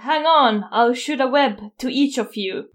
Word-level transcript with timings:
Hang 0.00 0.26
on, 0.26 0.64
I'll 0.70 0.94
shoot 0.94 1.20
a 1.20 1.26
web 1.26 1.58
to 1.78 1.88
each 1.88 2.18
of 2.18 2.36
you. 2.36 2.68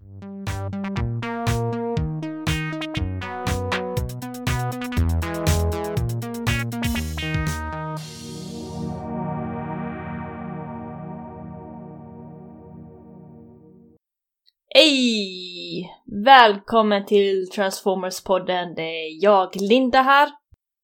Hej! 14.75 15.91
Välkommen 16.25 17.05
till 17.05 17.49
Transformers-podden. 17.55 18.75
Det 18.75 18.81
är 18.81 19.23
jag, 19.23 19.55
Linda 19.55 20.01
här. 20.01 20.29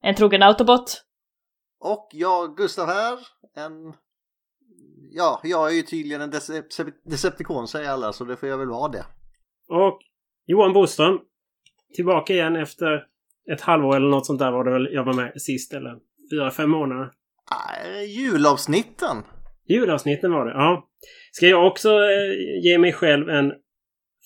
En 0.01 0.15
trogen 0.15 0.43
autobot. 0.43 1.03
Och 1.79 2.07
jag, 2.11 2.57
Gustav 2.57 2.87
här. 2.87 3.19
En... 3.55 3.93
Ja, 5.11 5.41
jag 5.43 5.71
är 5.71 5.75
ju 5.75 5.81
tydligen 5.81 6.21
en 6.21 6.29
Decep 6.29 6.65
Decepticon 7.05 7.67
säger 7.67 7.89
alla, 7.89 8.13
så 8.13 8.25
det 8.25 8.37
får 8.37 8.49
jag 8.49 8.57
väl 8.57 8.69
vara 8.69 8.91
det. 8.91 9.05
Och 9.69 9.99
Johan 10.45 10.73
Boström. 10.73 11.19
Tillbaka 11.95 12.33
igen 12.33 12.55
efter 12.55 13.05
ett 13.53 13.61
halvår 13.61 13.95
eller 13.95 14.09
något 14.09 14.25
sånt 14.25 14.39
där 14.39 14.51
var 14.51 14.63
det 14.63 14.71
väl 14.71 14.89
jag 14.91 15.03
var 15.03 15.13
med 15.13 15.41
sist, 15.41 15.73
eller 15.73 15.95
fyra, 16.31 16.51
fem 16.51 16.69
månader. 16.69 17.11
Nej, 17.51 18.05
julavsnitten. 18.05 19.17
Julavsnitten 19.67 20.31
var 20.31 20.45
det, 20.45 20.51
ja. 20.51 20.89
Ska 21.31 21.47
jag 21.47 21.67
också 21.67 21.89
eh, 21.89 22.63
ge 22.63 22.77
mig 22.77 22.93
själv 22.93 23.29
en 23.29 23.53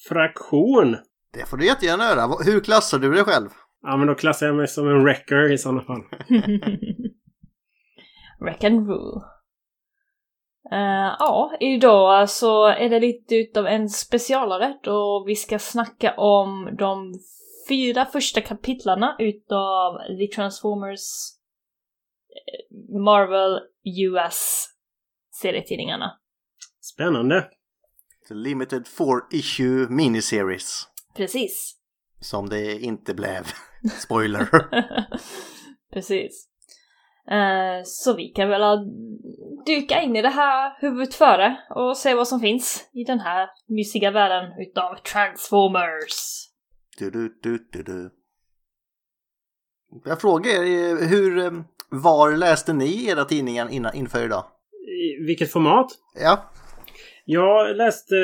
fraktion? 0.07 0.97
Det 1.33 1.49
får 1.49 1.57
du 1.57 1.65
jättegärna 1.65 2.03
göra. 2.03 2.27
Hur 2.45 2.59
klassar 2.59 2.99
du 2.99 3.11
dig 3.11 3.23
själv? 3.23 3.49
Ja, 3.81 3.97
men 3.97 4.07
då 4.07 4.15
klassar 4.15 4.45
jag 4.45 4.55
mig 4.55 4.67
som 4.67 4.87
en 4.87 5.03
wrecker 5.03 5.51
i 5.51 5.57
sådana 5.57 5.81
fall. 5.81 6.01
Wreck 8.39 8.63
and 8.63 8.87
rule. 8.87 9.21
Uh, 10.73 11.15
ja, 11.19 11.57
idag 11.59 12.29
så 12.29 12.65
är 12.65 12.89
det 12.89 12.99
lite 12.99 13.35
utav 13.35 13.67
en 13.67 13.89
specialare 13.89 14.79
då 14.83 15.23
vi 15.27 15.35
ska 15.35 15.59
snacka 15.59 16.13
om 16.17 16.75
de 16.77 17.13
fyra 17.69 18.05
första 18.05 18.41
kapitlarna 18.41 19.15
utav 19.19 19.97
The 20.19 20.27
Transformers 20.35 21.01
eh, 22.29 22.99
Marvel 22.99 23.59
US 23.83 24.67
serietidningarna. 25.41 26.19
Spännande. 26.81 27.49
The 28.27 28.33
Limited 28.33 28.87
four 28.87 29.27
issue 29.31 29.87
miniseries. 29.89 30.87
Precis. 31.15 31.75
Som 32.19 32.49
det 32.49 32.79
inte 32.79 33.13
blev. 33.13 33.43
Spoiler. 33.99 34.49
Precis. 35.93 36.52
Uh, 37.31 37.81
så 37.85 38.15
vi 38.15 38.27
kan 38.27 38.49
väl 38.49 38.61
dyka 39.65 40.01
in 40.01 40.15
i 40.15 40.21
det 40.21 40.29
här 40.29 40.81
huvudet 40.81 41.15
före 41.15 41.57
och 41.69 41.97
se 41.97 42.13
vad 42.13 42.27
som 42.27 42.39
finns 42.39 42.89
i 42.93 43.03
den 43.03 43.19
här 43.19 43.49
mysiga 43.67 44.11
världen 44.11 44.51
utav 44.59 44.95
Transformers. 44.95 46.49
Du, 46.99 47.09
du, 47.09 47.39
du, 47.41 47.67
du, 47.71 47.83
du. 47.83 48.09
Jag 50.05 50.21
frågar 50.21 50.51
er, 50.51 51.09
hur, 51.09 51.37
eh, 51.37 51.51
var 51.89 52.31
läste 52.31 52.73
ni 52.73 53.07
era 53.07 53.25
tidningar 53.25 53.69
innan, 53.71 53.95
inför 53.95 54.25
idag? 54.25 54.45
I 54.87 55.25
vilket 55.25 55.51
format? 55.51 55.87
Ja. 56.19 56.51
Jag 57.25 57.75
läste, 57.75 58.15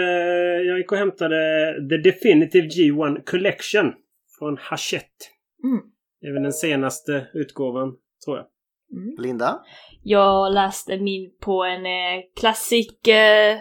jag 0.67 0.78
gick 0.78 0.91
och 0.91 0.97
hämtade 0.97 1.73
The 1.89 1.97
Definitive 1.97 2.67
G1 2.67 3.23
Collection 3.25 3.94
från 4.39 4.58
Hachette. 4.59 5.25
Mm. 5.63 5.81
Det 6.22 6.28
är 6.28 6.34
väl 6.34 6.44
den 6.44 6.53
senaste 6.53 7.28
utgåvan, 7.34 7.95
tror 8.25 8.38
jag. 8.38 8.45
Mm. 8.92 9.16
Linda? 9.18 9.59
Jag 10.04 10.54
läste 10.54 11.00
min 11.00 11.32
på 11.40 11.64
en 11.64 11.86
eh, 11.86 12.23
klassik 12.40 13.08
eh, 13.08 13.58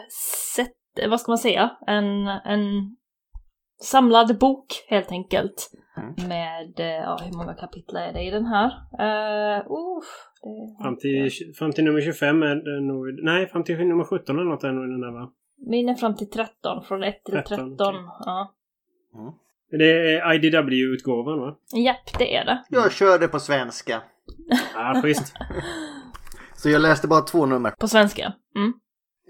set, 0.55 1.09
vad 1.09 1.21
ska 1.21 1.31
man 1.31 1.39
säga? 1.39 1.71
En, 1.87 2.29
en 2.29 2.97
samlad 3.83 4.39
bok 4.39 4.67
helt 4.89 5.13
enkelt. 5.13 5.71
Mm. 5.97 6.29
Med, 6.29 6.81
eh, 6.81 6.87
ja 6.87 7.19
hur 7.25 7.39
många 7.39 7.55
kapitel 7.55 7.97
är 7.97 8.13
det 8.13 8.23
i 8.23 8.31
den 8.31 8.47
här? 8.47 8.67
Uh, 9.01 9.67
uh, 9.67 10.03
det... 10.43 10.83
fram, 10.83 10.97
till, 10.97 11.31
fram 11.59 11.73
till 11.73 11.85
nummer 11.85 12.01
25 12.01 12.43
är 12.43 12.55
det 12.55 12.81
nog, 12.81 13.25
nej 13.25 13.49
fram 13.49 13.65
till 13.65 13.79
nummer 13.79 14.05
17 14.05 14.39
eller 14.39 14.51
något 14.51 14.65
är 14.65 14.73
nog 14.73 14.91
den 14.91 15.01
där 15.01 15.13
va? 15.13 15.33
Min 15.67 15.89
är 15.89 15.95
fram 15.95 16.17
till 16.17 16.31
13, 16.31 16.85
från 16.85 17.03
1 17.03 17.25
till 17.25 17.35
13. 17.35 17.57
13 17.57 17.71
okay. 17.71 18.01
ja. 18.25 18.55
Mm. 19.15 19.33
Det 19.71 20.17
är 20.17 20.35
IDW-utgåvan 20.35 21.41
va? 21.41 21.57
Japp, 21.85 22.19
det 22.19 22.37
är 22.37 22.45
det. 22.45 22.65
Jag 22.69 22.93
kör 22.93 23.19
det 23.19 23.29
på 23.29 23.41
svenska. 23.41 24.03
Ja, 24.75 25.01
schysst. 25.03 25.35
Så 26.57 26.71
jag 26.71 26.83
läste 26.83 27.09
bara 27.09 27.21
två 27.21 27.47
nummer. 27.47 27.71
På 27.71 27.89
svenska? 27.89 28.33
Mm. 28.57 28.73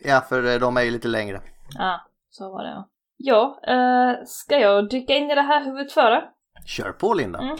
Ja, 0.04 0.20
för 0.28 0.54
eh, 0.54 0.60
de 0.60 0.76
är 0.76 0.82
ju 0.82 0.90
lite 0.90 1.08
längre. 1.08 1.40
Ja, 1.78 2.00
så 2.30 2.50
var 2.52 2.64
det 2.64 2.70
ja. 2.70 2.88
Ja, 3.16 3.60
uh, 3.68 4.24
ska 4.24 4.58
jag 4.58 4.90
dyka 4.90 5.16
in 5.16 5.30
i 5.30 5.34
det 5.34 5.42
här 5.42 5.64
huvudet 5.64 5.92
före? 5.92 6.22
Kör 6.66 6.92
på 6.92 7.14
Linda. 7.14 7.38
Mm. 7.38 7.56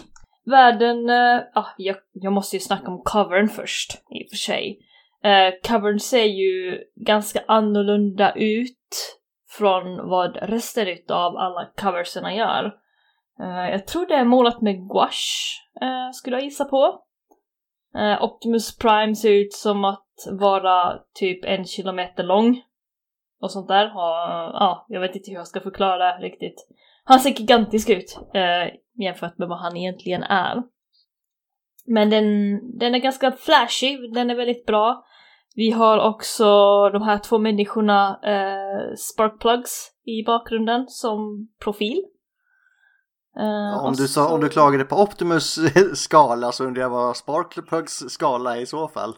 Världen, 0.46 1.10
uh, 1.10 1.42
ah, 1.54 1.66
jag, 1.76 1.96
jag 2.12 2.32
måste 2.32 2.56
ju 2.56 2.60
snacka 2.60 2.90
om 2.90 3.02
covern 3.04 3.48
först, 3.48 3.92
i 3.92 4.24
och 4.24 4.30
för 4.30 4.36
sig. 4.36 4.78
Uh, 5.26 5.70
covern 5.70 6.00
ser 6.00 6.24
ju 6.24 6.78
ganska 7.06 7.40
annorlunda 7.48 8.32
ut 8.36 9.17
från 9.48 10.08
vad 10.08 10.36
resten 10.36 10.88
av 11.08 11.36
alla 11.36 11.68
coverserna 11.76 12.34
gör. 12.34 12.64
Uh, 13.40 13.70
jag 13.70 13.86
tror 13.86 14.06
det 14.06 14.14
är 14.14 14.24
målat 14.24 14.60
med 14.60 14.88
gouache, 14.88 15.60
uh, 15.82 16.10
skulle 16.12 16.36
jag 16.36 16.44
gissa 16.44 16.64
på. 16.64 17.00
Uh, 17.98 18.22
Optimus 18.22 18.78
Prime 18.78 19.14
ser 19.14 19.32
ut 19.32 19.52
som 19.52 19.84
att 19.84 20.06
vara 20.40 20.98
typ 21.14 21.44
en 21.44 21.64
kilometer 21.64 22.22
lång. 22.22 22.62
Och 23.40 23.50
sånt 23.50 23.68
där. 23.68 23.84
Ja, 23.84 24.86
jag 24.88 25.00
vet 25.00 25.16
inte 25.16 25.30
hur 25.30 25.38
jag 25.38 25.46
ska 25.46 25.60
förklara 25.60 26.18
det 26.18 26.26
riktigt. 26.26 26.68
Han 27.04 27.20
ser 27.20 27.30
gigantisk 27.30 27.90
ut 27.90 28.18
jämfört 28.94 29.38
med 29.38 29.48
vad 29.48 29.58
han 29.58 29.76
egentligen 29.76 30.22
är. 30.22 30.62
Men 31.86 32.10
den, 32.10 32.60
den 32.78 32.94
är 32.94 32.98
ganska 32.98 33.32
flashig, 33.32 34.14
den 34.14 34.30
är 34.30 34.34
väldigt 34.34 34.66
bra. 34.66 35.04
Vi 35.58 35.70
har 35.70 35.98
också 35.98 36.44
de 36.92 37.02
här 37.02 37.18
två 37.18 37.38
människorna, 37.38 38.20
eh, 38.24 38.94
sparkplugs, 38.96 39.90
i 40.04 40.24
bakgrunden 40.26 40.84
som 40.88 41.48
profil. 41.64 42.02
Uh, 43.40 43.84
om, 43.84 43.94
du 43.94 44.08
sa, 44.08 44.34
om 44.34 44.40
du 44.40 44.48
klagade 44.48 44.84
på 44.84 44.96
Optimus 44.96 45.58
skala 45.94 46.52
så 46.52 46.64
undrar 46.64 46.82
jag 46.82 46.90
vad 46.90 47.16
Sparkplugs 47.16 48.04
skala 48.08 48.56
är 48.56 48.60
i 48.60 48.66
så 48.66 48.88
fall. 48.88 49.14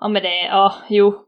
Ja 0.00 0.08
men 0.08 0.22
det, 0.22 0.46
ja, 0.46 0.74
jo. 0.88 1.26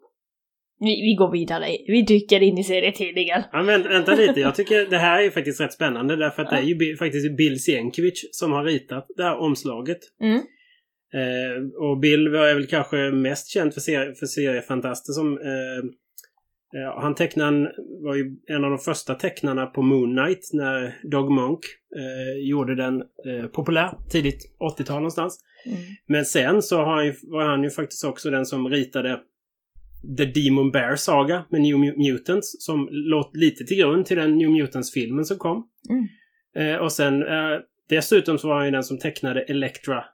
Vi, 0.79 0.87
vi 0.87 1.15
går 1.19 1.31
vidare, 1.31 1.67
vi 1.87 2.03
dyker 2.03 2.43
in 2.43 2.59
i 2.59 2.65
serietidningen. 2.65 3.43
Ja 3.53 3.63
men 3.63 3.83
vänta 3.83 4.15
lite, 4.15 4.41
jag 4.41 4.55
tycker 4.55 4.87
det 4.87 4.99
här 4.99 5.23
är 5.23 5.31
faktiskt 5.31 5.61
rätt 5.61 5.73
spännande 5.73 6.17
därför 6.17 6.43
att 6.43 6.53
ja. 6.53 6.57
det 6.57 6.63
är 6.63 6.67
ju 6.67 6.97
faktiskt 6.97 7.37
Bill 7.37 7.63
Sienkiewicz 7.63 8.21
som 8.33 8.53
har 8.53 8.65
ritat 8.65 9.07
det 9.17 9.23
här 9.23 9.39
omslaget. 9.39 9.99
Mm. 10.21 10.43
Eh, 11.15 11.85
och 11.89 11.99
Bill 11.99 12.27
är 12.27 12.55
väl 12.55 12.67
kanske 12.67 12.97
mest 12.97 13.49
känd 13.49 13.75
för, 13.75 13.81
serie, 13.81 14.15
för 14.15 14.27
seriefantaster 14.27 15.13
som 15.13 15.39
eh, 15.39 15.91
Eh, 16.75 17.01
han 17.03 17.15
tecknaren 17.15 17.69
var 18.03 18.15
ju 18.15 18.37
en 18.47 18.65
av 18.65 18.71
de 18.71 18.79
första 18.79 19.15
tecknarna 19.15 19.67
på 19.67 19.83
Moon 19.83 20.17
Knight 20.17 20.51
när 20.53 20.99
Dog 21.11 21.31
Monk 21.31 21.61
eh, 21.97 22.49
gjorde 22.49 22.75
den 22.75 23.01
eh, 23.01 23.47
populär 23.47 23.91
tidigt 24.11 24.55
80-tal 24.79 24.97
någonstans. 24.97 25.39
Mm. 25.67 25.79
Men 26.07 26.25
sen 26.25 26.63
så 26.63 26.85
han 26.85 27.07
ju, 27.07 27.15
var 27.23 27.45
han 27.45 27.65
ju 27.65 27.71
faktiskt 27.71 28.05
också 28.05 28.31
den 28.31 28.47
som 28.47 28.69
ritade 28.69 29.21
The 30.19 30.25
Demon 30.25 30.71
Bear 30.71 30.97
Saga 30.97 31.45
med 31.51 31.61
New 31.61 31.79
Mutants 31.79 32.65
som 32.65 32.89
låg 32.91 33.37
lite 33.37 33.65
till 33.65 33.77
grund 33.77 34.07
till 34.07 34.17
den 34.17 34.39
New 34.39 34.51
Mutants-filmen 34.51 35.25
som 35.25 35.39
kom. 35.39 35.69
Mm. 35.91 36.07
Eh, 36.57 36.81
och 36.81 36.93
sen 36.93 37.23
eh, 37.23 37.59
dessutom 37.89 38.39
så 38.39 38.49
var 38.49 38.57
han 38.57 38.65
ju 38.65 38.71
den 38.71 38.85
som 38.85 38.99
tecknade 38.99 39.43
Electra 39.43 40.05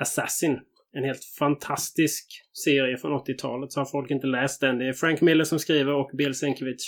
Assassin 0.00 0.60
en 0.96 1.04
helt 1.04 1.24
fantastisk 1.38 2.26
serie 2.64 2.96
från 2.96 3.12
80-talet. 3.12 3.72
Så 3.72 3.80
har 3.80 3.84
folk 3.84 4.10
inte 4.10 4.26
läst 4.26 4.60
den. 4.60 4.78
Det 4.78 4.88
är 4.88 4.92
Frank 4.92 5.20
Miller 5.20 5.44
som 5.44 5.58
skriver 5.58 5.92
och 5.92 6.10
Bill 6.12 6.34
Sienkiewicz 6.34 6.84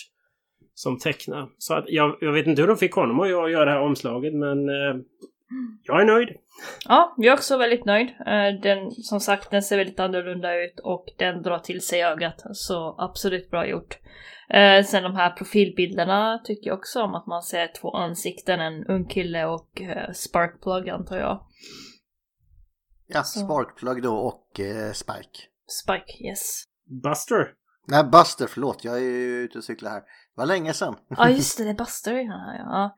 som 0.75 0.99
tecknar. 0.99 1.49
Så 1.59 1.75
att 1.75 1.85
jag, 1.89 2.19
jag 2.21 2.33
vet 2.33 2.47
inte 2.47 2.63
hur 2.63 2.69
de 2.69 2.77
fick 2.77 2.93
honom 2.93 3.21
att 3.21 3.31
göra 3.31 3.65
det 3.65 3.71
här 3.71 3.81
omslaget 3.81 4.35
men 4.35 4.69
eh, 4.69 4.97
jag 5.83 6.01
är 6.01 6.05
nöjd. 6.05 6.29
Ja, 6.89 7.15
jag 7.17 7.33
är 7.33 7.37
också 7.37 7.57
väldigt 7.59 7.85
nöjd. 7.85 8.09
Eh, 8.09 8.61
den, 8.63 8.91
som 8.91 9.21
sagt, 9.21 9.51
den 9.51 9.63
ser 9.63 9.77
väldigt 9.77 10.01
annorlunda 10.01 10.65
ut 10.65 10.81
och 10.81 11.07
den 11.19 11.43
drar 11.43 11.59
till 11.59 11.81
sig 11.81 12.05
ögat. 12.05 12.43
Så 12.53 12.95
absolut 12.99 13.51
bra 13.51 13.67
gjort. 13.67 13.99
Eh, 14.51 14.85
sen 14.85 15.03
de 15.03 15.17
här 15.17 15.31
profilbilderna 15.31 16.41
tycker 16.45 16.71
jag 16.71 16.79
också 16.79 17.03
om 17.03 17.15
att 17.15 17.27
man 17.27 17.43
ser 17.43 17.73
två 17.81 17.91
ansikten, 17.91 18.61
en 18.61 18.85
ung 18.85 19.05
kille 19.05 19.47
och 19.47 19.83
eh, 19.83 20.13
Sparkplug 20.13 20.89
antar 20.89 21.17
jag. 21.17 21.41
Ja, 23.07 23.23
Sparkplug 23.23 24.03
då 24.03 24.17
och 24.17 24.61
eh, 24.61 24.93
Spike. 24.93 25.39
Spike, 25.67 26.25
yes. 26.25 26.65
Buster? 27.03 27.55
Nej, 27.89 28.05
Buster, 28.05 28.47
förlåt. 28.47 28.85
Jag 28.85 28.97
är 28.97 29.01
ju 29.01 29.41
ute 29.41 29.59
och 29.59 29.65
cyklar 29.65 29.91
här. 29.91 30.01
Det 30.01 30.07
var 30.35 30.47
länge 30.47 30.73
sedan. 30.73 30.97
Ja, 31.09 31.31
just 31.31 31.59
det. 31.59 31.65
Det 31.65 31.71
är 31.71 31.75
Buster 31.75 32.15
här, 32.15 32.59
ja. 32.59 32.97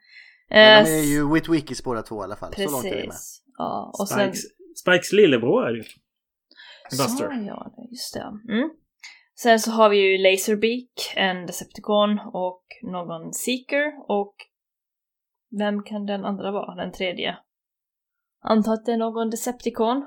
Men 0.50 0.84
de 0.84 0.90
är 0.90 0.98
eh, 0.98 1.04
ju 1.04 1.32
Witwikis 1.32 1.84
båda 1.84 2.02
två 2.02 2.20
i 2.20 2.24
alla 2.24 2.36
fall. 2.36 2.50
Precis. 2.52 2.70
Så 2.70 2.72
långt 2.72 2.84
är 2.84 3.00
det 3.00 3.06
med. 3.06 3.16
Ja, 3.58 3.94
och 3.98 4.08
Spikes, 4.08 4.42
sen... 4.42 4.50
Spikes 4.76 5.12
lillebror 5.12 5.66
är 5.66 5.72
det 5.72 5.78
ju. 5.78 5.84
Buster. 6.90 7.06
Så 7.06 7.44
ja, 7.46 7.74
just 7.90 8.14
det. 8.14 8.52
Mm. 8.52 8.70
Sen 9.34 9.60
så 9.60 9.70
har 9.70 9.88
vi 9.88 9.96
ju 9.96 10.18
Laserbeak, 10.18 11.12
en 11.16 11.46
Decepticon 11.46 12.18
och 12.32 12.64
någon 12.82 13.32
Seeker 13.32 13.92
och 14.08 14.34
vem 15.58 15.82
kan 15.82 16.06
den 16.06 16.24
andra 16.24 16.50
vara, 16.50 16.74
den 16.74 16.92
tredje? 16.92 17.36
Antar 18.40 18.72
att 18.72 18.86
det 18.86 18.92
är 18.92 18.96
någon 18.96 19.30
Decepticon. 19.30 20.06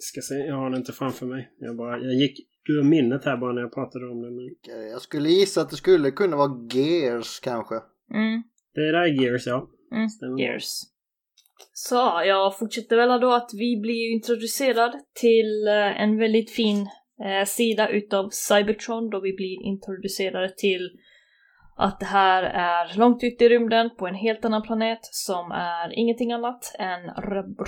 Ska 0.00 0.20
se, 0.20 0.34
jag 0.34 0.56
har 0.56 0.70
den 0.70 0.78
inte 0.78 0.92
framför 0.92 1.26
mig. 1.26 1.50
Jag, 1.58 1.76
bara, 1.76 1.98
jag 1.98 2.14
gick 2.14 2.40
ur 2.68 2.82
minnet 2.82 3.24
här 3.24 3.36
bara 3.36 3.52
när 3.52 3.60
jag 3.60 3.74
pratade 3.74 4.10
om 4.10 4.22
det. 4.22 4.30
Men... 4.30 4.88
Jag 4.90 5.02
skulle 5.02 5.28
gissa 5.28 5.60
att 5.60 5.70
det 5.70 5.76
skulle 5.76 6.10
kunna 6.10 6.36
vara 6.36 6.68
Gears 6.72 7.40
kanske. 7.40 7.74
Mm, 8.14 8.42
Det 8.74 8.92
där 8.92 8.94
är 8.94 9.22
Gears, 9.22 9.46
ja. 9.46 9.68
mm, 9.92 10.08
Stämmer. 10.08 10.40
Gears. 10.40 10.70
Så, 11.72 12.22
jag 12.26 12.58
fortsätter 12.58 12.96
väl 12.96 13.20
då 13.20 13.32
att 13.32 13.50
vi 13.54 13.80
blir 13.80 14.12
introducerad 14.12 14.92
till 15.14 15.66
eh, 15.68 16.02
en 16.02 16.18
väldigt 16.18 16.50
fin 16.50 16.88
eh, 17.24 17.46
sida 17.46 17.88
utav 17.88 18.30
Cybertron 18.30 19.10
då 19.10 19.20
vi 19.20 19.32
blir 19.32 19.62
introducerade 19.62 20.54
till 20.56 20.90
att 21.80 22.00
det 22.00 22.06
här 22.06 22.42
är 22.42 22.98
långt 22.98 23.24
ute 23.24 23.44
i 23.44 23.48
rymden 23.48 23.90
på 23.98 24.06
en 24.06 24.14
helt 24.14 24.44
annan 24.44 24.62
planet 24.62 24.98
som 25.02 25.52
är 25.52 25.98
ingenting 25.98 26.32
annat 26.32 26.74
än 26.78 27.10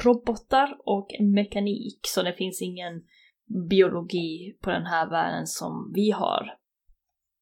robotar 0.05 0.77
och 0.85 1.09
mekanik. 1.21 2.01
Så 2.03 2.23
det 2.23 2.33
finns 2.33 2.63
ingen 2.63 3.03
biologi 3.71 4.57
på 4.63 4.71
den 4.71 4.87
här 4.87 5.11
världen 5.11 5.47
som 5.47 5.93
vi 5.95 6.11
har. 6.11 6.55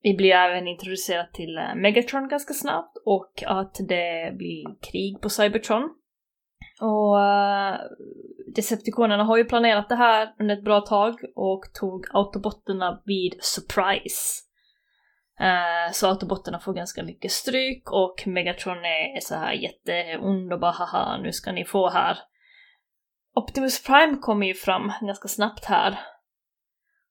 Vi 0.02 0.16
blir 0.16 0.30
även 0.30 0.68
introducerade 0.68 1.28
till 1.32 1.58
eh, 1.58 1.74
Megatron 1.76 2.28
ganska 2.28 2.54
snabbt 2.54 2.96
och 3.04 3.42
att 3.46 3.74
det 3.88 4.36
blir 4.36 4.64
krig 4.90 5.20
på 5.20 5.28
Cybertron. 5.28 5.90
Och 6.80 7.22
eh, 7.22 7.76
Decepticonerna 8.54 9.24
har 9.24 9.36
ju 9.36 9.44
planerat 9.44 9.88
det 9.88 9.94
här 9.94 10.34
under 10.38 10.56
ett 10.56 10.64
bra 10.64 10.80
tag 10.80 11.14
och 11.36 11.62
tog 11.80 12.06
autobotterna 12.12 13.02
vid 13.04 13.34
surprise. 13.40 14.49
Eh, 15.40 15.92
så 15.92 16.08
autobotterna 16.08 16.60
får 16.60 16.72
ganska 16.72 17.02
mycket 17.02 17.32
stryk 17.32 17.92
och 17.92 18.22
Megatron 18.26 18.84
är 18.84 19.20
så 19.20 19.34
här 19.34 19.52
jätteond 19.52 20.52
och 20.52 20.60
bara 20.60 20.70
haha 20.70 21.18
nu 21.22 21.32
ska 21.32 21.52
ni 21.52 21.64
få 21.64 21.88
här. 21.88 22.18
Optimus 23.34 23.84
Prime 23.84 24.16
kommer 24.16 24.46
ju 24.46 24.54
fram 24.54 24.92
ganska 25.00 25.28
snabbt 25.28 25.64
här. 25.64 26.00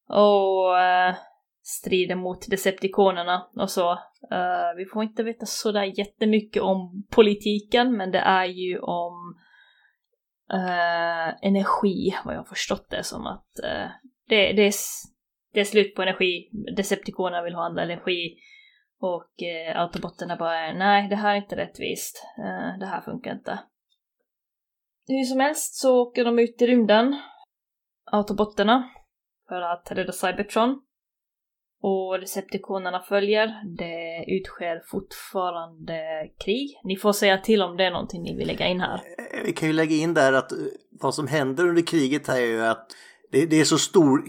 Och 0.09 0.73
uh, 0.73 1.15
strider 1.63 2.15
mot 2.15 2.49
Decepticonerna 2.49 3.47
och 3.55 3.69
så. 3.69 3.91
Uh, 3.91 4.77
vi 4.77 4.85
får 4.85 5.03
inte 5.03 5.23
veta 5.23 5.45
sådär 5.45 5.99
jättemycket 5.99 6.61
om 6.63 7.07
politiken 7.09 7.97
men 7.97 8.11
det 8.11 8.19
är 8.19 8.45
ju 8.45 8.79
om 8.79 9.35
energi 11.41 12.15
vad 12.25 12.33
jag 12.33 12.39
har 12.39 12.45
förstått 12.45 12.89
det 12.89 13.03
som 13.03 13.27
att 13.27 13.47
det, 14.29 14.53
det, 14.53 14.67
är, 14.67 14.73
det 15.53 15.59
är 15.59 15.63
slut 15.63 15.95
på 15.95 16.01
energi. 16.01 16.49
Decepticonerna 16.75 17.43
vill 17.43 17.55
ha 17.55 17.65
andra 17.65 17.83
energi 17.83 18.37
och 18.99 19.43
eh, 19.43 19.81
autobotterna 19.81 20.35
bara 20.37 20.73
nej 20.73 21.09
det 21.09 21.15
här 21.15 21.31
är 21.31 21.37
inte 21.37 21.55
rättvist. 21.55 22.23
Eh, 22.37 22.79
det 22.79 22.85
här 22.85 23.01
funkar 23.01 23.31
inte. 23.31 23.59
Hur 25.07 25.23
som 25.23 25.39
helst 25.39 25.75
så 25.75 26.01
åker 26.01 26.25
de 26.25 26.39
ut 26.39 26.61
i 26.61 26.67
rymden, 26.67 27.21
autobotterna, 28.11 28.89
för 29.47 29.61
att 29.61 29.91
rädda 29.91 30.11
Cybertron. 30.11 30.81
Och 31.81 32.19
Decepticonerna 32.19 32.99
följer. 32.99 33.47
Det 33.77 34.25
utsker 34.27 34.81
fortfarande 34.91 36.29
krig. 36.45 36.79
Ni 36.83 36.97
får 36.97 37.13
säga 37.13 37.37
till 37.37 37.61
om 37.61 37.77
det 37.77 37.85
är 37.85 37.91
någonting 37.91 38.23
ni 38.23 38.35
vill 38.35 38.47
lägga 38.47 38.67
in 38.67 38.81
här. 38.81 39.01
Vi 39.45 39.53
kan 39.53 39.67
ju 39.67 39.73
lägga 39.73 39.95
in 39.95 40.13
där 40.13 40.33
att 40.33 40.51
eh, 40.51 40.57
vad 41.01 41.15
som 41.15 41.27
händer 41.27 41.67
under 41.67 41.81
kriget 41.81 42.27
här 42.27 42.41
är 42.41 42.45
ju 42.45 42.65
att 42.65 42.87
det, 43.31 43.45
det 43.45 43.59
är 43.59 43.63
så 43.63 43.77
stor, 43.77 44.23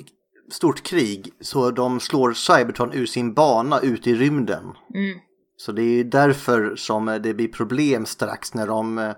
stort 0.53 0.83
krig 0.83 1.33
så 1.41 1.71
de 1.71 2.01
slår 2.01 2.33
Cybertron 2.33 2.93
ur 2.93 3.07
sin 3.07 3.35
bana 3.35 3.81
ut 3.81 4.07
i 4.07 4.15
rymden. 4.15 4.65
Mm. 4.95 5.19
Så 5.57 5.73
det 5.73 5.83
är 5.83 6.05
därför 6.05 6.77
som 6.77 7.09
eh, 7.09 7.15
det 7.15 7.35
blir 7.35 7.49
problem 7.49 8.07
strax 8.07 8.55
när 8.55 8.67
de 8.67 8.99
eh, 8.99 9.15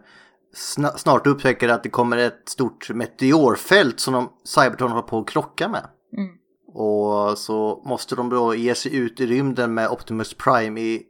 sna- 0.54 0.96
snart 0.96 1.26
upptäcker 1.26 1.68
att 1.68 1.82
det 1.82 1.90
kommer 1.90 2.16
ett 2.16 2.48
stort 2.48 2.90
meteorfält 2.90 4.00
som 4.00 4.14
de, 4.14 4.32
Cybertron 4.44 4.90
håller 4.90 5.02
på 5.02 5.18
att 5.18 5.28
krocka 5.28 5.68
med. 5.68 5.86
Mm. 6.16 6.30
Och 6.74 7.38
så 7.38 7.82
måste 7.86 8.14
de 8.14 8.28
då 8.28 8.54
ge 8.54 8.74
sig 8.74 8.96
ut 8.96 9.20
i 9.20 9.26
rymden 9.26 9.74
med 9.74 9.88
Optimus 9.88 10.34
Prime 10.34 10.80
i, 10.80 11.02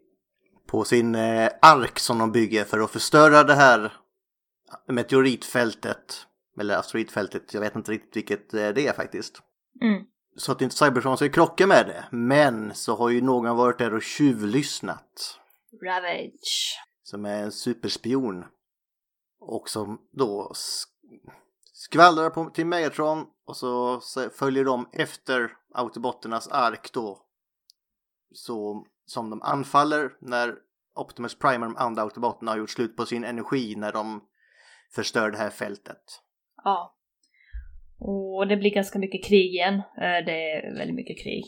på 0.71 0.85
sin 0.85 1.15
eh, 1.15 1.49
ark 1.63 1.99
som 1.99 2.19
de 2.19 2.33
bygger 2.33 2.65
för 2.65 2.81
att 2.81 2.91
förstöra 2.91 3.45
det 3.45 3.55
här 3.55 3.93
meteoritfältet. 4.89 6.27
Eller 6.61 6.77
asteroidfältet, 6.77 7.55
jag 7.55 7.61
vet 7.61 7.77
inte 7.77 7.93
riktigt 7.93 8.17
vilket 8.17 8.51
det 8.51 8.87
är 8.87 8.93
faktiskt. 8.93 9.43
Mm. 9.83 10.03
Så 10.37 10.53
att 10.53 10.61
inte 10.61 10.77
Cybertron 10.77 11.17
ska 11.17 11.29
krocka 11.29 11.67
med 11.67 11.87
det. 11.87 12.05
Men 12.17 12.75
så 12.75 12.97
har 12.97 13.09
ju 13.09 13.21
någon 13.21 13.57
varit 13.57 13.79
där 13.79 13.95
och 13.95 14.03
tjuvlyssnat. 14.03 15.39
Ravage. 15.85 16.79
Som 17.03 17.25
är 17.25 17.43
en 17.43 17.53
superspion. 17.53 18.45
Och 19.41 19.69
som 19.69 20.01
då 20.13 20.53
sk- 20.55 21.31
skvallrar 21.73 22.31
på, 22.31 22.51
till 22.51 22.67
Megatron 22.67 23.27
och 23.47 23.57
så 23.57 24.01
så 24.01 24.31
följer 24.31 24.65
de 24.65 24.89
efter 24.93 25.57
Autobotternas 25.75 26.49
ark 26.49 26.93
då. 26.93 27.27
Så 28.35 28.87
som 29.07 29.31
de 29.31 29.43
anfaller 29.43 30.17
när 30.21 30.55
Optimus 30.95 31.39
Prime 31.39 31.67
och 31.67 31.73
de 31.73 31.77
andra 31.79 32.03
Autobotterna 32.03 32.51
har 32.51 32.59
gjort 32.59 32.71
slut 32.71 32.97
på 32.97 33.07
sin 33.07 33.25
energi 33.25 33.77
när 33.77 33.93
de 33.93 34.23
förstör 34.95 35.31
det 35.31 35.39
här 35.39 35.51
fältet. 35.51 36.03
Ja. 36.65 36.95
Och 38.05 38.49
det 38.49 38.57
blir 38.57 38.71
ganska 38.71 38.99
mycket 38.99 39.25
krig 39.25 39.55
igen. 39.55 39.75
Eh, 39.75 40.25
det 40.27 40.53
är 40.53 40.79
väldigt 40.79 40.97
mycket 40.97 41.23
krig. 41.23 41.45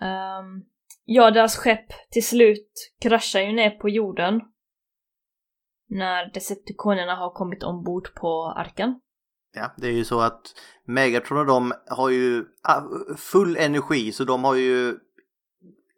um, 0.00 0.64
ja, 1.04 1.30
deras 1.30 1.56
skepp 1.56 1.86
till 2.10 2.26
slut 2.26 2.92
kraschar 3.02 3.40
ju 3.40 3.52
ner 3.52 3.70
på 3.70 3.88
jorden. 3.88 4.40
När 5.88 6.32
Decepticonerna 6.34 7.14
har 7.16 7.30
kommit 7.30 7.62
ombord 7.62 8.14
på 8.14 8.54
arken. 8.56 9.00
Ja, 9.54 9.74
det 9.76 9.86
är 9.86 9.92
ju 9.92 10.04
så 10.04 10.20
att 10.20 10.40
Megatron 10.84 11.38
och 11.38 11.46
de 11.46 11.72
har 11.86 12.10
ju 12.10 12.44
ah, 12.62 12.82
full 13.16 13.56
energi 13.56 14.12
så 14.12 14.24
de 14.24 14.44
har 14.44 14.54
ju 14.54 14.94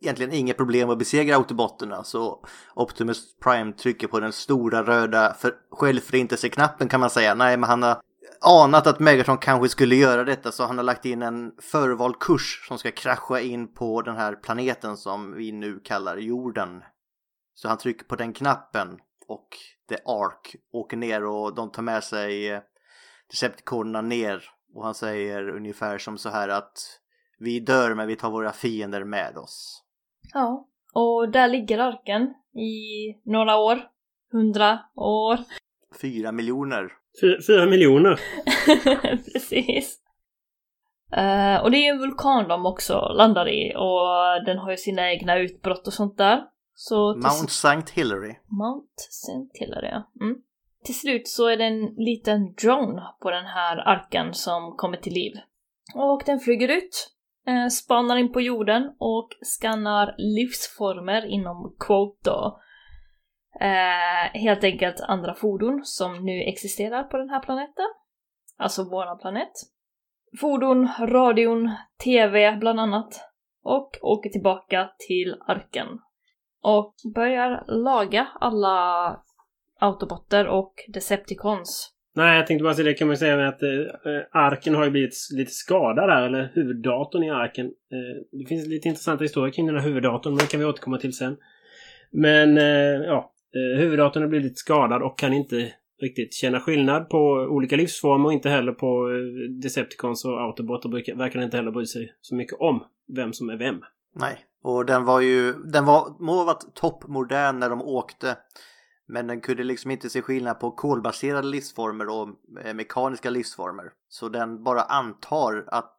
egentligen 0.00 0.32
inga 0.32 0.54
problem 0.54 0.90
att 0.90 0.98
besegra 0.98 1.36
Autobotterna. 1.36 2.04
Så 2.04 2.46
Optimus 2.74 3.36
Prime 3.38 3.72
trycker 3.72 4.06
på 4.06 4.20
den 4.20 4.32
stora 4.32 4.82
röda 4.82 5.36
självförintelseknappen 5.70 6.88
kan 6.88 7.00
man 7.00 7.10
säga. 7.10 7.34
Nej, 7.34 7.56
men 7.56 7.70
han 7.70 7.82
har 7.82 8.00
anat 8.40 8.86
att 8.86 9.00
Megatron 9.00 9.38
kanske 9.38 9.68
skulle 9.68 9.94
göra 9.94 10.24
detta 10.24 10.52
så 10.52 10.64
han 10.64 10.76
har 10.76 10.84
lagt 10.84 11.04
in 11.04 11.22
en 11.22 11.52
förvald 11.58 12.18
kurs 12.18 12.64
som 12.68 12.78
ska 12.78 12.90
krascha 12.90 13.40
in 13.40 13.74
på 13.74 14.02
den 14.02 14.16
här 14.16 14.34
planeten 14.34 14.96
som 14.96 15.34
vi 15.34 15.52
nu 15.52 15.80
kallar 15.80 16.16
jorden. 16.16 16.82
Så 17.54 17.68
han 17.68 17.78
trycker 17.78 18.04
på 18.04 18.16
den 18.16 18.32
knappen 18.32 18.98
och 19.28 19.48
The 19.88 19.94
Ark 19.94 20.56
åker 20.72 20.96
ner 20.96 21.24
och 21.24 21.54
de 21.54 21.70
tar 21.70 21.82
med 21.82 22.04
sig 22.04 22.50
eh, 22.50 22.60
Decepticonerna 23.30 24.00
ner 24.00 24.42
och 24.74 24.84
han 24.84 24.94
säger 24.94 25.48
ungefär 25.48 25.98
som 25.98 26.18
så 26.18 26.28
här 26.28 26.48
att 26.48 27.00
vi 27.38 27.60
dör 27.60 27.94
men 27.94 28.06
vi 28.06 28.16
tar 28.16 28.30
våra 28.30 28.52
fiender 28.52 29.04
med 29.04 29.36
oss. 29.36 29.82
Ja. 30.32 30.68
Och 30.92 31.28
där 31.28 31.48
ligger 31.48 31.78
arken 31.78 32.22
i 32.60 33.12
några 33.24 33.56
år. 33.56 33.80
Hundra 34.32 34.78
år. 34.94 35.38
Fyra 36.00 36.32
miljoner. 36.32 36.92
Fy- 37.20 37.42
Fyra 37.46 37.66
miljoner. 37.66 38.20
Precis. 39.32 39.98
Eh, 41.12 41.62
och 41.62 41.70
det 41.70 41.76
är 41.76 41.82
ju 41.82 41.88
en 41.88 41.98
vulkan 41.98 42.48
de 42.48 42.66
också 42.66 42.98
landar 43.16 43.48
i 43.48 43.72
och 43.76 44.44
den 44.46 44.58
har 44.58 44.70
ju 44.70 44.76
sina 44.76 45.10
egna 45.12 45.38
utbrott 45.38 45.86
och 45.86 45.92
sånt 45.92 46.18
där. 46.18 46.42
Så 46.74 47.14
Mount 47.14 47.46
St. 47.46 47.92
Hillary. 47.94 48.34
Mount 48.46 48.94
St. 49.08 49.58
Hilary, 49.64 49.88
ja. 49.88 50.10
Mm. 50.24 50.36
Till 50.84 50.98
slut 50.98 51.28
så 51.28 51.48
är 51.48 51.56
det 51.56 51.64
en 51.64 51.94
liten 51.96 52.54
drone 52.54 53.02
på 53.22 53.30
den 53.30 53.44
här 53.44 53.76
arken 53.88 54.34
som 54.34 54.74
kommer 54.76 54.96
till 54.96 55.12
liv. 55.12 55.32
Och 55.94 56.22
den 56.26 56.40
flyger 56.40 56.68
ut, 56.68 57.10
eh, 57.46 57.68
spanar 57.68 58.16
in 58.16 58.32
på 58.32 58.40
jorden 58.40 58.92
och 58.98 59.28
skannar 59.42 60.14
livsformer 60.18 61.26
inom 61.26 61.76
quote 61.86 62.30
då. 62.30 62.60
Eh, 63.60 64.40
helt 64.40 64.64
enkelt 64.64 65.00
andra 65.00 65.34
fordon 65.34 65.80
som 65.84 66.24
nu 66.24 66.42
existerar 66.42 67.02
på 67.02 67.16
den 67.16 67.30
här 67.30 67.40
planeten. 67.40 67.86
Alltså 68.58 68.84
våran 68.84 69.18
planet. 69.18 69.52
Fordon, 70.40 70.88
radion, 71.00 71.70
TV 72.04 72.56
bland 72.56 72.80
annat. 72.80 73.30
Och 73.62 73.90
åker 74.02 74.30
tillbaka 74.30 74.90
till 75.08 75.36
arken 75.46 75.88
och 76.62 76.94
börjar 77.14 77.64
laga 77.68 78.28
alla 78.40 79.18
autobotter 79.80 80.46
och 80.46 80.74
Decepticons. 80.88 81.90
Nej, 82.16 82.36
jag 82.36 82.46
tänkte 82.46 82.62
bara 82.62 82.74
säga 82.74 82.88
det 82.88 82.94
kan 82.94 83.06
man 83.06 83.12
ju 83.12 83.18
säga 83.18 83.48
att 83.48 83.62
eh, 83.62 83.68
arken 84.32 84.74
har 84.74 84.84
ju 84.84 84.90
blivit 84.90 85.14
lite 85.36 85.50
skadad 85.50 86.08
där, 86.08 86.22
eller 86.22 86.52
huvuddatorn 86.54 87.22
i 87.22 87.30
arken. 87.30 87.66
Eh, 87.66 88.38
det 88.38 88.46
finns 88.48 88.66
lite 88.66 88.88
intressanta 88.88 89.24
historier 89.24 89.52
kring 89.52 89.66
den 89.66 89.76
här 89.76 89.82
huvuddatorn, 89.82 90.32
men 90.32 90.38
det 90.38 90.50
kan 90.50 90.60
vi 90.60 90.66
återkomma 90.66 90.98
till 90.98 91.16
sen. 91.16 91.36
Men 92.10 92.58
eh, 92.58 93.04
ja, 93.06 93.33
eh, 93.54 93.80
huvuddatorn 93.80 94.22
har 94.22 94.30
blivit 94.30 94.58
skadad 94.58 95.02
och 95.02 95.18
kan 95.18 95.32
inte 95.32 95.72
riktigt 96.02 96.34
känna 96.34 96.60
skillnad 96.60 97.08
på 97.08 97.18
olika 97.50 97.76
livsformer 97.76 98.26
och 98.26 98.32
inte 98.32 98.48
heller 98.48 98.72
på 98.72 99.10
eh, 99.10 99.50
Decepticons 99.62 100.24
och 100.24 100.40
Autobot 100.40 100.84
och 100.84 100.90
brukar- 100.90 101.16
verkar 101.16 101.42
inte 101.42 101.56
heller 101.56 101.70
bry 101.70 101.86
sig 101.86 102.14
så 102.20 102.34
mycket 102.34 102.60
om 102.60 102.84
vem 103.16 103.32
som 103.32 103.50
är 103.50 103.56
vem. 103.56 103.80
Nej, 104.14 104.38
och 104.62 104.86
den 104.86 105.04
var 105.04 105.20
ju, 105.20 105.52
den 105.52 105.84
var, 105.84 106.24
må 106.24 106.32
ha 106.32 106.44
varit 106.44 106.74
toppmodern 106.74 107.58
när 107.58 107.70
de 107.70 107.82
åkte. 107.82 108.36
Men 109.06 109.26
den 109.26 109.40
kunde 109.40 109.64
liksom 109.64 109.90
inte 109.90 110.10
se 110.10 110.22
skillnad 110.22 110.60
på 110.60 110.70
kolbaserade 110.70 111.48
livsformer 111.48 112.08
och 112.08 112.28
eh, 112.64 112.74
mekaniska 112.74 113.30
livsformer. 113.30 113.84
Så 114.08 114.28
den 114.28 114.62
bara 114.62 114.80
antar 114.80 115.64
att 115.66 115.96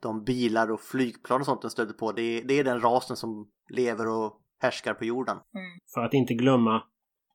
de 0.00 0.24
bilar 0.24 0.70
och 0.70 0.80
flygplan 0.80 1.40
och 1.40 1.46
sånt 1.46 1.62
den 1.62 1.70
stöter 1.70 1.92
på, 1.94 2.12
det 2.12 2.22
är, 2.22 2.44
det 2.44 2.58
är 2.58 2.64
den 2.64 2.80
rasen 2.80 3.16
som 3.16 3.48
lever 3.68 4.08
och 4.08 4.32
härskar 4.60 4.94
på 4.94 5.04
jorden. 5.04 5.36
För 5.94 6.00
att 6.00 6.14
inte 6.14 6.34
glömma 6.34 6.74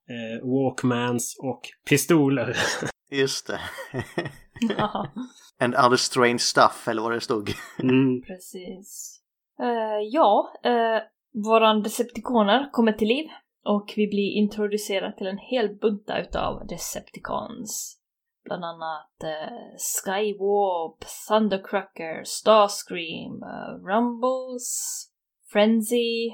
eh, 0.10 0.48
Walkmans 0.48 1.38
och 1.40 1.62
pistoler. 1.90 2.58
Just 3.12 3.48
det. 3.48 3.60
And 5.60 5.76
other 5.76 5.96
strange 5.96 6.40
stuff, 6.40 6.88
eller 6.88 7.02
vad 7.02 7.12
det 7.12 7.22
stod. 7.22 7.50
Mm. 7.80 8.22
precis. 8.22 9.22
Eh, 9.60 10.00
ja, 10.12 10.54
uh, 10.66 11.02
våran 11.44 11.84
Decepticoner 11.84 12.70
kommer 12.72 12.92
till 12.92 13.08
liv 13.08 13.26
och 13.66 13.94
vi 13.96 14.08
blir 14.08 14.32
introducerade 14.32 15.18
till 15.18 15.28
en 15.28 15.38
hel 15.38 15.76
bunta 15.76 16.22
utav 16.22 16.68
Decepticons. 16.68 18.00
Bland 18.46 18.66
annat 18.66 19.16
uh, 19.24 19.78
Skywarp, 19.78 21.06
Thundercracker, 21.28 22.24
Starscream, 22.24 23.44
uh, 23.44 23.86
Rumbles, 23.88 25.04
Frenzy, 25.52 26.32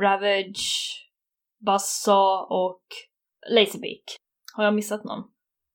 Ravage, 0.00 1.00
Buzzsaw 1.66 2.46
och 2.50 2.82
Laserbeak. 3.50 4.04
Har 4.54 4.64
jag 4.64 4.74
missat 4.74 5.04
någon? 5.04 5.24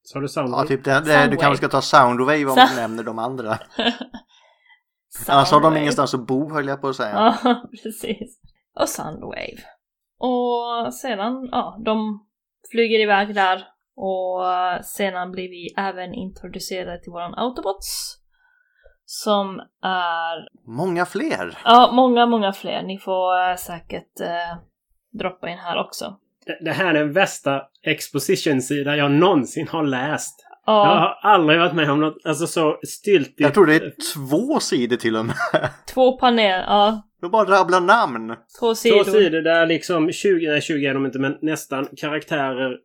Så 0.04 0.18
har 0.18 0.22
du 0.22 0.28
samma? 0.28 0.58
Ja, 0.58 0.66
typ 0.68 0.84
det, 0.84 0.92
det, 0.92 1.00
du 1.00 1.06
Soundwave. 1.06 1.36
kanske 1.38 1.58
ska 1.58 1.68
ta 1.70 1.82
Soundwave 1.82 2.46
om 2.46 2.56
du 2.70 2.76
nämner 2.76 3.04
de 3.04 3.20
andra. 3.20 3.50
Annars 5.28 5.28
har 5.28 5.36
de 5.38 5.46
Soundwave. 5.46 5.80
ingenstans 5.80 6.14
att 6.14 6.28
bo 6.28 6.54
höll 6.54 6.68
jag 6.68 6.82
på 6.82 6.88
att 6.88 6.96
säga. 6.96 7.38
Ja, 7.44 7.64
precis. 7.84 8.40
Och 8.80 8.90
Soundwave. 8.90 9.58
Och 10.18 10.94
sedan, 10.94 11.50
ja, 11.52 11.82
de 11.86 12.26
flyger 12.72 13.00
iväg 13.00 13.36
där 13.36 13.68
och 13.96 14.42
sedan 14.86 15.32
blir 15.32 15.50
vi 15.50 15.74
även 15.78 16.14
introducerade 16.14 17.04
till 17.04 17.12
våran 17.12 17.36
Autobots. 17.36 18.18
Som 19.12 19.60
är, 19.84 20.48
Många 20.68 21.06
fler! 21.06 21.58
ja, 21.64 21.92
många, 21.94 22.26
många 22.26 22.54
fler. 22.54 22.84
Ni 22.84 22.98
får 23.00 23.50
eh, 23.50 23.56
säkert 23.56 24.20
eh, 24.22 24.58
droppa 25.20 25.50
in 25.50 25.58
här 25.58 25.78
också. 25.86 26.16
Det- 26.66 26.72
här 26.72 26.86
är 26.90 26.94
den 26.94 27.14
värsta 27.14 27.62
exposition-sida 27.84 28.96
jag 28.96 29.12
någonsin 29.12 29.68
har 29.68 29.84
läst. 29.84 30.46
Jag 30.66 30.76
Ja, 30.76 31.18
har 31.22 31.32
aldrig 31.32 31.60
varit 31.60 31.74
med 31.74 31.92
om 31.92 32.00
något 32.00 32.18
alltså 32.26 32.48
så 32.48 32.80
styltigt. 32.88 33.40
Jag 33.40 33.54
tror 33.54 33.66
det 33.66 33.76
är 33.76 33.94
två 34.16 34.60
sidor 34.60 34.98
till 34.98 35.16
och 35.16 35.26
med. 35.26 35.36
två 35.94 36.18
paneler, 36.18 36.64
ja, 36.68 37.02
De 37.22 37.32
bara 37.32 37.60
rabblar 37.60 37.82
namn. 37.82 38.36
två 38.60 38.76
sidor. 38.76 39.04
Två 39.04 39.12
sidor 39.12 39.42
där 39.42 39.66
liksom 39.66 40.12
20, 40.12 40.50
nej 40.50 40.62
20 40.62 40.86
är 40.86 40.94
de 40.94 41.06
inte, 41.06 41.20
men 41.20 41.38
nästan 41.42 41.88
karaktärer 41.98 42.78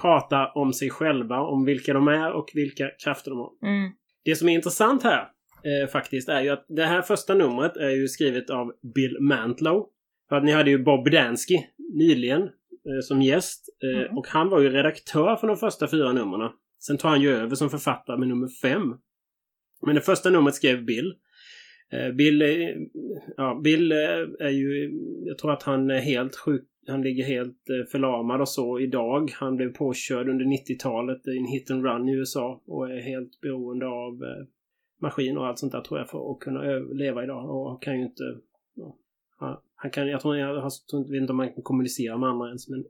pratar 0.00 0.52
om 0.58 0.72
sig 0.72 0.90
själva, 0.90 1.40
om 1.40 1.64
vilka 1.64 1.92
de 1.92 2.08
är 2.08 2.32
och 2.32 2.46
vilka 2.54 2.84
krafter 3.04 3.30
de 3.30 3.38
har. 3.38 3.50
Mm, 3.62 3.90
Det 4.24 4.36
som 4.36 4.48
är 4.48 4.52
intressant 4.54 5.02
här 5.02 5.28
eh, 5.64 5.88
faktiskt 5.88 6.28
är 6.28 6.40
ju 6.42 6.48
att 6.48 6.64
det 6.68 6.84
här 6.84 7.02
första 7.02 7.34
numret 7.34 7.76
är 7.76 7.90
ju 7.90 8.08
skrivet 8.08 8.50
av 8.50 8.72
Bill 8.94 9.16
Mantlow. 9.20 9.86
För 10.28 10.36
att 10.36 10.44
ni 10.44 10.52
hade 10.52 10.70
ju 10.70 10.78
Bob 10.84 11.10
Dansky 11.10 11.58
nyligen 11.94 12.42
eh, 12.42 13.00
som 13.02 13.22
gäst 13.22 13.64
eh, 13.82 14.00
Mm. 14.02 14.18
och 14.18 14.26
han 14.28 14.48
var 14.48 14.60
ju 14.60 14.70
redaktör 14.70 15.36
för 15.36 15.46
de 15.46 15.56
första 15.56 15.88
fyra 15.88 16.12
numren. 16.12 16.50
Sen 16.80 16.96
tar 16.98 17.08
han 17.08 17.20
ju 17.22 17.30
över 17.30 17.54
som 17.54 17.70
författare 17.70 18.18
med 18.18 18.28
nummer 18.28 18.48
fem. 18.62 18.94
Men 19.86 19.94
det 19.94 20.00
första 20.00 20.30
numret 20.30 20.54
skrev 20.54 20.84
Bill. 20.84 21.14
Eh, 21.92 22.12
Bill, 22.14 22.42
är- 22.42 22.76
ja, 23.36 23.60
Bill 23.64 23.92
eh, 23.92 24.46
är 24.46 24.50
ju, 24.50 24.90
jag 25.24 25.38
tror 25.38 25.52
att 25.52 25.62
han 25.62 25.90
är 25.90 25.98
helt 25.98 26.36
sjuk. 26.36 26.64
Han 26.88 27.02
ligger 27.02 27.24
helt 27.24 27.70
eh, 27.70 27.90
förlamad 27.90 28.40
och 28.40 28.48
så 28.48 28.80
idag. 28.80 29.30
Han 29.34 29.56
blev 29.56 29.72
påkörd 29.72 30.28
under 30.28 30.44
90-talet 30.44 31.26
i 31.28 31.38
en 31.38 31.44
hit 31.46 31.70
and 31.70 31.84
run 31.84 32.08
i 32.08 32.12
USA 32.12 32.62
och 32.66 32.90
är 32.90 33.00
helt 33.00 33.40
beroende 33.40 33.86
av 33.86 34.12
eh, 34.24 34.46
maskin 34.98 35.38
och 35.38 35.46
allt 35.46 35.58
sånt 35.58 35.72
där 35.72 35.80
tror 35.80 35.98
jag 35.98 36.10
för 36.10 36.32
att 36.32 36.40
kunna 36.40 36.60
leva 36.78 37.24
idag. 37.24 37.50
Och 37.50 37.82
kan 37.82 37.98
ju 37.98 38.02
inte... 38.04 38.22
Ja, 38.74 39.62
han- 39.76 39.90
kan, 39.90 40.08
jag 40.08 40.20
tror, 40.20 40.36
jag, 40.36 40.56
jag 40.56 41.10
vet 41.10 41.20
inte 41.20 41.32
om 41.32 41.38
han 41.38 41.52
kan 41.52 41.62
kommunicera 41.62 42.18
med 42.18 42.28
andra 42.28 42.46
ens. 42.46 42.68
Men, 42.68 42.84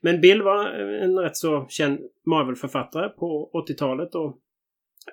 men 0.00 0.20
Bill 0.20 0.42
var 0.42 0.66
en 1.02 1.18
rätt 1.18 1.36
så 1.36 1.66
känd 1.68 1.98
Marvel-författare 2.26 3.08
på 3.08 3.50
80-talet 3.68 4.14
och 4.14 4.38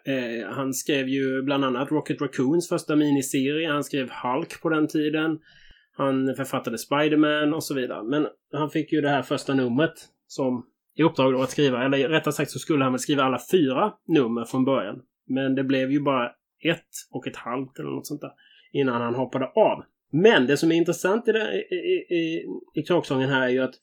Eh, 0.05 0.48
han 0.50 0.74
skrev 0.74 1.08
ju 1.08 1.41
bland 1.41 1.65
annat 1.65 1.91
Rocket 1.91 2.22
Raccoons 2.22 2.70
första 2.70 2.96
miniserie. 2.96 3.72
Han 3.72 3.84
skrev 3.84 4.10
Hulk 4.24 4.62
på 4.62 4.70
den 4.70 4.88
tiden. 4.88 5.39
Han 5.93 6.36
författade 6.36 6.77
Spider-Man 6.77 7.53
och 7.53 7.63
så 7.63 7.74
vidare. 7.74 8.03
Men 8.03 8.27
han 8.53 8.70
fick 8.70 8.91
ju 8.91 9.01
det 9.01 9.10
här 9.10 9.22
första 9.22 9.53
numret 9.53 9.93
som 10.27 10.65
i 10.96 11.03
uppdrag 11.03 11.34
då 11.34 11.41
att 11.41 11.50
skriva, 11.50 11.86
eller 11.86 12.10
rättare 12.10 12.34
sagt 12.34 12.51
så 12.51 12.60
skulle 12.60 12.84
han 12.84 12.93
väl 12.93 13.00
skriva 13.00 13.24
alla 13.24 13.39
fyra 13.51 13.93
nummer 14.08 14.46
från 14.46 14.65
början. 14.65 15.01
Men 15.27 15.55
det 15.55 15.63
blev 15.63 15.91
ju 15.91 16.01
bara 16.01 16.31
ett 16.70 16.89
och 17.12 17.27
ett 17.27 17.36
halvt 17.36 17.80
eller 17.80 17.89
något 17.89 18.08
sånt 18.08 18.22
där 18.22 18.32
innan 18.72 19.01
han 19.01 19.15
hoppade 19.15 19.46
av. 19.46 19.84
Men 20.12 20.48
det 20.48 20.58
som 20.58 20.72
är 20.72 20.75
intressant 20.75 21.27
i, 21.27 21.32
det, 21.32 21.53
i, 21.53 21.75
i, 21.75 22.15
i, 22.15 22.46
i 22.74 22.84
kråksången 22.84 23.30
här 23.30 23.41
är 23.41 23.50
ju 23.50 23.60
att 23.60 23.75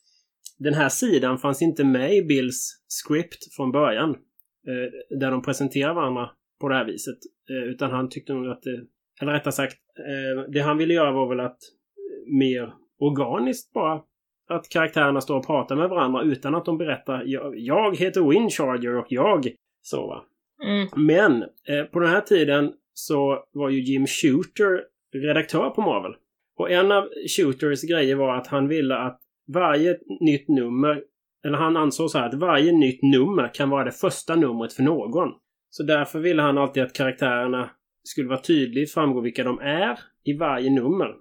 den 0.58 0.74
här 0.74 0.88
sidan 0.88 1.38
fanns 1.38 1.62
inte 1.62 1.84
med 1.84 2.16
i 2.16 2.22
Bills 2.22 2.84
script 2.88 3.54
från 3.56 3.72
början 3.72 4.10
eh, 4.10 5.18
där 5.18 5.30
de 5.30 5.42
presenterar 5.42 5.94
varandra 5.94 6.30
på 6.60 6.68
det 6.68 6.74
här 6.74 6.84
viset. 6.84 7.18
Eh, 7.50 7.70
utan 7.70 7.90
han 7.90 8.08
tyckte 8.08 8.32
nog 8.32 8.46
att 8.46 8.62
det, 8.62 8.80
eller 9.20 9.32
rättare 9.32 9.52
sagt, 9.52 9.76
eh, 9.98 10.50
det 10.52 10.60
han 10.60 10.78
ville 10.78 10.94
göra 10.94 11.12
var 11.12 11.28
väl 11.28 11.40
att 11.40 11.58
eh, 11.62 12.32
mer 12.38 12.74
organiskt 12.98 13.72
bara 13.72 14.02
att 14.48 14.68
karaktärerna 14.68 15.20
står 15.20 15.36
och 15.36 15.46
pratar 15.46 15.76
med 15.76 15.88
varandra 15.88 16.22
utan 16.22 16.54
att 16.54 16.64
de 16.64 16.78
berättar 16.78 17.22
jag, 17.26 17.58
jag 17.58 17.96
heter 17.96 18.30
Windcharger 18.30 18.96
och 18.96 19.06
jag 19.08 19.48
så 19.82 20.06
va 20.06 20.24
mm, 20.64 20.88
Men 20.96 21.42
eh, 21.42 21.84
på 21.92 22.00
den 22.00 22.10
här 22.10 22.20
tiden 22.20 22.72
så 22.94 23.44
var 23.52 23.68
ju 23.68 23.80
Jim 23.80 24.06
Shooter 24.06 24.82
redaktör 25.14 25.70
på 25.70 25.80
Marvel. 25.80 26.12
Och 26.58 26.70
en 26.70 26.92
av 26.92 27.08
Shooters 27.36 27.82
grejer 27.82 28.14
var 28.14 28.36
att 28.36 28.46
han 28.46 28.68
ville 28.68 28.96
att 28.96 29.20
varje 29.52 29.98
nytt 30.20 30.48
nummer, 30.48 31.02
eller 31.44 31.58
han 31.58 31.76
ansåg 31.76 32.10
så 32.10 32.18
här 32.18 32.28
att 32.28 32.34
varje 32.34 32.72
nytt 32.72 33.02
nummer 33.02 33.54
kan 33.54 33.70
vara 33.70 33.84
det 33.84 33.92
första 33.92 34.36
numret 34.36 34.72
för 34.72 34.82
någon. 34.82 35.28
Så 35.70 35.82
därför 35.82 36.20
ville 36.20 36.42
han 36.42 36.58
alltid 36.58 36.82
att 36.82 36.92
karaktärerna 36.92 37.70
skulle 38.02 38.28
vara 38.28 38.40
tydligt 38.40 38.92
framgå 38.92 39.20
vilka 39.20 39.44
de 39.44 39.58
är 39.58 39.98
i 40.24 40.32
varje 40.32 40.70
nummer. 40.70 41.14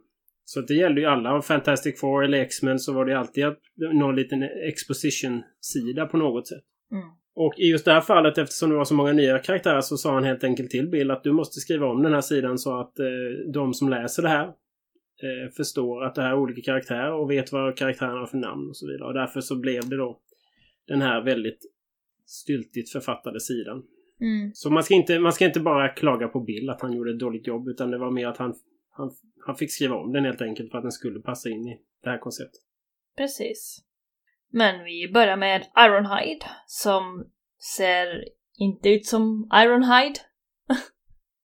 Så 0.45 0.61
det 0.61 0.73
gällde 0.73 1.01
ju 1.01 1.07
alla. 1.07 1.31
Av 1.31 1.41
Fantastic 1.41 1.99
Four 1.99 2.23
eller 2.23 2.37
X-Men 2.37 2.79
så 2.79 2.93
var 2.93 3.05
det 3.05 3.19
alltid 3.19 3.45
att 3.45 3.59
någon 3.93 4.15
liten 4.15 4.43
exposition-sida 4.43 6.05
på 6.05 6.17
något 6.17 6.47
sätt. 6.47 6.63
mm. 6.91 7.07
Och 7.39 7.59
i 7.59 7.69
just 7.69 7.85
det 7.85 7.91
här 7.91 8.01
fallet, 8.01 8.37
eftersom 8.37 8.69
det 8.69 8.75
var 8.75 8.85
så 8.85 8.93
många 8.93 9.13
nya 9.13 9.39
karaktärer, 9.39 9.81
så 9.81 9.97
sa 9.97 10.13
han 10.13 10.23
helt 10.23 10.43
enkelt 10.43 10.69
till 10.69 10.89
Bill 10.89 11.11
att 11.11 11.23
du 11.23 11.31
måste 11.31 11.59
skriva 11.59 11.87
om 11.87 12.03
den 12.03 12.13
här 12.13 12.21
sidan 12.21 12.57
så 12.57 12.79
att 12.79 12.99
eh, 12.99 13.05
de 13.53 13.73
som 13.73 13.89
läser 13.89 14.23
det 14.23 14.29
här 14.29 14.47
eh, 14.47 15.51
förstår 15.57 16.03
att 16.03 16.15
det 16.15 16.21
här 16.21 16.29
är 16.29 16.37
olika 16.37 16.61
karaktärer 16.61 17.13
och 17.13 17.31
vet 17.31 17.51
vad 17.51 17.77
karaktärerna 17.77 18.19
har 18.19 18.25
för 18.25 18.37
namn 18.37 18.69
och 18.69 18.77
så 18.77 18.87
vidare. 18.87 19.07
Och 19.07 19.13
därför 19.13 19.41
så 19.41 19.55
blev 19.59 19.89
det 19.89 19.97
då 19.97 20.19
den 20.87 21.01
här 21.01 21.21
väldigt 21.21 21.59
styltigt 22.25 22.91
författade 22.91 23.39
sidan. 23.39 23.83
Mm. 24.21 24.51
Så 24.53 24.69
man 24.69 24.83
ska, 24.83 24.93
inte, 24.93 25.19
man 25.19 25.33
ska 25.33 25.45
inte 25.45 25.59
bara 25.59 25.89
klaga 25.89 26.27
på 26.27 26.39
Bill 26.39 26.69
att 26.69 26.81
han 26.81 26.93
gjorde 26.93 27.11
ett 27.11 27.19
dåligt 27.19 27.47
jobb, 27.47 27.67
utan 27.67 27.91
det 27.91 27.97
var 27.97 28.11
mer 28.11 28.27
att 28.27 28.37
han, 28.37 28.53
han, 28.89 29.11
han 29.45 29.55
fick 29.55 29.71
skriva 29.71 29.95
om 29.95 30.13
den 30.13 30.25
helt 30.25 30.41
enkelt 30.41 30.71
för 30.71 30.77
att 30.77 30.83
den 30.83 30.91
skulle 30.91 31.19
passa 31.19 31.49
in 31.49 31.67
i 31.67 31.79
det 32.03 32.09
här 32.09 32.17
konceptet. 32.17 32.61
Precis. 33.17 33.86
Men 34.51 34.83
vi 34.83 35.11
börjar 35.13 35.37
med 35.37 35.65
Ironhide 35.77 36.45
som 36.65 37.25
ser 37.77 38.23
inte 38.57 38.89
ut 38.89 39.05
som 39.05 39.49
Ironhide. 39.53 40.19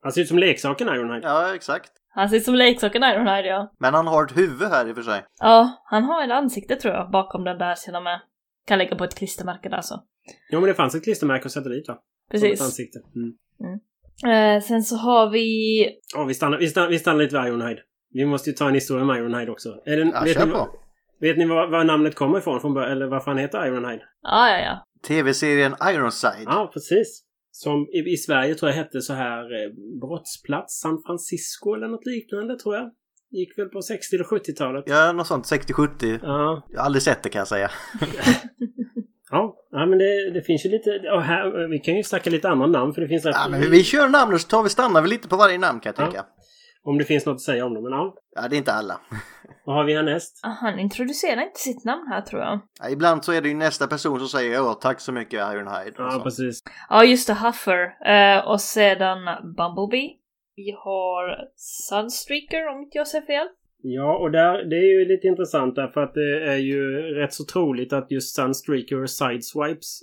Han 0.01 0.12
ser 0.12 0.22
ut 0.22 0.27
som 0.27 0.39
leksaken 0.39 0.88
Ironhide. 0.88 1.27
Ja, 1.27 1.55
exakt. 1.55 1.91
Han 2.10 2.29
ser 2.29 2.38
ut 2.38 2.43
som 2.43 2.55
leksaken 2.55 3.03
Ironhide, 3.03 3.48
ja. 3.48 3.74
Men 3.79 3.93
han 3.93 4.07
har 4.07 4.25
ett 4.25 4.38
huvud 4.38 4.67
här 4.67 4.88
i 4.88 4.91
och 4.91 4.95
för 4.95 5.03
sig. 5.03 5.25
Ja, 5.39 5.83
han 5.86 6.03
har 6.03 6.24
ett 6.24 6.31
ansikte 6.31 6.75
tror 6.75 6.93
jag 6.93 7.12
bakom 7.12 7.43
den 7.43 7.57
där 7.57 7.75
sedan 7.75 8.03
med. 8.03 8.22
Kan 8.65 8.77
lägga 8.77 8.95
på 8.95 9.03
ett 9.03 9.15
klistermärke 9.15 9.69
där 9.69 9.81
så. 9.81 10.03
Ja, 10.50 10.60
men 10.60 10.67
det 10.67 10.74
fanns 10.74 10.95
ett 10.95 11.03
klistermärke 11.03 11.45
att 11.45 11.51
sätta 11.51 11.69
dit 11.69 11.88
va? 11.88 11.93
Som 11.93 12.01
ett 12.38 12.41
Precis. 12.41 12.62
ansikte. 12.62 13.00
Mm. 13.15 13.79
Eh, 14.33 14.62
sen 14.62 14.83
så 14.83 14.95
har 14.95 15.29
vi... 15.29 15.86
Ja, 16.15 16.24
vi 16.24 16.33
stannar, 16.33 16.57
vi, 16.57 16.67
stannar, 16.67 16.89
vi 16.89 17.00
stannar 17.00 17.24
lite 17.24 17.39
vid 17.39 17.48
Ironhide. 17.48 17.81
Vi 18.10 18.25
måste 18.25 18.50
ju 18.50 18.55
ta 18.55 18.67
en 18.67 18.74
historia 18.74 19.03
om 19.03 19.15
Ironhide 19.15 19.51
också. 19.51 19.69
Är 19.86 19.98
det, 19.98 20.12
Ja, 20.13 20.22
vet, 20.24 20.33
kör 20.33 20.45
ni, 20.45 20.51
på. 20.51 20.67
Vet 21.22 21.38
ni 21.38 21.46
var, 21.46 21.67
var 21.67 21.84
namnet 21.84 22.15
kommer 22.15 22.38
ifrån 22.38 22.62
från 22.62 22.74
början? 22.74 22.91
Eller 22.91 23.08
varför 23.08 23.32
han 23.32 23.38
heter 23.38 23.65
Ironhide? 23.65 24.03
Ja, 24.22 24.50
ja, 24.50 24.60
ja. 24.60 24.86
TV-serien 25.08 25.75
Ironside. 25.84 26.46
Ja, 26.46 26.70
precis. 26.74 27.24
Som 27.51 27.88
i, 27.93 28.13
i 28.13 28.17
Sverige 28.17 28.55
tror 28.55 28.72
jag 28.72 28.77
hette 28.77 29.01
så 29.01 29.13
här 29.13 29.39
eh, 29.39 29.70
Brottsplats 30.01 30.79
San 30.79 31.01
Francisco 31.05 31.74
eller 31.75 31.88
något 31.88 32.05
liknande 32.05 32.60
tror 32.60 32.75
jag. 32.75 32.91
Gick 33.32 33.58
väl 33.58 33.67
på 33.67 33.82
60 33.82 34.15
eller 34.15 34.25
70-talet. 34.25 34.84
Ja, 34.88 35.12
något 35.12 35.27
sånt 35.27 35.46
60-70. 35.46 36.20
Ja. 36.22 36.67
Jag 36.70 36.79
har 36.79 36.86
aldrig 36.86 37.01
sett 37.03 37.24
det 37.24 37.29
kan 37.29 37.39
jag 37.39 37.48
säga. 37.48 37.72
Ja, 39.32 39.55
Ja, 39.72 39.86
men 39.86 39.98
det, 39.98 40.32
det 40.34 40.41
finns 40.41 40.65
ju 40.65 40.70
lite... 40.70 40.89
Ja, 40.89 41.20
här, 41.20 41.67
vi 41.67 41.79
kan 41.79 41.96
ju 41.96 42.03
snacka 42.03 42.29
lite 42.29 42.50
andra 42.50 42.67
namn 42.67 42.93
för 42.93 43.01
det 43.01 43.08
finns 43.08 43.25
rätt... 43.25 43.36
Ja, 43.36 43.48
men 43.50 43.62
vi, 43.62 43.67
vi 43.67 43.84
kör 43.84 44.08
namn 44.08 44.34
och 44.34 44.41
så 44.41 44.48
tar 44.48 44.63
vi 44.63 44.70
stannar 44.70 45.01
vi 45.01 45.10
lite 45.10 45.27
på 45.27 45.36
varje 45.36 45.58
namn 45.58 45.79
kan 45.79 45.93
jag 45.98 46.13
Ja. 46.13 46.25
Om 46.85 46.97
det 46.97 47.03
finns 47.05 47.25
något 47.25 47.33
att 47.35 47.41
säga 47.41 47.65
om 47.65 47.73
dem. 47.73 47.83
Men 47.83 47.91
ja, 47.91 48.15
Ja, 48.35 48.47
det 48.47 48.55
är 48.55 48.57
inte 48.57 48.73
alla. 48.73 48.99
vad 49.65 49.75
har 49.75 49.83
vi 49.83 49.95
härnäst? 49.95 50.39
Ah, 50.43 50.49
Han 50.49 50.79
introducerar 50.79 51.41
inte 51.41 51.59
sitt 51.59 51.83
namn 51.85 52.07
här 52.07 52.21
tror 52.21 52.41
jag. 52.41 52.59
Ja, 52.79 52.89
ibland 52.89 53.23
så 53.25 53.31
är 53.31 53.41
det 53.41 53.47
ju 53.49 53.55
nästa 53.55 53.87
person 53.87 54.19
som 54.19 54.27
säger 54.27 54.53
ja, 54.53 54.73
tack 54.73 54.99
så 54.99 55.11
mycket 55.11 55.33
Ironhide. 55.53 55.91
och 55.97 56.05
Ja, 56.05 56.11
så. 56.11 56.19
precis. 56.23 56.59
Ja, 56.89 57.03
just 57.03 57.27
det, 57.27 57.33
Huffer. 57.33 58.07
Eh, 58.13 58.47
och 58.47 58.61
sedan 58.61 59.17
Bumblebee. 59.57 60.09
Vi 60.55 60.71
har 60.83 61.37
Sunstreaker 61.89 62.67
om 62.67 62.81
inte 62.81 62.97
jag 62.97 63.07
säger 63.07 63.25
fel. 63.25 63.47
Ja, 63.85 64.17
och 64.17 64.31
där, 64.31 64.53
det 64.69 64.75
är 64.75 64.99
ju 64.99 65.05
lite 65.05 65.27
intressant 65.27 65.75
därför 65.75 66.01
att 66.01 66.13
det 66.13 66.43
är 66.53 66.57
ju 66.57 66.81
rätt 67.15 67.33
så 67.33 67.43
troligt 67.45 67.93
att 67.93 68.11
just 68.11 68.35
Sunstreaker 68.35 69.01
och 69.03 69.09
Sideswipes 69.09 69.99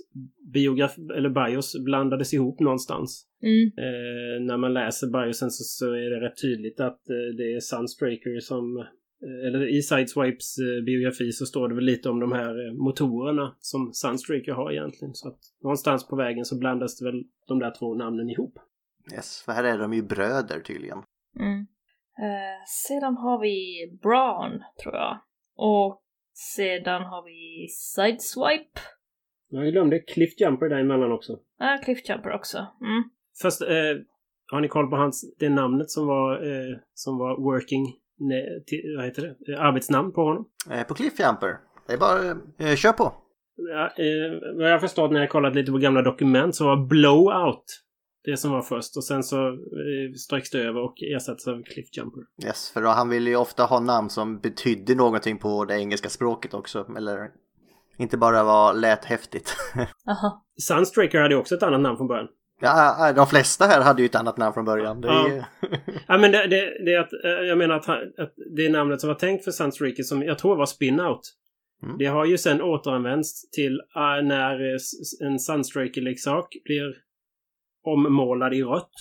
biograf 0.53 0.97
eller 1.17 1.29
bios 1.29 1.75
blandades 1.85 2.33
ihop 2.33 2.59
någonstans. 2.59 3.25
Mm. 3.41 3.65
Eh, 3.77 4.45
när 4.47 4.57
man 4.57 4.73
läser 4.73 5.07
biosen 5.07 5.51
så, 5.51 5.63
så 5.63 5.93
är 5.93 6.09
det 6.09 6.19
rätt 6.25 6.41
tydligt 6.41 6.79
att 6.79 7.09
eh, 7.09 7.35
det 7.37 7.53
är 7.53 7.59
Sunstreaker 7.59 8.39
som... 8.39 8.77
Eh, 9.23 9.47
eller 9.47 9.77
i 9.77 9.81
Sideswipes 9.81 10.55
biografi 10.85 11.31
så 11.31 11.45
står 11.45 11.69
det 11.69 11.75
väl 11.75 11.83
lite 11.83 12.09
om 12.09 12.19
de 12.19 12.31
här 12.31 12.73
motorerna 12.83 13.55
som 13.59 13.93
Sunstreaker 13.93 14.51
har 14.51 14.71
egentligen. 14.71 15.13
Så 15.13 15.27
att 15.27 15.39
någonstans 15.63 16.07
på 16.07 16.15
vägen 16.15 16.45
så 16.45 16.57
blandas 16.57 16.99
det 16.99 17.05
väl 17.05 17.23
de 17.47 17.59
där 17.59 17.73
två 17.79 17.95
namnen 17.95 18.29
ihop. 18.29 18.53
Yes, 19.13 19.41
för 19.45 19.51
här 19.51 19.63
är 19.63 19.77
de 19.77 19.93
ju 19.93 20.03
bröder 20.03 20.59
tydligen. 20.59 20.97
Mm. 21.39 21.59
Eh, 22.25 22.65
sedan 22.87 23.17
har 23.17 23.39
vi 23.39 23.87
Braun, 24.01 24.63
tror 24.83 24.95
jag. 24.95 25.19
Och 25.55 26.01
sedan 26.33 27.01
har 27.01 27.23
vi 27.23 27.67
Sideswipe. 27.69 28.79
Jag 29.49 29.71
glömde 29.71 29.99
Cliff 29.99 30.39
Jumper 30.39 30.69
däremellan 30.69 31.11
också. 31.11 31.39
Ja, 31.59 31.79
Cliffjumper 31.83 32.31
också. 32.31 32.57
Mm. 32.57 33.03
Först, 33.41 33.61
eh, 33.61 33.67
har 34.51 34.61
ni 34.61 34.67
koll 34.67 34.89
på 34.89 34.95
hans, 34.95 35.35
det 35.39 35.49
namnet 35.49 35.89
som 35.89 36.07
var, 36.07 36.33
eh, 36.33 36.77
som 36.93 37.17
var 37.17 37.41
working, 37.41 37.85
ne, 38.19 38.63
till, 38.65 38.95
vad 38.97 39.05
heter 39.05 39.21
det, 39.21 39.53
eh, 39.53 39.61
arbetsnamn 39.61 40.11
på 40.11 40.21
honom? 40.21 40.45
Eh, 40.71 40.83
på 40.83 40.93
Cliffjumper. 40.93 41.57
Det 41.87 41.93
är 41.93 41.97
bara, 41.97 42.29
eh, 42.69 42.75
kör 42.75 42.91
på. 42.91 43.13
Ja, 43.55 43.83
eh, 43.83 44.55
vad 44.57 44.67
jag 44.67 44.71
har 44.71 44.79
förstått 44.79 45.11
när 45.11 45.19
jag 45.19 45.29
kollat 45.29 45.55
lite 45.55 45.71
på 45.71 45.77
gamla 45.77 46.01
dokument 46.01 46.55
så 46.55 46.65
var 46.65 46.87
Blowout 46.87 47.65
det 48.23 48.37
som 48.37 48.51
var 48.51 48.61
först 48.61 48.97
och 48.97 49.03
sen 49.03 49.23
så 49.23 49.47
eh, 49.47 50.13
ströks 50.17 50.49
det 50.49 50.59
över 50.59 50.81
och 50.81 50.93
ersattes 51.15 51.47
av 51.47 51.63
Cliff 51.63 51.97
Jumper. 51.97 52.23
Yes, 52.45 52.71
för 52.71 52.81
då, 52.81 52.89
han 52.89 53.09
vill 53.09 53.27
ju 53.27 53.35
ofta 53.35 53.63
ha 53.63 53.79
namn 53.79 54.09
som 54.09 54.39
betydde 54.39 54.95
någonting 54.95 55.37
på 55.37 55.65
det 55.65 55.79
engelska 55.79 56.09
språket 56.09 56.53
också. 56.53 56.87
Eller 56.97 57.31
inte 57.97 58.17
bara 58.17 58.43
var 58.43 58.73
lät 58.73 59.05
häftigt. 59.05 59.55
Aha. 60.07 60.45
Sunstreaker 60.61 61.21
hade 61.21 61.35
också 61.35 61.55
ett 61.55 61.63
annat 61.63 61.81
namn 61.81 61.97
från 61.97 62.07
början. 62.07 62.27
Ja, 62.61 63.13
de 63.15 63.27
flesta 63.27 63.65
här 63.65 63.81
hade 63.81 64.01
ju 64.01 64.05
ett 64.05 64.15
annat 64.15 64.37
namn 64.37 64.53
från 64.53 64.65
början. 64.65 65.01
Det 65.01 65.07
är 65.07 65.27
ju... 65.27 65.43
Ja 66.07 66.17
men 66.17 66.31
det, 66.31 66.47
det, 66.47 66.85
det 66.85 66.93
är 66.93 66.99
att, 66.99 67.13
eh, 67.25 67.47
jag 67.47 67.57
menar 67.57 67.75
att, 67.75 67.89
att 67.89 68.33
det 68.55 68.69
namnet 68.69 69.01
som 69.01 69.07
var 69.07 69.15
tänkt 69.15 69.43
för 69.43 69.51
Sunstreaker 69.51 70.03
som 70.03 70.23
jag 70.23 70.39
tror 70.39 70.55
var 70.55 70.65
Spinout. 70.65 71.21
Mm. 71.83 71.97
Det 71.97 72.05
har 72.05 72.25
ju 72.25 72.37
sen 72.37 72.61
återanvänts 72.61 73.49
till 73.49 73.81
eh, 73.95 74.23
när 74.27 74.73
eh, 74.73 75.27
en 75.27 75.39
Sunstreaker-leksak 75.39 76.47
blir 76.65 76.93
ommålad 77.85 78.53
i 78.53 78.63
rött 78.63 78.91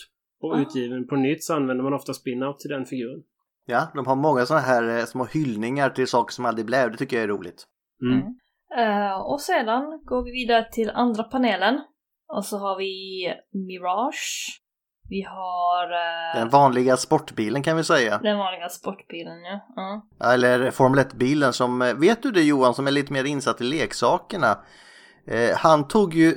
och 0.43 0.55
Ah. 0.55 0.61
utgiven 0.61 1.07
på 1.07 1.17
nytt 1.17 1.45
så 1.45 1.55
använder 1.55 1.85
man 1.85 1.95
ofta 1.95 2.15
Spinout 2.15 2.59
till 2.59 2.71
den 2.71 2.87
figuren. 2.87 3.21
ja, 3.67 3.91
de 3.95 4.07
har 4.07 4.17
många 4.17 4.47
sådana 4.47 4.63
här 4.67 5.07
små 5.07 5.25
hyllningar 5.25 5.91
till 5.91 6.07
saker 6.07 6.33
som 6.33 6.45
aldrig 6.45 6.67
blev. 6.67 6.91
Det 6.91 6.97
tycker 6.97 7.17
jag 7.17 7.25
är 7.25 7.29
roligt. 7.29 7.65
Mm. 8.03 8.21
Mm. 8.21 8.35
Eh, 8.79 9.21
och 9.21 9.41
sedan 9.41 10.01
går 10.05 10.25
vi 10.25 10.31
vidare 10.31 10.67
till 10.73 10.91
andra 10.91 11.23
panelen. 11.23 11.81
Och 12.37 12.45
så 12.45 12.59
har 12.59 12.79
vi 12.79 13.25
Mirage. 13.53 14.61
Vi 15.09 15.23
har 15.23 15.85
eh, 15.93 16.41
Den 16.41 16.49
vanliga 16.49 16.97
sportbilen 16.97 17.63
kan 17.63 17.77
vi 17.77 17.85
säga. 17.85 18.19
den 18.19 18.39
vanliga 18.39 18.69
sportbilen, 18.69 19.43
ja. 19.43 19.61
ja. 19.77 20.33
Eller 20.33 20.71
Formel 20.71 21.05
1-bilen 21.05 21.53
som, 21.53 21.83
eh, 21.83 21.95
vet 21.95 22.23
du 22.23 22.31
det 22.31 22.43
Johan 22.43 22.75
som 22.75 22.87
är 22.87 22.91
lite 22.91 23.13
mer 23.13 23.25
insatt 23.25 23.61
i 23.61 23.65
leksakerna? 23.65 24.59
Eh, 25.27 25.57
han 25.57 25.89
tog 25.89 26.15
ju 26.15 26.35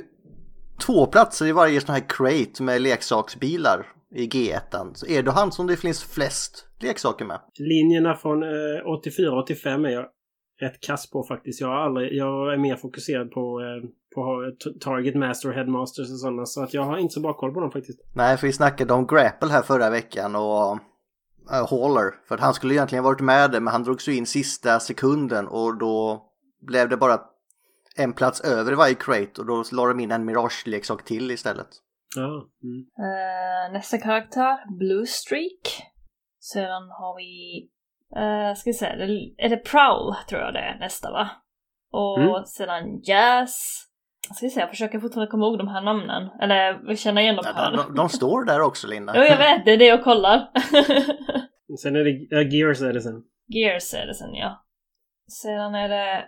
två 0.86 1.06
platser 1.06 1.46
i 1.46 1.52
varje 1.52 1.80
sån 1.80 1.94
här 1.94 2.04
crate 2.08 2.62
med 2.62 2.82
leksaksbilar 2.82 3.86
i 4.14 4.28
G1. 4.28 4.94
Så 4.94 5.06
är 5.06 5.22
det 5.22 5.30
han 5.30 5.52
som 5.52 5.66
det 5.66 5.76
finns 5.76 6.04
flest 6.04 6.68
leksaker 6.80 7.24
med? 7.24 7.40
Linjerna 7.58 8.14
från 8.14 8.42
eh, 8.42 8.48
84-85 8.48 9.86
är 9.86 9.90
jag 9.90 10.06
rätt 10.60 10.80
kass 10.80 11.10
på 11.10 11.24
faktiskt. 11.28 11.60
Jag, 11.60 11.68
har 11.68 11.76
aldrig, 11.76 12.12
jag 12.12 12.52
är 12.52 12.58
mer 12.58 12.76
fokuserad 12.76 13.30
på, 13.30 13.60
eh, 13.60 13.90
på 14.14 14.52
Target 14.80 15.14
Master 15.14 15.48
och 15.48 15.54
Headmasters 15.54 16.10
och 16.12 16.18
sådana. 16.18 16.46
Så 16.46 16.62
att 16.62 16.74
jag 16.74 16.82
har 16.82 16.98
inte 16.98 17.14
så 17.14 17.20
bra 17.20 17.34
koll 17.34 17.54
på 17.54 17.60
dem 17.60 17.70
faktiskt. 17.70 18.00
Nej, 18.14 18.36
för 18.36 18.46
vi 18.46 18.52
snackade 18.52 18.92
om 18.94 19.06
Grapple 19.06 19.48
här 19.48 19.62
förra 19.62 19.90
veckan 19.90 20.36
och 20.36 20.72
äh, 21.52 21.70
Haller. 21.70 22.26
För 22.28 22.34
att 22.34 22.40
han 22.40 22.54
skulle 22.54 22.74
egentligen 22.74 23.04
varit 23.04 23.20
med 23.20 23.50
där, 23.50 23.60
men 23.60 23.72
han 23.72 23.82
drogs 23.82 24.08
ju 24.08 24.16
in 24.16 24.26
sista 24.26 24.80
sekunden 24.80 25.48
och 25.48 25.78
då 25.78 26.24
blev 26.66 26.88
det 26.88 26.96
bara 26.96 27.20
en 27.96 28.12
plats 28.12 28.40
över 28.40 28.72
i 28.72 28.74
varje 28.74 28.94
crate 28.94 29.40
och 29.40 29.46
då 29.46 29.64
la 29.72 29.86
de 29.86 30.00
in 30.00 30.10
en 30.10 30.24
Mirage-leksak 30.24 31.04
till 31.04 31.30
istället. 31.30 31.68
Ja. 32.16 32.48
Mm. 32.62 32.86
Eh, 32.98 33.72
nästa 33.72 33.98
karaktär, 33.98 34.78
Blue 34.78 35.06
Streak. 35.06 35.82
Sedan 36.40 36.82
har 36.90 37.16
vi, 37.16 37.62
uh, 38.20 38.54
ska 38.54 38.70
vi 38.70 38.74
säga, 38.74 38.96
det- 38.96 39.34
är 39.44 39.48
det 39.48 39.56
Prowl 39.56 40.14
tror 40.28 40.40
jag 40.40 40.54
det 40.54 40.58
är 40.60 40.78
nästa 40.78 41.10
va? 41.12 41.30
Och 41.92 42.18
Mm. 42.20 42.44
sedan 42.44 43.00
Jazz. 43.02 43.84
Ska 44.34 44.46
vi 44.46 44.50
se, 44.50 44.60
jag 44.60 44.70
försöker 44.70 45.00
fortfarande 45.00 45.30
komma 45.30 45.46
ihåg 45.46 45.58
de 45.58 45.68
här 45.68 45.82
namnen. 45.82 46.30
Eller 46.40 46.88
vi 46.88 46.96
känner 46.96 47.22
igen 47.22 47.36
dem 47.36 47.44
Ja, 47.46 47.52
här. 47.52 47.70
de, 47.70 47.76
de, 47.76 47.94
de 47.94 48.08
står 48.08 48.44
där 48.44 48.60
också 48.60 48.86
Linda. 48.86 49.12
Jo, 49.16 49.22
jag 49.22 49.38
vet, 49.38 49.64
det 49.64 49.72
är 49.72 49.76
det 49.78 49.86
jag 49.86 50.04
kollar. 50.04 50.50
Sen 51.78 51.96
är 51.96 52.04
det 52.04 52.26
ja, 52.30 52.40
Gears 52.42 52.82
är 52.82 52.92
det 52.92 53.00
sen. 53.00 53.22
Gears 53.48 53.94
är 53.94 54.06
det 54.06 54.14
sen 54.14 54.34
ja. 54.34 54.64
Sedan 55.28 55.74
är 55.74 55.88
det 55.88 56.24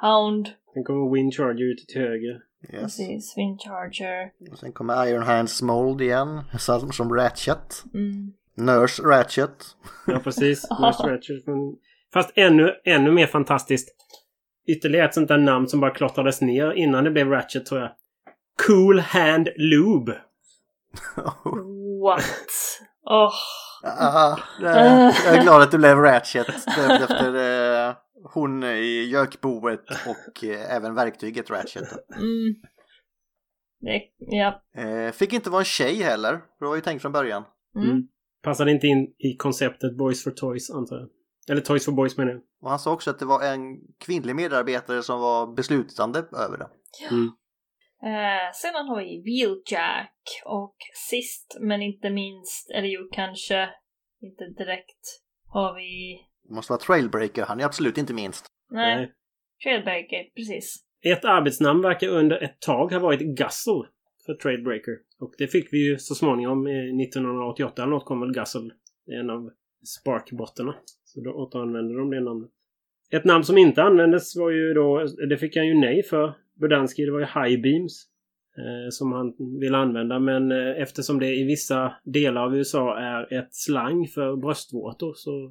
Hound, 0.00 0.48
Sen 0.74 0.84
kommer 0.84 1.14
Wind 1.14 1.34
Charger 1.34 1.72
ut 1.72 1.88
till 1.88 2.00
höger. 2.00 2.40
Yes. 2.72 2.82
precis, 2.82 3.34
Windcharger. 3.36 4.30
Och 4.52 4.58
sen 4.58 4.72
kommer 4.72 5.06
Iron 5.06 5.22
Hands 5.22 5.62
Mold 5.62 6.00
igen, 6.00 6.40
som, 6.58 6.92
som 6.92 7.14
Ratchet. 7.14 7.84
Mm. 7.94 8.32
Nurse 8.56 9.02
Ratchet. 9.02 9.64
Ja, 10.06 10.18
precis. 10.24 10.70
Nurse 10.80 11.02
Ratchet. 11.02 11.44
Fast 12.12 12.32
ännu, 12.34 12.72
ännu 12.84 13.10
mer 13.10 13.26
fantastiskt. 13.26 13.88
Ytterligare 14.66 15.08
ett 15.08 15.14
sånt 15.14 15.28
där 15.28 15.38
namn 15.38 15.68
som 15.68 15.80
bara 15.80 15.90
klottrades 15.90 16.40
ner 16.40 16.72
innan 16.72 17.04
det 17.04 17.10
blev 17.10 17.30
Ratchet 17.30 17.66
tror 17.66 17.80
jag. 17.80 17.90
Cool 18.66 18.98
Hand 19.00 19.48
Lube. 19.56 20.20
What? 22.02 22.24
Åh. 23.10 23.32
Ah, 23.82 24.38
jag 24.60 25.36
är 25.36 25.42
glad 25.42 25.62
att 25.62 25.70
du 25.70 25.78
blev 25.78 25.96
Ratchet 25.96 26.48
efter 26.48 27.34
eh, 27.34 27.94
hon 28.34 28.64
i 28.64 29.08
gökboet 29.12 29.84
och 29.90 30.44
eh, 30.44 30.76
även 30.76 30.94
verktyget 30.94 31.50
Ratchet. 31.50 31.88
Mm. 32.16 32.54
Det, 33.80 34.02
ja. 34.18 34.62
Eh, 34.76 35.12
fick 35.12 35.32
inte 35.32 35.50
vara 35.50 35.60
en 35.60 35.64
tjej 35.64 36.02
heller, 36.02 36.32
det 36.32 36.64
var 36.64 36.74
ju 36.74 36.80
tänkt 36.80 37.02
från 37.02 37.12
början. 37.12 37.44
Mm. 37.76 37.90
Mm. 37.90 38.02
Passade 38.42 38.70
inte 38.70 38.86
in 38.86 39.14
i 39.18 39.36
konceptet 39.36 39.96
Boys 39.96 40.24
for 40.24 40.30
Toys 40.30 40.70
antar 40.70 40.96
jag. 40.96 41.08
Eller 41.50 41.60
Toys 41.60 41.84
for 41.84 41.92
Boys 41.92 42.16
menar 42.16 42.32
jag. 42.32 42.42
Och 42.62 42.70
han 42.70 42.78
sa 42.78 42.92
också 42.92 43.10
att 43.10 43.18
det 43.18 43.24
var 43.24 43.42
en 43.42 43.80
kvinnlig 43.98 44.36
medarbetare 44.36 45.02
som 45.02 45.20
var 45.20 45.54
beslutande 45.54 46.18
över 46.18 46.58
det. 46.58 46.68
Mm. 47.10 47.30
Eh, 48.02 48.52
sedan 48.54 48.88
har 48.88 48.98
vi 48.98 49.22
Wheeljack 49.24 50.42
och 50.44 50.76
sist 51.10 51.56
men 51.60 51.82
inte 51.82 52.10
minst, 52.10 52.70
eller 52.70 52.88
jo 52.88 53.08
kanske 53.12 53.68
inte 54.22 54.44
direkt, 54.44 55.20
har 55.48 55.74
vi... 55.74 56.20
Det 56.48 56.54
måste 56.54 56.72
vara 56.72 56.80
Trailbreaker, 56.80 57.44
han 57.44 57.60
är 57.60 57.64
absolut 57.64 57.98
inte 57.98 58.14
minst. 58.14 58.46
Nej, 58.70 58.96
Nej. 58.96 59.12
Trailbreaker, 59.64 60.24
precis. 60.36 60.76
Ett 61.04 61.24
arbetsnamn 61.24 61.82
verkar 61.82 62.08
under 62.08 62.42
ett 62.42 62.60
tag 62.60 62.92
ha 62.92 62.98
varit 62.98 63.20
Guzzle 63.20 63.86
för 64.26 64.34
Tradebreaker. 64.34 64.94
Och 65.20 65.34
det 65.38 65.48
fick 65.48 65.72
vi 65.72 65.90
ju 65.90 65.98
så 65.98 66.14
småningom 66.14 66.66
eh, 66.66 66.72
1988 66.72 67.82
eller 67.82 67.90
något 67.90 68.04
kom 68.04 68.20
väl 68.20 68.32
Guzzle. 68.32 68.70
En 69.20 69.30
av 69.30 69.50
Spark-bottarna. 69.84 70.74
Så 71.16 71.22
då 71.22 71.30
återanvände 71.30 71.98
de 71.98 72.10
det 72.10 72.20
namnet. 72.20 72.50
Ett 73.10 73.24
namn 73.24 73.44
som 73.44 73.58
inte 73.58 73.82
användes 73.82 74.36
var 74.36 74.50
ju 74.50 74.74
då, 74.74 75.06
det 75.28 75.38
fick 75.38 75.56
han 75.56 75.66
ju 75.66 75.74
nej 75.74 76.02
för, 76.02 76.34
Budansky, 76.60 77.06
det 77.06 77.12
var 77.12 77.20
ju 77.20 77.26
High 77.26 77.62
Beams. 77.62 78.06
Eh, 78.58 78.90
som 78.90 79.12
han 79.12 79.34
ville 79.60 79.76
använda 79.76 80.18
men 80.18 80.52
eh, 80.52 80.82
eftersom 80.82 81.18
det 81.18 81.34
i 81.34 81.44
vissa 81.44 81.92
delar 82.04 82.42
av 82.42 82.56
USA 82.56 82.98
är 82.98 83.38
ett 83.38 83.54
slang 83.54 84.06
för 84.06 84.36
bröstvårtor 84.36 85.14
så, 85.16 85.44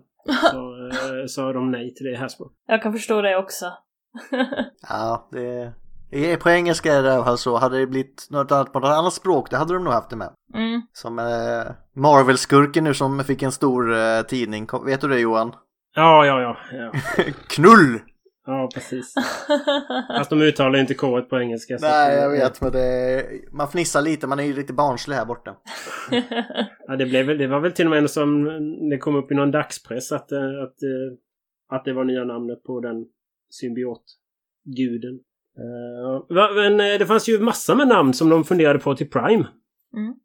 eh, 0.87 1.25
sa 1.27 1.53
de 1.53 1.71
nej 1.71 1.93
till 1.93 2.05
det 2.05 2.15
Hasbro. 2.15 2.51
Jag 2.67 2.81
kan 2.81 2.93
förstå 2.93 3.21
det 3.21 3.37
också. 3.37 3.65
Ja, 4.89 5.29
det... 5.31 5.73
På 6.39 6.49
engelska 6.49 6.93
är 6.93 7.03
det 7.03 7.09
i 7.09 7.11
alla 7.11 7.23
fall 7.25 7.37
så. 7.37 7.57
Hade 7.57 7.77
det 7.79 7.87
blivit 7.87 8.27
något 8.29 8.51
annat 8.51 8.73
på 8.73 8.79
något 8.79 8.89
annat 8.89 9.13
språk, 9.13 9.49
det 9.49 9.57
hade 9.57 9.73
de 9.73 9.83
nog 9.83 9.93
haft 9.93 10.09
det 10.09 10.15
med. 10.15 10.29
mm. 10.53 10.81
Som 10.93 11.19
eh, 11.19 11.71
Marvel-skurken 11.95 12.83
nu 12.83 12.93
som 12.93 13.23
fick 13.23 13.41
en 13.43 13.51
stor 13.51 13.93
eh, 13.97 14.21
tidning. 14.21 14.65
Kom- 14.65 14.85
Vet 14.85 15.01
du 15.01 15.07
det 15.07 15.19
Johan? 15.19 15.53
Ja, 15.95 16.25
ja, 16.25 16.41
ja. 16.41 16.57
ja. 16.71 16.91
Knull! 17.47 17.99
Ja, 18.47 18.69
precis. 18.73 19.13
Fast 20.17 20.29
de 20.29 20.41
uttalar 20.41 20.79
inte 20.79 20.93
K 20.93 21.21
på 21.21 21.39
engelska. 21.39 21.77
Nej, 21.81 22.15
jag 22.15 22.29
vet. 22.29 22.61
Men 22.61 22.71
det, 22.71 23.25
man 23.51 23.67
fnissar 23.67 24.01
lite. 24.01 24.27
Man 24.27 24.39
är 24.39 24.43
ju 24.43 24.53
lite 24.53 24.73
barnslig 24.73 25.15
här 25.15 25.25
borta. 25.25 25.55
ja, 26.87 26.95
det, 26.95 27.05
blev, 27.05 27.37
det 27.37 27.47
var 27.47 27.59
väl 27.59 27.71
till 27.71 27.85
och 27.85 27.91
med 27.91 28.09
som 28.11 28.43
det 28.89 28.97
kom 28.97 29.15
upp 29.15 29.31
i 29.31 29.35
någon 29.35 29.51
dagspress 29.51 30.11
att, 30.11 30.31
eh, 30.31 30.39
att, 30.39 30.83
eh, 30.83 31.75
att 31.77 31.85
det 31.85 31.93
var 31.93 32.03
nya 32.03 32.23
namnet 32.23 32.63
på 32.63 32.79
den 32.79 33.05
symbiotguden. 33.49 35.19
Uh, 35.59 36.55
men 36.55 36.77
det 36.77 37.05
fanns 37.05 37.29
ju 37.29 37.39
massa 37.39 37.75
med 37.75 37.87
namn 37.87 38.13
som 38.13 38.29
de 38.29 38.43
funderade 38.43 38.79
på 38.79 38.95
till 38.95 39.09
Prime. 39.09 39.47
Mm 39.95 40.15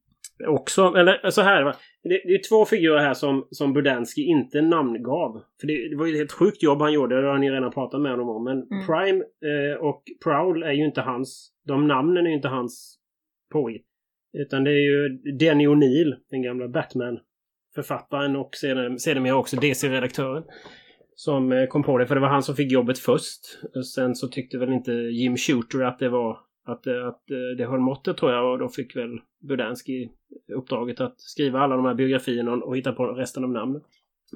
också, 0.48 0.94
eller 0.96 1.30
så 1.30 1.42
här. 1.42 1.64
Det, 2.02 2.22
det 2.24 2.34
är 2.34 2.48
två 2.48 2.64
figurer 2.64 2.98
här 2.98 3.14
som, 3.14 3.46
som 3.50 3.72
Budansky 3.72 4.22
inte 4.22 4.62
namngav. 4.62 5.42
För 5.60 5.66
det, 5.66 5.88
det 5.88 5.96
var 5.96 6.06
ju 6.06 6.12
ett 6.12 6.18
helt 6.18 6.32
sjukt 6.32 6.62
jobb 6.62 6.80
han 6.80 6.92
gjorde, 6.92 7.22
det 7.22 7.28
har 7.28 7.38
ni 7.38 7.50
redan 7.50 7.70
pratat 7.70 8.00
med 8.00 8.10
honom 8.10 8.28
om. 8.28 8.44
Men 8.44 8.62
mm. 8.62 8.86
Prime 8.86 9.24
eh, 9.24 9.80
och 9.80 10.02
Prowl 10.24 10.62
är 10.62 10.72
ju 10.72 10.84
inte 10.84 11.00
hans... 11.00 11.52
De 11.66 11.88
namnen 11.88 12.26
är 12.26 12.30
ju 12.30 12.36
inte 12.36 12.48
hans 12.48 12.98
påhitt. 13.52 13.86
Utan 14.38 14.64
det 14.64 14.70
är 14.70 14.90
ju 14.90 15.08
Denny 15.38 15.66
O'Neill, 15.66 16.14
den 16.30 16.42
gamla 16.42 16.68
Batman-författaren 16.68 18.36
och 18.36 18.54
sedermera 18.98 19.36
också 19.36 19.56
DC-redaktören. 19.56 20.44
Som 21.24 21.52
eh, 21.52 21.66
kom 21.66 21.82
på 21.82 21.98
det, 21.98 22.06
för 22.06 22.14
det 22.14 22.20
var 22.20 22.28
han 22.28 22.42
som 22.42 22.56
fick 22.56 22.72
jobbet 22.72 22.98
först. 22.98 23.40
Sen 23.94 24.14
så 24.14 24.28
tyckte 24.28 24.58
väl 24.58 24.72
inte 24.72 24.92
Jim 24.92 25.36
Shooter 25.36 25.84
att 25.84 25.98
det 25.98 26.08
var 26.08 26.38
att, 26.66 26.86
eh, 26.86 27.06
att 27.06 27.30
eh, 27.30 27.56
det 27.58 27.66
höll 27.66 27.80
måttet 27.80 28.16
tror 28.16 28.32
jag 28.32 28.52
och 28.52 28.58
då 28.58 28.68
fick 28.68 28.96
väl 28.96 29.20
Budansky 29.48 30.08
uppdraget 30.56 31.00
att 31.00 31.20
skriva 31.20 31.60
alla 31.60 31.76
de 31.76 31.84
här 31.84 31.94
biografierna 31.94 32.52
och 32.52 32.76
hitta 32.76 32.92
på 32.92 33.06
resten 33.06 33.44
av 33.44 33.50
namnen. 33.50 33.82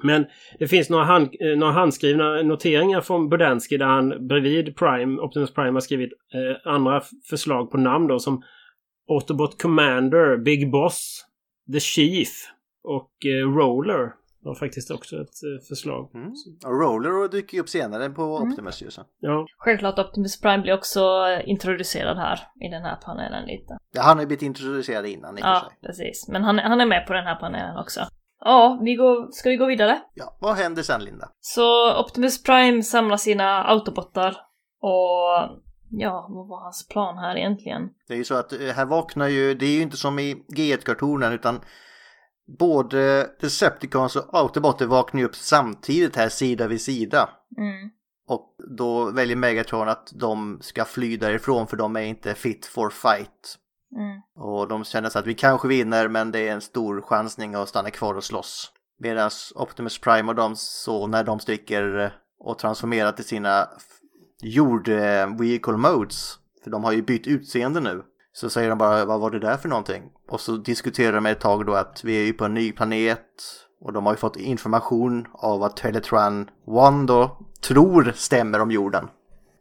Men 0.03 0.25
det 0.59 0.67
finns 0.67 0.89
några, 0.89 1.03
hand, 1.03 1.29
några 1.57 1.73
handskrivna 1.73 2.41
noteringar 2.41 3.01
från 3.01 3.29
Budansky 3.29 3.77
där 3.77 3.85
han 3.85 4.27
bredvid 4.27 4.75
Prime, 4.75 5.21
Optimus 5.21 5.53
Prime 5.53 5.71
har 5.71 5.79
skrivit 5.79 6.13
eh, 6.33 6.71
andra 6.73 7.01
förslag 7.29 7.71
på 7.71 7.77
namn 7.77 8.07
då 8.07 8.19
som 8.19 8.43
Autobot 9.09 9.61
Commander, 9.61 10.37
Big 10.37 10.71
Boss, 10.71 11.25
The 11.73 11.79
Chief 11.79 12.29
och 12.83 13.25
eh, 13.25 13.55
Roller 13.57 14.24
var 14.45 14.55
faktiskt 14.55 14.91
också 14.91 15.15
ett 15.15 15.43
eh, 15.43 15.67
förslag. 15.69 16.11
Mm. 16.13 16.33
Och 16.65 16.81
Roller 16.81 17.29
dyker 17.29 17.57
ju 17.57 17.61
upp 17.61 17.69
senare 17.69 18.09
på 18.09 18.21
mm. 18.21 18.49
Optimus 18.49 18.81
ju. 18.81 18.89
Ja. 19.19 19.45
Självklart 19.57 19.99
Optimus 19.99 20.41
Prime 20.41 20.61
blir 20.63 20.73
också 20.73 21.01
introducerad 21.45 22.17
här 22.17 22.39
i 22.65 22.69
den 22.69 22.83
här 22.83 22.95
panelen 22.95 23.45
lite. 23.45 23.77
Ja, 23.91 24.01
han 24.01 24.17
har 24.17 24.21
ju 24.23 24.27
blivit 24.27 24.43
introducerad 24.43 25.05
innan 25.05 25.37
i 25.37 25.41
Ja, 25.41 25.67
sig. 25.69 25.77
precis. 25.87 26.27
Men 26.27 26.43
han, 26.43 26.59
han 26.59 26.81
är 26.81 26.85
med 26.85 27.07
på 27.07 27.13
den 27.13 27.25
här 27.25 27.35
panelen 27.35 27.77
också. 27.77 28.01
Ja, 28.39 28.79
vi 28.83 28.95
går, 28.95 29.31
ska 29.31 29.49
vi 29.49 29.55
gå 29.55 29.65
vidare? 29.65 30.01
Ja, 30.13 30.37
vad 30.41 30.55
händer 30.55 30.83
sen 30.83 31.03
Linda? 31.03 31.29
Så 31.39 31.99
Optimus 31.99 32.43
Prime 32.43 32.83
samlar 32.83 33.17
sina 33.17 33.63
autobotar 33.63 34.37
och 34.81 35.61
ja, 35.89 36.27
vad 36.29 36.47
var 36.47 36.63
hans 36.63 36.87
plan 36.87 37.17
här 37.17 37.37
egentligen? 37.37 37.89
Det 38.07 38.13
är 38.13 38.17
ju 38.17 38.23
så 38.23 38.35
att 38.35 38.53
eh, 38.53 38.59
här 38.59 38.85
vaknar 38.85 39.27
ju, 39.27 39.53
det 39.53 39.65
är 39.65 39.75
ju 39.75 39.81
inte 39.81 39.97
som 39.97 40.19
i 40.19 40.33
G1-kartonen 40.33 41.33
utan 41.33 41.61
både 42.47 43.29
Decepticons 43.39 44.15
och 44.15 44.39
Autobotter 44.39 44.85
vaknar 44.85 45.23
upp 45.23 45.35
samtidigt 45.35 46.15
här 46.15 46.29
sida 46.29 46.67
vid 46.67 46.81
sida. 46.81 47.29
Mm. 47.57 47.89
Och 48.27 48.55
då 48.77 49.11
väljer 49.11 49.35
Megatron 49.35 49.89
att 49.89 50.11
de 50.15 50.59
ska 50.61 50.85
fly 50.85 51.17
därifrån 51.17 51.67
för 51.67 51.77
de 51.77 51.95
är 51.95 52.01
inte 52.01 52.33
fit 52.33 52.65
for 52.65 52.89
fight. 52.89 53.57
Mm. 53.95 54.21
Och 54.35 54.67
de 54.67 54.83
känner 54.83 55.09
så 55.09 55.19
att 55.19 55.27
vi 55.27 55.33
kanske 55.33 55.67
vinner 55.67 56.07
men 56.07 56.31
det 56.31 56.47
är 56.47 56.53
en 56.53 56.61
stor 56.61 57.01
chansning 57.01 57.55
att 57.55 57.69
stanna 57.69 57.91
kvar 57.91 58.13
och 58.13 58.23
slåss. 58.23 58.71
Medan 58.99 59.31
Optimus 59.55 59.99
Prime 59.99 60.29
och 60.29 60.35
de 60.35 60.55
så 60.55 61.07
när 61.07 61.23
de 61.23 61.39
sticker 61.39 62.13
och 62.39 62.59
transformerar 62.59 63.11
till 63.11 63.25
sina 63.25 63.69
jord 64.41 64.87
vehicle 65.39 65.77
modes. 65.77 66.39
För 66.63 66.71
de 66.71 66.83
har 66.83 66.91
ju 66.91 67.01
bytt 67.01 67.27
utseende 67.27 67.79
nu. 67.79 68.03
Så 68.35 68.49
säger 68.49 68.69
de 68.69 68.77
bara 68.77 69.05
vad 69.05 69.19
var 69.19 69.31
det 69.31 69.39
där 69.39 69.57
för 69.57 69.69
någonting? 69.69 70.03
Och 70.27 70.41
så 70.41 70.51
diskuterar 70.51 71.11
de 71.11 71.25
ett 71.25 71.39
tag 71.39 71.65
då 71.65 71.73
att 71.73 72.03
vi 72.03 72.21
är 72.21 72.25
ju 72.25 72.33
på 72.33 72.45
en 72.45 72.53
ny 72.53 72.71
planet 72.71 73.25
och 73.81 73.93
de 73.93 74.05
har 74.05 74.13
ju 74.13 74.17
fått 74.17 74.35
information 74.35 75.27
av 75.33 75.59
vad 75.59 75.75
Teletran 75.75 76.41
1 76.41 77.07
då 77.07 77.37
tror 77.67 78.11
stämmer 78.15 78.61
om 78.61 78.71
jorden. 78.71 79.07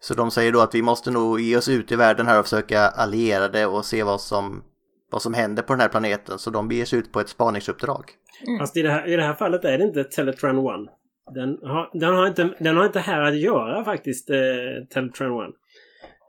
Så 0.00 0.14
de 0.14 0.30
säger 0.30 0.52
då 0.52 0.60
att 0.60 0.74
vi 0.74 0.82
måste 0.82 1.10
nog 1.10 1.40
ge 1.40 1.56
oss 1.56 1.68
ut 1.68 1.92
i 1.92 1.96
världen 1.96 2.26
här 2.26 2.38
och 2.38 2.44
försöka 2.44 2.80
alliera 2.80 3.48
det 3.48 3.66
och 3.66 3.84
se 3.84 4.02
vad 4.02 4.20
som, 4.20 4.62
vad 5.10 5.22
som 5.22 5.34
händer 5.34 5.62
på 5.62 5.72
den 5.72 5.80
här 5.80 5.88
planeten. 5.88 6.38
Så 6.38 6.50
de 6.50 6.68
beger 6.68 6.84
sig 6.84 6.98
ut 6.98 7.12
på 7.12 7.20
ett 7.20 7.28
spaningsuppdrag. 7.28 8.04
Mm. 8.46 8.58
Fast 8.58 8.76
i 8.76 8.82
det, 8.82 8.90
här, 8.90 9.08
i 9.08 9.16
det 9.16 9.22
här 9.22 9.34
fallet 9.34 9.64
är 9.64 9.78
det 9.78 9.84
inte 9.84 10.04
Teletran 10.04 10.58
1. 10.58 10.64
Den 11.34 11.58
har, 11.62 11.90
den 11.98 12.14
har, 12.14 12.26
inte, 12.26 12.54
den 12.58 12.76
har 12.76 12.87
inte 12.87 13.00
här 13.00 13.22
att 13.22 13.37
göra 13.37 13.84
faktiskt, 13.84 14.30
eh, 14.30 14.37
Teletran 14.94 15.48
1. 15.48 15.54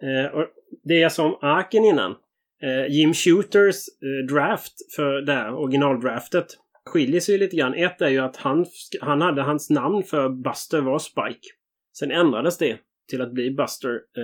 Eh, 0.01 0.39
och 0.39 0.47
det 0.83 1.03
är 1.03 1.09
som 1.09 1.37
arken 1.41 1.85
innan. 1.85 2.15
Eh, 2.63 2.91
Jim 2.91 3.13
Shooters 3.13 3.75
eh, 4.01 4.35
draft 4.35 4.73
för 4.95 5.21
det 5.21 5.33
här 5.33 5.53
originaldraftet 5.53 6.45
skiljer 6.85 7.19
sig 7.19 7.37
lite 7.37 7.55
grann. 7.55 7.73
Ett 7.73 8.01
är 8.01 8.09
ju 8.09 8.19
att 8.19 8.37
han, 8.37 8.65
han 9.01 9.21
hade 9.21 9.41
hans 9.41 9.69
namn 9.69 10.03
för 10.03 10.29
Buster 10.29 10.81
var 10.81 10.99
Spike. 10.99 11.47
Sen 11.99 12.11
ändrades 12.11 12.57
det 12.57 12.77
till 13.09 13.21
att 13.21 13.31
bli 13.31 13.51
Buster. 13.51 14.01
Eh, 14.17 14.23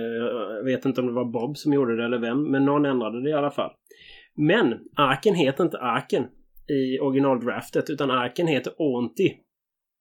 jag 0.56 0.64
vet 0.64 0.84
inte 0.84 1.00
om 1.00 1.06
det 1.06 1.12
var 1.12 1.24
Bob 1.24 1.56
som 1.56 1.72
gjorde 1.72 1.96
det 1.96 2.04
eller 2.04 2.18
vem, 2.18 2.50
men 2.50 2.64
någon 2.64 2.84
ändrade 2.84 3.22
det 3.22 3.30
i 3.30 3.34
alla 3.34 3.50
fall. 3.50 3.70
Men 4.34 4.78
arken 4.96 5.34
heter 5.34 5.64
inte 5.64 5.78
arken 5.78 6.26
i 6.68 6.98
originaldraftet 6.98 7.90
utan 7.90 8.10
arken 8.10 8.46
heter 8.46 8.72
Auntie. 8.78 9.36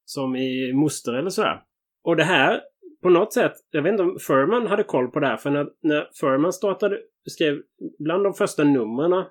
Som 0.06 0.36
i 0.36 0.74
moster 0.74 1.13
eller 1.13 1.30
sådär. 1.30 1.62
Och 2.04 2.15
det 2.15 2.24
här 2.24 2.62
på 3.02 3.10
något 3.10 3.34
sätt, 3.34 3.54
jag 3.72 3.82
vet 3.82 3.91
inte 3.91 4.04
om 4.04 4.17
Furman 4.20 4.67
hade 4.67 4.84
koll 4.84 5.08
på 5.08 5.20
det 5.20 5.28
här, 5.28 5.38
för 5.38 5.50
när, 5.50 5.67
när 5.82 6.08
Furman 6.20 6.54
startade, 6.54 7.00
skrev 7.29 7.62
bland 7.99 8.23
de 8.23 8.34
första 8.34 8.63
numren 8.63 9.25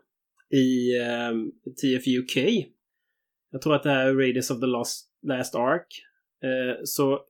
i 0.50 0.96
eh, 0.98 1.32
TFUK, 1.80 2.66
jag 3.50 3.62
tror 3.62 3.74
att 3.74 3.82
det 3.82 3.90
här 3.90 4.06
är 4.06 4.14
Radius 4.14 4.50
of 4.50 4.60
the 4.60 4.66
Last, 4.66 5.10
Last 5.26 5.54
Ark, 5.54 5.86
eh, 6.44 6.80
så 6.84 7.20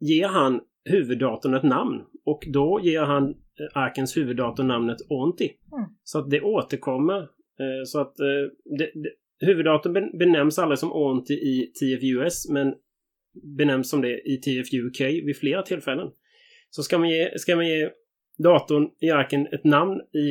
ger 0.00 0.28
han 0.28 0.60
huvuddatorn 0.84 1.54
ett 1.54 1.62
namn. 1.62 2.02
Och 2.24 2.44
då 2.52 2.80
ger 2.82 3.02
han 3.02 3.28
eh, 3.28 3.34
arkens 3.74 4.16
huvuddator 4.16 4.64
namnet 4.64 4.98
Onti. 5.08 5.52
Mm. 5.72 5.90
Så 6.04 6.18
att 6.18 6.30
det 6.30 6.40
återkommer. 6.40 7.18
Eh, 7.60 7.84
så 7.86 8.00
att 8.00 8.20
eh, 8.20 8.76
det, 8.78 8.90
det, 8.94 9.46
huvuddatorn 9.46 10.18
benämns 10.18 10.58
aldrig 10.58 10.78
som 10.78 10.92
Onti 10.92 11.34
i 11.34 11.72
TFUS, 11.80 12.48
men 12.48 12.74
benämns 13.56 13.90
som 13.90 14.00
det 14.00 14.20
i 14.20 14.36
TFUK 14.36 15.00
vid 15.00 15.36
flera 15.36 15.62
tillfällen. 15.62 16.08
Så 16.70 16.82
ska 16.82 16.98
man 16.98 17.10
ge, 17.10 17.38
ska 17.38 17.56
man 17.56 17.68
ge 17.68 17.90
datorn 18.42 18.88
i 19.00 19.10
arken 19.10 19.46
ett 19.46 19.64
namn 19.64 20.00
i, 20.00 20.26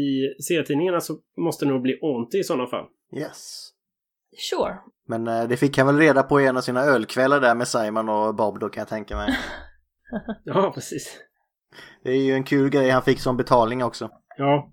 i 0.00 0.42
serietidningarna 0.42 1.00
så 1.00 1.16
måste 1.36 1.64
det 1.64 1.70
nog 1.70 1.82
bli 1.82 1.98
Onti 2.02 2.38
i 2.38 2.44
sådana 2.44 2.66
fall. 2.66 2.86
Yes. 3.16 3.70
Sure. 4.50 4.74
Men 5.08 5.26
eh, 5.26 5.48
det 5.48 5.56
fick 5.56 5.78
han 5.78 5.86
väl 5.86 5.98
reda 5.98 6.22
på 6.22 6.40
i 6.40 6.46
en 6.46 6.56
av 6.56 6.60
sina 6.60 6.80
ölkvällar 6.80 7.40
där 7.40 7.54
med 7.54 7.68
Simon 7.68 8.08
och 8.08 8.34
Bob 8.34 8.60
då 8.60 8.68
kan 8.68 8.80
jag 8.80 8.88
tänka 8.88 9.16
mig. 9.16 9.28
ja, 10.44 10.72
precis. 10.74 11.20
Det 12.04 12.10
är 12.10 12.22
ju 12.22 12.32
en 12.32 12.44
kul 12.44 12.70
grej 12.70 12.90
han 12.90 13.02
fick 13.02 13.20
som 13.20 13.36
betalning 13.36 13.84
också. 13.84 14.10
Ja. 14.36 14.72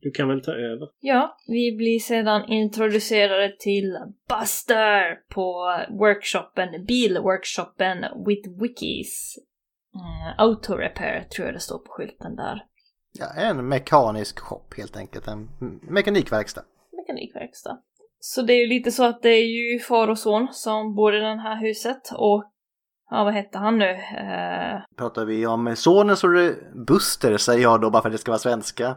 Du 0.00 0.10
kan 0.10 0.28
väl 0.28 0.42
ta 0.42 0.52
över? 0.52 0.88
Ja, 1.00 1.36
vi 1.46 1.76
blir 1.76 1.98
sedan 1.98 2.44
introducerade 2.48 3.56
till 3.58 3.98
Buster 4.28 5.14
på 5.34 5.66
workshopen, 6.00 6.84
bilworkshopen 6.86 7.98
with 8.26 8.48
wikis. 8.60 9.36
Uh, 9.96 10.40
Auto 10.40 10.74
Repair 10.74 11.24
tror 11.24 11.46
jag 11.46 11.54
det 11.54 11.60
står 11.60 11.78
på 11.78 11.92
skylten 11.92 12.36
där. 12.36 12.64
Ja, 13.18 13.26
en 13.36 13.68
mekanisk 13.68 14.38
shop 14.38 14.64
helt 14.76 14.96
enkelt. 14.96 15.28
En 15.28 15.48
mekanikverkstad. 15.82 16.62
Mekanikverkstad. 16.92 17.78
Så 18.20 18.42
det 18.42 18.52
är 18.52 18.60
ju 18.60 18.66
lite 18.66 18.90
så 18.90 19.04
att 19.04 19.22
det 19.22 19.28
är 19.28 19.46
ju 19.46 19.78
far 19.78 20.08
och 20.08 20.18
son 20.18 20.48
som 20.52 20.94
bor 20.94 21.16
i 21.16 21.20
det 21.20 21.26
här 21.26 21.60
huset 21.60 22.02
och 22.16 22.50
Ja, 23.10 23.24
vad 23.24 23.34
hette 23.34 23.58
han 23.58 23.78
nu? 23.78 23.90
Uh... 23.90 24.96
Pratar 24.96 25.24
vi 25.24 25.46
om 25.46 25.76
sonen 25.76 26.16
så 26.16 26.28
är 26.28 26.32
det 26.32 26.56
Buster 26.86 27.36
säger 27.36 27.62
jag 27.62 27.80
då 27.80 27.90
bara 27.90 28.02
för 28.02 28.08
att 28.08 28.12
det 28.12 28.18
ska 28.18 28.30
vara 28.30 28.38
svenska. 28.38 28.96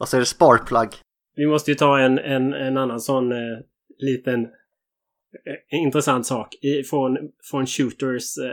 Och 0.00 0.08
så 0.08 0.16
är 0.16 0.20
det 0.20 0.26
Sparkplug. 0.26 0.88
Vi 1.36 1.46
måste 1.46 1.70
ju 1.70 1.74
ta 1.74 2.00
en, 2.00 2.18
en, 2.18 2.52
en 2.52 2.76
annan 2.76 3.00
sån 3.00 3.32
eh, 3.32 3.58
liten 3.98 4.48
eh, 5.46 5.78
intressant 5.78 6.26
sak 6.26 6.48
från, 6.90 7.18
från 7.50 7.66
Shooters 7.66 8.38
eh, 8.38 8.46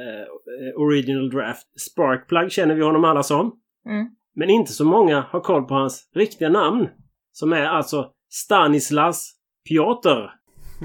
eh, 0.00 0.80
Original 0.80 1.30
Draft. 1.30 1.80
Sparkplug 1.80 2.52
känner 2.52 2.74
vi 2.74 2.82
honom 2.82 3.04
alla 3.04 3.22
som. 3.22 3.60
Mm. 3.88 4.06
Men 4.34 4.50
inte 4.50 4.72
så 4.72 4.84
många 4.84 5.20
har 5.20 5.40
koll 5.40 5.64
på 5.64 5.74
hans 5.74 6.10
riktiga 6.14 6.48
namn. 6.48 6.88
Som 7.32 7.52
är 7.52 7.64
alltså 7.64 8.10
Stanislas 8.30 9.32
Piotr. 9.68 10.30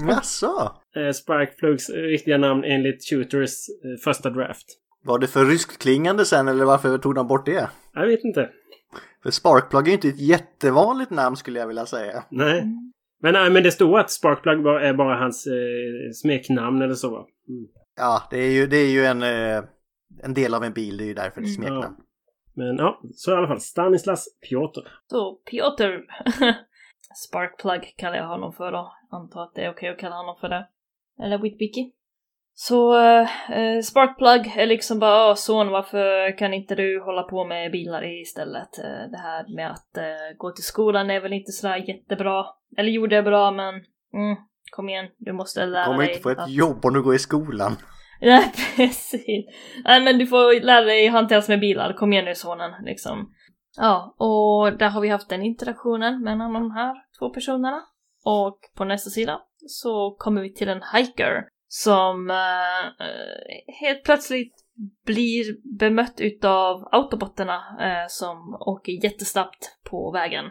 Jaså? 0.08 0.72
Eh, 0.96 1.12
Sparkplugs 1.12 1.90
riktiga 1.90 2.38
namn 2.38 2.64
enligt 2.64 3.08
Shooters 3.10 3.68
eh, 3.68 4.02
första 4.04 4.30
draft. 4.30 4.66
Var 5.04 5.18
det 5.18 5.26
för 5.26 5.44
ryskklingande 5.44 6.24
sen 6.24 6.48
eller 6.48 6.64
varför 6.64 6.98
tog 6.98 7.14
de 7.14 7.26
bort 7.26 7.46
det? 7.46 7.70
Jag 7.92 8.06
vet 8.06 8.24
inte. 8.24 8.50
För 9.22 9.30
Sparkplug 9.30 9.82
är 9.82 9.88
ju 9.88 9.94
inte 9.94 10.08
ett 10.08 10.20
jättevanligt 10.20 11.10
namn 11.10 11.36
skulle 11.36 11.58
jag 11.58 11.66
vilja 11.66 11.86
säga. 11.86 12.24
Nej. 12.30 12.64
Men, 13.22 13.32
nej, 13.32 13.50
men 13.50 13.62
det 13.62 13.70
står 13.72 13.98
att 13.98 14.10
Sparkplug 14.10 14.66
är 14.66 14.94
bara 14.94 15.16
hans 15.16 15.46
eh, 15.46 16.12
smeknamn 16.14 16.82
eller 16.82 16.94
så 16.94 17.10
va? 17.10 17.26
Mm. 17.48 17.66
Ja, 17.96 18.22
det 18.30 18.38
är 18.38 18.50
ju, 18.50 18.66
det 18.66 18.76
är 18.76 18.90
ju 18.90 19.04
en, 19.04 19.22
eh, 19.22 19.64
en 20.22 20.34
del 20.34 20.54
av 20.54 20.64
en 20.64 20.72
bil, 20.72 20.96
det 20.96 21.04
är 21.04 21.06
ju 21.06 21.14
därför 21.14 21.40
det 21.40 21.46
är 21.46 21.56
Mm. 21.58 21.68
smeknamn. 21.68 21.96
Men 22.54 22.76
ja, 22.76 23.00
så 23.14 23.30
i 23.30 23.34
alla 23.34 23.48
fall. 23.48 23.60
Stanislas 23.60 24.28
Piotr. 24.48 24.80
Så 25.06 25.34
Piotr. 25.34 26.00
Sparkplug 27.28 27.94
kallar 27.96 28.16
jag 28.16 28.26
honom 28.28 28.52
för 28.52 28.72
då. 28.72 28.92
Antar 29.10 29.42
att 29.42 29.54
det 29.54 29.64
är 29.64 29.70
okej 29.70 29.88
att 29.88 29.98
kalla 29.98 30.16
honom 30.16 30.36
för 30.40 30.48
det. 30.48 30.68
Eller 31.24 31.38
Whitbicky. 31.38 31.92
Så 32.54 32.98
eh, 33.00 33.80
Sparkplug 33.84 34.52
är 34.56 34.66
liksom 34.66 34.98
bara 34.98 35.28
"Åh, 35.30 35.34
son 35.34 35.68
varför 35.70 36.38
kan 36.38 36.54
inte 36.54 36.74
du 36.74 37.02
hålla 37.04 37.22
på 37.22 37.44
med 37.44 37.72
bilar 37.72 38.20
istället? 38.22 38.78
Eh, 38.78 39.10
det 39.10 39.18
här 39.18 39.56
med 39.56 39.70
att 39.70 39.96
eh, 39.96 40.36
gå 40.38 40.50
till 40.50 40.64
skolan 40.64 41.10
är 41.10 41.20
väl 41.20 41.32
inte 41.32 41.52
sådär 41.52 41.76
jättebra. 41.76 42.44
Eller 42.76 42.90
jo 42.90 43.06
det 43.06 43.16
är 43.16 43.22
bra 43.22 43.50
men 43.50 43.74
mm, 44.14 44.36
kom 44.72 44.88
igen 44.88 45.06
du 45.18 45.32
måste 45.32 45.66
lära 45.66 45.84
Du 45.84 45.86
kommer 45.86 45.98
dig 46.04 46.08
inte 46.10 46.22
få 46.22 46.30
ett 46.30 46.38
att- 46.38 46.50
jobb 46.50 46.84
om 46.84 46.94
du 46.94 47.02
går 47.02 47.14
i 47.14 47.18
skolan. 47.18 47.76
Nej 48.20 48.52
precis. 48.76 49.46
Nej 49.84 50.00
men 50.04 50.18
du 50.18 50.26
får 50.26 50.60
lära 50.64 50.84
dig 50.84 51.06
hanteras 51.06 51.48
med 51.48 51.60
bilar, 51.60 51.92
kom 51.92 52.12
igen 52.12 52.24
nu 52.24 52.34
sonen 52.34 52.70
liksom. 52.84 53.30
Ja, 53.76 54.14
och 54.18 54.78
där 54.78 54.88
har 54.88 55.00
vi 55.00 55.08
haft 55.08 55.28
den 55.28 55.42
interaktionen 55.42 56.22
mellan 56.22 56.52
de 56.52 56.70
här 56.70 56.94
två 57.18 57.30
personerna. 57.30 57.82
Och 58.24 58.58
på 58.76 58.84
nästa 58.84 59.10
sida 59.10 59.40
så 59.66 60.16
kommer 60.18 60.42
vi 60.42 60.54
till 60.54 60.68
en 60.68 60.82
hiker 60.94 61.44
som 61.74 62.30
eh, 62.30 63.06
eh, 63.06 63.74
helt 63.80 64.04
plötsligt 64.04 64.54
blir 65.06 65.78
bemött 65.78 66.20
utav 66.20 66.88
autobotterna 66.92 67.54
eh, 67.80 68.06
som 68.08 68.56
åker 68.60 69.04
jättesnabbt 69.04 69.78
på 69.90 70.10
vägen. 70.10 70.44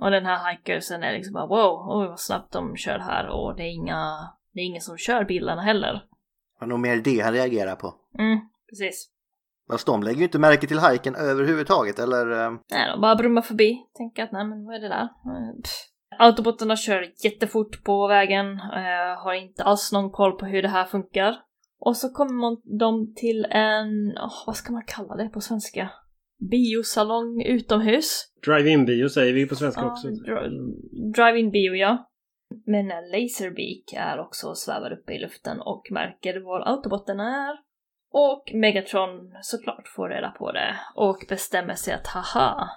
Och 0.00 0.10
den 0.10 0.26
här 0.26 0.52
hikersen 0.52 1.02
är 1.02 1.12
liksom 1.12 1.32
bara 1.32 1.46
wow, 1.46 2.00
oj 2.00 2.08
vad 2.08 2.20
snabbt 2.20 2.52
de 2.52 2.76
kör 2.76 2.98
här 2.98 3.28
och 3.28 3.56
det 3.56 3.62
är 3.62 3.74
inga, 3.74 4.30
det 4.52 4.60
är 4.60 4.64
ingen 4.64 4.80
som 4.80 4.96
kör 4.98 5.24
bilarna 5.24 5.62
heller. 5.62 6.04
Det 6.60 6.66
nog 6.66 6.80
mer 6.80 6.96
det 6.96 7.20
han 7.20 7.32
reagerar 7.32 7.76
på. 7.76 7.94
Mm, 8.18 8.40
precis. 8.70 9.10
Fast 9.70 9.86
de 9.86 10.02
lägger 10.02 10.18
ju 10.18 10.24
inte 10.24 10.38
märke 10.38 10.66
till 10.66 10.78
hajken 10.78 11.14
överhuvudtaget, 11.14 11.98
eller? 11.98 12.30
eh, 12.30 12.50
Nej, 12.70 12.90
de 12.92 13.00
bara 13.00 13.16
brummar 13.16 13.42
förbi. 13.42 13.86
Tänker 13.94 14.22
att 14.22 14.32
nej 14.32 14.44
men 14.44 14.64
vad 14.64 14.74
är 14.74 14.80
det 14.80 14.88
där? 14.88 15.02
Eh, 15.02 15.62
pff. 15.62 15.89
Autobotterna 16.18 16.76
kör 16.76 17.12
jättefort 17.24 17.84
på 17.84 18.06
vägen, 18.08 18.46
eh, 18.52 19.22
har 19.24 19.34
inte 19.34 19.64
alls 19.64 19.92
någon 19.92 20.10
koll 20.10 20.32
på 20.38 20.46
hur 20.46 20.62
det 20.62 20.68
här 20.68 20.84
funkar. 20.84 21.36
Och 21.80 21.96
så 21.96 22.08
kommer 22.08 22.78
de 22.78 23.14
till 23.14 23.44
en, 23.50 24.18
åh, 24.18 24.42
vad 24.46 24.56
ska 24.56 24.72
man 24.72 24.84
kalla 24.86 25.16
det 25.16 25.28
på 25.28 25.40
svenska? 25.40 25.90
Biosalong 26.50 27.42
utomhus. 27.42 28.32
Drive-in 28.46 28.84
bio 28.84 29.08
säger 29.08 29.32
vi 29.32 29.46
på 29.48 29.54
svenska 29.54 29.86
också. 29.86 30.08
dri- 30.08 31.12
Drive-in 31.14 31.50
bio 31.50 31.74
ja. 31.74 32.06
Men 32.66 32.90
en 32.90 33.10
Laserbeak 33.10 33.92
är 33.96 34.18
också 34.20 34.48
och 34.48 34.58
svävar 34.58 34.92
uppe 34.92 35.12
i 35.12 35.18
luften 35.18 35.60
och 35.60 35.82
märker 35.90 36.40
var 36.40 36.60
autobotten 36.68 37.20
är. 37.20 37.58
Och 38.12 38.50
Megatron 38.54 39.32
såklart 39.42 39.88
får 39.88 40.08
reda 40.08 40.30
på 40.30 40.52
det 40.52 40.76
och 40.94 41.24
bestämmer 41.28 41.74
sig 41.74 41.94
att 41.94 42.06
haha, 42.06 42.68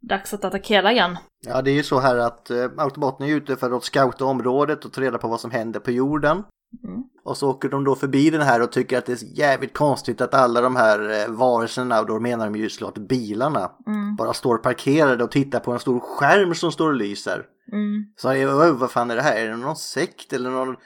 dags 0.00 0.34
att 0.34 0.44
attackera 0.44 0.92
igen. 0.92 1.16
Ja, 1.46 1.62
det 1.62 1.70
är 1.70 1.74
ju 1.74 1.82
så 1.82 1.98
här 2.00 2.16
att 2.16 2.50
eh, 2.50 2.66
Autobotten 2.76 3.26
är 3.26 3.34
ute 3.34 3.56
för 3.56 3.76
att 3.76 3.84
scouta 3.84 4.24
området 4.24 4.84
och 4.84 4.92
ta 4.92 5.00
reda 5.00 5.18
på 5.18 5.28
vad 5.28 5.40
som 5.40 5.50
händer 5.50 5.80
på 5.80 5.90
jorden. 5.90 6.42
Mm. 6.84 7.02
Och 7.24 7.36
så 7.36 7.50
åker 7.50 7.68
de 7.68 7.84
då 7.84 7.94
förbi 7.94 8.30
den 8.30 8.40
här 8.42 8.62
och 8.62 8.72
tycker 8.72 8.98
att 8.98 9.06
det 9.06 9.12
är 9.22 9.38
jävligt 9.38 9.74
konstigt 9.76 10.20
att 10.20 10.34
alla 10.34 10.60
de 10.60 10.76
här 10.76 11.10
eh, 11.22 11.28
varelserna, 11.34 12.00
och 12.00 12.06
då 12.06 12.20
menar 12.20 12.44
de 12.44 12.56
ju 12.56 12.68
såklart 12.70 12.98
bilarna, 12.98 13.70
Mm. 13.86 14.16
bara 14.16 14.32
står 14.32 14.58
parkerade 14.58 15.24
och 15.24 15.30
tittar 15.30 15.60
på 15.60 15.72
en 15.72 15.78
stor 15.78 16.00
skärm 16.00 16.54
som 16.54 16.72
står 16.72 16.88
och 16.88 16.94
lyser. 16.94 17.44
Mm. 17.72 18.04
Så 18.16 18.34
jag, 18.34 18.72
vad 18.74 18.90
fan 18.90 19.10
är 19.10 19.16
det 19.16 19.22
här? 19.22 19.36
Är 19.36 19.48
det 19.48 19.56
någon 19.56 19.76
sekt 19.76 20.32
eller 20.32 20.50
någon 20.50 20.76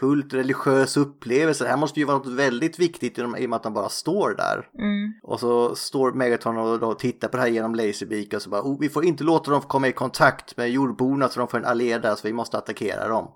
kult, 0.00 0.34
religiös 0.34 0.96
upplevelse? 0.96 1.64
Det 1.64 1.70
här 1.70 1.76
måste 1.76 2.00
ju 2.00 2.06
vara 2.06 2.18
något 2.18 2.38
väldigt 2.38 2.78
viktigt 2.78 3.18
i 3.18 3.22
och 3.22 3.30
med 3.30 3.54
att 3.54 3.62
de 3.62 3.74
bara 3.74 3.88
står 3.88 4.34
där. 4.36 4.68
Mm. 4.78 5.12
Och 5.22 5.40
så 5.40 5.74
står 5.74 6.12
Megaton 6.12 6.58
och 6.58 6.80
då 6.80 6.94
tittar 6.94 7.28
på 7.28 7.36
det 7.36 7.42
här 7.42 7.50
genom 7.50 7.74
Laserbeak 7.74 8.32
och 8.34 8.42
så 8.42 8.50
bara 8.50 8.62
oh, 8.62 8.80
vi 8.80 8.88
får 8.88 9.04
inte 9.04 9.24
låta 9.24 9.50
dem 9.50 9.60
komma 9.60 9.88
i 9.88 9.92
kontakt 9.92 10.56
med 10.56 10.70
jordborna 10.70 11.28
så 11.28 11.40
de 11.40 11.48
får 11.48 11.58
en 11.58 11.64
allé 11.64 11.98
där 11.98 12.14
så 12.14 12.28
vi 12.28 12.32
måste 12.32 12.58
attackera 12.58 13.08
dem. 13.08 13.32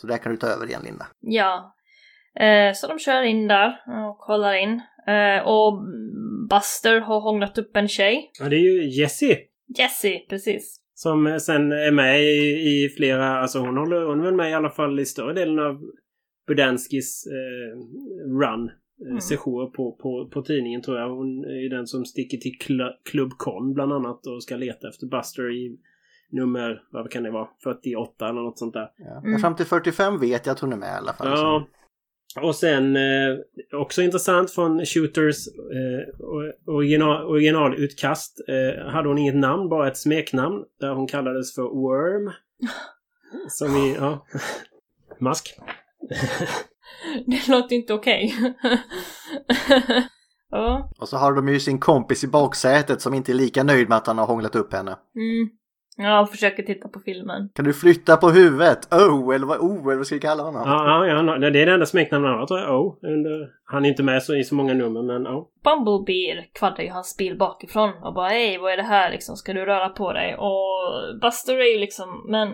Så 0.00 0.06
där 0.06 0.18
kan 0.18 0.32
du 0.32 0.38
ta 0.38 0.46
över 0.46 0.66
igen 0.66 0.82
Linda. 0.84 1.06
Ja. 1.20 1.74
Eh, 2.40 2.72
så 2.74 2.86
de 2.86 2.98
kör 2.98 3.22
in 3.22 3.48
där 3.48 3.68
och 4.08 4.18
kollar 4.18 4.54
in. 4.54 4.80
Eh, 5.06 5.46
och 5.46 5.82
Buster 6.50 7.00
har 7.00 7.20
hånglat 7.20 7.58
upp 7.58 7.76
en 7.76 7.88
tjej. 7.88 8.30
Ja, 8.40 8.48
det 8.48 8.56
är 8.56 8.82
ju 8.82 9.00
Jessie. 9.00 9.38
Jessie, 9.78 10.26
precis. 10.28 10.81
Som 11.02 11.38
sen 11.40 11.72
är 11.72 11.92
med 11.92 12.22
i, 12.22 12.84
i 12.84 12.88
flera, 12.96 13.38
alltså 13.38 13.58
hon 13.58 13.76
håller, 13.76 14.02
hon 14.06 14.20
är 14.20 14.24
väl 14.24 14.34
med 14.34 14.50
i 14.50 14.54
alla 14.54 14.70
fall 14.70 15.00
i 15.00 15.04
större 15.04 15.32
delen 15.32 15.58
av 15.58 15.80
Budanskis 16.46 17.26
eh, 17.26 17.78
run. 18.40 18.68
Eh, 18.68 18.72
Mm. 19.06 19.20
Session 19.20 19.72
på, 19.72 19.92
på, 20.02 20.28
på 20.32 20.42
tidningen 20.42 20.82
tror 20.82 20.98
jag. 20.98 21.08
Hon 21.16 21.44
är 21.44 21.70
den 21.76 21.86
som 21.86 22.04
sticker 22.04 22.38
till 22.38 22.52
Cl- 22.52 22.92
Club 23.10 23.30
Con 23.38 23.74
bland 23.74 23.92
annat 23.92 24.26
och 24.26 24.42
ska 24.42 24.56
leta 24.56 24.88
efter 24.88 25.06
Buster 25.06 25.50
i 25.56 25.78
nummer, 26.30 26.82
vad 26.92 27.10
kan 27.10 27.22
det 27.22 27.30
vara, 27.30 27.48
48 27.64 28.28
eller 28.28 28.40
något 28.40 28.58
sånt 28.58 28.74
där. 28.74 28.88
Ja. 28.98 29.22
Mm. 29.26 29.38
Fram 29.40 29.56
till 29.56 29.66
45 29.66 30.18
vet 30.20 30.46
jag 30.46 30.52
att 30.52 30.60
hon 30.60 30.72
är 30.72 30.76
med 30.76 30.88
i 30.88 30.98
alla 30.98 31.12
fall. 31.12 31.28
Ja. 31.28 31.66
Och 32.40 32.56
sen 32.56 32.96
eh, 32.96 33.36
också 33.72 34.02
intressant 34.02 34.50
från 34.50 34.86
Shooters 34.86 35.46
eh, 35.48 36.24
or- 36.24 36.52
original, 36.66 37.26
originalutkast 37.26 38.40
eh, 38.48 38.86
hade 38.86 39.08
hon 39.08 39.18
inget 39.18 39.36
namn, 39.36 39.68
bara 39.68 39.88
ett 39.88 39.96
smeknamn 39.96 40.64
där 40.80 40.94
hon 40.94 41.06
kallades 41.06 41.54
för 41.54 41.62
Worm. 41.62 42.32
Som 43.48 43.76
i, 43.76 43.94
ja, 43.94 44.26
mask. 45.20 45.54
Det 47.26 47.48
låter 47.48 47.76
inte 47.76 47.94
okej. 47.94 48.34
ja. 50.50 50.90
Och 50.98 51.08
så 51.08 51.16
har 51.16 51.32
de 51.32 51.48
ju 51.48 51.60
sin 51.60 51.78
kompis 51.80 52.24
i 52.24 52.28
baksätet 52.28 53.00
som 53.00 53.14
inte 53.14 53.32
är 53.32 53.34
lika 53.34 53.62
nöjd 53.62 53.88
med 53.88 53.98
att 53.98 54.06
han 54.06 54.18
har 54.18 54.26
hånglat 54.26 54.56
upp 54.56 54.72
henne. 54.72 54.90
Mm. 54.90 55.50
Ja, 55.96 56.26
försöker 56.30 56.62
titta 56.62 56.88
på 56.88 57.00
filmen. 57.00 57.48
Kan 57.54 57.64
du 57.64 57.72
flytta 57.72 58.16
på 58.16 58.30
huvudet? 58.30 58.92
Oh, 58.92 59.34
eller 59.34 59.46
vad, 59.46 59.58
oh, 59.58 59.86
eller 59.86 59.96
vad 59.96 60.06
ska 60.06 60.14
vi 60.14 60.20
kalla 60.20 60.42
honom? 60.42 60.62
Ja, 60.66 61.06
ja, 61.06 61.38
det 61.38 61.60
är 61.60 61.66
det 61.66 61.72
enda 61.72 61.86
smeknamnet 61.86 62.30
han 62.30 62.38
har 62.38 62.46
tror 62.46 62.60
jag. 62.60 62.80
Oh, 62.80 62.96
under, 63.02 63.48
han 63.64 63.84
är 63.84 63.88
inte 63.88 64.02
med 64.02 64.22
så, 64.22 64.34
i 64.34 64.44
så 64.44 64.54
många 64.54 64.74
nummer 64.74 65.02
men 65.02 65.24
ja. 65.24 65.48
Bumblebee 65.64 66.44
kvaddar 66.52 66.82
ju 66.82 66.90
hans 66.90 67.16
bil 67.16 67.38
bakifrån 67.38 67.90
och 68.02 68.14
bara 68.14 68.28
hej 68.28 68.58
vad 68.58 68.72
är 68.72 68.76
det 68.76 68.82
här 68.82 69.10
liksom, 69.10 69.36
ska 69.36 69.52
du 69.52 69.64
röra 69.64 69.88
på 69.88 70.12
dig? 70.12 70.36
Och 70.36 71.20
Buster 71.20 71.58
är 71.58 71.72
ju 71.74 71.78
liksom, 71.78 72.26
men 72.28 72.52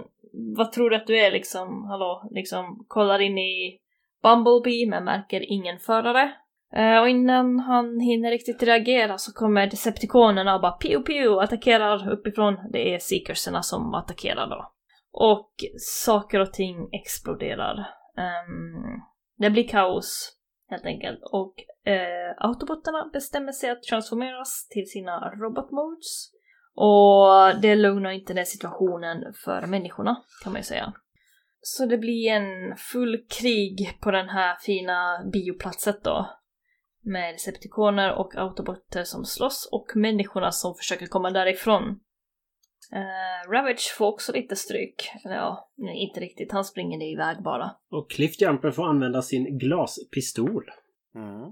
vad 0.56 0.72
tror 0.72 0.90
du 0.90 0.96
att 0.96 1.06
du 1.06 1.18
är 1.18 1.30
liksom, 1.30 1.84
hallå, 1.84 2.28
liksom 2.30 2.84
kollar 2.88 3.18
in 3.18 3.38
i 3.38 3.78
Bumblebee 4.22 4.90
men 4.90 5.04
märker 5.04 5.52
ingen 5.52 5.78
förare. 5.78 6.32
Eh, 6.74 7.00
och 7.00 7.08
innan 7.08 7.58
han 7.58 8.00
hinner 8.00 8.30
riktigt 8.30 8.62
reagera 8.62 9.18
så 9.18 9.32
kommer 9.32 9.66
Decepticonerna 9.66 10.54
och 10.54 10.60
bara 10.60 10.72
piu, 10.72 11.02
pew 11.02 11.44
attackerar 11.44 12.12
uppifrån. 12.12 12.56
Det 12.72 12.94
är 12.94 12.98
Seekerserna 12.98 13.62
som 13.62 13.94
attackerar 13.94 14.46
då. 14.46 14.72
Och 15.12 15.52
saker 16.04 16.40
och 16.40 16.52
ting 16.52 16.88
exploderar. 16.92 17.78
Um, 18.16 19.02
det 19.38 19.50
blir 19.50 19.68
kaos 19.68 20.32
helt 20.70 20.86
enkelt. 20.86 21.20
Och 21.32 21.54
uh, 21.88 22.48
Autobotarna 22.48 23.10
bestämmer 23.12 23.52
sig 23.52 23.70
att 23.70 23.82
transformeras 23.82 24.68
till 24.68 24.90
sina 24.90 25.30
robotmodes. 25.30 26.30
Och 26.74 27.60
det 27.62 27.74
lugnar 27.74 28.10
inte 28.10 28.34
den 28.34 28.46
situationen 28.46 29.32
för 29.44 29.66
människorna, 29.66 30.16
kan 30.44 30.52
man 30.52 30.60
ju 30.60 30.64
säga. 30.64 30.92
Så 31.60 31.86
det 31.86 31.98
blir 31.98 32.30
en 32.30 32.76
full 32.76 33.18
krig 33.40 33.98
på 34.00 34.10
den 34.10 34.28
här 34.28 34.56
fina 34.60 35.24
bioplatsen 35.32 35.94
då. 36.04 36.37
Med 37.02 37.34
Decepticoner 37.34 38.18
och 38.18 38.36
autobotter 38.36 39.04
som 39.04 39.24
slåss 39.24 39.68
och 39.72 39.86
människorna 39.94 40.52
som 40.52 40.74
försöker 40.74 41.06
komma 41.06 41.30
därifrån. 41.30 42.00
Eh, 42.92 43.50
Ravage 43.50 43.94
får 43.98 44.06
också 44.06 44.32
lite 44.32 44.56
stryk. 44.56 45.10
Ja, 45.24 45.70
nej, 45.76 46.08
inte 46.08 46.20
riktigt. 46.20 46.52
Han 46.52 46.64
springer 46.64 47.12
iväg 47.12 47.42
bara. 47.42 47.70
Och 47.90 48.10
Cliffjumper 48.10 48.70
får 48.70 48.84
använda 48.88 49.22
sin 49.22 49.58
glaspistol. 49.58 50.64
Mm. 51.14 51.42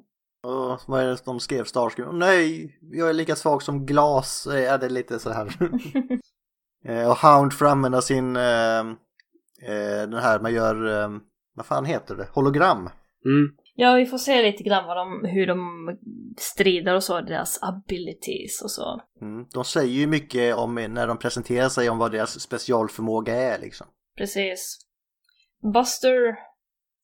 Och 0.43 0.81
vad 0.87 1.01
är 1.01 1.07
det 1.07 1.25
de 1.25 1.41
skrev 1.41 1.65
Starscream? 1.65 2.19
Nej, 2.19 2.77
jag 2.81 3.09
är 3.09 3.13
lika 3.15 3.37
svag 3.37 3.63
som 3.63 3.87
glas. 3.87 4.47
Eh, 4.47 4.61
Ja, 4.61 4.79
det 4.79 4.87
är 4.87 4.91
lite 4.91 5.19
så 5.19 5.31
här. 5.31 5.49
Eh, 6.89 7.11
och 7.11 7.17
Hound 7.17 7.53
får 7.53 7.67
använda 7.67 8.03
sin, 8.03 8.37
eh, 8.37 8.85
den 10.09 10.15
här 10.15 10.41
man 10.41 10.55
gör, 10.55 11.03
eh, 11.03 11.09
vad 11.55 11.67
fan 11.67 11.85
heter 11.85 12.17
det, 12.17 12.29
hologram. 12.33 12.91
Mm. 13.25 13.57
Ja, 13.79 13.95
vi 13.95 14.07
får 14.07 14.19
se 14.19 14.43
lite 14.43 14.62
grann 14.62 14.87
vad 14.87 14.97
de, 14.97 15.25
hur 15.25 15.47
de 15.47 15.91
strider 16.37 16.95
och 16.95 17.03
så, 17.03 17.21
deras 17.21 17.62
abilities 17.62 18.62
och 18.62 18.71
så. 18.71 19.01
Mm. 19.21 19.47
De 19.55 19.65
säger 19.65 19.93
ju 19.93 20.07
mycket 20.07 20.57
om 20.57 20.75
när 20.75 21.07
de 21.07 21.19
presenterar 21.19 21.69
sig 21.69 21.91
om 21.91 21.99
vad 21.99 22.12
deras 22.12 22.41
specialförmåga 22.41 23.35
är 23.35 23.59
liksom. 23.59 23.87
Precis. 24.17 24.79
Buster 25.73 26.37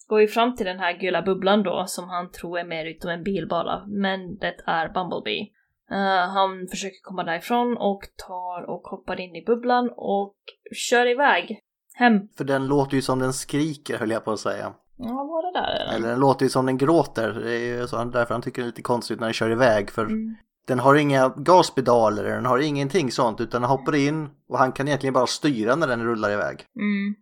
går 0.08 0.20
ju 0.20 0.28
fram 0.28 0.56
till 0.56 0.66
den 0.66 0.78
här 0.78 0.98
gula 0.98 1.22
bubblan 1.22 1.62
då, 1.62 1.84
som 1.86 2.08
han 2.08 2.30
tror 2.30 2.58
är 2.58 2.64
mer 2.64 2.86
utav 2.86 3.10
en 3.10 3.22
bil 3.22 3.48
bara, 3.48 3.86
men 3.86 4.38
det 4.38 4.54
är 4.66 4.88
Bumblebee. 4.88 5.48
Eh, 5.90 6.28
han 6.28 6.68
försöker 6.70 7.02
komma 7.02 7.24
därifrån 7.24 7.76
och 7.76 8.00
tar 8.26 8.70
och 8.70 8.82
hoppar 8.82 9.20
in 9.20 9.36
i 9.36 9.44
bubblan 9.44 9.90
och 9.96 10.36
kör 10.74 11.06
iväg 11.06 11.60
hem. 11.94 12.28
För 12.36 12.44
den 12.44 12.66
låter 12.66 12.94
ju 12.94 13.02
som 13.02 13.18
den 13.18 13.32
skriker 13.32 13.98
höll 13.98 14.10
jag 14.10 14.24
på 14.24 14.32
att 14.32 14.40
säga. 14.40 14.74
Ja, 15.02 15.12
var 15.14 15.52
det 15.52 15.60
där? 15.60 15.94
Eller 15.96 16.08
den 16.08 16.20
låter 16.20 16.44
ju 16.44 16.50
som 16.50 16.66
den 16.66 16.78
gråter. 16.78 17.32
Det 17.32 17.52
är 17.56 17.80
ju 17.80 17.86
så, 17.86 18.04
därför 18.04 18.34
han 18.34 18.42
tycker 18.42 18.62
det 18.62 18.66
är 18.66 18.66
lite 18.66 18.82
konstigt 18.82 19.20
när 19.20 19.26
den 19.26 19.34
kör 19.34 19.50
iväg. 19.50 19.90
För 19.90 20.04
Mm. 20.06 20.36
den 20.66 20.78
har 20.78 20.94
inga 20.94 21.28
gaspedaler, 21.36 22.24
den 22.24 22.46
har 22.46 22.58
ingenting 22.58 23.10
sånt. 23.10 23.40
Utan 23.40 23.60
den 23.60 23.70
hoppar 23.70 23.94
in 23.94 24.30
och 24.48 24.58
han 24.58 24.72
kan 24.72 24.88
egentligen 24.88 25.14
bara 25.14 25.26
styra 25.26 25.74
när 25.76 25.86
den 25.86 26.04
rullar 26.04 26.30
iväg. 26.30 26.56
Mm. 26.76 27.14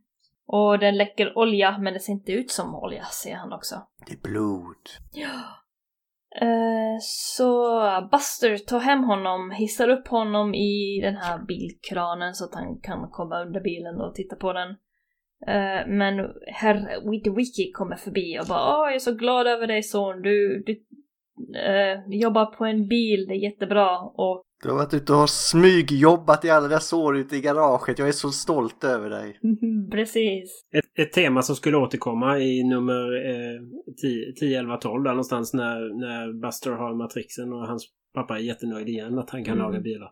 Och 0.47 0.79
den 0.79 0.97
läcker 0.97 1.39
olja, 1.39 1.79
men 1.79 1.95
det 1.95 2.01
ser 2.01 2.13
inte 2.13 2.33
ut 2.33 2.51
som 2.51 2.75
olja, 2.75 3.05
ser 3.05 3.35
han 3.35 3.53
också. 3.53 3.75
Det 4.07 4.13
är 4.13 4.33
blod. 4.33 4.77
Eh, 6.41 6.99
så 7.01 7.81
Buster 8.13 8.59
tar 8.59 8.81
hem 8.81 9.05
honom, 9.05 9.51
hissar 9.51 9.89
upp 9.89 10.09
honom 10.09 10.55
i 10.55 11.01
den 11.03 11.17
här 11.17 11.39
bilkranen 11.39 12.35
så 12.35 12.45
att 12.45 12.55
han 12.55 12.81
kan 12.81 13.09
komma 13.11 13.43
under 13.43 13.61
bilen 13.61 14.01
och 14.01 14.15
titta 14.15 14.37
på 14.37 14.53
den. 14.53 14.77
Eh, 15.47 15.89
men 15.89 16.31
herr 16.47 17.11
Witwicky 17.11 17.73
kommer 17.73 17.97
förbi 17.97 18.39
och 18.41 18.47
bara 18.49 18.79
Åh, 18.79 18.87
jag 18.87 18.95
är 18.95 18.99
så 18.99 19.15
glad 19.15 19.47
över 19.47 19.67
dig 19.67 19.83
son, 19.83 20.23
du, 20.23 20.63
du 20.67 20.73
eh, 21.59 22.21
jobbar 22.21 22.47
på 22.47 22.65
en 22.65 22.89
bil, 22.89 23.27
det 23.29 23.35
är 23.35 23.51
jättebra. 23.51 23.99
Och 23.99 24.43
Du 24.63 24.69
har 24.69 24.77
varit 24.77 24.95
ute 24.95 25.13
och 25.13 25.31
smygjobbat 25.31 26.45
i 26.45 26.51
alla 26.51 26.69
dessa 26.69 26.97
år 26.97 27.17
ute 27.17 27.37
i 27.37 27.41
garaget. 27.41 27.99
Jag 27.99 28.09
är 28.09 28.13
så 28.13 28.29
stolt 28.31 28.85
över 28.85 29.11
dig. 29.11 29.39
precis. 29.91 30.65
Ett, 30.75 31.07
ett 31.07 31.13
tema 31.13 31.43
som 31.43 31.57
skulle 31.57 31.77
återkomma 31.77 32.39
i 32.39 32.65
nummer 32.65 33.29
eh, 33.31 33.61
10, 34.03 34.33
10, 34.41 34.59
11, 34.59 34.77
12 34.77 35.03
där 35.03 35.11
någonstans 35.11 35.55
när, 35.55 36.01
när 36.01 36.41
Buster 36.43 36.71
har 36.71 36.95
matrixen 36.95 37.53
och 37.53 37.67
hans 37.67 37.87
pappa 38.15 38.35
är 38.39 38.43
jättenöjd 38.43 38.89
igen 38.89 39.19
att 39.19 39.31
han 39.31 39.45
kan 39.45 39.55
Mm. 39.59 39.67
laga 39.67 39.81
bilar. 39.81 40.11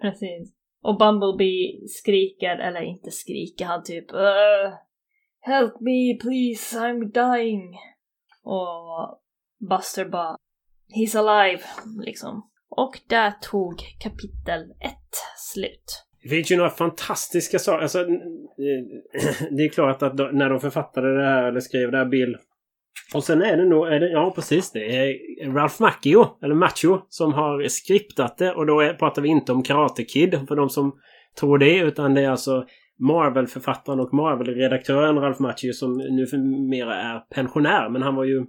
Precis. 0.00 0.54
Och 0.82 0.98
Bumblebee 0.98 1.88
skriker, 1.88 2.58
eller 2.58 2.80
inte 2.82 3.10
skriker, 3.10 3.64
han 3.64 3.82
typ 3.82 4.12
"Uh, 4.12 4.74
Help 5.40 5.80
me 5.80 6.18
please, 6.22 6.78
I'm 6.78 7.12
dying. 7.12 7.76
Och 8.42 9.20
Buster 9.68 10.04
bara 10.04 10.36
He's 10.96 11.18
alive, 11.18 11.62
liksom. 12.04 12.50
Och 12.70 13.00
där 13.08 13.30
tog 13.30 13.74
kapitel 13.98 14.62
ett 14.80 15.14
slut. 15.52 16.04
Det 16.22 16.28
finns 16.28 16.50
ju 16.50 16.56
några 16.56 16.70
fantastiska 16.70 17.58
saker. 17.58 17.82
Alltså, 17.82 17.98
det 19.50 19.62
är 19.62 19.72
klart 19.72 20.02
att 20.02 20.14
när 20.14 20.50
de 20.50 20.60
författade 20.60 21.16
det 21.16 21.24
här 21.24 21.42
eller 21.44 21.60
skrev 21.60 21.90
det 21.90 21.98
här 21.98 22.04
Bill. 22.04 22.36
Och 23.14 23.24
sen 23.24 23.42
är 23.42 23.56
det 23.56 23.64
nog, 23.64 23.86
är 23.86 24.00
det, 24.00 24.10
ja 24.10 24.32
precis 24.34 24.72
det 24.72 24.96
är 24.96 25.16
Ralph 25.52 25.82
Macchio, 25.82 26.26
eller 26.42 26.54
Macho, 26.54 26.98
som 27.08 27.32
har 27.32 27.68
skriptat 27.68 28.38
det. 28.38 28.52
Och 28.52 28.66
då 28.66 28.80
är, 28.80 28.94
pratar 28.94 29.22
vi 29.22 29.28
inte 29.28 29.52
om 29.52 29.62
Karate 29.62 30.04
Kid 30.04 30.48
för 30.48 30.56
de 30.56 30.70
som 30.70 30.98
tror 31.40 31.58
det. 31.58 31.78
Utan 31.78 32.14
det 32.14 32.20
är 32.20 32.30
alltså 32.30 32.64
Marvel-författaren 32.98 34.00
och 34.00 34.14
Marvel-redaktören 34.14 35.18
Ralph 35.18 35.42
Macchio 35.42 35.72
som 35.72 35.92
numera 35.92 36.96
är 36.96 37.18
pensionär. 37.18 37.88
Men 37.88 38.02
han 38.02 38.14
var 38.14 38.24
ju, 38.24 38.46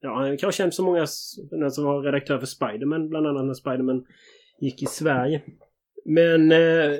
ja 0.00 0.14
han 0.14 0.38
kanske 0.38 0.62
känd 0.62 0.74
så 0.74 0.82
många 0.82 1.06
den 1.50 1.70
som 1.70 1.84
var 1.84 2.02
redaktör 2.02 2.38
för 2.38 2.46
Spiderman, 2.46 3.08
bland 3.08 3.26
annat 3.26 3.46
när 3.46 3.54
Spiderman 3.54 4.04
gick 4.60 4.82
i 4.82 4.86
Sverige. 4.86 5.42
Men 6.08 6.52
eh, 6.52 6.98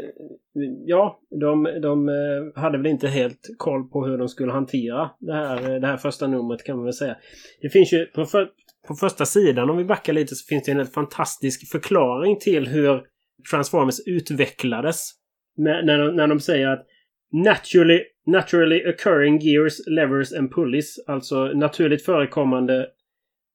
ja, 0.87 1.21
de, 1.41 1.65
de 1.83 2.09
eh, 2.09 2.63
hade 2.63 2.79
väl 2.79 2.87
inte 2.87 3.09
helt 3.09 3.41
koll 3.57 3.89
på 3.89 4.07
hur 4.07 4.19
de 4.19 4.29
skulle 4.29 4.53
hantera 4.53 5.11
det 5.21 5.33
här, 5.33 5.71
eh, 5.71 5.81
det 5.81 5.87
här 5.87 5.97
första 5.97 6.27
numret 6.27 6.65
kan 6.65 6.77
man 6.77 6.85
väl 6.85 6.95
säga. 6.95 7.17
Det 7.61 7.69
finns 7.69 7.93
ju 7.93 8.07
på, 8.07 8.25
för, 8.25 8.49
på 8.89 8.95
första 8.95 9.25
sidan, 9.25 9.71
om 9.71 9.77
vi 9.77 9.85
backar 9.85 10.13
lite, 10.13 10.35
så 10.35 10.47
finns 10.47 10.65
det 10.65 10.71
en 10.71 10.77
helt 10.77 10.95
fantastisk 10.95 11.71
förklaring 11.73 12.39
till 12.39 12.69
hur 12.69 13.03
Transformers 13.51 14.01
utvecklades. 14.07 15.11
När, 15.57 15.83
när, 15.83 15.99
de, 15.99 16.17
när 16.17 16.27
de 16.27 16.41
säger 16.41 16.69
att 16.69 16.87
naturally, 17.33 18.01
naturally 18.27 18.91
occurring 18.91 19.39
gears, 19.39 19.87
levers 19.87 20.33
and 20.33 20.53
pulleys, 20.55 20.99
alltså 21.07 21.45
naturligt 21.45 22.05
förekommande 22.05 22.81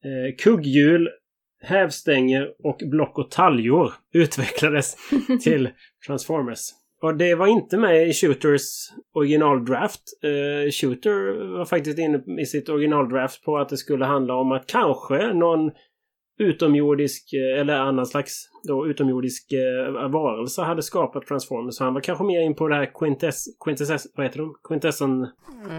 eh, 0.05 0.35
kugghjul, 0.43 1.09
hävstänger 1.61 2.47
och 2.63 2.81
block 2.91 3.17
och 3.19 3.31
taljor 3.31 3.93
utvecklades 4.13 4.97
till 5.43 5.69
Transformers. 6.07 6.59
Och 7.01 7.17
det 7.17 7.35
var 7.35 7.47
inte 7.47 7.77
med 7.77 8.07
i 8.07 8.13
Shooters 8.13 8.91
originaldraft. 9.13 10.01
Uh, 10.25 10.71
Shooter 10.71 11.47
var 11.57 11.65
faktiskt 11.65 11.99
inne 11.99 12.41
i 12.41 12.45
sitt 12.45 12.69
originaldraft 12.69 13.43
på 13.43 13.57
att 13.57 13.69
det 13.69 13.77
skulle 13.77 14.05
handla 14.05 14.35
om 14.35 14.51
att 14.51 14.67
kanske 14.67 15.33
någon 15.33 15.71
utomjordisk 16.41 17.33
eh, 17.33 17.61
eller 17.61 17.73
annan 17.73 18.05
slags 18.05 18.49
då 18.63 18.87
utomjordisk 18.87 19.51
eh, 19.51 20.09
varelse 20.09 20.61
hade 20.61 20.81
skapat 20.81 21.25
Transformers. 21.25 21.75
Så 21.75 21.83
han 21.83 21.93
var 21.93 22.01
kanske 22.01 22.23
mer 22.23 22.41
in 22.41 22.55
på 22.55 22.67
det 22.67 22.75
här 22.75 22.91
Quintess... 22.99 23.45
Quintess... 23.65 24.07
Vad 24.15 24.25
heter 24.25 24.39
de? 24.39 24.55
Quintesson... 24.67 25.27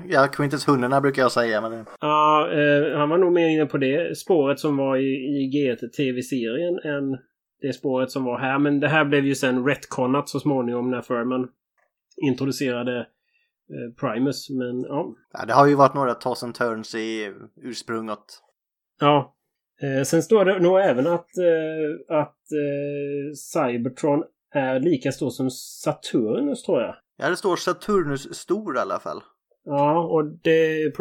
Ja, 0.08 0.26
Quintess-hundarna 0.26 1.00
brukar 1.00 1.22
jag 1.22 1.32
säga. 1.32 1.60
Men 1.60 1.70
det... 1.70 1.84
Ja, 2.00 2.50
eh, 2.52 2.98
han 2.98 3.08
var 3.08 3.18
nog 3.18 3.32
mer 3.32 3.48
inne 3.48 3.66
på 3.66 3.78
det 3.78 4.18
spåret 4.18 4.58
som 4.58 4.76
var 4.76 4.96
i, 4.96 5.10
i 5.10 5.50
G1 5.54 5.88
TV-serien 5.88 6.78
än 6.84 7.18
det 7.60 7.72
spåret 7.72 8.10
som 8.10 8.24
var 8.24 8.38
här. 8.38 8.58
Men 8.58 8.80
det 8.80 8.88
här 8.88 9.04
blev 9.04 9.24
ju 9.24 9.34
sen 9.34 9.66
retconat 9.66 10.28
så 10.28 10.40
småningom 10.40 10.90
när 10.90 11.02
Furman 11.02 11.48
introducerade 12.16 12.98
eh, 12.98 13.94
Primus. 14.00 14.50
Men 14.50 14.80
ja. 14.80 15.14
Ja, 15.32 15.44
det 15.46 15.52
har 15.52 15.66
ju 15.66 15.74
varit 15.74 15.94
några 15.94 16.14
toss 16.14 16.42
and 16.42 16.54
turns 16.54 16.94
i 16.94 17.32
ursprunget. 17.62 18.18
Ja. 19.00 19.34
Eh, 19.82 20.02
sen 20.02 20.22
står 20.22 20.44
det 20.44 20.58
nog 20.58 20.80
även 20.80 21.06
att, 21.06 21.36
eh, 21.38 22.16
att 22.18 22.36
eh, 22.52 23.32
Cybertron 23.34 24.24
är 24.54 24.80
lika 24.80 25.12
stor 25.12 25.30
som 25.30 25.50
Saturnus 25.50 26.62
tror 26.62 26.80
jag. 26.80 26.96
Ja, 27.16 27.30
det 27.30 27.36
står 27.36 27.56
Saturnus 27.56 28.34
stor 28.34 28.76
i 28.76 28.78
alla 28.78 28.98
fall. 29.00 29.20
Ja, 29.64 30.04
och 30.08 30.24
det, 30.42 30.92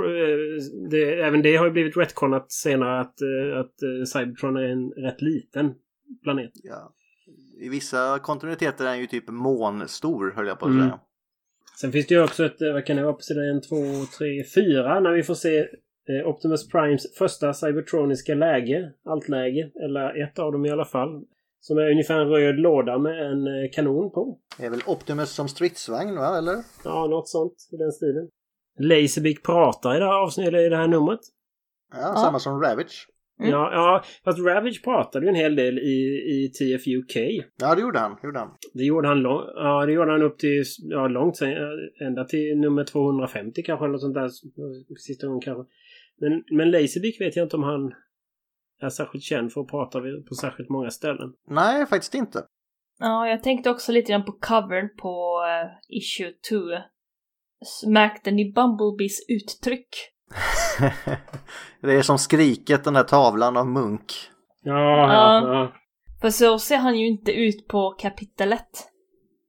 det, 0.89 1.21
även 1.21 1.41
det 1.41 1.55
har 1.55 1.65
ju 1.65 1.71
blivit 1.71 1.97
retconat 1.97 2.51
senare 2.51 2.99
att, 2.99 3.15
att 3.59 4.07
Cybertron 4.13 4.57
är 4.57 4.63
en 4.63 4.89
rätt 4.91 5.21
liten 5.21 5.73
planet. 6.23 6.51
Ja. 6.53 6.93
I 7.61 7.69
vissa 7.69 8.19
kontinuiteter 8.19 8.85
är 8.85 8.89
den 8.89 8.99
ju 8.99 9.07
typ 9.07 9.29
månstor, 9.29 10.33
höll 10.35 10.47
jag 10.47 10.59
på 10.59 10.65
att 10.65 10.71
Mm. 10.71 10.83
säga. 10.83 10.99
Sen 11.81 11.91
finns 11.91 12.07
det 12.07 12.15
ju 12.15 12.23
också 12.23 12.45
ett, 12.45 12.57
vad 12.73 12.85
kan 12.85 12.97
det 12.97 13.03
vara 13.03 13.13
på 13.13 13.21
sidan 13.21 13.57
1, 13.57 13.63
2, 13.69 13.75
3, 14.17 14.43
4 14.55 14.99
när 14.99 15.11
vi 15.11 15.23
får 15.23 15.33
se 15.33 15.67
Optimus 16.25 16.67
Primes 16.67 17.17
första 17.17 17.53
cybertroniska 17.53 18.35
läge, 18.35 18.91
altläge, 19.05 19.71
eller 19.85 20.23
ett 20.23 20.39
av 20.39 20.51
dem 20.51 20.65
i 20.65 20.69
alla 20.69 20.85
fall. 20.85 21.23
Som 21.59 21.77
är 21.77 21.91
ungefär 21.91 22.19
en 22.19 22.29
röd 22.29 22.59
låda 22.59 22.97
med 22.97 23.31
en 23.31 23.47
eh, 23.47 23.69
kanon 23.73 24.11
på. 24.11 24.39
Det 24.57 24.65
är 24.65 24.69
väl 24.69 24.81
Optimus 24.87 25.29
som 25.29 25.47
stridsvagn, 25.47 26.15
va? 26.15 26.37
Eller? 26.37 26.55
Ja, 26.83 27.07
något 27.07 27.29
sånt 27.29 27.53
i 27.71 27.77
den 27.77 27.91
stilen. 27.91 28.29
Laserbeak 28.79 29.43
pratar 29.43 29.95
i 29.95 29.99
det 29.99 30.05
här 30.05 30.23
avsnittet, 30.23 30.53
i 30.53 30.69
det 30.69 30.77
här 30.77 30.87
numret. 30.87 31.19
Ja, 31.93 32.15
samma 32.15 32.39
som 32.39 32.61
Ravage. 32.61 33.07
Mm. 33.39 33.51
Ja, 33.51 33.71
ja, 33.73 34.03
fast 34.23 34.39
Ravage 34.39 34.83
pratade 34.83 35.25
ju 35.25 35.29
en 35.29 35.35
hel 35.35 35.55
del 35.55 35.79
i, 35.79 35.99
i 36.33 36.51
TFUK. 36.57 37.43
Ja, 37.61 37.75
det 37.75 37.81
gjorde 37.81 37.99
han. 37.99 38.17
Gjorde 38.23 38.39
han. 38.39 38.49
Det 38.73 38.83
gjorde 38.83 39.07
han, 39.07 39.19
lång, 39.19 39.41
ja, 39.55 39.85
det 39.85 39.91
gjorde 39.91 40.11
han 40.11 40.21
upp 40.21 40.39
till, 40.39 40.63
ja 40.77 41.07
långt 41.07 41.37
sen, 41.37 41.49
eh, 41.49 42.07
ända 42.07 42.25
till 42.25 42.57
nummer 42.57 42.83
250 42.83 43.63
kanske 43.63 43.85
eller 43.85 43.91
något 43.91 44.01
sånt 44.01 44.13
där. 44.13 44.29
Sista 44.97 45.27
gången 45.27 45.41
kanske. 45.41 45.63
Men, 46.21 46.43
men 46.57 46.71
Laserbeak 46.71 47.15
vet 47.21 47.35
jag 47.35 47.45
inte 47.45 47.55
om 47.55 47.63
han 47.63 47.93
är 48.81 48.89
särskilt 48.89 49.23
känd 49.23 49.51
för 49.53 49.61
att 49.61 49.67
prata 49.67 49.99
vid- 49.99 50.25
på 50.27 50.35
särskilt 50.35 50.69
många 50.69 50.89
ställen. 50.89 51.33
Nej, 51.47 51.85
faktiskt 51.85 52.13
inte. 52.15 52.43
Ja, 52.99 53.27
jag 53.27 53.43
tänkte 53.43 53.69
också 53.69 53.91
lite 53.91 54.11
grann 54.11 54.25
på 54.25 54.31
covern 54.31 54.89
på 55.01 55.43
eh, 55.47 55.97
issue 55.97 56.31
2. 56.49 56.55
S- 57.61 57.83
Märkte 57.87 58.31
ni 58.31 58.51
Bumblebees 58.53 59.19
uttryck? 59.29 59.87
det 61.81 61.93
är 61.93 62.01
som 62.01 62.17
skriket, 62.17 62.83
den 62.83 62.93
där 62.93 63.03
tavlan 63.03 63.57
av 63.57 63.67
Munk. 63.67 64.13
Ja, 64.63 64.73
ja, 64.73 65.13
Ja. 65.13 65.53
ja. 65.53 65.73
För 66.21 66.29
så 66.29 66.59
ser 66.59 66.77
han 66.77 66.99
ju 66.99 67.07
inte 67.07 67.31
ut 67.31 67.67
på 67.67 67.91
kapitel 67.99 68.53
1. 68.53 68.61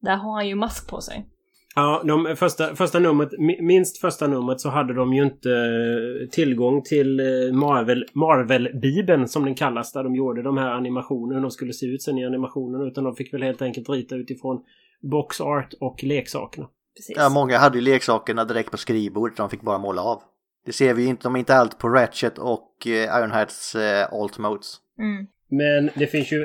Där 0.00 0.16
har 0.16 0.32
han 0.32 0.48
ju 0.48 0.54
mask 0.54 0.90
på 0.90 1.00
sig. 1.00 1.26
Ja, 1.74 2.02
de 2.04 2.36
första, 2.36 2.74
första 2.74 2.98
numret, 2.98 3.32
mi- 3.32 3.62
minst 3.62 3.98
första 3.98 4.26
numret 4.26 4.60
så 4.60 4.68
hade 4.68 4.94
de 4.94 5.14
ju 5.14 5.22
inte 5.22 5.50
eh, 5.50 6.28
tillgång 6.28 6.82
till 6.82 7.20
eh, 7.20 7.52
Marvel, 7.52 8.04
Marvel-bibeln 8.12 9.28
som 9.28 9.44
den 9.44 9.54
kallas. 9.54 9.92
Där 9.92 10.04
de 10.04 10.14
gjorde 10.14 10.42
de 10.42 10.58
här 10.58 10.68
animationerna, 10.70 11.34
hur 11.34 11.42
de 11.42 11.50
skulle 11.50 11.72
se 11.72 11.86
ut 11.86 12.02
sen 12.02 12.18
i 12.18 12.26
animationerna. 12.26 12.84
Utan 12.84 13.04
de 13.04 13.16
fick 13.16 13.34
väl 13.34 13.42
helt 13.42 13.62
enkelt 13.62 13.88
rita 13.88 14.16
utifrån 14.16 14.64
box 15.02 15.40
art 15.40 15.74
och 15.80 16.04
leksakerna. 16.04 16.68
Precis. 16.96 17.16
Ja, 17.18 17.28
många 17.28 17.58
hade 17.58 17.78
ju 17.78 17.84
leksakerna 17.84 18.44
direkt 18.44 18.70
på 18.70 18.76
skrivbordet, 18.76 19.36
de 19.36 19.50
fick 19.50 19.62
bara 19.62 19.78
måla 19.78 20.02
av. 20.02 20.22
Det 20.66 20.72
ser 20.72 20.94
vi 20.94 21.02
ju 21.02 21.08
inte, 21.08 21.22
de 21.22 21.34
är 21.34 21.38
inte 21.38 21.54
allt 21.54 21.78
på 21.78 21.88
Ratchet 21.88 22.38
och 22.38 22.86
eh, 22.86 23.18
Ironhearts 23.18 23.74
eh, 23.74 24.12
Alt 24.12 24.38
Modes. 24.38 24.76
Mm. 24.98 25.26
Men 25.50 25.90
det 25.94 26.06
finns 26.06 26.32
ju, 26.32 26.38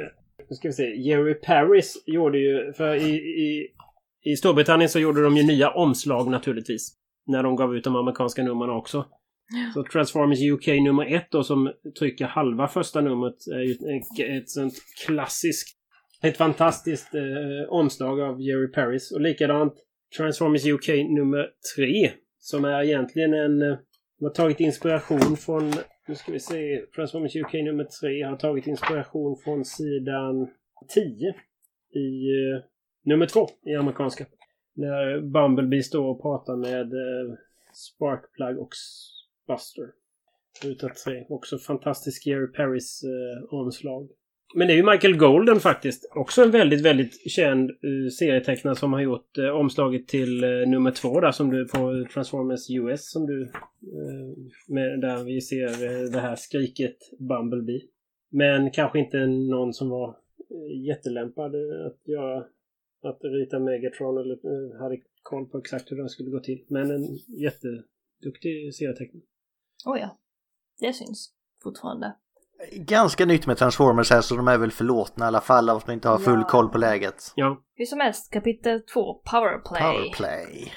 nu 0.49 0.55
ska 0.55 0.67
vi 0.67 0.73
se, 0.73 0.95
Jerry 0.95 1.33
Paris 1.33 2.03
gjorde 2.05 2.37
ju, 2.37 2.73
för 2.73 2.95
i, 2.95 3.09
i, 3.15 3.67
i 4.31 4.35
Storbritannien 4.35 4.89
så 4.89 4.99
gjorde 4.99 5.23
de 5.23 5.37
ju 5.37 5.43
nya 5.43 5.69
omslag 5.69 6.31
naturligtvis. 6.31 6.93
När 7.27 7.43
de 7.43 7.55
gav 7.55 7.75
ut 7.75 7.83
de 7.83 7.95
amerikanska 7.95 8.43
numren 8.43 8.69
också. 8.69 9.05
Så 9.73 9.83
Transformers 9.83 10.39
UK 10.41 10.67
nummer 10.67 11.15
ett 11.15 11.27
då 11.31 11.43
som 11.43 11.71
trycker 11.99 12.25
halva 12.25 12.67
första 12.67 13.01
numret 13.01 13.47
är 13.55 13.59
ju 13.59 13.71
ett, 13.71 14.41
ett 14.41 14.49
sånt 14.49 14.73
klassiskt, 15.05 15.77
ett 16.23 16.37
fantastiskt 16.37 17.15
eh, 17.15 17.69
omslag 17.69 18.21
av 18.21 18.41
Jerry 18.41 18.71
Paris. 18.71 19.11
Och 19.11 19.21
likadant 19.21 19.73
Transformers 20.17 20.65
UK 20.65 20.87
nummer 20.87 21.47
tre 21.75 22.11
som 22.39 22.65
är 22.65 22.83
egentligen 22.83 23.33
en, 23.33 23.61
eh, 23.61 23.77
De 24.19 24.25
har 24.25 24.33
tagit 24.33 24.59
inspiration 24.59 25.37
från, 25.37 25.73
nu 26.07 26.15
ska 26.15 26.31
vi 26.31 26.39
se, 26.39 26.81
Transformers 26.95 27.35
UK 27.35 27.53
nummer 27.53 27.87
3 28.01 28.23
har 28.23 28.37
tagit 28.37 28.67
inspiration 28.67 29.37
från 29.43 29.65
sidan 29.65 30.47
10 30.95 31.03
i 31.93 32.31
uh, 32.31 32.63
nummer 33.07 33.25
två 33.25 33.47
i 33.65 33.75
amerikanska. 33.75 34.25
När 34.73 35.21
Bumblebee 35.21 35.83
står 35.83 36.05
och 36.05 36.21
pratar 36.21 36.55
med 36.55 36.93
eh, 36.93 37.35
Sparkplug 37.73 38.59
och 38.59 38.69
Buster. 39.47 39.89
Utav 40.65 40.89
tre. 40.89 41.25
Också 41.29 41.57
fantastisk 41.57 42.25
Gary 42.25 42.51
Perrys 42.51 43.03
eh, 43.03 43.53
omslag. 43.53 44.09
Men 44.55 44.67
det 44.67 44.73
är 44.73 44.77
ju 44.77 44.91
Michael 44.91 45.17
Golden 45.17 45.59
faktiskt. 45.59 46.11
Också 46.15 46.43
en 46.43 46.51
väldigt, 46.51 46.81
väldigt 46.81 47.31
känd 47.31 47.69
uh, 47.69 48.09
serietecknare 48.09 48.75
som 48.75 48.93
har 48.93 49.01
gjort 49.01 49.37
uh, 49.37 49.49
omslaget 49.49 50.07
till 50.07 50.43
uh, 50.43 50.67
nummer 50.67 50.91
två 50.91 51.19
där 51.19 51.31
som 51.31 51.49
du 51.49 51.67
på 51.67 52.05
Transformers 52.13 52.69
US 52.69 53.11
som 53.11 53.25
du... 53.25 53.51
med, 54.67 55.01
där 55.01 55.23
vi 55.23 55.41
ser 55.41 56.11
det 56.11 56.19
här 56.19 56.35
skriket 56.35 56.97
Bumblebee. 57.19 57.81
Men 58.29 58.71
kanske 58.71 58.99
inte 58.99 59.27
någon 59.27 59.73
som 59.73 59.89
var 59.89 60.15
jättelämpad 60.87 61.55
att 61.85 62.07
göra... 62.07 62.45
Att 63.03 63.19
rita 63.23 63.59
Megatron 63.59 64.17
eller 64.17 64.79
hade 64.79 64.97
koll 65.23 65.45
på 65.45 65.57
exakt 65.57 65.91
hur 65.91 65.97
den 65.97 66.09
skulle 66.09 66.29
gå 66.29 66.39
till. 66.39 66.65
Men 66.69 66.91
en 66.91 67.03
jätteduktig 67.45 68.75
serietecknare. 68.75 69.23
Oh 69.85 69.99
ja. 69.99 70.19
Det 70.79 70.93
syns 70.93 71.33
fortfarande. 71.63 72.15
Ganska 72.71 73.25
nytt 73.25 73.47
med 73.47 73.57
Transformers 73.57 74.11
här 74.11 74.21
så 74.21 74.35
de 74.35 74.47
är 74.47 74.57
väl 74.57 74.71
förlåtna 74.71 75.25
i 75.25 75.27
alla 75.27 75.41
fall 75.41 75.69
av 75.69 75.77
att 75.77 75.87
man 75.87 75.93
inte 75.93 76.09
har 76.09 76.17
full 76.17 76.39
ja. 76.39 76.47
koll 76.47 76.69
på 76.69 76.77
läget. 76.77 77.33
Ja. 77.35 77.63
Hur 77.75 77.85
som 77.85 77.99
helst, 77.99 78.33
kapitel 78.33 78.81
2, 78.81 79.13
Powerplay. 79.13 79.81
Powerplay. 79.81 80.71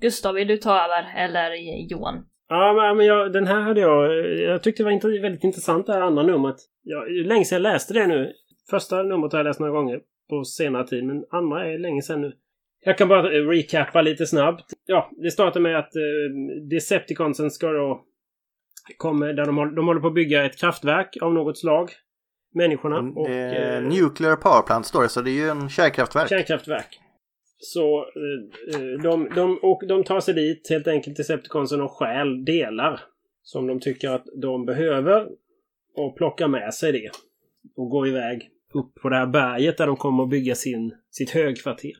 Gustav, 0.00 0.34
vill 0.34 0.48
du 0.48 0.56
ta 0.56 0.70
över? 0.70 1.14
Eller 1.16 1.54
Johan? 1.90 2.26
Ja, 2.48 2.94
men 2.96 3.06
jag, 3.06 3.32
den 3.32 3.46
här 3.46 3.60
hade 3.60 3.80
jag... 3.80 4.28
Jag 4.38 4.62
tyckte 4.62 4.82
det 4.82 4.84
var 4.84 5.22
väldigt 5.22 5.44
intressant 5.44 5.86
det 5.86 5.92
här 5.92 6.00
andra 6.00 6.22
numret. 6.22 6.56
Ja, 6.82 7.04
länge 7.24 7.44
sedan 7.44 7.56
jag 7.56 7.72
läste 7.72 7.94
det 7.94 8.06
nu. 8.06 8.32
Första 8.70 9.02
numret 9.02 9.32
har 9.32 9.38
jag 9.38 9.44
läst 9.44 9.60
några 9.60 9.72
gånger 9.72 10.00
på 10.30 10.44
senare 10.44 10.86
tid, 10.86 11.04
men 11.04 11.24
andra 11.30 11.66
är 11.66 11.78
länge 11.78 12.02
sedan 12.02 12.20
nu. 12.20 12.32
Jag 12.84 12.98
kan 12.98 13.08
bara 13.08 13.22
recappa 13.30 14.02
lite 14.02 14.26
snabbt. 14.26 14.72
Ja, 14.86 15.10
det 15.22 15.30
startar 15.30 15.60
med 15.60 15.78
att 15.78 15.92
uh, 15.96 16.62
Decepticonsen 16.70 17.50
ska 17.50 17.72
då 17.72 18.04
kommer, 18.96 19.32
där 19.32 19.46
de, 19.46 19.56
håller, 19.56 19.72
de 19.72 19.86
håller 19.86 20.00
på 20.00 20.06
att 20.06 20.14
bygga 20.14 20.44
ett 20.44 20.56
kraftverk 20.56 21.16
av 21.22 21.34
något 21.34 21.58
slag. 21.58 21.90
Människorna. 22.54 22.98
Mm, 22.98 23.16
och, 23.16 23.28
eh, 23.28 23.82
nuclear 23.82 24.36
power 24.36 24.62
plant 24.62 24.86
står 24.86 25.02
det, 25.02 25.08
så 25.08 25.20
det 25.20 25.30
är 25.30 25.44
ju 25.44 25.48
en 25.48 25.68
kärnkraftverk. 25.68 26.28
Kärnkraftverk. 26.28 27.00
Så 27.58 27.98
eh, 27.98 28.80
eh, 28.80 29.02
de, 29.02 29.28
de, 29.34 29.58
och 29.62 29.82
de 29.88 30.04
tar 30.04 30.20
sig 30.20 30.34
dit 30.34 30.70
helt 30.70 30.88
enkelt 30.88 31.16
till 31.16 31.24
Septiconsen 31.24 31.80
och 31.80 31.90
stjäl 31.90 32.44
delar 32.44 33.00
som 33.42 33.66
de 33.66 33.80
tycker 33.80 34.10
att 34.10 34.24
de 34.42 34.66
behöver 34.66 35.28
och 35.96 36.16
plockar 36.16 36.48
med 36.48 36.74
sig 36.74 36.92
det. 36.92 37.10
Och 37.76 37.90
går 37.90 38.08
iväg 38.08 38.50
upp 38.74 38.94
på 39.02 39.08
det 39.08 39.16
här 39.16 39.26
berget 39.26 39.78
där 39.78 39.86
de 39.86 39.96
kommer 39.96 40.22
att 40.22 40.30
bygga 40.30 40.54
sin, 40.54 40.94
sitt 41.10 41.30
högkvarter. 41.30 41.92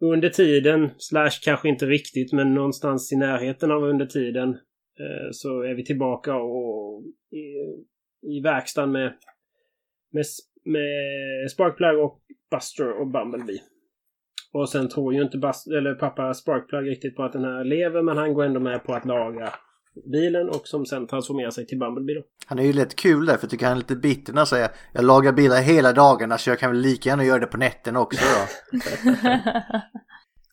Under 0.00 0.28
tiden, 0.28 0.90
slash 0.98 1.30
kanske 1.44 1.68
inte 1.68 1.86
riktigt, 1.86 2.32
men 2.32 2.54
någonstans 2.54 3.12
i 3.12 3.16
närheten 3.16 3.70
av 3.70 3.82
under 3.82 4.06
tiden 4.06 4.56
Eh, 5.00 5.28
så 5.30 5.62
är 5.62 5.74
vi 5.74 5.84
tillbaka 5.84 6.36
och 6.36 7.02
i, 7.30 7.44
i 8.36 8.40
verkstaden 8.40 8.92
med, 8.92 9.14
med, 10.12 10.24
med 10.64 11.50
Sparkplug 11.50 11.98
och 11.98 12.20
Buster 12.50 13.00
och 13.00 13.06
Bumblebee. 13.06 13.60
Och 14.52 14.68
sen 14.68 14.88
tror 14.88 15.14
ju 15.14 15.22
inte 15.22 15.38
Bust, 15.38 15.66
eller 15.66 15.94
pappa 15.94 16.34
Sparkplug 16.34 16.88
riktigt 16.88 17.16
på 17.16 17.22
att 17.22 17.32
den 17.32 17.44
här 17.44 17.64
lever 17.64 18.02
men 18.02 18.16
han 18.16 18.34
går 18.34 18.44
ändå 18.44 18.60
med 18.60 18.84
på 18.84 18.94
att 18.94 19.04
laga 19.04 19.54
bilen 20.12 20.48
och 20.48 20.68
som 20.68 20.86
sen 20.86 21.06
transformerar 21.06 21.50
sig 21.50 21.66
till 21.66 21.78
Bumblebee 21.78 22.14
då. 22.14 22.22
Han 22.46 22.58
är 22.58 22.62
ju 22.62 22.72
lite 22.72 22.94
kul 22.94 23.26
där 23.26 23.34
för 23.34 23.42
jag 23.42 23.50
tycker 23.50 23.66
han 23.66 23.74
är 23.74 23.80
lite 23.80 23.96
bitter 23.96 24.32
när 24.32 24.40
han 24.40 24.46
säger 24.46 24.68
jag 24.92 25.04
lagar 25.04 25.32
bilar 25.32 25.62
hela 25.62 25.92
dagarna 25.92 26.38
så 26.38 26.50
jag 26.50 26.58
kan 26.58 26.70
väl 26.70 26.80
lika 26.80 27.08
gärna 27.08 27.24
göra 27.24 27.38
det 27.38 27.46
på 27.46 27.56
nätten 27.56 27.96
också 27.96 28.20
då. 28.24 28.78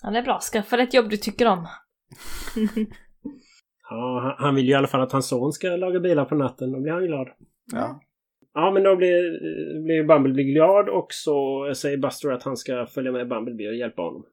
han 0.01 0.15
är 0.15 0.21
bra, 0.21 0.39
skaffa 0.39 0.81
ett 0.81 0.93
jobb 0.93 1.09
du 1.09 1.17
tycker 1.17 1.45
om. 1.45 1.67
Ja, 3.89 4.35
han 4.37 4.55
vill 4.55 4.65
ju 4.65 4.71
i 4.71 4.75
alla 4.75 4.87
fall 4.87 5.01
att 5.01 5.11
hans 5.11 5.27
son 5.27 5.51
ska 5.51 5.67
laga 5.67 5.99
bilar 5.99 6.25
på 6.25 6.35
natten. 6.35 6.71
Då 6.71 6.79
blir 6.79 6.91
han 6.91 7.05
glad. 7.05 7.27
Ja. 7.73 8.01
Ja, 8.53 8.71
men 8.71 8.83
då 8.83 8.95
blir, 8.95 9.21
blir 9.83 10.03
Bumblebee 10.03 10.43
glad 10.43 10.89
och 10.89 11.07
så 11.09 11.71
säger 11.75 11.97
Buster 11.97 12.31
att 12.31 12.43
han 12.43 12.57
ska 12.57 12.85
följa 12.85 13.11
med 13.11 13.27
Bumblebee 13.27 13.67
och 13.67 13.75
hjälpa 13.75 14.01
honom. 14.01 14.25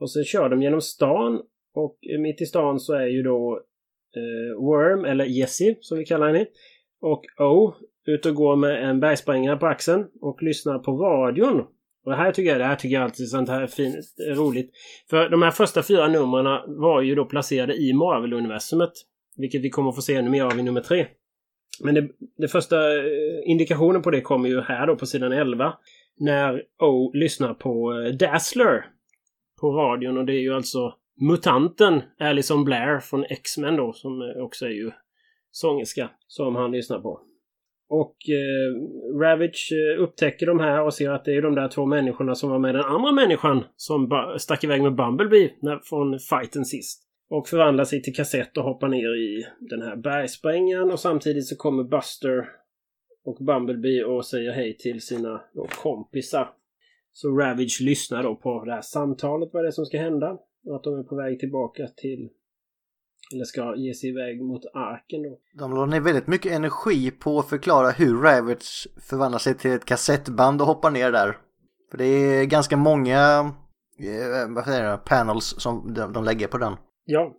Och 0.00 0.10
så 0.10 0.22
kör 0.22 0.48
de 0.48 0.62
genom 0.62 0.80
stan 0.80 1.40
och 1.74 1.98
mitt 2.18 2.40
i 2.40 2.46
stan 2.46 2.80
så 2.80 2.94
är 2.94 3.06
ju 3.06 3.22
då 3.22 3.60
Eh, 4.16 4.64
worm, 4.64 5.04
eller 5.04 5.24
Jessie 5.24 5.76
som 5.80 5.98
vi 5.98 6.04
kallar 6.04 6.26
henne, 6.26 6.46
och 7.00 7.24
O 7.38 7.74
ut 8.06 8.26
och 8.26 8.34
går 8.34 8.56
med 8.56 8.88
en 8.88 9.00
bergsprängare 9.00 9.56
på 9.56 9.66
axeln 9.66 10.06
och 10.20 10.42
lyssnar 10.42 10.78
på 10.78 10.92
radion. 10.92 11.60
Och 12.04 12.10
det 12.10 12.16
här 12.16 12.32
tycker 12.32 12.50
jag, 12.50 12.60
det 12.60 12.64
här 12.64 12.76
tycker 12.76 12.94
jag 12.94 13.04
alltid 13.04 13.28
sånt 13.28 13.48
här 13.48 13.66
fint, 13.66 13.96
eh, 14.28 14.34
roligt. 14.34 14.70
För 15.10 15.28
de 15.28 15.42
här 15.42 15.50
första 15.50 15.82
fyra 15.82 16.08
numren 16.08 16.44
var 16.80 17.02
ju 17.02 17.14
då 17.14 17.24
placerade 17.24 17.74
i 17.74 17.92
Marvel-universumet. 17.92 18.92
Vilket 19.36 19.62
vi 19.62 19.70
kommer 19.70 19.88
att 19.88 19.94
få 19.94 20.02
se 20.02 20.14
ännu 20.14 20.30
mer 20.30 20.44
av 20.44 20.58
i 20.58 20.62
nummer 20.62 20.80
tre. 20.80 21.06
Men 21.80 21.94
det, 21.94 22.08
det 22.38 22.48
första 22.48 22.96
eh, 22.96 23.04
indikationen 23.44 24.02
på 24.02 24.10
det 24.10 24.20
kommer 24.20 24.48
ju 24.48 24.60
här 24.60 24.86
då 24.86 24.96
på 24.96 25.06
sidan 25.06 25.32
11. 25.32 25.74
När 26.18 26.62
O 26.82 27.12
lyssnar 27.14 27.54
på 27.54 27.92
Dazzler. 28.18 28.86
På 29.60 29.70
radion 29.70 30.18
och 30.18 30.26
det 30.26 30.32
är 30.32 30.40
ju 30.40 30.54
alltså 30.54 30.94
mutanten 31.20 32.02
Alison 32.18 32.64
Blair 32.64 33.00
från 33.00 33.24
X-Men 33.24 33.76
då 33.76 33.92
som 33.92 34.34
också 34.36 34.66
är 34.66 34.70
ju 34.70 34.90
sångerska. 35.50 36.10
Som 36.26 36.56
han 36.56 36.72
lyssnar 36.72 37.00
på. 37.00 37.20
Och 37.88 38.16
eh, 38.28 39.18
Ravage 39.20 39.72
eh, 39.72 40.02
upptäcker 40.02 40.46
de 40.46 40.60
här 40.60 40.82
och 40.82 40.94
ser 40.94 41.10
att 41.10 41.24
det 41.24 41.36
är 41.36 41.42
de 41.42 41.54
där 41.54 41.68
två 41.68 41.86
människorna 41.86 42.34
som 42.34 42.50
var 42.50 42.58
med 42.58 42.74
den 42.74 42.84
andra 42.84 43.12
människan 43.12 43.64
som 43.76 44.10
stack 44.38 44.64
iväg 44.64 44.82
med 44.82 44.94
Bumblebee 44.94 45.50
när, 45.60 45.78
från 45.78 46.18
fighten 46.18 46.64
sist. 46.64 47.02
Och 47.30 47.48
förvandlar 47.48 47.84
sig 47.84 48.02
till 48.02 48.14
kassett 48.14 48.56
och 48.56 48.64
hoppar 48.64 48.88
ner 48.88 49.16
i 49.16 49.46
den 49.60 49.82
här 49.82 49.96
bergsprängaren 49.96 50.90
och 50.90 51.00
samtidigt 51.00 51.46
så 51.46 51.56
kommer 51.56 51.84
Buster 51.84 52.48
och 53.24 53.36
Bumblebee 53.46 54.04
och 54.04 54.26
säger 54.26 54.52
hej 54.52 54.76
till 54.76 55.00
sina 55.00 55.40
då, 55.54 55.66
kompisar. 55.82 56.50
Så 57.12 57.28
Ravage 57.28 57.78
lyssnar 57.82 58.22
då 58.22 58.36
på 58.36 58.64
det 58.64 58.72
här 58.72 58.80
samtalet, 58.80 59.50
vad 59.52 59.64
det 59.64 59.68
är 59.68 59.72
som 59.72 59.86
ska 59.86 59.98
hända. 59.98 60.38
Och 60.66 60.76
att 60.76 60.82
de 60.82 60.98
är 60.98 61.02
på 61.02 61.16
väg 61.16 61.40
tillbaka 61.40 61.88
till 61.96 62.30
eller 63.34 63.44
ska 63.44 63.76
ge 63.76 63.94
sig 63.94 64.10
iväg 64.10 64.42
mot 64.42 64.62
arken 64.74 65.22
då. 65.22 65.38
De 65.58 65.74
la 65.74 65.86
ner 65.86 66.00
väldigt 66.00 66.26
mycket 66.26 66.52
energi 66.52 67.10
på 67.10 67.38
att 67.38 67.48
förklara 67.48 67.90
hur 67.90 68.22
Ravage 68.22 68.88
förvandlar 69.00 69.38
sig 69.38 69.54
till 69.54 69.70
ett 69.70 69.84
kassettband 69.84 70.60
och 70.60 70.66
hoppar 70.66 70.90
ner 70.90 71.12
där. 71.12 71.36
För 71.90 71.98
det 71.98 72.04
är 72.04 72.44
ganska 72.44 72.76
många 72.76 73.52
eh, 73.98 74.54
vad 74.54 74.64
säger 74.64 74.84
jag, 74.84 75.04
panels 75.04 75.44
som 75.44 75.94
de, 75.94 76.12
de 76.12 76.24
lägger 76.24 76.46
på 76.46 76.58
den. 76.58 76.72
Ja. 77.04 77.36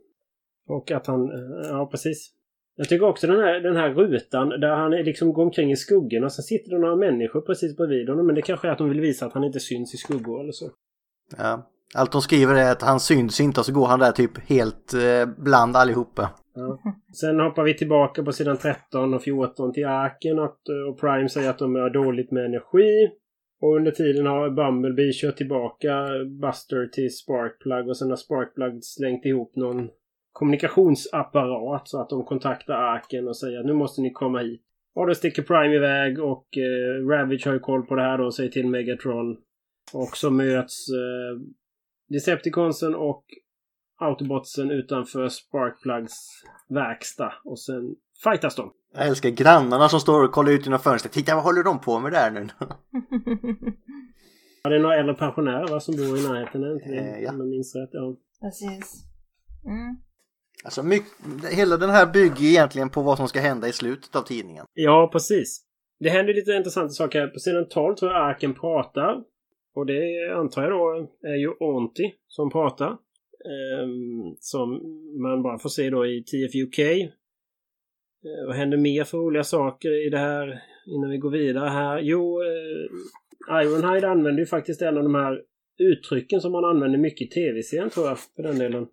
Och 0.67 0.91
att 0.91 1.07
han, 1.07 1.21
eh, 1.21 1.67
ja 1.69 1.88
precis. 1.91 2.34
Jag 2.75 2.89
tycker 2.89 3.05
också 3.05 3.28
den 3.28 3.39
här, 3.39 3.59
den 3.59 3.75
här 3.75 3.89
rutan 3.89 4.49
där 4.49 4.75
han 4.75 4.91
liksom 4.91 5.34
går 5.34 5.43
omkring 5.43 5.71
i 5.71 5.75
skuggorna 5.75 6.25
och 6.25 6.32
så 6.32 6.41
sitter 6.41 6.71
det 6.71 6.80
några 6.80 6.95
människor 6.95 7.41
precis 7.41 7.78
bredvid 7.78 8.09
honom. 8.09 8.25
Men 8.25 8.36
det 8.36 8.41
kanske 8.41 8.67
är 8.67 8.71
att 8.71 8.78
de 8.78 8.89
vill 8.89 9.01
visa 9.01 9.25
att 9.25 9.34
han 9.34 9.43
inte 9.43 9.59
syns 9.59 9.93
i 9.93 9.97
skuggor 9.97 10.41
eller 10.41 10.51
så. 10.51 10.71
Ja. 11.38 11.69
Allt 11.96 12.12
de 12.12 12.22
skriver 12.22 12.56
är 12.56 12.72
att 12.72 12.82
han 12.82 13.00
syns 13.00 13.40
inte 13.42 13.60
och 13.60 13.66
så 13.66 13.74
går 13.74 13.88
han 13.88 14.00
där 14.00 14.12
typ 14.12 14.50
helt 14.50 14.94
eh, 14.94 15.26
bland 15.38 15.76
allihopa. 15.76 16.30
Ja. 16.56 16.80
Sen 17.14 17.40
hoppar 17.40 17.64
vi 17.64 17.74
tillbaka 17.74 18.24
på 18.24 18.32
sidan 18.32 18.58
13 18.58 19.14
och 19.14 19.24
14 19.24 19.74
till 19.74 19.86
arken 19.86 20.40
och, 20.40 20.60
eh, 20.70 20.90
och 20.90 21.00
Prime 21.00 21.30
säger 21.30 21.50
att 21.50 21.60
de 21.60 21.76
har 21.76 21.90
dåligt 21.90 22.32
med 22.32 22.46
energi. 22.46 23.10
Och 23.62 23.76
under 23.76 23.92
tiden 23.92 24.26
har 24.26 24.50
Bumblebee 24.50 25.12
kört 25.14 25.38
tillbaka 25.38 26.08
Buster 26.42 26.88
till 26.88 27.16
Sparkplug 27.16 27.90
och 27.90 27.98
sen 27.98 28.10
har 28.10 28.16
Sparkplug 28.16 28.80
slängt 28.84 29.26
ihop 29.26 29.56
någon 29.56 29.90
kommunikationsapparat 30.32 31.88
så 31.88 32.02
att 32.02 32.10
de 32.10 32.26
kontaktar 32.26 32.74
arken 32.74 33.28
och 33.28 33.38
säger 33.38 33.60
att 33.60 33.66
nu 33.66 33.74
måste 33.74 34.02
ni 34.02 34.12
komma 34.12 34.40
hit. 34.40 34.62
Och 34.96 35.08
då 35.08 35.16
sticker 35.16 35.42
Prime 35.44 35.76
iväg 35.76 36.20
och 36.20 36.48
eh, 36.58 37.08
Ravage 37.08 37.46
har 37.46 37.54
ju 37.54 37.60
koll 37.60 37.86
på 37.86 37.96
det 37.96 38.02
här 38.02 38.18
då 38.18 38.26
och 38.26 38.36
säger 38.36 38.50
till 38.50 38.68
Megatron. 38.68 39.38
Och 39.94 40.18
så 40.18 40.32
möts 40.32 40.90
eh, 40.90 41.42
Decepticonsen 42.08 42.95
och 42.95 43.24
Autobotsen 43.99 44.72
utanför 44.72 45.30
Sparkplugs 45.30 46.43
verkstad 46.70 47.34
och 47.43 47.60
sen 47.60 47.95
fightas 48.24 48.55
de. 48.55 48.74
Jag 48.93 49.08
älskar 49.08 49.30
grannarna 49.30 49.89
som 49.89 49.99
står 49.99 50.24
och 50.24 50.32
kollar 50.32 50.51
ut 50.51 50.66
genom 50.66 50.80
fönstret. 50.80 51.14
Titta 51.14 51.36
vad 51.36 51.43
håller 51.43 51.64
de 51.64 51.80
på 51.80 51.99
med 51.99 52.12
där 52.12 52.32
nu? 52.32 52.47
ja, 54.64 54.70
det 54.70 54.76
är 54.76 54.80
några 54.80 54.95
äldre 54.95 55.16
pensionärer 55.16 55.68
va, 55.68 55.80
som 55.80 55.95
bor 55.95 56.18
i 56.18 56.28
närheten, 56.28 56.64
inte? 56.64 56.95
Eh, 56.95 57.24
ja. 57.24 57.32
Om 57.32 57.39
jag 57.39 57.47
minns 57.47 57.76
rätt, 57.76 57.89
ja. 57.91 58.16
Precis. 58.41 59.03
Mm. 59.66 59.97
Alltså 60.64 60.84
mycket, 60.84 61.12
hela 61.51 61.78
den 61.78 61.89
här 61.89 62.05
bygger 62.05 62.43
egentligen 62.43 62.89
på 62.89 63.01
vad 63.01 63.18
som 63.18 63.28
ska 63.28 63.39
hända 63.39 63.68
i 63.68 63.74
slutet 63.74 64.16
av 64.16 64.22
tidningen. 64.22 64.66
Ja, 64.74 65.10
precis. 65.12 65.64
Det 65.99 66.10
händer 66.10 66.34
lite 66.34 66.51
intressanta 66.51 66.89
saker. 66.89 67.28
På 67.28 67.39
sidan 67.39 67.68
12 67.70 67.95
tror 67.95 68.12
jag 68.12 68.30
Arken 68.30 68.53
pratar 68.53 69.24
och 69.78 69.86
det 69.86 70.34
antar 70.36 70.63
jag 70.63 70.71
då 70.71 71.09
är 71.21 71.36
ju 71.36 71.49
Onti 71.59 72.13
som 72.28 72.49
pratar. 72.49 72.89
Eh, 73.45 73.88
som 74.39 74.69
man 75.21 75.43
bara 75.43 75.59
får 75.59 75.69
se 75.69 75.89
då 75.89 76.05
i 76.05 76.23
TFUK. 76.23 76.80
Eh, 76.80 77.09
vad 78.47 78.55
händer 78.55 78.78
mer 78.78 79.03
för 79.03 79.17
roliga 79.17 79.43
saker 79.43 80.07
i 80.07 80.09
det 80.09 80.17
här 80.17 80.61
innan 80.86 81.09
vi 81.09 81.17
går 81.17 81.30
vidare 81.32 81.69
här? 81.69 81.99
Jo, 81.99 82.41
eh, 82.41 83.63
Ironhide 83.63 84.07
använder 84.07 84.39
ju 84.39 84.45
faktiskt 84.45 84.82
en 84.82 84.97
av 84.97 85.03
de 85.03 85.15
här 85.15 85.41
uttrycken 85.80 86.41
som 86.41 86.51
man 86.51 86.65
använder 86.65 86.99
mycket 86.99 87.28
i 87.28 87.30
tv-serien 87.30 87.89
tror 87.89 88.07
jag, 88.07 88.19
för 88.19 88.43
den 88.43 88.59
delen. 88.59 88.88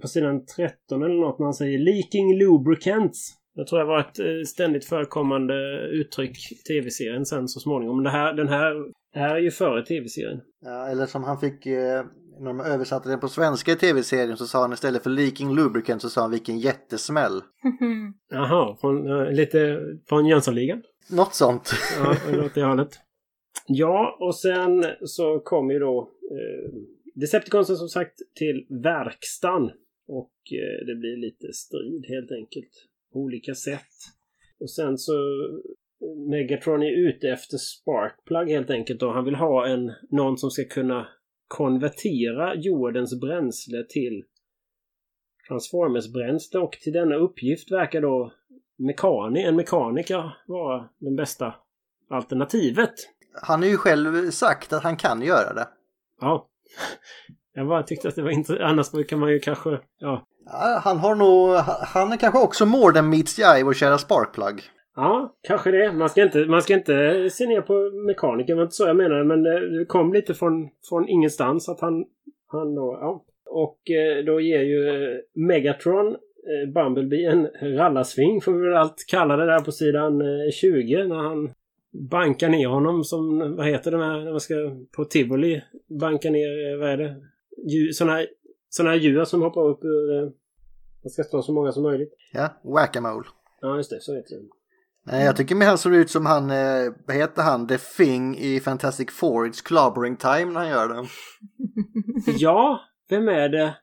På 0.00 0.08
sidan 0.08 0.46
13 0.46 1.02
eller 1.02 1.14
något 1.14 1.38
när 1.38 1.46
han 1.46 1.54
säger 1.54 1.78
“Leaking 1.78 2.38
lubricants”. 2.38 3.34
Det 3.54 3.64
tror 3.66 3.80
jag 3.80 3.86
var 3.86 4.00
ett 4.00 4.18
eh, 4.18 4.42
ständigt 4.46 4.84
förekommande 4.84 5.54
uttryck 5.88 6.52
i 6.52 6.54
tv-serien 6.54 7.26
sen 7.26 7.48
så 7.48 7.60
småningom. 7.60 8.02
Det 8.02 8.10
här, 8.10 8.32
den 8.32 8.48
här, 8.48 8.74
det 9.14 9.20
här 9.20 9.34
är 9.34 9.40
ju 9.40 9.50
före 9.50 9.84
tv-serien. 9.84 10.40
Ja, 10.60 10.88
eller 10.88 11.06
som 11.06 11.24
han 11.24 11.40
fick, 11.40 11.66
eh, 11.66 12.04
när 12.38 12.46
de 12.46 12.60
översatte 12.60 13.08
den 13.08 13.20
på 13.20 13.28
svenska 13.28 13.72
i 13.72 13.76
tv-serien 13.76 14.36
så 14.36 14.46
sa 14.46 14.60
han 14.60 14.72
istället 14.72 15.02
för 15.02 15.10
leaking 15.10 15.54
lubricant 15.54 16.02
så 16.02 16.10
sa 16.10 16.20
han 16.20 16.30
vilken 16.30 16.58
jättesmäll. 16.58 17.40
Jaha, 18.30 18.76
från, 18.80 19.10
eh, 19.10 19.32
lite 19.32 19.80
från 20.08 20.26
Jönssonligan? 20.26 20.82
Något 21.10 21.34
sånt. 21.34 21.70
ja, 21.98 22.44
åt 22.44 22.54
det 22.54 22.64
hållet. 22.64 22.98
Ja, 23.66 24.16
och 24.20 24.36
sen 24.36 24.84
så 25.04 25.40
kom 25.40 25.70
ju 25.70 25.78
då 25.78 26.10
eh, 26.30 26.72
Decepticonsen 27.14 27.76
som 27.76 27.88
sagt 27.88 28.18
till 28.34 28.66
verkstaden. 28.68 29.70
Och 30.08 30.34
eh, 30.52 30.86
det 30.86 30.94
blir 30.94 31.16
lite 31.16 31.52
strid 31.52 32.06
helt 32.08 32.30
enkelt. 32.32 32.70
På 33.12 33.18
olika 33.18 33.54
sätt. 33.54 33.94
Och 34.60 34.70
sen 34.70 34.98
så 34.98 35.12
Megatron 36.30 36.82
är 36.82 37.08
ute 37.08 37.28
efter 37.28 37.56
Sparkplug 37.56 38.48
helt 38.48 38.70
enkelt 38.70 39.02
och 39.02 39.14
han 39.14 39.24
vill 39.24 39.34
ha 39.34 39.66
en 39.66 39.92
någon 40.10 40.38
som 40.38 40.50
ska 40.50 40.64
kunna 40.64 41.08
konvertera 41.48 42.54
jordens 42.54 43.20
bränsle 43.20 43.84
till 43.88 44.24
Transformers-bränsle 45.48 46.60
och 46.60 46.72
till 46.72 46.92
denna 46.92 47.14
uppgift 47.14 47.72
verkar 47.72 48.00
då 48.00 48.32
mekani 48.78 49.42
en 49.42 49.56
mekaniker 49.56 50.36
vara 50.46 50.88
det 50.98 51.10
bästa 51.16 51.54
alternativet. 52.10 52.94
Han 53.42 53.62
har 53.62 53.68
ju 53.68 53.76
själv 53.76 54.30
sagt 54.30 54.72
att 54.72 54.82
han 54.82 54.96
kan 54.96 55.22
göra 55.22 55.54
det. 55.54 55.68
Ja. 56.20 56.48
Jag 57.56 57.68
bara 57.68 57.82
tyckte 57.82 58.08
att 58.08 58.14
det 58.14 58.22
var 58.22 58.30
intressant. 58.30 58.60
Annars 58.60 59.06
kan 59.08 59.18
man 59.18 59.32
ju 59.32 59.38
kanske, 59.38 59.70
ja. 59.98 60.26
ja. 60.44 60.80
Han 60.84 60.98
har 60.98 61.14
nog, 61.14 61.56
han 61.86 62.12
är 62.12 62.16
kanske 62.16 62.38
också 62.38 62.66
more 62.66 62.94
than 62.94 63.10
meets 63.10 63.36
the 63.36 63.42
eye, 63.42 63.64
vår 63.64 63.74
kära 63.74 63.98
Sparkplug. 63.98 64.62
Ja, 64.96 65.36
kanske 65.42 65.70
det. 65.70 65.92
Man 65.92 66.08
ska 66.08 66.22
inte, 66.22 66.46
man 66.46 66.62
ska 66.62 66.74
inte 66.74 67.28
se 67.30 67.46
ner 67.46 67.60
på 67.60 67.90
mekaniker. 68.06 68.52
Det 68.52 68.56
var 68.56 68.62
inte 68.62 68.74
så 68.74 68.86
jag 68.86 68.96
menade. 68.96 69.24
Men 69.24 69.42
det 69.42 69.84
kom 69.88 70.12
lite 70.12 70.34
från, 70.34 70.68
från 70.88 71.08
ingenstans 71.08 71.68
att 71.68 71.80
han, 71.80 72.04
han 72.46 72.74
då, 72.74 72.98
ja. 73.00 73.24
Och 73.46 73.90
eh, 73.90 74.24
då 74.24 74.40
ger 74.40 74.60
ju 74.60 74.88
eh, 74.88 75.18
Megatron 75.32 76.06
eh, 76.06 76.72
Bumblebee 76.72 77.26
en 77.26 77.48
rallarsving 77.76 78.40
får 78.40 78.52
vi 78.52 78.68
väl 78.68 78.76
allt 78.76 79.04
kalla 79.08 79.36
det 79.36 79.46
där 79.46 79.60
på 79.60 79.72
sidan 79.72 80.22
20 80.52 81.04
när 81.04 81.16
han 81.16 81.52
bankar 81.92 82.48
ner 82.48 82.66
honom 82.68 83.04
som, 83.04 83.56
vad 83.56 83.66
heter 83.66 83.90
det 83.90 83.96
när 83.96 84.30
man 84.30 84.40
ska 84.40 84.54
på 84.96 85.04
tivoli 85.04 85.62
banka 86.00 86.30
ner, 86.30 86.76
vad 86.76 86.88
är 86.88 86.96
det? 86.96 87.16
Sådana 87.92 88.16
här, 88.16 88.26
såna 88.68 88.90
här 88.90 88.96
djur 88.96 89.24
som 89.24 89.42
hoppar 89.42 89.68
upp 89.68 89.84
ur... 89.84 90.22
Man 91.02 91.10
ska 91.10 91.22
stå 91.22 91.42
så 91.42 91.52
många 91.52 91.72
som 91.72 91.82
möjligt. 91.82 92.14
Ja, 92.32 92.48
whack-a-mole. 92.62 93.26
Ja, 93.60 93.76
just 93.76 93.90
det. 93.90 94.00
Så 94.00 94.14
heter 94.14 94.36
det. 94.36 94.42
Nej, 95.06 95.24
jag 95.24 95.36
tycker 95.36 95.54
mer 95.54 95.66
han 95.66 95.78
ser 95.78 95.90
ut 95.90 96.10
som 96.10 96.26
han, 96.26 96.50
eh, 96.50 96.92
vad 97.06 97.16
heter 97.16 97.42
han, 97.42 97.68
The 97.68 97.78
Thing 97.78 98.36
i 98.38 98.60
Fantastic 98.60 99.10
Four, 99.10 99.46
It's 99.46 99.64
Clobbering 99.64 100.16
Time 100.16 100.44
när 100.44 100.60
han 100.60 100.68
gör 100.68 100.88
det. 100.88 101.08
ja, 102.38 102.80
vem 103.08 103.28
är 103.28 103.48
det? 103.48 103.76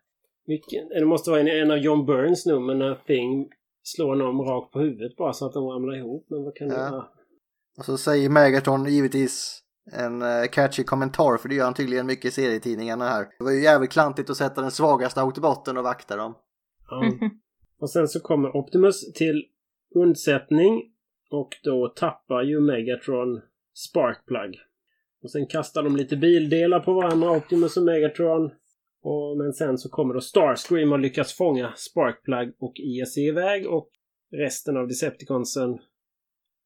Vilken? 0.46 0.88
Det 0.90 1.06
måste 1.06 1.30
vara 1.30 1.42
en, 1.42 1.48
en 1.48 1.72
av 1.72 1.78
John 1.78 2.06
Burns 2.06 2.46
nummer 2.46 2.76
när 2.76 2.96
Thing 2.96 3.50
slår 3.84 4.16
någon 4.16 4.48
rakt 4.48 4.74
på 4.74 4.80
huvudet 4.80 5.18
bara 5.18 5.34
så 5.34 5.46
att 5.46 5.54
de 5.54 5.68
ramlar 5.68 5.98
ihop. 5.98 6.26
Men 6.30 6.44
vad 6.44 6.56
kan 6.56 6.68
ja. 6.68 6.74
det 6.74 6.92
vara? 6.92 7.06
Och 7.78 7.86
så 7.86 7.98
säger 7.98 8.30
Megatron 8.30 8.86
givetvis 8.86 9.62
en 9.92 10.22
uh, 10.22 10.46
catchy 10.52 10.84
kommentar 10.84 11.38
för 11.38 11.50
det 11.50 11.56
gör 11.56 11.66
han 11.66 11.74
tydligen 11.74 12.06
mycket 12.06 12.26
i 12.26 12.32
serietidningarna 12.32 13.06
här. 13.06 13.28
Det 13.38 13.44
var 13.44 13.52
ju 13.52 13.64
jävligt 13.64 13.92
klantigt 13.92 14.30
att 14.30 14.38
sätta 14.38 14.62
den 14.62 14.72
svagaste 14.72 15.22
autobotten 15.22 15.78
och 15.78 15.84
vakta 15.84 16.16
dem. 16.16 16.36
Ja. 16.90 17.12
Och 17.80 17.90
sen 17.90 18.08
så 18.08 18.20
kommer 18.20 18.58
Optimus 18.58 19.14
till 19.14 19.44
undsättning 19.96 20.91
och 21.32 21.50
då 21.64 21.88
tappar 21.88 22.44
ju 22.44 22.60
Megatron 22.60 23.42
Sparkplug. 23.74 24.60
Och 25.24 25.32
sen 25.32 25.48
kastar 25.48 25.84
de 25.84 25.96
lite 25.96 26.18
bildelar 26.18 26.80
på 26.80 26.94
varandra, 26.94 27.32
Optimus 27.32 27.78
och 27.78 27.84
Megatron. 27.84 28.52
Och, 29.04 29.38
men 29.38 29.54
sen 29.54 29.78
så 29.78 29.90
kommer 29.90 30.14
då 30.14 30.22
Starscream 30.22 30.92
och 30.92 31.00
lyckas 31.00 31.34
fånga 31.34 31.74
Sparkplug 31.76 32.56
och 32.60 32.74
ge 32.76 33.06
sig 33.06 33.28
iväg 33.28 33.68
och 33.68 33.90
resten 34.32 34.78
av 34.78 34.88
Decepticonsen 34.88 35.80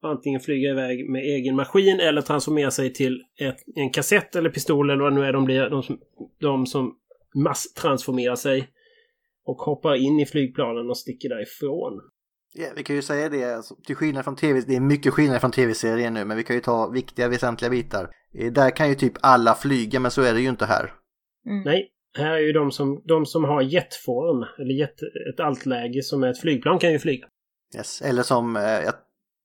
antingen 0.02 0.40
flyga 0.40 0.70
iväg 0.70 1.10
med 1.10 1.22
egen 1.22 1.56
maskin 1.56 2.00
eller 2.00 2.22
transformera 2.22 2.72
sig 2.72 2.94
till 2.94 3.24
ett, 3.40 3.58
en 3.76 3.90
kassett 3.90 4.36
eller 4.36 4.50
pistol 4.50 4.90
eller 4.90 5.04
vad 5.04 5.14
nu 5.14 5.22
är 5.22 5.34
de 5.34 5.46
blir. 5.46 5.70
De 5.70 5.84
som, 5.84 6.00
de 6.40 6.66
som 6.66 6.98
masstransformerar 7.36 8.36
sig 8.36 8.70
och 9.46 9.58
hoppar 9.58 9.96
in 9.96 10.20
i 10.20 10.26
flygplanen 10.26 10.90
och 10.90 10.98
sticker 10.98 11.30
därifrån. 11.30 12.02
Ja, 12.58 12.68
vi 12.76 12.84
kan 12.84 12.96
ju 12.96 13.02
säga 13.02 13.30
det, 13.30 13.56
alltså, 13.56 13.76
till 13.76 13.96
skillnad 13.96 14.24
från 14.24 14.36
tv, 14.36 14.62
det 14.68 14.76
är 14.76 14.80
mycket 14.80 15.14
skillnad 15.14 15.42
från 15.42 15.52
tv-serien 15.52 16.14
nu, 16.14 16.26
men 16.26 16.38
vi 16.38 16.44
kan 16.44 16.56
ju 16.56 16.62
ta 16.62 16.88
viktiga 16.88 17.28
väsentliga 17.28 17.70
bitar. 17.70 18.10
Eh, 18.34 18.52
där 18.52 18.70
kan 18.70 18.90
ju 18.90 18.96
typ 18.96 19.14
alla 19.22 19.56
flyga, 19.56 20.00
men 20.00 20.12
så 20.12 20.22
är 20.22 20.34
det 20.34 20.42
ju 20.42 20.50
inte 20.50 20.66
här. 20.66 20.94
Mm. 21.46 21.64
Nej, 21.64 21.90
här 22.18 22.32
är 22.32 22.40
ju 22.40 22.52
de 22.52 22.72
som, 22.72 23.02
de 23.06 23.26
som 23.26 23.44
har 23.44 23.62
jetform, 23.62 24.46
eller 24.60 24.74
jet, 24.74 24.96
ett 25.34 25.40
altläge 25.40 26.04
som 26.04 26.24
är 26.24 26.28
ett 26.28 26.42
flygplan 26.42 26.80
kan 26.80 26.92
ju 26.92 27.00
flyga. 27.00 27.28
Yes, 27.76 28.02
eller 28.02 28.24
som, 28.24 28.56
eh, 28.56 28.62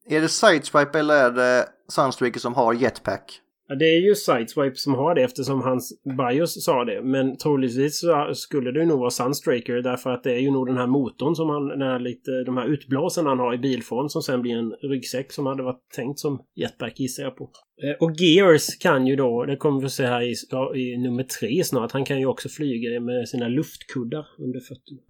är 0.09 0.21
det 0.21 0.29
Sideswipe 0.29 0.99
eller 0.99 1.15
är 1.15 1.31
det 1.31 1.69
Sunstreaker 1.89 2.41
som 2.41 2.55
har 2.55 2.75
jetpack? 2.75 3.41
Ja, 3.71 3.77
det 3.77 3.85
är 3.85 4.01
ju 4.01 4.15
Sideswipe 4.15 4.77
som 4.77 4.95
har 4.95 5.15
det 5.15 5.23
eftersom 5.23 5.63
hans 5.63 6.01
bios 6.05 6.65
sa 6.65 6.85
det. 6.85 7.03
Men 7.03 7.37
troligtvis 7.37 8.01
så 8.01 8.35
skulle 8.35 8.73
det 8.73 8.87
nog 8.87 8.99
vara 8.99 9.11
Sunstraker 9.11 9.83
därför 9.83 10.11
att 10.11 10.23
det 10.23 10.33
är 10.33 10.39
ju 10.39 10.51
nog 10.51 10.67
den 10.67 10.77
här 10.77 10.87
motorn 10.87 11.35
som 11.35 11.51
han, 11.51 11.69
den 11.69 11.83
här 11.83 11.99
lite, 11.99 12.31
de 12.47 12.57
här 12.57 12.67
utblåsen 12.67 13.27
han 13.27 13.39
har 13.39 13.55
i 13.55 13.59
bilform 13.59 14.09
som 14.09 14.23
sen 14.23 14.43
blir 14.43 14.57
en 14.57 14.71
ryggsäck 14.71 15.33
som 15.33 15.47
hade 15.47 15.63
varit 15.63 15.91
tänkt 15.97 16.19
som 16.19 16.41
jetpack 16.55 17.01
gissar 17.01 17.23
jag 17.23 17.37
på. 17.37 17.51
Eh, 17.83 18.07
och 18.07 18.13
Gears 18.21 18.79
kan 18.79 19.07
ju 19.07 19.17
då, 19.17 19.45
det 19.45 19.57
kommer 19.57 19.81
vi 19.81 19.87
att 19.87 19.93
se 19.93 20.07
här 20.07 20.23
i, 20.23 20.35
i 20.81 20.99
nummer 20.99 21.23
tre 21.23 21.65
snart, 21.65 21.93
han 21.93 22.05
kan 22.05 22.19
ju 22.19 22.27
också 22.27 22.49
flyga 22.49 23.01
med 23.01 23.29
sina 23.29 23.49
luftkuddar 23.49 24.27
under 24.39 24.61
fötterna. 24.61 25.01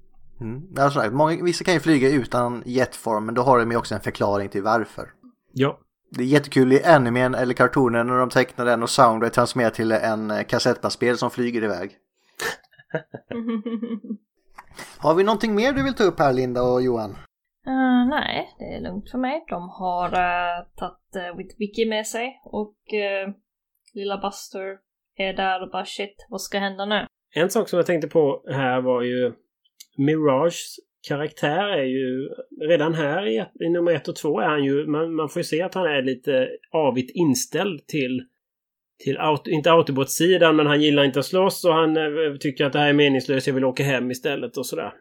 Mm. 0.41 0.63
Alltså, 0.79 1.11
många, 1.11 1.45
vissa 1.45 1.65
kan 1.65 1.75
ju 1.75 1.81
flyga 1.81 2.11
utan 2.11 2.63
jetform 2.67 3.27
men 3.27 3.35
då 3.35 3.43
har 3.43 3.59
de 3.59 3.71
ju 3.71 3.77
också 3.77 3.95
en 3.95 4.01
förklaring 4.01 4.49
till 4.49 4.63
varför. 4.63 5.05
Ja. 5.53 5.81
Det 6.11 6.23
är 6.23 6.27
jättekul 6.27 6.73
i 6.73 6.85
animen 6.85 7.35
eller 7.35 7.55
kartonen 7.55 8.07
när 8.07 8.19
de 8.19 8.31
tecknar 8.31 8.65
den 8.65 8.83
och 8.83 8.91
Soundwave 8.91 9.31
transformerar 9.31 9.71
till 9.71 9.93
en 9.93 10.31
eh, 10.31 10.43
kassettbandspel 10.43 11.19
som 11.19 11.31
flyger 11.31 11.65
iväg. 11.65 11.91
har 14.99 15.15
vi 15.15 15.25
någonting 15.25 15.55
mer 15.55 15.73
du 15.73 15.83
vill 15.83 15.95
ta 15.95 16.05
upp 16.05 16.19
här 16.19 16.33
Linda 16.33 16.63
och 16.63 16.83
Johan? 16.83 17.11
Uh, 17.67 18.09
nej, 18.09 18.55
det 18.59 18.65
är 18.65 18.81
lugnt 18.81 19.11
för 19.11 19.19
mig. 19.19 19.45
De 19.49 19.69
har 19.69 20.07
uh, 20.07 20.67
tagit 20.77 21.17
uh, 21.17 21.37
Witwicky 21.37 21.89
med 21.89 22.07
sig 22.07 22.41
och 22.45 22.77
uh, 22.93 23.35
lilla 23.95 24.19
Buster 24.19 24.79
är 25.17 25.33
där 25.33 25.63
och 25.63 25.71
bara 25.71 25.85
shit, 25.85 26.27
vad 26.29 26.41
ska 26.41 26.59
hända 26.59 26.85
nu? 26.85 27.07
En 27.35 27.51
sak 27.51 27.69
som 27.69 27.77
jag 27.77 27.87
tänkte 27.87 28.09
på 28.09 28.45
här 28.49 28.81
var 28.81 29.03
ju 29.03 29.33
Mirages 29.97 30.77
karaktär 31.09 31.69
är 31.69 31.85
ju 31.85 32.29
redan 32.61 32.95
här 32.95 33.27
i, 33.27 33.45
i 33.65 33.69
nummer 33.69 33.93
ett 33.93 34.09
och 34.09 34.17
två 34.17 34.41
är 34.41 34.47
han 34.47 34.65
ju, 34.65 34.87
man, 34.87 35.15
man 35.15 35.29
får 35.29 35.41
ju 35.41 35.45
se 35.45 35.63
att 35.63 35.75
han 35.75 35.87
är 35.87 36.03
lite 36.03 36.49
avigt 36.71 37.11
inställd 37.15 37.87
till 37.87 38.25
till 39.05 39.19
auto, 39.19 39.51
inte 39.51 39.73
autobot-sidan 39.73 40.57
men 40.57 40.67
han 40.67 40.83
gillar 40.83 41.05
inte 41.05 41.19
att 41.19 41.27
slåss 41.27 41.65
och 41.65 41.75
han 41.75 41.97
eh, 41.97 42.37
tycker 42.41 42.65
att 42.65 42.73
det 42.73 42.79
här 42.79 42.89
är 42.89 42.93
meningslöst, 42.93 43.47
jag 43.47 43.55
vill 43.55 43.65
åka 43.65 43.83
hem 43.83 44.11
istället 44.11 44.57
och 44.57 44.67
sådär. 44.67 44.93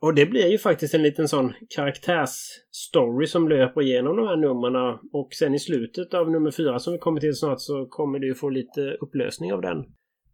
Och 0.00 0.14
det 0.14 0.26
blir 0.26 0.46
ju 0.46 0.58
faktiskt 0.58 0.94
en 0.94 1.02
liten 1.02 1.28
sån 1.28 1.52
karaktärsstory 1.76 3.26
som 3.26 3.48
löper 3.48 3.82
igenom 3.82 4.16
de 4.16 4.26
här 4.26 4.36
numren 4.36 4.98
och 5.12 5.28
sen 5.32 5.54
i 5.54 5.58
slutet 5.58 6.14
av 6.14 6.30
nummer 6.30 6.50
fyra 6.50 6.78
som 6.78 6.92
vi 6.92 6.98
kommer 6.98 7.20
till 7.20 7.34
snart 7.34 7.60
så 7.60 7.86
kommer 7.86 8.18
du 8.18 8.34
få 8.34 8.48
lite 8.48 8.80
upplösning 9.00 9.52
av 9.52 9.60
den 9.60 9.84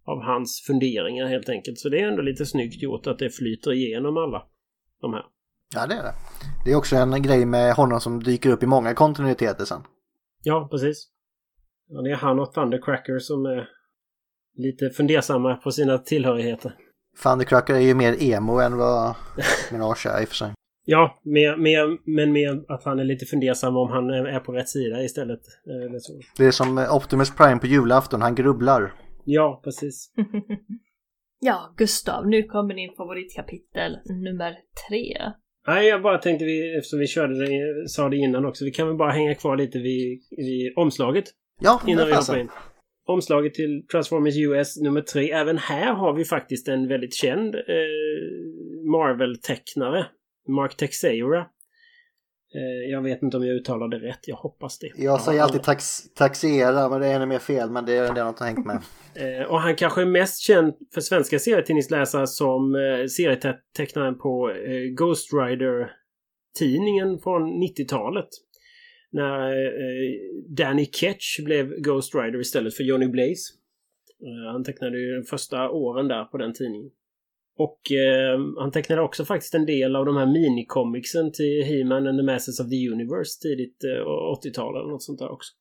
av 0.04 0.22
hans 0.22 0.64
funderingar 0.66 1.26
helt 1.26 1.48
enkelt. 1.48 1.78
Så 1.78 1.88
det 1.88 2.00
är 2.00 2.08
ändå 2.08 2.22
lite 2.22 2.46
snyggt 2.46 2.82
gjort 2.82 3.06
att 3.06 3.18
det 3.18 3.30
flyter 3.30 3.72
igenom 3.72 4.16
alla 4.16 4.42
de 5.00 5.12
här. 5.12 5.24
Ja, 5.74 5.86
det 5.86 5.94
är 5.94 6.02
det. 6.02 6.14
Det 6.64 6.72
är 6.72 6.76
också 6.76 6.96
en 6.96 7.22
grej 7.22 7.44
med 7.44 7.74
honom 7.74 8.00
som 8.00 8.22
dyker 8.22 8.50
upp 8.50 8.62
i 8.62 8.66
många 8.66 8.94
kontinuiteter 8.94 9.64
sen. 9.64 9.82
Ja, 10.42 10.68
precis. 10.70 11.08
Ja, 11.88 12.00
det 12.02 12.10
är 12.10 12.16
han 12.16 12.40
och 12.40 12.54
Thundercracker 12.54 13.18
som 13.18 13.46
är 13.46 13.68
lite 14.56 14.90
fundersamma 14.90 15.54
på 15.54 15.70
sina 15.70 15.98
tillhörigheter. 15.98 16.72
Thundercracker 17.22 17.74
är 17.74 17.80
ju 17.80 17.94
mer 17.94 18.22
emo 18.22 18.58
än 18.58 18.76
vad 18.76 19.14
Mirage 19.72 20.06
är 20.06 20.22
i 20.22 20.24
och 20.24 20.28
för 20.28 20.36
sig. 20.36 20.52
Ja, 20.84 21.20
mer, 21.22 21.56
mer, 21.56 21.98
men 22.04 22.32
mer 22.32 22.64
att 22.68 22.84
han 22.84 22.98
är 22.98 23.04
lite 23.04 23.26
fundersam 23.26 23.76
om 23.76 23.90
han 23.90 24.10
är 24.10 24.40
på 24.40 24.52
rätt 24.52 24.68
sida 24.68 25.02
istället. 25.02 25.40
Eller 25.66 25.98
så. 25.98 26.20
Det 26.36 26.46
är 26.46 26.50
som 26.50 26.86
Optimus 26.90 27.36
Prime 27.36 27.58
på 27.58 27.66
julafton, 27.66 28.22
han 28.22 28.34
grubblar. 28.34 28.94
Ja, 29.24 29.60
precis. 29.64 30.12
ja, 31.40 31.74
Gustav, 31.76 32.26
nu 32.26 32.42
kommer 32.42 32.74
din 32.74 32.92
favoritkapitel 32.96 33.98
nummer 34.24 34.52
tre. 34.88 35.32
Nej, 35.66 35.88
jag 35.88 36.02
bara 36.02 36.18
tänkte 36.18 36.44
vi, 36.44 36.76
eftersom 36.76 36.98
vi 36.98 37.06
körde 37.06 37.46
det, 37.46 37.88
sa 37.88 38.08
det 38.08 38.16
innan 38.16 38.44
också, 38.44 38.64
vi 38.64 38.70
kan 38.70 38.86
väl 38.86 38.96
bara 38.96 39.12
hänga 39.12 39.34
kvar 39.34 39.56
lite 39.56 39.78
vid, 39.78 40.20
vid 40.36 40.72
omslaget. 40.76 41.24
Ja, 41.60 41.80
Innan 41.86 42.06
vi 42.06 42.14
hoppar 42.14 42.38
in. 42.38 42.48
Omslaget 43.08 43.54
till 43.54 43.86
Transformers 43.92 44.36
US 44.36 44.76
nummer 44.76 45.00
tre. 45.00 45.30
Även 45.30 45.58
här 45.58 45.94
har 45.94 46.14
vi 46.14 46.24
faktiskt 46.24 46.68
en 46.68 46.88
väldigt 46.88 47.14
känd 47.14 47.54
eh, 47.54 47.60
Marvel-tecknare. 48.92 50.06
Mark 50.48 50.76
Texeira. 50.76 51.46
Eh, 52.54 52.90
jag 52.90 53.02
vet 53.02 53.22
inte 53.22 53.36
om 53.36 53.46
jag 53.46 53.56
uttalade 53.56 53.98
rätt. 53.98 54.28
Jag 54.28 54.36
hoppas 54.36 54.78
det. 54.78 54.90
Jag 54.96 55.20
säger 55.20 55.42
alltid 55.42 55.62
tax, 55.62 56.14
taxera, 56.14 56.88
men 56.88 57.00
det 57.00 57.06
är 57.06 57.16
ännu 57.16 57.26
mer 57.26 57.38
fel, 57.38 57.70
men 57.70 57.84
det 57.86 57.92
är 57.92 58.14
det 58.14 58.28
inte 58.28 58.44
har 58.44 58.46
hängt 58.46 58.66
med. 58.66 58.82
Eh, 59.14 59.42
och 59.42 59.60
han 59.60 59.76
kanske 59.76 60.00
är 60.00 60.06
mest 60.06 60.40
känd 60.40 60.74
för 60.94 61.00
svenska 61.00 61.38
serietidningsläsare 61.38 62.26
som 62.26 62.74
eh, 62.74 63.06
serietecknaren 63.06 64.18
på 64.18 64.52
Ghost 64.96 65.32
Rider-tidningen 65.32 67.18
från 67.18 67.42
90-talet. 67.62 68.28
När 69.12 69.52
Danny 70.56 70.86
Ketch 70.86 71.40
blev 71.40 71.80
Ghost 71.80 72.14
Rider 72.14 72.40
istället 72.40 72.74
för 72.74 72.84
Johnny 72.84 73.08
Blaze. 73.08 73.52
Han 74.52 74.64
tecknade 74.64 74.98
ju 74.98 75.16
de 75.16 75.22
första 75.22 75.70
åren 75.70 76.08
där 76.08 76.24
på 76.24 76.38
den 76.38 76.52
tidningen. 76.52 76.90
Och 77.56 77.92
eh, 77.92 78.40
han 78.58 78.70
tecknade 78.70 79.02
också 79.02 79.24
faktiskt 79.24 79.54
en 79.54 79.66
del 79.66 79.96
av 79.96 80.06
de 80.06 80.16
här 80.16 80.26
minicomicsen 80.26 81.32
till 81.32 81.64
He-Man 81.64 82.06
and 82.06 82.18
the 82.18 82.32
Masters 82.32 82.60
of 82.60 82.68
the 82.70 82.88
Universe 82.90 83.40
tidigt 83.42 83.84
eh, 83.84 84.06
80-tal 84.06 84.76
eller 84.76 84.90
något 84.90 85.02
sånt 85.02 85.18
där 85.18 85.32
också. 85.32 85.52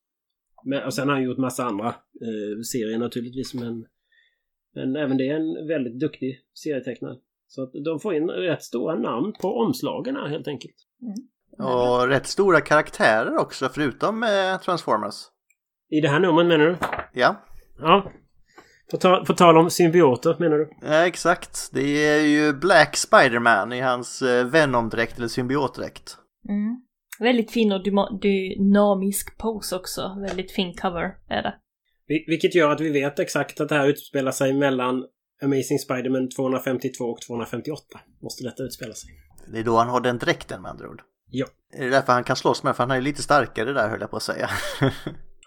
Men, 0.64 0.84
och 0.84 0.94
sen 0.94 1.08
har 1.08 1.14
han 1.14 1.24
gjort 1.24 1.38
massa 1.38 1.64
andra 1.64 1.86
eh, 1.86 2.60
serier 2.72 2.98
naturligtvis 2.98 3.54
men, 3.54 3.86
men 4.74 4.96
även 4.96 5.16
det 5.16 5.28
är 5.28 5.36
en 5.36 5.66
väldigt 5.66 6.00
duktig 6.00 6.40
serietecknare. 6.54 7.16
Så 7.48 7.62
att 7.62 7.72
de 7.84 8.00
får 8.00 8.14
in 8.14 8.30
rätt 8.30 8.62
stora 8.62 8.94
namn 8.94 9.32
på 9.40 9.48
omslagen 9.48 10.16
här 10.16 10.28
helt 10.28 10.48
enkelt. 10.48 10.76
Och 11.58 12.08
rätt 12.08 12.26
stora 12.26 12.60
karaktärer 12.60 13.36
också, 13.36 13.68
förutom 13.74 14.22
eh, 14.22 14.60
Transformers. 14.64 15.14
I 15.90 16.00
det 16.00 16.08
här 16.08 16.20
numret 16.20 16.46
menar 16.46 16.66
du? 16.66 16.76
Ja, 17.12 17.36
Ja. 17.80 18.12
På, 18.90 18.96
ta, 18.96 19.24
på 19.24 19.34
tal 19.34 19.56
om 19.58 19.70
symbioter 19.70 20.36
menar 20.38 20.56
du? 20.56 20.70
ja 20.82 21.06
exakt. 21.06 21.70
Det 21.72 22.06
är 22.06 22.20
ju 22.20 22.52
Black 22.52 22.96
Spider-Man 22.96 23.72
i 23.72 23.80
hans 23.80 24.22
eh, 24.22 24.46
Venom-dräkt 24.46 25.18
eller 25.18 25.28
symbiotdräkt. 25.28 26.16
Mm. 26.48 26.76
Väldigt 27.20 27.50
fin 27.52 27.72
och 27.72 27.82
dynamisk 28.20 29.38
pose 29.38 29.76
också. 29.76 30.16
Väldigt 30.28 30.52
fin 30.52 30.74
cover 30.74 31.14
är 31.28 31.42
det. 31.42 31.54
Vil- 32.08 32.24
Vilket 32.26 32.54
gör 32.54 32.70
att 32.70 32.80
vi 32.80 32.90
vet 32.90 33.18
exakt 33.18 33.60
att 33.60 33.68
det 33.68 33.74
här 33.74 33.86
utspelar 33.88 34.32
sig 34.32 34.52
mellan 34.52 35.04
Amazing 35.42 35.78
Spider-Man 35.78 36.28
252 36.36 37.04
och 37.04 37.20
258. 37.20 37.82
Måste 38.22 38.44
detta 38.44 38.62
utspela 38.62 38.94
sig. 38.94 39.10
Det 39.52 39.58
är 39.58 39.64
då 39.64 39.76
han 39.76 39.88
har 39.88 40.00
den 40.00 40.18
dräkten 40.18 40.62
med 40.62 40.70
andra 40.70 40.88
ord. 40.88 41.02
Ja. 41.30 41.46
Är 41.72 41.84
det 41.84 41.90
därför 41.90 42.12
han 42.12 42.24
kan 42.24 42.36
slåss 42.36 42.62
med? 42.62 42.76
För 42.76 42.82
han 42.82 42.90
är 42.90 42.94
ju 42.96 43.02
lite 43.02 43.22
starkare 43.22 43.72
där 43.72 43.88
höll 43.88 44.00
jag 44.00 44.10
på 44.10 44.16
att 44.16 44.22
säga. 44.22 44.50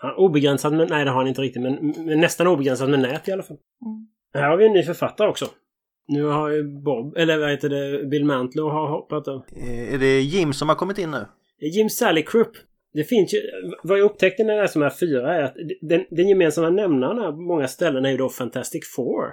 Han, 0.03 0.15
obegränsad 0.15 0.73
med... 0.73 0.89
Nej, 0.89 1.05
det 1.05 1.11
har 1.11 1.17
han 1.17 1.27
inte 1.27 1.41
riktigt. 1.41 1.61
Men, 1.61 1.93
men 1.97 2.19
nästan 2.19 2.47
obegränsad 2.47 2.89
med 2.89 2.99
nät 2.99 3.27
i 3.27 3.31
alla 3.31 3.43
fall. 3.43 3.57
Mm. 3.85 4.07
Här 4.33 4.49
har 4.49 4.57
vi 4.57 4.65
en 4.65 4.73
ny 4.73 4.83
författare 4.83 5.29
också. 5.29 5.45
Nu 6.07 6.23
har 6.23 6.49
ju 6.49 6.63
Bob, 6.63 7.17
eller 7.17 7.37
vad 7.37 7.49
heter 7.49 7.69
det, 7.69 8.05
Bill 8.05 8.25
Mantlo 8.25 8.69
har 8.69 8.87
hoppat 8.87 9.25
där. 9.25 9.35
Eh, 9.35 9.93
är 9.93 9.97
det 9.97 10.21
Jim 10.21 10.53
som 10.53 10.69
har 10.69 10.75
kommit 10.75 10.97
in 10.97 11.11
nu? 11.11 11.25
Jim 11.59 11.89
Salicrup. 11.89 12.51
Det 12.93 13.03
finns 13.03 13.33
ju... 13.33 13.37
Vad 13.83 13.99
jag 13.99 14.05
upptäckte 14.05 14.43
när 14.43 14.53
jag 14.53 14.61
läste 14.61 14.79
de 14.79 14.83
här 14.83 14.93
fyra 14.99 15.35
är 15.35 15.43
att 15.43 15.55
den, 15.81 16.05
den 16.09 16.27
gemensamma 16.27 16.69
nämnaren 16.69 17.17
här 17.17 17.31
på 17.31 17.41
många 17.41 17.67
ställen 17.67 18.05
är 18.05 18.11
ju 18.11 18.17
då 18.17 18.29
Fantastic 18.29 18.93
Four. 18.95 19.23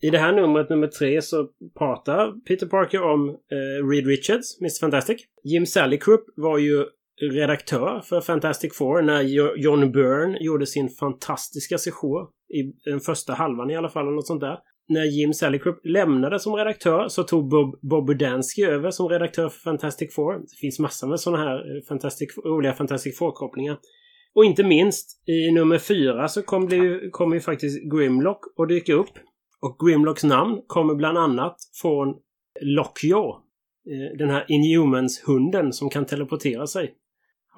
I 0.00 0.10
det 0.10 0.18
här 0.18 0.32
numret, 0.32 0.68
nummer 0.68 0.86
tre, 0.86 1.22
så 1.22 1.48
pratar 1.78 2.32
Peter 2.46 2.66
Parker 2.66 3.02
om 3.02 3.28
eh, 3.28 3.88
Reed 3.90 4.06
Richards, 4.06 4.60
Mr. 4.60 4.80
Fantastic. 4.80 5.20
Jim 5.44 5.66
Salicrup 5.66 6.24
var 6.36 6.58
ju 6.58 6.84
redaktör 7.20 8.00
för 8.00 8.20
Fantastic 8.20 8.76
Four 8.76 9.02
när 9.02 9.22
John 9.56 9.92
Byrne 9.92 10.38
gjorde 10.40 10.66
sin 10.66 10.88
fantastiska 10.88 11.78
session. 11.78 12.26
I 12.48 12.90
den 12.90 13.00
första 13.00 13.32
halvan 13.32 13.70
i 13.70 13.76
alla 13.76 13.88
fall, 13.88 14.02
eller 14.02 14.14
något 14.14 14.26
sånt 14.26 14.40
där. 14.40 14.58
När 14.88 15.04
Jim 15.04 15.32
Salicrup 15.32 15.80
lämnade 15.84 16.40
som 16.40 16.54
redaktör 16.54 17.08
så 17.08 17.22
tog 17.22 17.48
Bob, 17.48 17.78
Bob 17.82 18.06
Budansky 18.06 18.64
över 18.64 18.90
som 18.90 19.08
redaktör 19.08 19.48
för 19.48 19.60
Fantastic 19.60 20.14
Four. 20.14 20.32
Det 20.32 20.56
finns 20.60 20.78
massor 20.78 21.08
med 21.08 21.20
sådana 21.20 21.42
här 21.42 21.56
eh, 21.56 21.82
Fantastic, 21.88 22.28
roliga 22.44 22.72
Fantastic 22.72 23.18
Four-kopplingar. 23.18 23.78
Och 24.34 24.44
inte 24.44 24.64
minst 24.64 25.28
i 25.28 25.52
nummer 25.52 25.78
fyra 25.78 26.28
så 26.28 26.42
kom, 26.42 26.68
det 26.68 26.76
ju, 26.76 27.10
kom 27.10 27.34
ju 27.34 27.40
faktiskt 27.40 27.92
Grimlock 27.92 28.40
och 28.56 28.66
dyka 28.66 28.94
upp. 28.94 29.18
Och 29.60 29.86
Grimlocks 29.86 30.24
namn 30.24 30.62
kommer 30.66 30.94
bland 30.94 31.18
annat 31.18 31.56
från 31.82 32.14
Lockjaw. 32.60 33.28
Eh, 33.90 34.18
den 34.18 34.30
här 34.30 34.44
Inhumans-hunden 34.48 35.72
som 35.72 35.90
kan 35.90 36.06
teleportera 36.06 36.66
sig. 36.66 36.94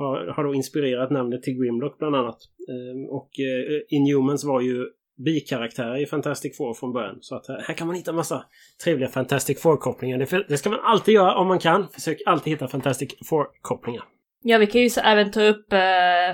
Har, 0.05 0.27
har 0.37 0.45
då 0.45 0.55
inspirerat 0.55 1.11
namnet 1.11 1.43
till 1.43 1.55
Grimlock 1.55 1.99
bland 1.99 2.17
annat. 2.17 2.39
Eh, 2.69 3.11
Och 3.11 3.31
eh, 3.41 3.97
Inhumans 3.97 4.45
var 4.45 4.61
ju 4.61 4.87
bikaraktärer 5.25 6.03
i 6.03 6.07
Fantastic 6.07 6.57
Four 6.57 6.75
från 6.75 6.93
början. 6.93 7.19
Så 7.21 7.37
att 7.37 7.49
här, 7.49 7.63
här 7.67 7.75
kan 7.75 7.87
man 7.87 7.97
hitta 7.97 8.13
massa 8.13 8.45
trevliga 8.85 9.09
Fantastic 9.09 9.63
Four-kopplingar. 9.63 10.19
Det, 10.19 10.45
det 10.49 10.59
ska 10.59 10.71
man 10.71 10.81
alltid 10.83 11.15
göra 11.15 11.35
om 11.35 11.49
man 11.49 11.59
kan. 11.59 11.89
Försök 11.89 12.19
alltid 12.27 12.53
hitta 12.53 12.69
Fantastic 12.69 13.09
Four-kopplingar. 13.31 14.05
Ja, 14.43 14.59
vi 14.59 14.67
kan 14.67 14.81
ju 14.81 14.91
så 14.91 15.01
även 15.01 15.31
ta 15.31 15.43
upp 15.43 15.73
eh, 15.73 15.79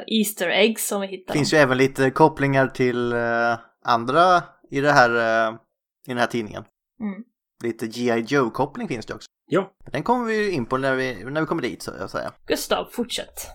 Easter 0.06 0.48
eggs 0.48 0.88
som 0.88 1.00
vi 1.00 1.06
hittar. 1.06 1.32
Det 1.32 1.38
finns 1.38 1.54
ju 1.54 1.58
även 1.58 1.78
lite 1.78 2.10
kopplingar 2.10 2.66
till 2.66 3.12
eh, 3.12 3.18
andra 3.84 4.42
i, 4.70 4.80
det 4.80 4.92
här, 4.92 5.10
eh, 5.48 5.54
i 6.06 6.08
den 6.08 6.18
här 6.18 6.26
tidningen. 6.26 6.64
Mm. 7.00 7.24
Lite 7.64 7.86
G.I. 7.86 8.20
Joe-koppling 8.20 8.88
finns 8.88 9.06
det 9.06 9.14
också. 9.14 9.28
Ja, 9.46 9.72
Den 9.92 10.02
kommer 10.02 10.24
vi 10.26 10.36
ju 10.44 10.50
in 10.50 10.66
på 10.66 10.76
när 10.76 10.94
vi, 10.94 11.24
när 11.24 11.40
vi 11.40 11.46
kommer 11.46 11.62
dit 11.62 11.82
så 11.82 11.92
jag 11.98 12.10
säga. 12.10 12.32
Gustav, 12.46 12.88
fortsätt. 12.92 13.46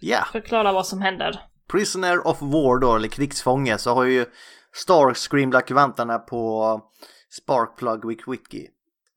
Ja, 0.00 0.24
Förklara 0.32 0.72
vad 0.72 0.86
som 0.86 1.00
händer. 1.02 1.40
Prisoner 1.70 2.26
of 2.26 2.42
War 2.42 2.78
då, 2.80 2.96
eller 2.96 3.08
krigsfånge, 3.08 3.78
så 3.78 3.94
har 3.94 4.04
ju 4.04 4.26
Starscream 4.72 5.52
lagt 5.52 5.70
vantarna 5.70 6.18
på 6.18 6.80
Sparkplug 7.30 8.08
Witwicky. 8.08 8.66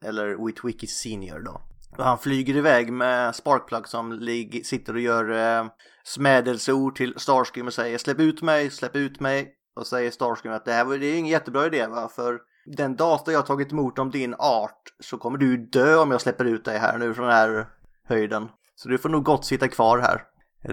Eller 0.05 0.45
Witwicky 0.45 0.87
Senior 0.87 1.39
då. 1.39 1.61
Och 1.97 2.03
han 2.03 2.17
flyger 2.17 2.55
iväg 2.55 2.93
med 2.93 3.35
Sparkplug 3.35 3.87
som 3.87 4.13
lig- 4.13 4.65
sitter 4.65 4.93
och 4.93 4.99
gör 4.99 5.31
eh, 5.59 5.65
smädelseord 6.03 6.95
till 6.95 7.13
Starscream 7.17 7.67
och 7.67 7.73
säger 7.73 7.97
släpp 7.97 8.19
ut 8.19 8.41
mig, 8.41 8.69
släpp 8.69 8.95
ut 8.95 9.19
mig. 9.19 9.53
Och 9.75 9.87
säger 9.87 10.11
Starscream 10.11 10.55
att 10.55 10.65
det 10.65 10.73
här 10.73 10.85
var 10.85 10.97
det 10.97 11.05
är 11.05 11.17
ingen 11.17 11.31
jättebra 11.31 11.65
idé 11.65 11.87
va, 11.87 12.09
för 12.15 12.39
den 12.65 12.95
data 12.95 13.31
jag 13.31 13.45
tagit 13.45 13.71
emot 13.71 13.99
om 13.99 14.11
din 14.11 14.35
art 14.39 14.93
så 14.99 15.17
kommer 15.17 15.37
du 15.37 15.57
dö 15.57 15.97
om 15.97 16.11
jag 16.11 16.21
släpper 16.21 16.45
ut 16.45 16.65
dig 16.65 16.77
här 16.77 16.97
nu 16.97 17.13
från 17.13 17.25
den 17.25 17.35
här 17.35 17.67
höjden. 18.03 18.49
Så 18.75 18.89
du 18.89 18.97
får 18.97 19.09
nog 19.09 19.23
gott 19.23 19.45
sitta 19.45 19.67
kvar 19.67 19.97
här. 19.97 20.23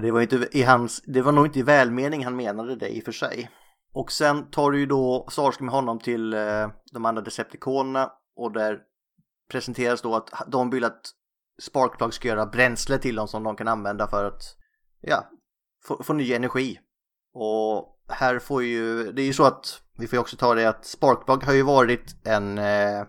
Det 0.03 0.11
var, 0.11 0.21
inte 0.21 0.49
i 0.53 0.63
hans, 0.63 1.03
det 1.07 1.23
var 1.23 1.33
nog 1.33 1.47
inte 1.47 1.59
i 1.59 1.63
välmening 1.63 2.25
han 2.25 2.37
menade 2.37 2.77
det 2.77 2.89
i 2.89 3.01
och 3.01 3.05
för 3.05 3.13
sig. 3.13 3.51
Och 3.93 4.13
sen 4.13 4.51
tar 4.51 4.71
du 4.71 4.79
ju 4.79 4.87
då 4.87 5.27
Starscream 5.31 5.67
med 5.67 5.75
honom 5.75 5.99
till 5.99 6.35
eh, 6.35 6.69
de 6.93 7.05
andra 7.05 7.23
Decepticonerna 7.23 8.13
och 8.37 8.53
där 8.53 8.79
presenteras 9.51 10.03
då 10.03 10.15
att 10.15 10.31
de 10.47 10.71
vill 10.71 10.85
att 10.85 11.01
Sparkplug 11.63 12.15
ska 12.15 12.29
göra 12.29 12.47
bränsle 12.47 12.99
till 12.99 13.17
dem 13.17 13.29
som 13.29 13.43
de 13.43 13.57
kan 13.57 13.69
använda 13.69 14.09
för 14.09 14.25
att 14.25 14.43
ja, 15.01 15.31
få, 15.85 16.03
få 16.03 16.13
ny 16.13 16.33
energi. 16.33 16.79
Och 17.35 17.97
här 18.09 18.39
får 18.39 18.63
ju, 18.63 19.13
det 19.13 19.23
är 19.23 19.27
ju 19.27 19.33
så 19.33 19.45
att 19.45 19.81
vi 19.99 20.07
får 20.07 20.17
ju 20.17 20.21
också 20.21 20.37
ta 20.37 20.55
det 20.55 20.69
att 20.69 20.85
Sparkplug 20.85 21.43
har 21.43 21.55
ju 21.55 21.63
varit 21.63 22.27
en 22.27 22.59
eh, 22.59 23.05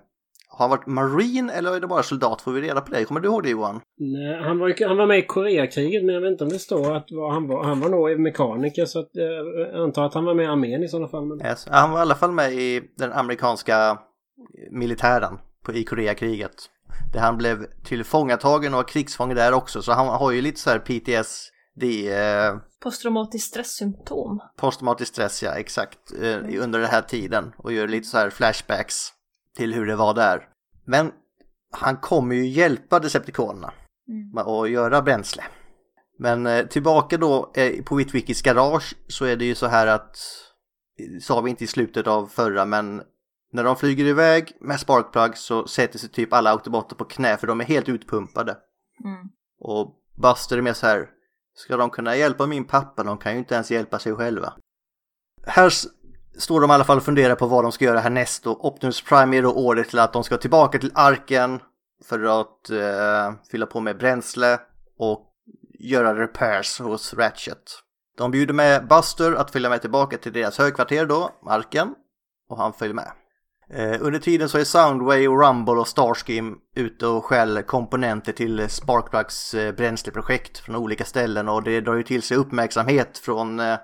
har 0.60 0.68
han 0.68 0.70
varit 0.70 0.88
marin 0.88 1.50
eller 1.50 1.76
är 1.76 1.80
det 1.80 1.88
bara 1.88 2.04
soldat? 2.04 2.42
Får 2.42 2.52
vi 2.52 2.62
reda 2.62 2.82
på 2.82 2.92
det? 2.92 3.06
Kommer 3.06 3.20
du 3.20 3.28
ihåg 3.28 3.44
det 3.44 3.50
Johan? 3.50 3.82
Nej, 3.98 4.44
han, 4.44 4.60
var, 4.60 4.88
han 4.88 4.98
var 4.98 5.08
med 5.08 5.20
i 5.20 5.22
Koreakriget 5.22 6.06
men 6.06 6.16
jag 6.16 6.22
vet 6.22 6.32
inte 6.32 6.44
om 6.44 6.50
det 6.50 6.60
står 6.60 6.96
att 6.96 7.08
vad 7.12 7.34
han 7.34 7.48
var. 7.48 7.64
Han 7.64 7.80
var 7.80 7.90
nog 7.90 8.20
mekaniker 8.20 8.86
så 8.86 9.00
att, 9.00 9.18
eh, 9.18 9.24
jag 9.24 9.84
antar 9.84 10.06
att 10.06 10.14
han 10.14 10.26
var 10.26 10.34
med 10.34 10.46
i 10.46 10.48
armén 10.48 10.84
i 10.84 10.88
sådana 10.88 11.08
fall. 11.08 11.26
Men... 11.26 11.48
Yes. 11.48 11.68
Han 11.72 11.92
var 11.92 12.00
i 12.00 12.02
alla 12.02 12.16
fall 12.16 12.32
med 12.32 12.54
i 12.54 12.82
den 12.98 13.12
amerikanska 13.12 14.00
militären 14.72 15.40
på, 15.66 15.74
i 15.74 15.84
Koreakriget. 15.84 16.56
Där 17.14 17.20
han 17.20 17.38
blev 17.38 17.66
tillfångatagen 17.84 18.74
och 18.74 18.78
var 18.78 18.88
krigsfånge 18.88 19.34
där 19.34 19.54
också. 19.54 19.82
Så 19.82 19.92
han 19.92 20.08
har 20.08 20.32
ju 20.32 20.42
lite 20.42 20.60
så 20.60 20.70
här 20.70 20.80
PTSD, 21.80 22.12
eh, 22.12 22.58
Posttraumatiskt 22.84 23.48
stresssymptom. 23.50 24.40
posttraumatisk 24.58 25.12
stress, 25.14 25.44
ja 25.44 25.52
exakt, 25.52 26.14
eh, 26.22 26.38
under 26.64 26.80
den 26.80 26.90
här 26.90 27.02
tiden. 27.02 27.54
Och 27.58 27.74
gör 27.74 27.88
lite 27.88 28.08
så 28.08 28.18
här 28.18 28.30
flashbacks 28.30 28.96
till 29.56 29.74
hur 29.74 29.86
det 29.86 29.96
var 29.96 30.14
där. 30.14 30.48
Men 30.86 31.12
han 31.72 31.98
kommer 31.98 32.36
ju 32.36 32.48
hjälpa 32.48 33.00
Decepticonerna 33.00 33.74
Mm. 34.08 34.48
att 34.48 34.70
göra 34.70 35.02
bränsle. 35.02 35.44
Men 36.20 36.46
eh, 36.46 36.66
tillbaka 36.66 37.18
då 37.18 37.54
på 37.86 37.96
Witwickys 37.96 38.42
garage 38.42 38.96
så 39.08 39.26
är 39.26 39.36
det 39.36 39.46
ju 39.46 39.56
så 39.56 39.68
här 39.68 39.88
att, 39.88 40.18
sa 41.22 41.42
vi 41.42 41.50
inte 41.50 41.64
i 41.64 41.68
slutet 41.68 42.08
av 42.08 42.28
förra, 42.28 42.66
men 42.66 43.02
när 43.54 43.64
de 43.64 43.76
flyger 43.76 44.06
iväg 44.06 44.58
med 44.62 44.80
Sparkplug 44.80 45.38
så 45.38 45.68
sätter 45.68 46.00
sig 46.00 46.10
typ 46.10 46.34
alla 46.34 46.50
autobotter 46.52 46.96
på 46.96 47.06
knä 47.06 47.38
för 47.38 47.48
de 47.48 47.62
är 47.62 47.66
helt 47.66 47.90
utpumpade. 47.90 48.58
Mm. 49.04 49.28
Och 49.60 49.96
Buster 50.22 50.58
är 50.58 50.62
med 50.62 50.78
så 50.78 50.88
här, 50.88 51.10
ska 51.60 51.78
de 51.78 51.90
kunna 51.90 52.16
hjälpa 52.16 52.46
min 52.46 52.66
pappa? 52.66 53.04
De 53.04 53.18
kan 53.18 53.32
ju 53.32 53.38
inte 53.38 53.56
ens 53.56 53.72
hjälpa 53.72 54.00
sig 54.00 54.16
själva. 54.16 54.54
Här 55.48 55.74
står 56.38 56.62
de 56.62 56.72
i 56.72 56.74
alla 56.74 56.84
fall 56.84 56.98
och 56.98 57.04
funderar 57.04 57.36
på 57.36 57.48
vad 57.48 57.64
de 57.64 57.72
ska 57.72 57.86
göra 57.86 58.00
härnäst 58.00 58.48
och 58.48 58.66
Optimus 58.66 59.02
Prime 59.02 59.38
är 59.38 59.42
då 59.42 59.54
order 59.54 59.84
till 59.84 60.00
att 60.00 60.14
de 60.14 60.24
ska 60.24 60.38
tillbaka 60.38 60.80
till 60.80 60.92
arken 60.94 61.60
för 62.04 62.42
att 62.42 62.70
eh, 62.70 63.34
fylla 63.52 63.66
på 63.66 63.80
med 63.80 63.98
bränsle 63.98 64.60
och 64.98 65.26
göra 65.80 66.22
repairs 66.22 66.80
hos 66.80 67.14
Ratchet. 67.14 67.84
De 68.18 68.32
bjuder 68.32 68.54
med 68.54 68.88
Buster 68.88 69.34
att 69.34 69.52
följa 69.52 69.70
med 69.70 69.82
tillbaka 69.82 70.18
till 70.18 70.34
deras 70.34 70.58
högkvarter 70.58 71.06
då, 71.06 71.32
marken, 71.46 71.96
och 72.50 72.58
han 72.58 72.74
följer 72.74 72.96
med. 72.96 73.12
Eh, 73.74 74.02
under 74.02 74.20
tiden 74.20 74.50
så 74.50 74.58
är 74.58 74.64
Soundwave, 74.64 75.28
Rumble 75.28 75.74
och 75.74 75.88
Starskim 75.88 76.58
ute 76.76 77.08
och 77.08 77.26
skäl 77.26 77.64
komponenter 77.64 78.32
till 78.34 78.70
Sparkplugs 78.70 79.54
eh, 79.54 79.76
bränsleprojekt 79.76 80.58
från 80.58 80.76
olika 80.76 81.06
ställen 81.06 81.50
och 81.50 81.64
det 81.64 81.82
drar 81.82 81.96
ju 81.96 82.04
till 82.04 82.22
sig 82.22 82.38
uppmärksamhet 82.38 83.18
från 83.18 83.60
eh, 83.60 83.80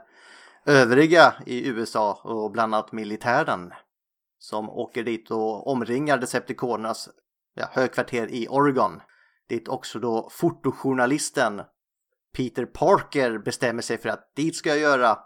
övriga 0.66 1.34
i 1.46 1.68
USA 1.68 2.22
och 2.24 2.52
bland 2.52 2.76
annat 2.76 2.92
militären 2.92 3.74
som 4.40 4.70
åker 4.70 5.04
dit 5.04 5.32
och 5.32 5.68
omringar 5.68 6.18
Decepticonernas 6.18 7.10
ja, 7.56 7.66
högkvarter 7.72 8.28
i 8.28 8.48
Oregon. 8.50 9.02
Dit 9.50 9.68
också 9.68 10.00
då 10.00 10.30
fotojournalisten 10.32 11.62
Peter 12.38 12.66
Parker 12.66 13.38
bestämmer 13.38 13.82
sig 13.82 13.98
för 13.98 14.10
att 14.10 14.36
dit 14.36 14.56
ska 14.56 14.70
jag 14.70 14.80
göra 14.80 15.18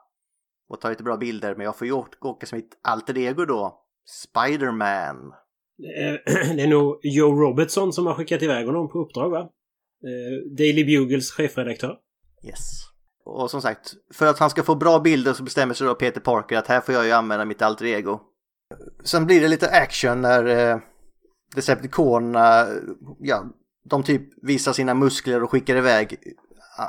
och 0.69 0.81
ta 0.81 0.89
lite 0.89 1.03
bra 1.03 1.17
bilder 1.17 1.55
men 1.55 1.65
jag 1.65 1.75
får 1.75 1.87
ju 1.87 1.93
åka 1.93 2.45
som 2.45 2.57
mitt 2.57 2.79
alter 2.83 3.17
ego 3.17 3.45
då, 3.45 3.78
Spiderman. 4.09 5.33
Det 5.77 5.87
är, 5.87 6.21
det 6.55 6.63
är 6.63 6.67
nog 6.67 6.99
Joe 7.03 7.41
Robertson 7.41 7.93
som 7.93 8.05
har 8.05 8.13
skickat 8.13 8.41
iväg 8.41 8.65
honom 8.65 8.89
på 8.89 8.99
uppdrag 8.99 9.29
va? 9.29 9.39
Eh, 9.39 10.55
Daily 10.57 10.85
Bugles 10.85 11.31
chefredaktör. 11.31 11.97
Yes. 12.47 12.89
Och 13.25 13.51
som 13.51 13.61
sagt, 13.61 13.93
för 14.13 14.25
att 14.25 14.39
han 14.39 14.49
ska 14.49 14.63
få 14.63 14.75
bra 14.75 14.99
bilder 14.99 15.33
så 15.33 15.43
bestämmer 15.43 15.73
sig 15.73 15.87
då 15.87 15.95
Peter 15.95 16.21
Parker 16.21 16.57
att 16.57 16.67
här 16.67 16.81
får 16.81 16.95
jag 16.95 17.05
ju 17.05 17.11
använda 17.11 17.45
mitt 17.45 17.61
alter 17.61 17.85
ego. 17.85 18.19
Sen 19.03 19.25
blir 19.25 19.41
det 19.41 19.47
lite 19.47 19.69
action 19.69 20.21
när 20.21 20.45
eh, 20.45 20.79
Decepticonerna, 21.55 22.67
ja, 23.19 23.45
de 23.89 24.03
typ 24.03 24.21
visar 24.41 24.73
sina 24.73 24.93
muskler 24.93 25.43
och 25.43 25.51
skickar 25.51 25.75
iväg 25.75 26.17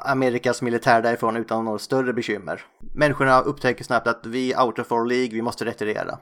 Amerikas 0.05 0.62
militär 0.62 1.03
därifrån 1.03 1.37
utan 1.37 1.64
några 1.64 1.79
större 1.79 2.12
bekymmer. 2.12 2.64
Människorna 2.95 3.41
upptäcker 3.41 3.85
snabbt 3.85 4.07
att 4.07 4.27
vi 4.27 4.53
är 4.53 4.62
out 4.62 4.79
of 4.79 4.93
our 4.93 5.07
League, 5.07 5.31
vi 5.35 5.43
måste 5.43 5.64
retirera. 5.64 6.18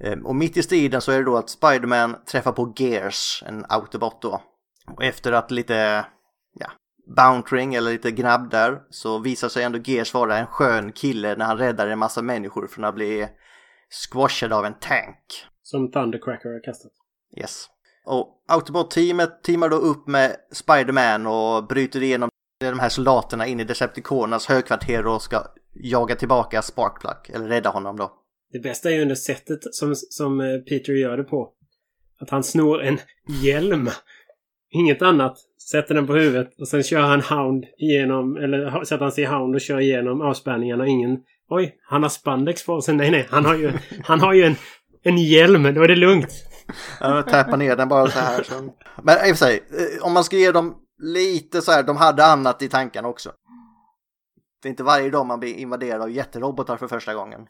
Ehm, 0.00 0.26
och 0.26 0.36
mitt 0.36 0.56
i 0.56 0.62
striden 0.62 1.00
så 1.00 1.12
är 1.12 1.18
det 1.18 1.24
då 1.24 1.36
att 1.36 1.50
Spiderman 1.50 2.16
träffar 2.26 2.52
på 2.52 2.72
Gears, 2.76 3.42
en 3.46 3.64
autobot 3.68 4.22
då. 4.22 4.42
Och 4.86 5.04
efter 5.04 5.32
att 5.32 5.50
lite, 5.50 6.06
ja, 6.54 6.70
bountering 7.16 7.74
eller 7.74 7.92
lite 7.92 8.10
gnabb 8.10 8.50
där 8.50 8.82
så 8.90 9.18
visar 9.18 9.48
sig 9.48 9.62
ändå 9.62 9.78
Gears 9.84 10.14
vara 10.14 10.38
en 10.38 10.46
skön 10.46 10.92
kille 10.92 11.36
när 11.36 11.44
han 11.44 11.58
räddar 11.58 11.86
en 11.86 11.98
massa 11.98 12.22
människor 12.22 12.66
från 12.66 12.84
att 12.84 12.94
bli 12.94 13.28
squashad 13.90 14.52
av 14.52 14.64
en 14.64 14.74
tank. 14.74 15.46
Som 15.62 15.90
Thundercracker 15.90 16.48
har 16.48 16.64
kastat. 16.64 16.92
Yes. 17.36 17.66
Och 18.06 18.44
Autobot-teamet 18.48 19.42
teamar 19.42 19.68
då 19.68 19.76
upp 19.76 20.06
med 20.06 20.36
Spiderman 20.52 21.26
och 21.26 21.66
bryter 21.66 22.02
igenom 22.02 22.28
de 22.60 22.78
här 22.78 22.88
soldaterna 22.88 23.46
in 23.46 23.60
i 23.60 23.64
Decepticonernas 23.64 24.46
högkvarter 24.46 25.06
och 25.06 25.22
ska 25.22 25.42
jaga 25.72 26.14
tillbaka 26.14 26.62
Sparkplug, 26.62 27.30
eller 27.34 27.48
rädda 27.48 27.70
honom 27.70 27.96
då. 27.96 28.23
Det 28.52 28.58
bästa 28.58 28.90
är 28.90 28.94
ju 28.94 29.02
ändå 29.02 29.16
sättet 29.16 29.74
som, 29.74 29.94
som 29.94 30.40
eh, 30.40 30.58
Peter 30.58 30.92
gör 30.92 31.16
det 31.16 31.24
på. 31.24 31.52
Att 32.20 32.30
han 32.30 32.42
snor 32.42 32.82
en 32.82 32.98
hjälm. 33.42 33.90
Inget 34.70 35.02
annat. 35.02 35.38
Sätter 35.70 35.94
den 35.94 36.06
på 36.06 36.14
huvudet 36.14 36.60
och 36.60 36.68
sen 36.68 36.82
kör 36.82 37.00
han 37.00 37.20
Hound 37.20 37.64
igenom, 37.78 38.36
eller 38.36 38.84
sätter 38.84 39.02
han 39.02 39.12
sig 39.12 39.24
i 39.24 39.26
Hound 39.26 39.54
och 39.54 39.60
kör 39.60 39.80
igenom 39.80 40.20
avspärrningarna. 40.20 40.86
Ingen... 40.86 41.18
Oj, 41.48 41.76
han 41.82 42.02
har 42.02 42.10
spandex 42.10 42.66
på 42.66 42.80
sig. 42.80 42.94
Nej, 42.94 43.10
nej. 43.10 43.26
Han 43.30 43.44
har 43.44 43.54
ju, 43.54 43.72
han 44.04 44.20
har 44.20 44.32
ju 44.32 44.42
en, 44.42 44.56
en 45.02 45.18
hjälm. 45.18 45.74
Då 45.74 45.82
är 45.82 45.88
det 45.88 45.96
lugnt. 45.96 46.32
Ja, 47.00 47.22
täppa 47.22 47.56
ner 47.56 47.76
den 47.76 47.88
bara 47.88 48.06
så 48.06 48.18
här. 48.18 48.42
Så. 48.42 48.54
Men 49.02 49.28
i 49.28 49.32
och 49.32 49.36
för 49.38 49.46
sig, 49.46 49.64
eh, 49.70 50.06
om 50.06 50.12
man 50.12 50.24
ska 50.24 50.36
ge 50.36 50.52
dem 50.52 50.74
lite 50.98 51.62
så 51.62 51.72
här, 51.72 51.82
de 51.82 51.96
hade 51.96 52.24
annat 52.24 52.62
i 52.62 52.68
tankarna 52.68 53.08
också. 53.08 53.32
Det 54.62 54.68
är 54.68 54.70
inte 54.70 54.82
varje 54.82 55.10
dag 55.10 55.26
man 55.26 55.40
blir 55.40 55.54
invaderad 55.54 56.02
av 56.02 56.10
jätterobotar 56.10 56.76
för 56.76 56.88
första 56.88 57.14
gången. 57.14 57.40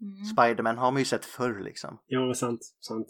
Mm. 0.00 0.24
Spiderman 0.24 0.78
har 0.78 0.90
man 0.90 0.98
ju 0.98 1.04
sett 1.04 1.24
förr 1.24 1.60
liksom. 1.60 1.98
Ja, 2.06 2.34
sant. 2.34 2.60
sant. 2.80 3.06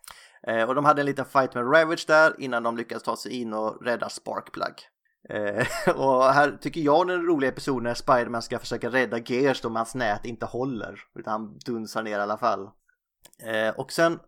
Eh, 0.46 0.68
och 0.68 0.74
de 0.74 0.84
hade 0.84 1.02
en 1.02 1.06
liten 1.06 1.24
fight 1.24 1.54
med 1.54 1.64
Ravage 1.64 2.04
där 2.06 2.34
innan 2.38 2.62
de 2.62 2.76
lyckades 2.76 3.02
ta 3.02 3.16
sig 3.16 3.32
in 3.32 3.52
och 3.54 3.84
rädda 3.84 4.08
Sparkplug. 4.08 4.74
Eh, 5.28 5.66
och 5.96 6.24
här 6.24 6.58
tycker 6.60 6.80
jag 6.80 7.06
den 7.06 7.26
roliga 7.26 7.50
episoden 7.50 7.84
när 7.84 7.94
Spiderman 7.94 8.42
ska 8.42 8.58
försöka 8.58 8.88
rädda 8.88 9.18
Gears 9.18 9.60
då 9.60 9.68
hans 9.68 9.94
nät 9.94 10.24
inte 10.24 10.46
håller. 10.46 11.00
Utan 11.18 11.32
han 11.32 11.58
dunsar 11.66 12.02
ner 12.02 12.18
i 12.18 12.22
alla 12.22 12.38
fall. 12.38 12.70
Eh, 13.42 13.74
och 13.78 13.92
sen 13.92 14.18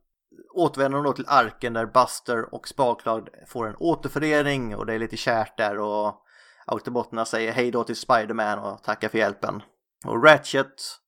återvänder 0.54 0.96
de 0.98 1.04
då 1.04 1.12
till 1.12 1.28
arken 1.28 1.72
där 1.72 1.86
Buster 1.86 2.54
och 2.54 2.68
Sparkplug 2.68 3.28
får 3.48 3.68
en 3.68 3.76
återförening 3.78 4.76
och 4.76 4.86
det 4.86 4.94
är 4.94 4.98
lite 4.98 5.16
kärt 5.16 5.56
där 5.56 5.78
och 5.78 6.18
Autobotterna 6.66 7.24
säger 7.24 7.52
hej 7.52 7.70
då 7.70 7.84
till 7.84 7.96
Spiderman 7.96 8.58
och 8.58 8.82
tackar 8.82 9.08
för 9.08 9.18
hjälpen. 9.18 9.62
Och 10.04 10.24
Ratchet 10.24 11.01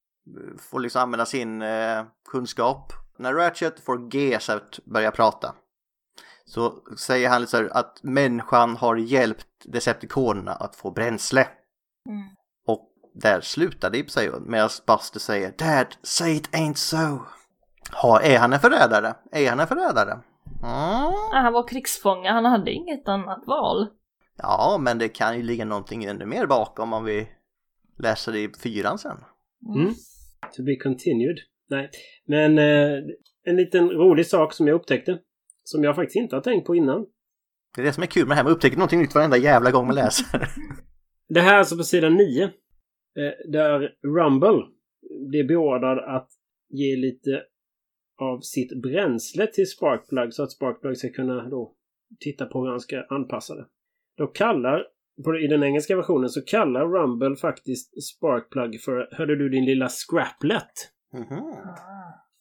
får 0.59 0.81
liksom 0.81 1.03
använda 1.03 1.27
sin 1.27 1.63
eh, 1.63 2.05
kunskap. 2.29 2.93
När 3.17 3.35
Ratchet 3.35 3.81
får 3.81 4.15
Ges 4.15 4.51
att 4.51 4.79
börja 4.85 5.11
prata 5.11 5.55
så 6.47 6.75
säger 6.99 7.29
han 7.29 7.41
liksom 7.41 7.69
att 7.73 8.03
människan 8.03 8.77
har 8.77 8.97
hjälpt 8.97 9.47
Decepticonerna 9.65 10.53
att 10.53 10.77
få 10.77 10.91
bränsle. 10.91 11.49
Mm. 12.09 12.29
Och 12.67 12.91
där 13.15 13.41
slutar 13.41 13.91
det 13.91 14.11
sig 14.11 14.31
medan 14.41 14.71
Buster 14.87 15.21
säger 15.21 15.55
Dad, 15.59 15.97
say 16.03 16.37
it 16.37 16.51
ain't 16.51 16.75
so. 16.75 17.23
Ha, 17.93 18.21
är 18.21 18.39
han 18.39 18.53
en 18.53 18.61
förrädare? 18.61 19.15
Är 19.33 19.51
han 19.51 19.61
en 19.61 19.67
förrädare? 19.67 20.13
Mm. 20.63 21.13
Han 21.33 21.53
var 21.53 21.69
krigsfånge, 21.69 22.31
han 22.31 22.45
hade 22.45 22.71
inget 22.73 23.09
annat 23.09 23.43
val. 23.47 23.89
Ja, 24.37 24.77
men 24.81 24.99
det 24.99 25.09
kan 25.09 25.37
ju 25.37 25.43
ligga 25.43 25.65
någonting 25.65 26.05
ännu 26.05 26.27
mer 26.27 26.47
bakom 26.47 26.93
om 26.93 27.05
vi 27.05 27.29
läser 27.99 28.33
det 28.33 28.39
i 28.39 28.53
fyran 28.63 28.99
sen. 28.99 29.25
Mm. 29.75 29.95
To 30.53 30.63
be 30.63 30.77
continued. 30.77 31.39
Nej, 31.71 31.91
men 32.27 32.59
eh, 32.59 33.03
en 33.45 33.57
liten 33.57 33.91
rolig 33.91 34.27
sak 34.27 34.53
som 34.53 34.67
jag 34.67 34.75
upptäckte. 34.75 35.19
Som 35.65 35.85
jag 35.85 35.97
faktiskt 35.97 36.17
inte 36.17 36.37
har 36.37 36.41
tänkt 36.41 36.67
på 36.67 36.75
innan. 36.75 37.07
Det 37.75 37.81
är 37.81 37.85
det 37.85 37.93
som 37.93 38.03
är 38.03 38.07
kul 38.07 38.23
med 38.23 38.31
det 38.31 38.35
här, 38.37 38.45
man 38.45 38.53
upptäcker 38.53 38.77
någonting 38.77 39.01
nytt 39.01 39.15
varenda 39.15 39.37
jävla 39.37 39.71
gång 39.71 39.87
man 39.87 39.95
läser. 39.95 40.27
det 41.29 41.41
här 41.41 41.55
är 41.55 41.59
alltså 41.59 41.77
på 41.77 41.83
sidan 41.83 42.15
9. 42.15 42.45
Eh, 42.45 42.51
där 43.53 43.93
Rumble 44.03 44.67
blir 45.29 45.45
beordrad 45.45 45.99
att 45.99 46.29
ge 46.69 46.97
lite 46.97 47.43
av 48.21 48.41
sitt 48.41 48.83
bränsle 48.83 49.47
till 49.47 49.71
Sparkplug 49.71 50.35
så 50.35 50.43
att 50.43 50.53
Sparkplug 50.53 50.97
ska 50.97 51.09
kunna 51.09 51.49
då 51.49 51.75
titta 52.21 52.47
på 52.47 52.63
hur 52.63 52.71
han 52.71 52.81
ska 52.81 53.03
anpassa 53.09 53.55
det. 53.55 53.67
Då 54.17 54.27
kallar, 54.27 54.87
i 55.45 55.47
den 55.47 55.63
engelska 55.63 55.97
versionen 55.97 56.29
så 56.29 56.43
kallar 56.43 56.87
Rumble 56.87 57.37
faktiskt 57.37 58.03
Sparkplug 58.03 58.81
för 58.81 59.09
Hörde 59.13 59.37
du 59.37 59.49
din 59.49 59.65
lilla 59.65 59.89
Scraplet? 59.89 60.73
Mm 61.15 61.27
-hmm. 61.27 61.43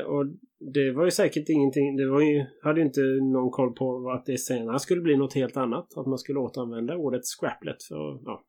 Och 0.05 0.25
det 0.73 0.91
var 0.91 1.05
ju 1.05 1.11
säkert 1.11 1.49
ingenting, 1.49 1.97
det 1.97 2.09
var 2.09 2.21
ju, 2.21 2.45
hade 2.63 2.81
inte 2.81 3.01
någon 3.33 3.51
koll 3.51 3.73
på 3.73 4.11
att 4.11 4.25
det 4.25 4.37
senare 4.37 4.79
skulle 4.79 5.01
bli 5.01 5.17
något 5.17 5.33
helt 5.33 5.57
annat. 5.57 5.97
Att 5.97 6.07
man 6.07 6.17
skulle 6.17 6.39
återanvända 6.39 6.95
ordet 6.95 7.21
Scraplet 7.25 7.83
för, 7.83 8.19
ja. 8.25 8.43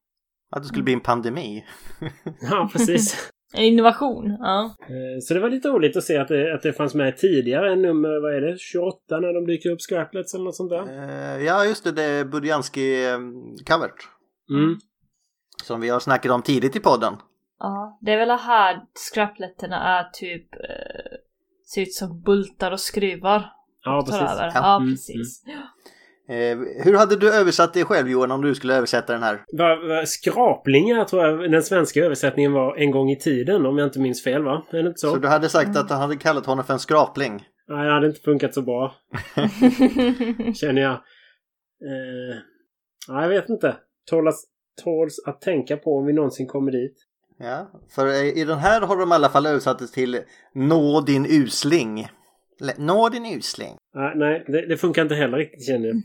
Att 0.51 0.63
det 0.63 0.69
skulle 0.69 0.85
bli 0.85 0.93
en 0.93 1.01
pandemi. 1.01 1.65
ja, 2.51 2.71
precis. 2.73 3.31
En 3.57 3.65
innovation, 3.65 4.37
ja. 4.41 4.75
Eh, 4.81 5.21
så 5.23 5.35
det 5.35 5.41
var 5.41 5.51
lite 5.51 5.69
roligt 5.69 5.97
att 5.97 6.05
se 6.05 6.17
att 6.17 6.29
det, 6.29 6.55
att 6.55 6.63
det 6.63 6.73
fanns 6.73 6.95
med 6.95 7.17
tidigare 7.17 7.73
än 7.73 7.83
nummer, 7.83 8.23
vad 8.23 8.35
är 8.35 8.41
det, 8.41 8.59
28 8.59 9.21
när 9.21 9.33
de 9.33 9.47
dyker 9.47 9.71
upp 9.71 9.81
Scraplets 9.81 10.35
eller 10.35 10.45
något 10.45 10.57
sånt 10.57 10.71
där? 10.71 10.83
Uh, 10.83 11.45
ja, 11.45 11.65
just 11.65 11.85
det, 11.85 11.93
det 11.93 12.03
är 12.03 12.25
Budjanski-covert. 12.25 14.14
Mm. 14.51 14.79
Som 15.63 15.81
vi 15.81 15.89
har 15.89 16.01
snackat 16.01 16.33
om 16.33 16.43
tidigt 16.43 16.77
i 16.77 16.81
podden. 16.81 17.15
Ja, 17.59 17.99
det 18.01 18.13
är 18.13 18.19
väl 18.19 18.31
här 18.31 18.83
scrapletterna 19.13 19.99
är 19.99 20.11
typ 20.13 20.55
eh, 20.55 21.19
ser 21.67 21.83
ut 21.83 21.93
som 21.93 22.21
bultar 22.21 22.71
och 22.71 22.81
skruvar. 22.81 23.51
Ja, 23.85 24.03
precis. 24.07 24.21
Ja, 24.23 24.51
ja, 24.55 24.77
mm, 24.77 24.93
precis. 24.93 25.45
Mm. 25.47 25.63
Eh, 26.29 26.85
hur 26.85 26.97
hade 26.97 27.17
du 27.17 27.35
översatt 27.35 27.75
det 27.75 27.85
själv 27.85 28.09
Johan 28.09 28.31
om 28.31 28.43
du 28.43 28.55
skulle 28.55 28.75
översätta 28.75 29.13
den 29.13 29.23
här? 29.23 29.45
Va, 29.53 29.77
va, 29.89 30.07
skraplingar 30.07 31.05
tror 31.05 31.25
jag 31.25 31.51
den 31.51 31.63
svenska 31.63 32.05
översättningen 32.05 32.53
var 32.53 32.77
en 32.77 32.91
gång 32.91 33.11
i 33.11 33.19
tiden 33.19 33.67
om 33.67 33.79
jag 33.79 33.87
inte 33.87 34.01
minns 34.01 34.25
fel 34.25 34.43
va? 34.43 34.65
Är 34.71 34.83
det 34.83 34.89
inte 34.89 35.01
så? 35.01 35.11
Så 35.11 35.17
du 35.17 35.29
hade 35.29 35.49
sagt 35.49 35.77
att 35.77 35.89
du 35.89 35.95
hade 35.95 36.17
kallat 36.17 36.47
honom 36.47 36.65
för 36.65 36.73
en 36.73 36.79
skrapling? 36.79 37.45
Nej, 37.69 37.87
det 37.87 37.93
hade 37.93 38.07
inte 38.07 38.21
funkat 38.21 38.55
så 38.55 38.63
bra. 38.63 38.95
Känner 40.55 40.83
jag. 40.83 40.93
Eh, 40.93 42.37
nej, 43.09 43.23
jag 43.23 43.29
vet 43.29 43.49
inte. 43.49 43.77
Tålas, 44.11 44.45
tåls 44.83 45.23
att 45.27 45.41
tänka 45.41 45.77
på 45.77 45.99
om 45.99 46.07
vi 46.07 46.13
någonsin 46.13 46.47
kommer 46.47 46.73
dit. 46.73 46.97
Ja, 47.39 47.71
för 47.91 48.39
i 48.39 48.45
den 48.45 48.59
här 48.59 48.81
har 48.81 48.97
de 48.97 49.13
i 49.13 49.15
alla 49.15 49.29
fall 49.29 49.47
översatt 49.47 49.79
det 49.79 49.87
till 49.87 50.21
Nå 50.53 51.01
din 51.01 51.27
usling. 51.29 52.09
Nå 52.79 53.09
din 53.09 53.27
usling. 53.27 53.77
Ah, 53.95 54.13
nej, 54.15 54.45
det, 54.47 54.67
det, 54.67 54.77
funkar 54.77 55.03
inte 55.03 55.15
heller 55.15 55.39
riktigt 55.39 55.67
känner 55.67 55.87
jag. 55.89 55.97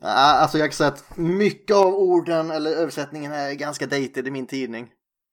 alltså 0.00 0.58
jag 0.58 0.66
kan 0.66 0.72
säga 0.72 0.88
att 0.88 1.18
mycket 1.18 1.76
av 1.76 1.94
orden 1.94 2.50
eller 2.50 2.70
översättningen 2.70 3.32
är 3.32 3.54
ganska 3.54 3.86
dated 3.86 4.26
i 4.26 4.30
min 4.30 4.46
tidning. 4.46 4.88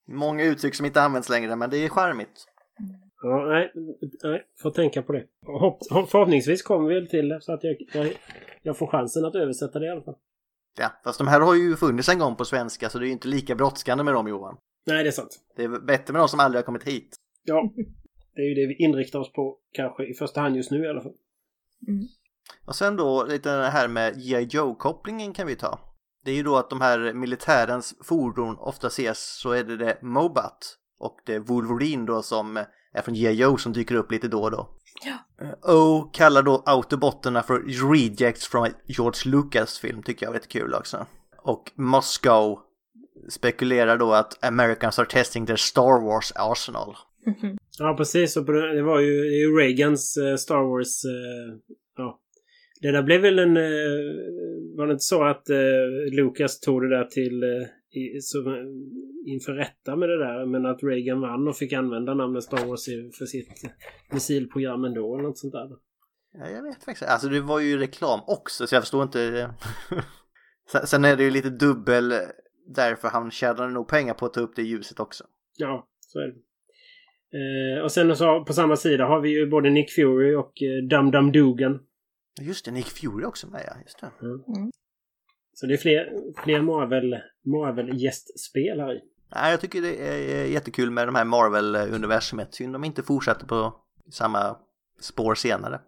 Många 0.07 0.43
uttryck 0.43 0.75
som 0.75 0.85
inte 0.85 1.01
används 1.01 1.29
längre 1.29 1.55
men 1.55 1.69
det 1.69 1.77
är 1.77 1.89
charmigt. 1.89 2.45
Ja, 3.21 3.45
nej, 3.45 3.71
nej, 4.23 4.43
får 4.61 4.71
tänka 4.71 5.01
på 5.01 5.13
det. 5.13 5.23
Hopp, 5.45 5.79
förhoppningsvis 6.09 6.63
kommer 6.63 6.89
vi 6.89 7.07
till 7.07 7.29
det 7.29 7.41
så 7.41 7.53
att 7.53 7.63
jag, 7.63 7.75
jag, 7.93 8.13
jag 8.61 8.77
får 8.77 8.87
chansen 8.87 9.25
att 9.25 9.35
översätta 9.35 9.79
det 9.79 9.85
i 9.85 9.89
alla 9.89 10.01
fall. 10.01 10.15
Ja, 10.77 10.91
fast 11.03 11.17
de 11.17 11.27
här 11.27 11.41
har 11.41 11.55
ju 11.55 11.75
funnits 11.75 12.09
en 12.09 12.19
gång 12.19 12.35
på 12.35 12.45
svenska 12.45 12.89
så 12.89 12.99
det 12.99 13.05
är 13.05 13.07
ju 13.07 13.13
inte 13.13 13.27
lika 13.27 13.55
brådskande 13.55 14.03
med 14.03 14.13
dem 14.13 14.27
Johan. 14.27 14.57
Nej, 14.85 15.03
det 15.03 15.09
är 15.09 15.11
sant. 15.11 15.39
Det 15.55 15.63
är 15.63 15.79
bättre 15.79 16.13
med 16.13 16.21
de 16.21 16.27
som 16.27 16.39
aldrig 16.39 16.59
har 16.59 16.65
kommit 16.65 16.83
hit. 16.83 17.15
Ja, 17.43 17.73
det 18.35 18.41
är 18.41 18.45
ju 18.45 18.55
det 18.55 18.67
vi 18.67 18.83
inriktar 18.83 19.19
oss 19.19 19.33
på 19.33 19.57
kanske 19.71 20.05
i 20.05 20.13
första 20.13 20.41
hand 20.41 20.55
just 20.55 20.71
nu 20.71 20.85
i 20.85 20.89
alla 20.89 21.01
fall. 21.01 21.13
Mm. 21.87 22.07
Och 22.65 22.75
sen 22.75 22.95
då 22.95 23.25
lite 23.29 23.57
det 23.57 23.69
här 23.69 23.87
med 23.87 24.15
G.I. 24.15 24.43
Joe-kopplingen 24.43 25.33
kan 25.33 25.47
vi 25.47 25.55
ta. 25.55 25.79
Det 26.25 26.31
är 26.31 26.35
ju 26.35 26.43
då 26.43 26.55
att 26.55 26.69
de 26.69 26.81
här 26.81 27.13
militärens 27.13 27.95
fordon 28.03 28.57
ofta 28.59 28.87
ses 28.87 29.39
så 29.39 29.51
är 29.51 29.63
det 29.63 29.77
det 29.77 30.01
Mobat 30.01 30.77
och 30.99 31.19
det 31.25 31.39
Wolverine 31.39 32.05
då 32.05 32.21
som 32.21 32.57
är 32.93 33.01
från 33.01 33.15
G.I. 33.15 33.33
Joe 33.33 33.57
som 33.57 33.73
dyker 33.73 33.95
upp 33.95 34.11
lite 34.11 34.27
då 34.27 34.43
och 34.43 34.51
då. 34.51 34.69
Ja. 35.03 35.45
Eh, 35.45 35.75
o 35.75 36.09
kallar 36.13 36.41
då 36.43 36.63
autobotterna 36.65 37.43
för 37.43 37.91
rejects 37.93 38.47
från 38.47 38.67
George 38.85 39.31
Lucas 39.31 39.79
film 39.79 40.03
tycker 40.03 40.25
jag 40.25 40.31
var 40.31 40.39
rätt 40.39 40.47
kul 40.47 40.73
också. 40.73 41.05
Och 41.37 41.71
Moscow 41.75 42.59
spekulerar 43.29 43.97
då 43.97 44.11
att 44.13 44.45
Americans 44.45 44.99
are 44.99 45.05
testing 45.05 45.45
their 45.45 45.55
Star 45.57 46.05
Wars 46.05 46.31
arsenal. 46.35 46.95
Ja, 47.79 47.93
precis. 47.97 48.37
Och 48.37 48.45
det 48.45 48.81
var 48.83 48.99
ju, 48.99 49.21
det 49.21 49.35
ju 49.37 49.57
Reagans 49.59 50.17
eh, 50.17 50.35
Star 50.35 50.63
Wars... 50.69 51.05
eh, 51.05 51.57
Ja. 51.97 52.19
Det 52.81 52.91
där 52.91 53.03
blev 53.03 53.21
väl 53.21 53.39
en... 53.39 53.57
eh, 53.57 53.63
Var 54.77 54.87
det 54.87 54.93
inte 54.93 55.03
så 55.03 55.23
att 55.23 55.49
eh, 55.49 55.57
Lucas 56.11 56.59
tog 56.59 56.81
det 56.81 56.89
där 56.97 57.05
till... 57.05 57.43
Eh, 57.43 57.67
i, 57.97 58.21
som, 58.21 58.43
inför 59.25 59.53
rätta 59.53 59.95
med 59.95 60.09
det 60.09 60.17
där. 60.17 60.45
Men 60.45 60.65
att 60.65 60.83
Reagan 60.83 61.21
vann 61.21 61.47
och 61.47 61.57
fick 61.57 61.73
använda 61.73 62.13
namnet 62.13 62.43
Star 62.43 62.65
Wars 62.65 62.85
för 63.17 63.25
sitt 63.25 63.49
missilprogram 64.11 64.83
ändå 64.83 65.15
eller 65.15 65.27
något 65.27 65.37
sånt 65.37 65.53
där. 65.53 65.69
Ja, 66.37 66.49
jag 66.49 66.63
vet 66.63 66.83
faktiskt 66.83 67.09
Alltså 67.09 67.27
det 67.27 67.41
var 67.41 67.59
ju 67.59 67.77
reklam 67.77 68.19
också 68.27 68.67
så 68.67 68.75
jag 68.75 68.83
förstår 68.83 69.03
inte. 69.03 69.49
sen, 70.85 71.05
är 71.05 71.17
det 71.17 71.23
ju 71.23 71.31
lite 71.31 71.49
dubbel 71.49 72.13
därför 72.75 73.07
han 73.07 73.31
tjänade 73.31 73.73
nog 73.73 73.87
pengar 73.87 74.13
på 74.13 74.25
att 74.25 74.33
ta 74.33 74.39
upp 74.39 74.55
det 74.55 74.61
ljuset 74.61 74.99
också. 74.99 75.23
Ja, 75.57 75.87
så 75.99 76.19
är 76.19 76.27
det. 76.27 76.35
Eh, 77.35 77.83
och 77.83 77.91
sen 77.91 78.15
så 78.15 78.43
på 78.43 78.53
samma 78.53 78.75
sida 78.75 79.05
har 79.05 79.21
vi 79.21 79.29
ju 79.29 79.49
både 79.49 79.69
Nick 79.69 79.91
Fury 79.91 80.35
och 80.35 80.61
eh, 80.61 80.87
Dum 80.89 81.11
Dum 81.11 81.31
Dugan. 81.31 81.79
Just 82.41 82.65
det, 82.65 82.71
Nick 82.71 82.85
Fury 82.85 83.25
också 83.25 83.47
med 83.47 83.63
ja, 83.67 83.73
just 83.81 83.99
det. 83.99 84.11
Så 85.55 85.65
det 85.65 85.73
är 85.73 85.77
fler, 85.77 86.13
fler 86.43 86.61
Marvel, 86.61 87.15
Marvel-gästspel 87.45 88.79
här 88.79 88.93
i. 88.93 89.01
Nej, 89.35 89.51
jag 89.51 89.61
tycker 89.61 89.81
det 89.81 89.95
är 89.95 90.45
jättekul 90.45 90.91
med 90.91 91.07
de 91.07 91.15
här 91.15 91.25
Marvel-universumet. 91.25 92.53
Synd 92.53 92.73
de 92.73 92.83
inte 92.83 93.03
fortsätter 93.03 93.45
på 93.45 93.75
samma 94.11 94.57
spår 94.99 95.35
senare. 95.35 95.81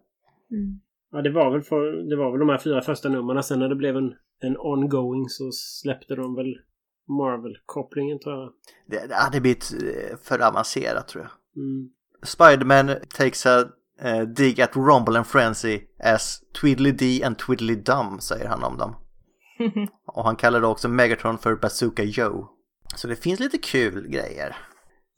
Mm. 0.50 0.80
Ja, 1.12 1.22
det 1.22 1.30
var 1.30 1.50
väl, 1.50 1.62
för, 1.62 2.10
det 2.10 2.16
var 2.16 2.30
väl 2.30 2.40
de 2.40 2.48
här 2.48 2.58
fyra 2.58 2.82
första 2.82 3.08
numren. 3.08 3.42
Sen 3.42 3.58
när 3.58 3.68
det 3.68 3.76
blev 3.76 3.96
en, 3.96 4.14
en 4.40 4.56
ongoing 4.58 5.28
så 5.28 5.50
släppte 5.52 6.14
de 6.14 6.34
väl 6.34 6.54
Marvel-kopplingen 7.08 8.18
tror 8.18 8.34
jag. 8.34 8.52
Det, 8.86 9.30
det 9.32 9.40
blir 9.40 9.52
ett, 9.52 9.72
eh, 9.72 10.16
för 10.22 10.38
avancerat 10.46 11.08
tror 11.08 11.24
jag. 11.24 11.62
Mm. 11.62 11.90
Spiderman 12.22 12.90
takes 13.16 13.46
a 13.46 13.60
uh, 14.04 14.22
dig 14.22 14.60
at 14.60 14.76
Rumble 14.76 15.18
and 15.18 15.26
Frenzy 15.26 15.80
as 15.98 16.40
Twiddly 16.60 16.92
Dee 16.92 17.24
and 17.24 17.38
Twiddly 17.38 17.74
Dum 17.74 18.20
säger 18.20 18.48
han 18.48 18.64
om 18.64 18.78
dem. 18.78 18.94
Och 20.06 20.24
han 20.24 20.36
kallar 20.36 20.60
då 20.60 20.68
också 20.68 20.88
Megatron 20.88 21.38
för 21.38 21.56
Bazooka 21.56 22.02
Joe. 22.02 22.48
Så 22.96 23.08
det 23.08 23.16
finns 23.16 23.40
lite 23.40 23.58
kul 23.58 24.08
grejer. 24.08 24.56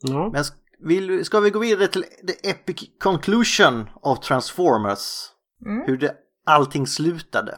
Ja. 0.01 0.29
Men 0.33 0.43
vill, 0.79 1.25
ska 1.25 1.39
vi 1.39 1.49
gå 1.49 1.59
vidare 1.59 1.87
till 1.87 2.03
the 2.03 2.49
epic 2.49 2.89
conclusion 2.99 3.89
of 4.01 4.19
Transformers? 4.19 5.31
Mm. 5.65 5.87
Hur 5.87 5.97
det, 5.97 6.15
allting 6.45 6.87
slutade? 6.87 7.57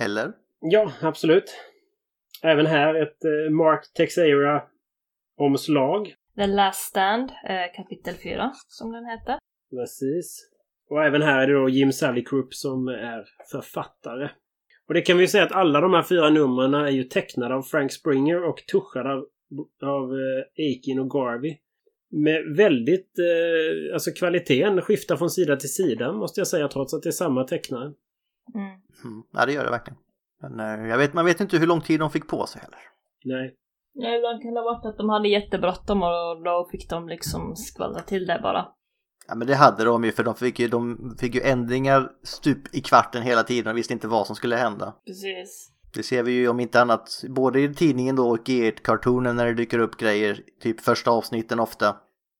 Eller? 0.00 0.32
ja, 0.60 0.92
absolut. 1.00 1.44
Även 2.42 2.66
här 2.66 3.02
ett 3.02 3.24
eh, 3.24 3.50
Mark 3.50 3.92
Texeira-omslag. 3.96 6.14
The 6.36 6.46
Last 6.46 6.80
Stand, 6.80 7.30
eh, 7.30 7.76
kapitel 7.76 8.14
4, 8.14 8.52
som 8.68 8.92
den 8.92 9.06
heter. 9.06 9.38
Precis. 9.70 10.48
Och 10.90 11.04
även 11.04 11.22
här 11.22 11.42
är 11.42 11.46
det 11.46 11.52
då 11.52 11.68
Jim 11.68 11.92
Salicrup 11.92 12.54
som 12.54 12.88
är 12.88 13.24
författare. 13.50 14.30
Och 14.92 14.94
det 14.94 15.02
kan 15.02 15.16
vi 15.16 15.22
ju 15.22 15.28
säga 15.28 15.44
att 15.44 15.52
alla 15.52 15.80
de 15.80 15.94
här 15.94 16.02
fyra 16.02 16.30
numren 16.30 16.74
är 16.74 16.88
ju 16.88 17.04
tecknade 17.04 17.54
av 17.54 17.62
Frank 17.62 17.92
Springer 17.92 18.44
och 18.44 18.56
tuschade 18.56 19.12
av, 19.12 19.24
av 19.82 20.12
eh, 20.12 20.64
Aikin 20.64 20.98
och 20.98 21.10
Garvey. 21.10 21.56
Med 22.10 22.56
väldigt... 22.56 23.18
Eh, 23.18 23.94
alltså 23.94 24.10
kvaliteten 24.10 24.82
skiftar 24.82 25.16
från 25.16 25.30
sida 25.30 25.56
till 25.56 25.74
sida 25.74 26.12
måste 26.12 26.40
jag 26.40 26.46
säga 26.46 26.68
trots 26.68 26.94
att 26.94 27.02
det 27.02 27.08
är 27.08 27.10
samma 27.10 27.44
tecknare. 27.44 27.84
Mm. 28.54 28.66
Mm, 29.04 29.22
ja, 29.32 29.46
det 29.46 29.52
gör 29.52 29.64
det 29.64 29.70
verkligen. 29.70 29.98
Men 30.42 30.60
eh, 30.60 30.88
jag 30.88 30.98
vet, 30.98 31.14
man 31.14 31.24
vet 31.24 31.40
inte 31.40 31.58
hur 31.58 31.66
lång 31.66 31.80
tid 31.80 32.00
de 32.00 32.10
fick 32.10 32.28
på 32.28 32.46
sig 32.46 32.62
heller. 32.62 32.80
Nej. 33.24 33.54
Ja, 33.92 34.16
ibland 34.16 34.42
kan 34.42 34.54
det 34.54 34.60
ha 34.60 34.64
varit 34.64 34.86
att 34.86 34.98
de 34.98 35.08
hade 35.08 35.28
jättebråttom 35.28 36.02
och 36.02 36.42
då 36.44 36.68
fick 36.72 36.90
de 36.90 37.08
liksom 37.08 37.56
skvallra 37.56 38.00
till 38.00 38.26
det 38.26 38.40
bara. 38.42 38.66
Ja 39.28 39.34
men 39.34 39.46
det 39.46 39.54
hade 39.54 39.84
de 39.84 40.04
ju 40.04 40.12
för 40.12 40.24
de 40.24 40.34
fick 40.34 40.58
ju, 40.58 40.68
de 40.68 41.14
fick 41.20 41.34
ju 41.34 41.40
ändringar 41.40 42.10
stup 42.22 42.74
i 42.74 42.80
kvarten 42.80 43.22
hela 43.22 43.42
tiden 43.42 43.70
och 43.72 43.78
visste 43.78 43.92
inte 43.92 44.08
vad 44.08 44.26
som 44.26 44.36
skulle 44.36 44.56
hända. 44.56 44.94
Precis. 45.06 45.68
Det 45.94 46.02
ser 46.02 46.22
vi 46.22 46.32
ju 46.32 46.48
om 46.48 46.60
inte 46.60 46.80
annat 46.80 47.24
både 47.28 47.60
i 47.60 47.74
tidningen 47.74 48.16
då 48.16 48.30
och 48.30 48.48
i 48.48 48.70
kartonen 48.70 49.36
när 49.36 49.46
det 49.46 49.54
dyker 49.54 49.78
upp 49.78 49.96
grejer, 49.96 50.40
typ 50.62 50.80
första 50.80 51.10
avsnitten 51.10 51.60
ofta, 51.60 51.96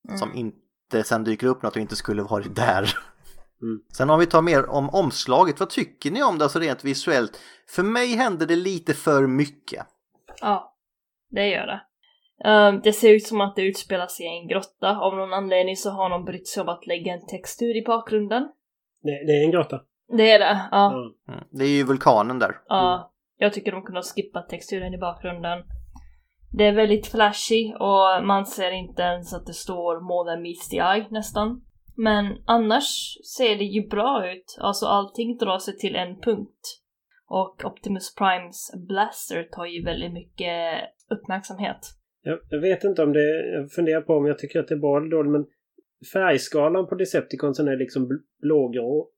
Mm. 0.08 0.18
som 0.18 0.34
inte 0.34 1.04
sen 1.04 1.24
dyker 1.24 1.46
upp 1.46 1.62
något 1.62 1.76
och 1.76 1.82
inte 1.82 1.96
skulle 1.96 2.22
varit 2.22 2.56
där. 2.56 2.98
Mm. 3.62 3.80
Sen 3.92 4.10
om 4.10 4.18
vi 4.20 4.26
tar 4.26 4.42
mer 4.42 4.70
om 4.70 4.90
omslaget, 4.90 5.60
vad 5.60 5.70
tycker 5.70 6.10
ni 6.10 6.22
om 6.22 6.38
det 6.38 6.44
alltså 6.44 6.58
rent 6.58 6.84
visuellt? 6.84 7.40
För 7.68 7.82
mig 7.82 8.06
hände 8.06 8.46
det 8.46 8.56
lite 8.56 8.94
för 8.94 9.26
mycket. 9.26 9.86
Ja, 10.40 10.76
det 11.30 11.48
gör 11.48 11.66
det. 11.66 11.82
Ehm, 12.44 12.80
det 12.80 12.92
ser 12.92 13.14
ut 13.14 13.26
som 13.26 13.40
att 13.40 13.56
det 13.56 13.62
utspelar 13.62 14.06
sig 14.06 14.26
i 14.26 14.38
en 14.38 14.48
grotta. 14.48 14.98
Av 14.98 15.16
någon 15.16 15.32
anledning 15.32 15.76
så 15.76 15.90
har 15.90 16.10
de 16.10 16.24
brytt 16.24 16.48
sig 16.48 16.60
om 16.60 16.68
att 16.68 16.86
lägga 16.86 17.12
en 17.12 17.26
textur 17.26 17.76
i 17.76 17.84
bakgrunden. 17.86 18.48
Det, 19.02 19.26
det 19.26 19.32
är 19.32 19.44
en 19.44 19.50
grotta. 19.50 19.80
Det 20.16 20.30
är 20.30 20.38
det, 20.38 20.60
ja. 20.70 20.92
Ja. 21.26 21.32
Mm. 21.32 21.44
Det 21.50 21.64
är 21.64 21.68
ju 21.68 21.84
vulkanen 21.84 22.38
där. 22.38 22.56
ja. 22.68 23.08
Jag 23.38 23.52
tycker 23.52 23.72
de 23.72 23.82
kunde 23.82 23.98
ha 23.98 24.04
skippat 24.04 24.48
texturen 24.48 24.94
i 24.94 24.98
bakgrunden. 24.98 25.58
Det 26.50 26.64
är 26.64 26.72
väldigt 26.72 27.06
flashy 27.06 27.74
och 27.74 28.26
man 28.26 28.46
ser 28.46 28.70
inte 28.70 29.02
ens 29.02 29.34
att 29.34 29.46
det 29.46 29.52
står 29.52 30.00
More 30.00 30.30
than 30.30 30.42
meets 30.42 30.68
the 30.68 30.76
eye 30.76 31.06
nästan. 31.10 31.62
Men 31.96 32.38
annars 32.46 33.18
ser 33.36 33.56
det 33.56 33.64
ju 33.64 33.88
bra 33.88 34.32
ut. 34.32 34.56
Alltså 34.60 34.86
allting 34.86 35.36
drar 35.36 35.58
sig 35.58 35.78
till 35.78 35.96
en 35.96 36.20
punkt. 36.20 36.80
Och 37.26 37.64
Optimus 37.64 38.14
Primes 38.14 38.70
Blaster 38.88 39.42
tar 39.52 39.66
ju 39.66 39.84
väldigt 39.84 40.12
mycket 40.12 40.80
uppmärksamhet. 41.10 41.80
Jag, 42.22 42.38
jag 42.48 42.60
vet 42.60 42.84
inte 42.84 43.02
om 43.02 43.12
det... 43.12 43.52
Jag 43.52 43.72
funderar 43.72 44.00
på 44.00 44.14
om 44.14 44.26
jag 44.26 44.38
tycker 44.38 44.60
att 44.60 44.68
det 44.68 44.74
är 44.74 44.78
bra 44.78 44.96
eller 44.96 45.10
dåligt 45.10 45.32
men 45.32 45.46
färgskalan 46.12 46.86
på 46.86 46.94
Decepticonsen 46.94 47.68
är 47.68 47.76
liksom 47.76 48.08
bl- 48.08 48.22
blågrå 48.40 49.08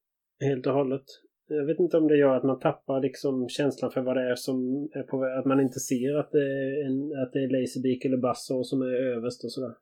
helt 0.41 0.67
och 0.67 0.73
hållet. 0.73 1.05
Jag 1.49 1.67
vet 1.67 1.81
inte 1.81 1.97
om 1.97 2.09
det 2.09 2.17
gör 2.17 2.37
att 2.37 2.45
man 2.45 2.59
tappar 2.59 3.01
liksom 3.01 3.49
känslan 3.49 3.91
för 3.91 4.01
vad 4.01 4.17
det 4.17 4.31
är 4.31 4.35
som 4.35 4.89
är 4.93 5.03
på. 5.03 5.25
Att 5.25 5.45
man 5.45 5.61
inte 5.61 5.81
ser 5.81 6.19
att 6.19 6.33
det 6.33 6.39
är, 6.39 6.87
en, 6.87 7.23
att 7.23 7.33
det 7.33 7.39
är 7.39 7.61
Laserbeak 7.61 8.05
eller 8.05 8.17
Buzzsaw 8.17 8.65
som 8.65 8.83
är 8.83 8.87
överst 8.87 9.45
och 9.45 9.53
sådär. 9.53 9.75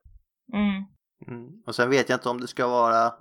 Mm. 0.53 0.83
Mm. 1.27 1.51
Och 1.67 1.75
sen 1.75 1.89
vet 1.89 2.09
jag 2.09 2.15
inte 2.15 2.29
om 2.29 2.39
det 2.39 2.47
ska 2.47 2.67
vara 2.67 3.13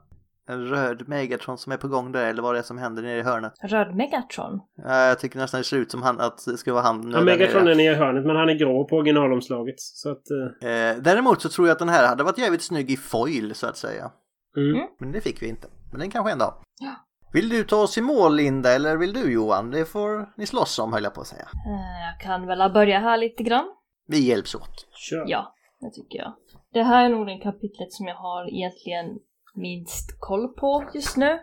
en 0.53 0.67
röd 0.67 1.09
Megatron 1.09 1.59
som 1.59 1.73
är 1.73 1.77
på 1.77 1.89
gång 1.89 2.13
där 2.13 2.27
eller 2.27 2.43
vad 2.43 2.55
det 2.55 2.59
är 2.59 2.63
som 2.63 2.79
händer 2.79 3.03
nere 3.03 3.19
i 3.19 3.23
hörnet. 3.23 3.53
Röd 3.63 3.97
Megatron. 3.97 4.61
Ja, 4.77 5.07
Jag 5.07 5.19
tycker 5.19 5.39
nästan 5.39 5.59
det 5.61 5.65
ser 5.65 5.77
ut 5.77 5.91
som 5.91 6.03
han, 6.03 6.21
att 6.21 6.45
det 6.47 6.57
ska 6.57 6.73
vara 6.73 6.83
han. 6.83 7.11
Ja, 7.11 7.21
Megatron 7.21 7.65
nere. 7.65 7.73
är 7.73 7.77
nere 7.77 7.93
i 7.93 7.95
hörnet 7.95 8.27
men 8.27 8.37
han 8.37 8.49
är 8.49 8.55
grå 8.55 8.85
på 8.85 8.97
originalomslaget. 8.97 9.75
Så 9.81 10.11
att... 10.11 10.23
eh, 10.63 10.69
Eh, 10.71 10.97
däremot 10.97 11.43
så 11.43 11.49
tror 11.49 11.67
jag 11.69 11.73
att 11.73 11.79
den 11.79 11.89
här 11.89 12.09
hade 12.09 12.25
varit 12.25 12.39
jävligt 12.39 12.63
snygg 12.63 12.91
i 12.91 12.97
foil 12.97 13.55
så 13.55 13.67
att 13.67 13.77
säga. 13.77 14.11
Mm. 14.57 14.75
Mm. 14.77 14.87
Men 15.01 15.13
det 15.13 15.21
fick 15.21 15.43
vi 15.43 15.49
inte. 15.49 15.69
Men 15.91 16.01
den 16.01 16.11
kanske 16.11 16.33
en 16.33 16.39
dag. 16.39 16.55
Ja. 16.81 16.95
Vill 17.33 17.49
du 17.49 17.65
ta 17.65 17.77
oss 17.77 17.99
i 17.99 18.01
mål 18.01 18.37
Linda 18.37 18.73
eller 18.75 18.97
vill 18.97 19.13
du 19.13 19.33
Johan? 19.33 19.71
Det 19.71 19.85
får 19.85 20.29
ni 20.37 20.47
slåss 20.47 20.79
om 20.79 20.93
höll 20.93 21.03
jag 21.05 21.15
på 21.15 21.21
att 21.21 21.27
säga. 21.27 21.43
Eh, 21.67 22.07
Jag 22.11 22.21
kan 22.21 22.47
väl 22.47 22.73
börja 22.73 22.99
här 22.99 23.17
lite 23.19 23.43
grann. 23.43 23.65
Vi 24.09 24.19
hjälps 24.29 24.55
åt. 24.55 24.87
Kör. 25.11 25.25
Ja, 25.27 25.55
det 25.81 25.91
tycker 25.91 26.19
jag. 26.19 26.33
Det 26.73 26.83
här 26.83 27.05
är 27.05 27.09
nog 27.09 27.27
den 27.27 27.41
kapitlet 27.41 27.93
som 27.93 28.07
jag 28.07 28.15
har 28.17 28.55
egentligen 28.55 29.07
minst 29.55 30.17
koll 30.21 30.49
på 30.49 30.85
just 30.95 31.17
nu. 31.17 31.39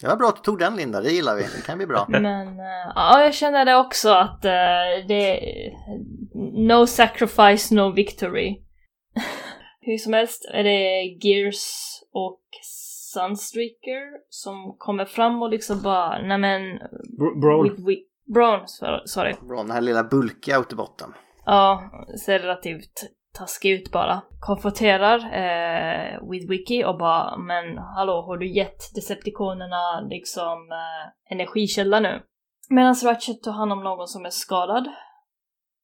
Det 0.00 0.06
var 0.08 0.16
bra 0.16 0.28
att 0.28 0.36
du 0.36 0.42
tog 0.42 0.58
den 0.58 0.76
Linda, 0.76 1.00
det 1.00 1.10
gillar 1.10 1.36
vi. 1.36 1.42
Det 1.42 1.66
kan 1.66 1.78
bli 1.78 1.86
bra. 1.86 2.04
Men 2.08 2.48
eh, 2.48 2.92
ja, 2.94 3.22
jag 3.22 3.34
känner 3.34 3.64
det 3.64 3.76
också 3.76 4.10
att 4.10 4.44
eh, 4.44 5.06
det 5.08 5.40
No 6.68 6.86
sacrifice, 6.86 7.74
no 7.74 7.92
victory. 7.92 8.62
Hur 9.80 9.98
som 9.98 10.12
helst 10.12 10.44
är 10.52 10.64
det 10.64 11.02
Gears 11.26 11.64
och 12.12 12.40
Sunstreaker 13.12 14.02
som 14.28 14.74
kommer 14.78 15.04
fram 15.04 15.42
och 15.42 15.50
liksom 15.50 15.82
bara, 15.82 16.22
nämen... 16.22 16.62
Br- 17.20 17.40
Brawl. 17.40 17.70
with 17.70 17.82
wi- 17.82 18.04
Braun, 18.34 18.60
so- 18.60 19.02
sorry. 19.06 19.34
Bra, 19.48 19.62
den 19.62 19.70
här 19.70 19.80
lilla 19.80 20.04
bulkiga 20.04 20.56
autobotten. 20.56 21.14
Ja, 21.46 21.90
relativt 22.28 22.92
taskig 23.38 23.70
ut 23.72 23.92
bara. 23.92 24.22
Konfronterar 24.40 25.18
eh, 25.18 26.18
Wiki 26.48 26.84
och 26.84 26.98
bara 26.98 27.36
men 27.38 27.78
hallå 27.78 28.22
har 28.22 28.36
du 28.36 28.48
gett 28.56 28.94
Decepticonerna 28.94 30.00
liksom 30.00 30.68
eh, 30.72 31.32
energikälla 31.36 32.00
nu? 32.00 32.22
Medan 32.70 32.94
Ratchet 33.04 33.42
tar 33.42 33.52
hand 33.52 33.72
om 33.72 33.82
någon 33.84 34.08
som 34.08 34.24
är 34.24 34.30
skadad. 34.30 34.86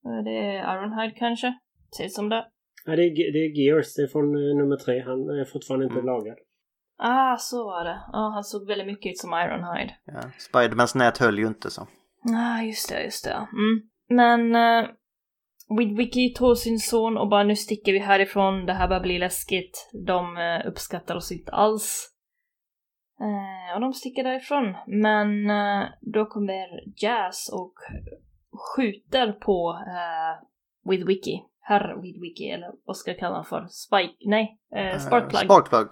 Eh, 0.06 0.24
Det 0.24 0.30
är 0.38 0.74
Ironhide 0.76 1.14
kanske? 1.18 1.54
Ser 1.96 2.08
som 2.08 2.28
det. 2.28 2.44
Ja, 2.84 2.96
det, 2.96 3.02
är, 3.02 3.32
det 3.32 3.38
är 3.38 3.58
Gears, 3.60 3.94
det 3.94 4.02
är 4.02 4.06
från 4.06 4.24
eh, 4.24 4.56
nummer 4.56 4.76
tre. 4.76 5.00
Han 5.02 5.20
är 5.40 5.44
fortfarande 5.44 5.84
inte 5.86 5.98
Mm. 6.00 6.06
lagad. 6.06 6.36
Ah, 6.98 7.36
så 7.36 7.64
var 7.64 7.84
det. 7.84 8.00
Ja, 8.12 8.30
han 8.34 8.44
såg 8.44 8.66
väldigt 8.66 8.86
mycket 8.86 9.10
ut 9.10 9.18
som 9.18 9.30
Ironhide. 9.34 9.94
Ja. 10.04 10.20
Spidermans 10.38 10.94
nät 10.94 11.18
höll 11.18 11.38
ju 11.38 11.46
inte 11.46 11.70
så. 11.70 11.82
Ah, 12.36 12.62
just 12.62 12.88
det, 12.88 13.04
just 13.04 13.24
det. 13.24 13.30
Mm. 13.30 13.80
Men 14.08 14.40
uh, 14.56 14.90
Wiki 15.96 16.34
tog 16.34 16.58
sin 16.58 16.78
son 16.78 17.16
och 17.16 17.28
bara 17.28 17.44
nu 17.44 17.56
sticker 17.56 17.92
vi 17.92 17.98
härifrån, 17.98 18.66
det 18.66 18.72
här 18.72 18.88
börjar 18.88 19.02
bli 19.02 19.18
läskigt. 19.18 19.90
De 20.06 20.36
eh, 20.36 20.68
uppskattar 20.68 21.16
oss 21.16 21.32
inte 21.32 21.52
alls. 21.52 22.12
Eh, 23.20 23.74
och 23.74 23.80
de 23.80 23.92
sticker 23.92 24.24
därifrån. 24.24 24.76
Men 24.86 25.50
eh, 25.50 25.88
då 26.00 26.26
kommer 26.26 26.68
Jazz 27.02 27.50
och 27.52 27.74
skjuter 28.76 29.32
på 29.32 29.72
uh, 29.72 31.06
Wiki. 31.06 31.42
Herr 31.60 32.02
Wiki, 32.02 32.50
eller 32.50 32.72
vad 32.84 32.96
ska 32.96 33.10
jag 33.10 33.18
kalla 33.18 33.32
honom 33.32 33.44
för? 33.44 33.66
Spike? 33.70 34.14
Nej, 34.20 34.58
Sparkplug. 34.98 35.42
Eh, 35.42 35.46
Sparkplug. 35.46 35.88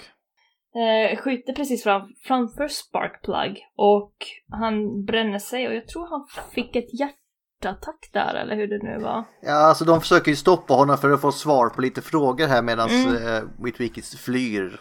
Eh, 0.75 1.19
skjuter 1.19 1.53
precis 1.53 1.83
fram, 1.83 2.15
framför 2.23 2.69
Sparkplug 2.69 3.67
och 3.77 4.15
han 4.49 5.05
bränner 5.05 5.39
sig 5.39 5.69
och 5.69 5.75
jag 5.75 5.89
tror 5.89 6.07
han 6.07 6.27
fick 6.55 6.77
ett 6.77 7.01
hjärtattack 7.65 8.11
där 8.13 8.35
eller 8.35 8.57
hur 8.57 8.67
det 8.67 8.83
nu 8.83 8.99
var. 9.03 9.25
Ja, 9.43 9.53
alltså 9.53 9.85
de 9.85 10.01
försöker 10.01 10.31
ju 10.31 10.37
stoppa 10.37 10.75
honom 10.75 10.99
för 10.99 11.11
att 11.11 11.21
få 11.21 11.33
svar 11.33 11.69
på 11.69 11.81
lite 11.81 12.03
frågor 12.03 12.47
här 12.47 12.63
medan 12.63 12.89
Mm. 12.91 13.17
mm. 13.17 13.49
Witwikis 13.65 14.17
flyr. 14.17 14.81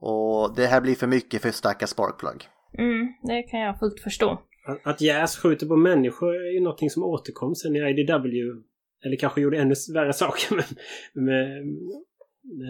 Och 0.00 0.54
det 0.56 0.66
här 0.66 0.80
blir 0.80 0.94
för 0.94 1.06
mycket 1.06 1.42
för 1.42 1.50
stackars 1.50 1.90
Sparkplug. 1.90 2.48
Mm, 2.78 3.08
det 3.22 3.42
kan 3.42 3.60
jag 3.60 3.78
fullt 3.78 4.00
förstå. 4.00 4.42
Att, 4.66 4.86
att 4.86 5.00
Jazz 5.00 5.38
skjuter 5.38 5.66
på 5.66 5.76
människor 5.76 6.34
är 6.34 6.54
ju 6.54 6.60
någonting 6.60 6.90
som 6.90 7.02
återkom 7.02 7.54
sen 7.54 7.76
i 7.76 7.78
IDW. 7.78 8.62
Eller 9.04 9.16
kanske 9.16 9.40
gjorde 9.40 9.58
ännu 9.58 9.74
värre 9.94 10.12
saker 10.12 10.54
med, 10.56 10.64
med, 11.14 11.66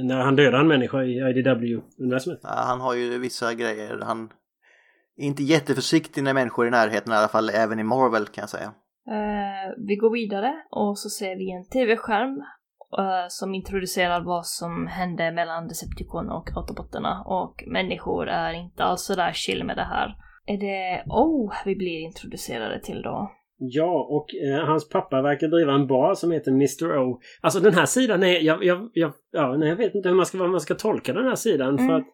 när 0.06 0.20
han 0.20 0.36
dödade 0.36 0.58
en 0.58 0.68
människa 0.68 1.02
i 1.02 1.20
IDW-universumet. 1.20 2.40
Ja, 2.42 2.48
han 2.48 2.80
har 2.80 2.94
ju 2.94 3.18
vissa 3.18 3.54
grejer. 3.54 4.00
Han 4.02 4.30
är 5.16 5.24
inte 5.24 5.42
jätteförsiktig 5.42 6.24
när 6.24 6.34
människor 6.34 6.64
är 6.64 6.68
i 6.68 6.70
närheten 6.70 7.12
i 7.12 7.16
alla 7.16 7.28
fall, 7.28 7.50
även 7.50 7.78
i 7.78 7.84
Marvel 7.84 8.26
kan 8.26 8.42
jag 8.42 8.50
säga. 8.50 8.72
Eh, 9.08 9.72
vi 9.86 9.96
går 9.96 10.10
vidare 10.10 10.54
och 10.70 10.98
så 10.98 11.08
ser 11.08 11.36
vi 11.36 11.50
en 11.50 11.68
tv-skärm 11.68 12.38
eh, 12.98 13.26
som 13.28 13.54
introducerar 13.54 14.20
vad 14.24 14.46
som 14.46 14.86
hände 14.86 15.32
mellan 15.32 15.68
Decepticon 15.68 16.30
och 16.30 16.56
Autobotterna 16.56 17.24
och 17.26 17.64
människor 17.66 18.28
är 18.28 18.52
inte 18.52 18.84
alls 18.84 19.04
sådär 19.04 19.32
chill 19.32 19.64
med 19.64 19.76
det 19.76 19.84
här. 19.84 20.16
Är 20.46 20.58
det 20.58 21.04
Oh 21.06 21.52
vi 21.64 21.76
blir 21.76 22.00
introducerade 22.00 22.80
till 22.80 23.02
då? 23.02 23.30
Ja, 23.56 24.06
och 24.10 24.26
eh, 24.34 24.66
hans 24.66 24.88
pappa 24.88 25.22
verkar 25.22 25.48
driva 25.48 25.72
en 25.72 25.86
bar 25.86 26.14
som 26.14 26.30
heter 26.30 26.50
Mr. 26.50 26.98
O. 26.98 27.20
Alltså 27.40 27.60
den 27.60 27.74
här 27.74 27.86
sidan 27.86 28.22
är... 28.22 28.40
Jag, 28.40 28.64
jag, 28.64 28.90
jag, 28.92 29.12
ja, 29.30 29.56
nej, 29.56 29.68
jag 29.68 29.76
vet 29.76 29.94
inte 29.94 30.08
hur 30.08 30.16
man 30.16 30.26
ska, 30.26 30.38
vad 30.38 30.50
man 30.50 30.60
ska 30.60 30.74
tolka 30.74 31.12
den 31.12 31.24
här 31.24 31.34
sidan. 31.34 31.78
Mm. 31.78 31.86
För 31.86 31.94
att 31.94 32.06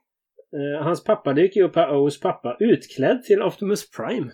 eh, 0.52 0.84
hans 0.84 1.04
pappa 1.04 1.32
dyker 1.32 1.62
upp 1.62 1.76
här, 1.76 1.88
O's 1.88 2.22
pappa, 2.22 2.56
utklädd 2.60 3.22
till 3.22 3.42
Optimus 3.42 3.90
Prime. 3.90 4.30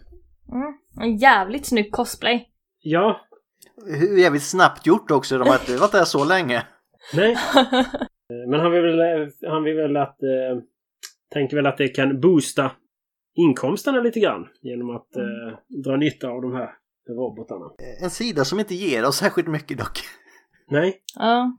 Mm. 0.52 0.72
En 1.00 1.16
jävligt 1.16 1.66
snygg 1.66 1.92
cosplay. 1.92 2.48
Ja, 2.80 3.20
Hur 3.86 4.18
jävligt 4.18 4.42
snabbt 4.42 4.86
gjort 4.86 5.10
också, 5.10 5.38
de 5.38 5.48
har 5.48 5.54
inte 5.54 5.76
varit 5.76 5.92
där 5.92 6.04
så 6.04 6.24
länge. 6.24 6.62
nej. 7.14 7.36
Men 8.48 8.60
han 8.60 8.72
vill 8.72 8.82
väl, 8.82 9.30
han 9.46 9.64
vill 9.64 9.76
väl 9.76 9.96
att... 9.96 10.22
Eh, 10.22 10.62
tänker 11.32 11.56
väl 11.56 11.66
att 11.66 11.78
det 11.78 11.88
kan 11.88 12.20
boosta 12.20 12.72
inkomsterna 13.34 14.00
lite 14.00 14.20
grann. 14.20 14.48
Genom 14.62 14.90
att 14.90 15.16
eh, 15.16 15.58
dra 15.84 15.96
nytta 15.96 16.28
av 16.28 16.42
de 16.42 16.52
här 16.52 16.70
robotarna. 17.08 17.70
En 18.02 18.10
sida 18.10 18.44
som 18.44 18.60
inte 18.60 18.74
ger 18.74 19.04
oss 19.04 19.16
särskilt 19.16 19.48
mycket 19.48 19.78
dock. 19.78 19.98
Nej, 20.70 21.02
ja. 21.14 21.56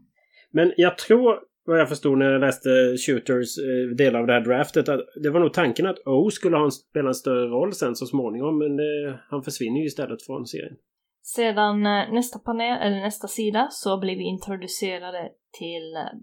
Men 0.51 0.73
jag 0.77 0.97
tror, 0.97 1.39
vad 1.67 1.79
jag 1.79 1.89
förstod 1.89 2.17
när 2.17 2.31
jag 2.31 2.41
läste 2.41 2.69
Shooters 2.97 3.57
eh, 3.57 3.95
del 3.95 4.15
av 4.15 4.27
det 4.27 4.33
här 4.33 4.41
draftet, 4.41 4.89
att 4.89 4.99
det 5.23 5.29
var 5.29 5.39
nog 5.39 5.53
tanken 5.53 5.85
att 5.85 5.99
O 6.05 6.29
skulle 6.31 6.57
ha 6.57 6.65
en, 6.65 6.71
spela 6.71 7.07
en 7.07 7.15
större 7.15 7.47
roll 7.47 7.73
sen 7.73 7.95
så 7.95 8.05
småningom, 8.05 8.57
men 8.57 8.77
det, 8.77 9.19
han 9.29 9.43
försvinner 9.43 9.79
ju 9.79 9.85
istället 9.85 10.25
från 10.25 10.45
serien. 10.45 10.75
Sedan 11.21 11.85
eh, 11.85 12.13
nästa 12.13 12.39
panel, 12.39 12.81
eller 12.81 13.01
nästa 13.01 13.27
sida, 13.27 13.67
så 13.71 13.99
blir 13.99 14.15
vi 14.15 14.23
introducerade 14.23 15.29
till 15.59 15.95
eh, 15.95 16.19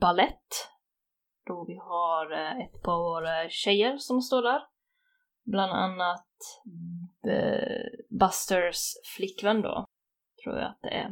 ballett. 0.00 0.68
Då 1.46 1.64
vi 1.68 1.76
har 1.76 2.32
eh, 2.32 2.64
ett 2.64 2.82
par 2.82 3.22
eh, 3.22 3.48
tjejer 3.48 3.96
som 3.96 4.20
står 4.20 4.42
där. 4.42 4.60
Bland 5.44 5.72
annat 5.72 6.26
eh, 7.26 8.18
Busters 8.18 8.94
flickvän 9.16 9.62
då, 9.62 9.86
tror 10.44 10.56
jag 10.56 10.66
att 10.66 10.78
det 10.82 10.88
är. 10.88 11.10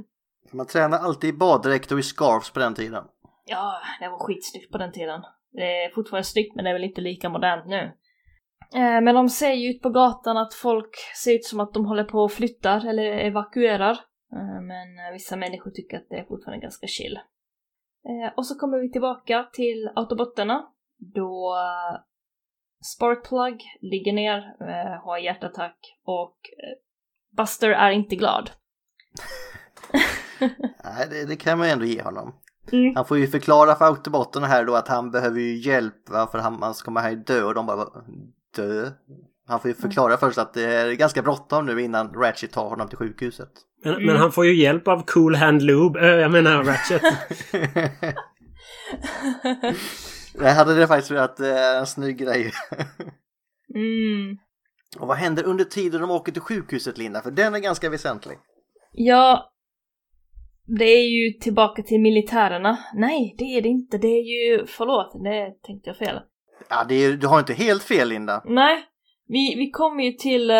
Man 0.52 0.66
tränar 0.66 0.98
alltid 0.98 1.30
i 1.30 1.38
baddräkt 1.38 1.92
och 1.92 1.98
i 1.98 2.02
scarves 2.02 2.50
på 2.50 2.60
den 2.60 2.74
tiden. 2.74 3.04
Ja, 3.48 3.80
det 4.00 4.08
var 4.08 4.18
skitsnyggt 4.18 4.72
på 4.72 4.78
den 4.78 4.92
tiden. 4.92 5.22
Det 5.52 5.84
är 5.84 5.90
fortfarande 5.94 6.24
snyggt 6.24 6.54
men 6.56 6.64
det 6.64 6.70
är 6.70 6.74
väl 6.74 6.84
inte 6.84 7.00
lika 7.00 7.28
modernt 7.28 7.66
nu. 7.66 7.92
Eh, 8.74 9.00
Men 9.00 9.14
de 9.14 9.28
ser 9.28 9.52
ju 9.52 9.70
ut 9.70 9.82
på 9.82 9.90
gatan 9.90 10.36
att 10.36 10.54
folk 10.54 10.96
ser 11.24 11.34
ut 11.34 11.44
som 11.44 11.60
att 11.60 11.74
de 11.74 11.86
håller 11.86 12.04
på 12.04 12.18
och 12.18 12.32
flyttar 12.32 12.86
eller 12.86 13.04
evakuerar. 13.04 13.92
Eh, 14.32 14.60
Men 14.62 15.12
vissa 15.12 15.36
människor 15.36 15.70
tycker 15.70 15.96
att 15.96 16.06
det 16.10 16.16
är 16.18 16.24
fortfarande 16.24 16.62
ganska 16.62 16.86
chill. 16.86 17.16
Eh, 18.08 18.32
Och 18.36 18.46
så 18.46 18.54
kommer 18.58 18.78
vi 18.78 18.92
tillbaka 18.92 19.48
till 19.52 19.90
Autobotterna. 19.96 20.66
Då 21.14 21.56
eh, 21.56 22.00
Sparkplug 22.96 23.62
ligger 23.80 24.12
ner, 24.12 24.38
eh, 24.60 25.04
har 25.04 25.18
hjärtattack 25.18 25.78
och 26.04 26.36
eh, 26.62 26.76
Buster 27.36 27.70
är 27.70 27.90
inte 27.90 28.16
glad. 28.16 28.50
Nej, 30.84 31.06
det, 31.10 31.26
det 31.26 31.36
kan 31.36 31.58
man 31.58 31.66
ju 31.66 31.72
ändå 31.72 31.84
ge 31.84 32.02
honom. 32.02 32.40
Mm. 32.72 32.96
Han 32.96 33.04
får 33.04 33.18
ju 33.18 33.26
förklara 33.26 33.74
för 33.74 33.84
autobotterna 33.84 34.46
här 34.46 34.64
då 34.64 34.74
att 34.74 34.88
han 34.88 35.10
behöver 35.10 35.40
ju 35.40 35.56
hjälp 35.56 36.08
för 36.08 36.38
han, 36.38 36.62
han 36.62 36.74
ska 36.74 36.98
här 36.98 37.16
dö 37.16 37.42
och 37.42 37.54
de 37.54 37.66
bara 37.66 37.88
dö. 38.56 38.90
Han 39.46 39.60
får 39.60 39.68
ju 39.68 39.74
förklara 39.74 40.16
först 40.16 40.38
att 40.38 40.54
det 40.54 40.62
är 40.74 40.92
ganska 40.92 41.22
bråttom 41.22 41.66
nu 41.66 41.82
innan 41.82 42.14
Ratchet 42.14 42.52
tar 42.52 42.68
honom 42.68 42.88
till 42.88 42.98
sjukhuset. 42.98 43.50
Men, 43.84 43.92
Mm. 43.94 44.06
men 44.06 44.16
han 44.16 44.32
får 44.32 44.46
ju 44.46 44.54
hjälp 44.54 44.88
av 44.88 45.02
Cool 45.06 45.34
Hand 45.34 45.62
Lube, 45.62 46.00
äh, 46.00 46.06
jag 46.16 46.30
menar 46.30 46.64
Ratchet. 46.64 47.02
Jag 50.40 50.54
hade 50.54 50.74
det 50.74 50.86
faktiskt 50.86 51.10
varit 51.10 51.40
eh, 51.40 51.76
en 51.78 51.86
snygg 51.86 52.18
grej. 52.18 52.52
mm. 53.74 54.38
och 54.98 55.08
vad 55.08 55.16
händer 55.16 55.44
under 55.44 55.64
tiden 55.64 56.00
de 56.00 56.10
åker 56.10 56.32
till 56.32 56.42
sjukhuset 56.42 56.98
Linda? 56.98 57.22
För 57.22 57.30
den 57.30 57.54
är 57.54 57.58
ganska 57.58 57.90
väsentlig. 57.90 58.38
Ja, 58.92 59.50
det 60.78 60.84
är 60.84 61.08
ju 61.08 61.32
tillbaka 61.32 61.82
till 61.82 62.00
militärerna. 62.00 62.78
Nej, 62.94 63.34
det 63.38 63.44
är 63.44 63.62
det 63.62 63.68
inte. 63.68 63.98
Det 63.98 64.08
är 64.08 64.22
ju, 64.22 64.66
förlåt, 64.66 65.12
det 65.24 65.50
tänkte 65.62 65.90
jag 65.90 65.96
fel. 65.96 66.20
Ja, 66.70 66.84
det 66.88 66.94
är, 66.94 67.12
du 67.12 67.26
har 67.26 67.38
inte 67.38 67.52
helt 67.52 67.82
fel 67.82 68.08
Linda. 68.08 68.42
Nej, 68.46 68.84
vi, 69.26 69.54
vi 69.56 69.70
kommer 69.70 70.04
ju 70.04 70.12
till 70.12 70.50
eh, 70.50 70.56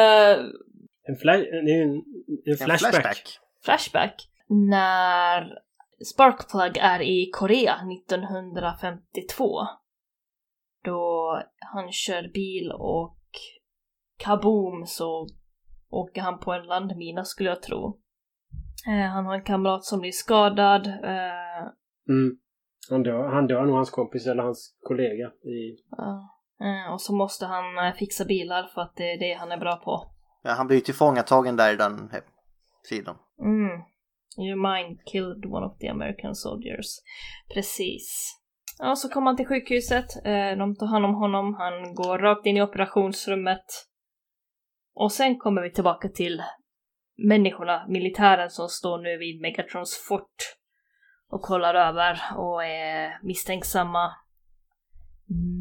En, 1.09 1.17
fla- 1.23 1.37
ju 1.37 1.43
en, 1.45 1.69
en 1.69 2.03
En 2.47 2.57
flashback. 2.57 2.93
flashback. 2.95 3.39
Flashback 3.65 4.29
när 4.49 5.49
Sparkplug 6.15 6.77
är 6.77 7.01
i 7.03 7.31
Korea 7.33 7.75
1952. 7.75 9.61
Då 10.85 11.43
han 11.59 11.93
kör 11.93 12.33
bil 12.35 12.73
och 12.73 13.17
kaboom 14.19 14.87
så 14.87 15.27
åker 15.91 16.21
han 16.21 16.39
på 16.39 16.53
en 16.53 16.67
landmina 16.67 17.25
skulle 17.25 17.49
jag 17.49 17.63
tro. 17.63 17.99
Eh, 18.87 19.07
han 19.11 19.27
har 19.27 19.35
en 19.35 19.45
kamrat 19.45 19.85
som 19.85 20.01
blir 20.01 20.13
skadad. 20.13 20.87
Eh, 20.87 21.69
Mm. 22.09 22.37
Han 22.91 23.03
dör, 23.03 23.29
han 23.29 23.47
dör 23.47 23.67
nog 23.67 23.77
hans 23.77 23.91
kompis 23.91 24.27
eller 24.27 24.43
hans 24.43 24.77
kollega 24.81 25.27
i... 25.27 25.77
Ja. 25.91 26.31
Eh, 26.61 26.93
Och 26.93 27.01
så 27.01 27.15
måste 27.15 27.47
han 27.47 27.93
fixa 27.99 28.25
bilar 28.25 28.63
för 28.75 28.81
att 28.81 28.97
det 28.97 29.13
är 29.13 29.19
det 29.19 29.35
han 29.35 29.53
är 29.53 29.57
bra 29.59 29.77
på. 29.77 30.11
Ja, 30.43 30.51
han 30.51 30.67
blir 30.67 30.81
tillfångatagen 30.81 31.57
där 31.57 31.73
i 31.73 31.77
den 31.77 32.11
sidan. 32.89 33.17
Mm. 33.41 33.83
Your 34.47 34.73
mind 34.73 34.99
killed 35.07 35.47
one 35.47 35.67
of 35.67 35.79
the 35.79 35.89
American 35.89 36.35
soldiers. 36.35 36.87
Precis. 37.55 38.35
Ja, 38.79 38.97
så 38.97 39.09
kommer 39.09 39.27
han 39.27 39.37
till 39.37 39.47
sjukhuset. 39.47 40.07
De 40.59 40.77
tar 40.77 40.87
hand 40.87 41.05
om 41.05 41.15
honom. 41.15 41.55
Han 41.55 41.95
går 41.95 42.19
rakt 42.19 42.47
in 42.47 42.57
i 42.57 42.63
operationsrummet. 42.63 43.65
Och 44.95 45.13
sen 45.13 45.39
kommer 45.39 45.63
vi 45.63 45.73
tillbaka 45.73 46.09
till 46.09 46.43
människorna, 47.19 47.87
militären 47.89 48.51
som 48.51 48.69
står 48.69 48.99
nu 48.99 49.17
vid 49.19 49.41
Megatrons 49.41 50.07
fort 50.09 50.59
och 51.31 51.43
kollar 51.43 51.75
över 51.75 52.21
och 52.37 52.65
är 52.65 53.19
misstänksamma. 53.23 54.13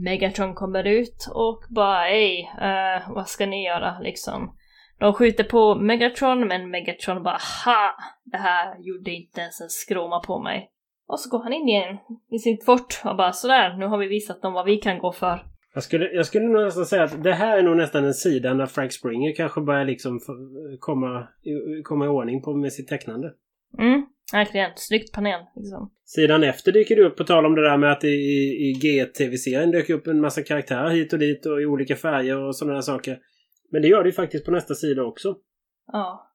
Megatron 0.04 0.56
kommer 0.56 0.88
ut 0.88 1.28
och 1.34 1.64
bara 1.70 2.04
hej, 2.04 2.52
uh, 2.62 2.68
eh, 2.68 3.12
vad 3.16 3.28
ska 3.28 3.46
ni 3.46 3.66
göra 3.66 4.00
liksom? 4.00 4.56
De 5.00 5.14
skjuter 5.14 5.44
på 5.44 5.76
Megatron 5.76 6.48
men 6.48 6.70
Megatron 6.70 7.24
bara 7.24 7.40
ha! 7.66 7.96
Det 8.24 8.38
här 8.38 8.76
gjorde 8.80 9.12
inte 9.12 9.42
ens 9.42 9.62
en 9.62 9.70
skråma 9.70 10.20
på 10.20 10.40
mig. 10.40 10.72
Och 11.08 11.20
så 11.20 11.30
går 11.30 11.44
han 11.44 11.54
in 11.54 11.70
igen 11.70 11.98
i 12.32 12.40
sitt 12.40 12.66
fort 12.66 13.02
och 13.06 13.18
bara 13.18 13.32
sådär, 13.32 13.78
nu 13.78 13.86
har 13.86 13.98
vi 13.98 14.08
visat 14.08 14.42
dem 14.42 14.54
vad 14.54 14.66
vi 14.66 14.78
kan 14.78 15.00
gå 15.00 15.12
för. 15.12 15.46
Jag 15.78 15.84
skulle, 15.84 16.12
jag 16.12 16.26
skulle 16.26 16.46
nog 16.46 16.64
nästan 16.64 16.86
säga 16.86 17.04
att 17.04 17.24
det 17.24 17.34
här 17.34 17.58
är 17.58 17.64
nog 17.64 17.78
nästan 17.78 18.06
en 18.06 18.14
sida 18.14 18.54
när 18.54 18.66
Frank 18.66 18.94
Springer 18.94 19.36
kanske 19.36 19.62
börjar 19.62 19.86
liksom 19.86 20.20
komma, 20.80 21.28
komma 21.84 22.06
i 22.06 22.08
ordning 22.08 22.42
på 22.42 22.54
med 22.54 22.74
sitt 22.74 22.88
tecknande. 22.88 23.34
Mm, 23.80 24.06
verkligen. 24.34 24.72
Snyggt 24.76 25.14
panel 25.14 25.42
liksom. 25.56 25.92
Sidan 26.06 26.44
efter 26.44 26.72
dyker 26.72 26.96
det 26.96 27.02
upp, 27.02 27.18
på 27.18 27.24
tal 27.24 27.46
om 27.46 27.56
det 27.56 27.70
där 27.70 27.78
med 27.78 27.92
att 27.92 28.04
i, 28.04 28.08
i 28.08 28.80
G-tv-serien 28.82 29.72
dök 29.72 29.90
upp 29.90 30.08
en 30.08 30.22
massa 30.22 30.44
karaktärer 30.44 30.90
hit 30.90 31.14
och 31.14 31.20
dit 31.20 31.46
och 31.46 31.62
i 31.62 31.66
olika 31.66 31.96
färger 31.96 32.38
och 32.38 32.56
sådana 32.56 32.74
där 32.74 32.82
saker. 32.82 33.20
Men 33.72 33.82
det 33.82 33.88
gör 33.88 34.04
det 34.04 34.10
ju 34.10 34.14
faktiskt 34.14 34.46
på 34.46 34.52
nästa 34.52 34.76
sida 34.76 35.04
också. 35.04 35.36
Ja. 35.92 36.34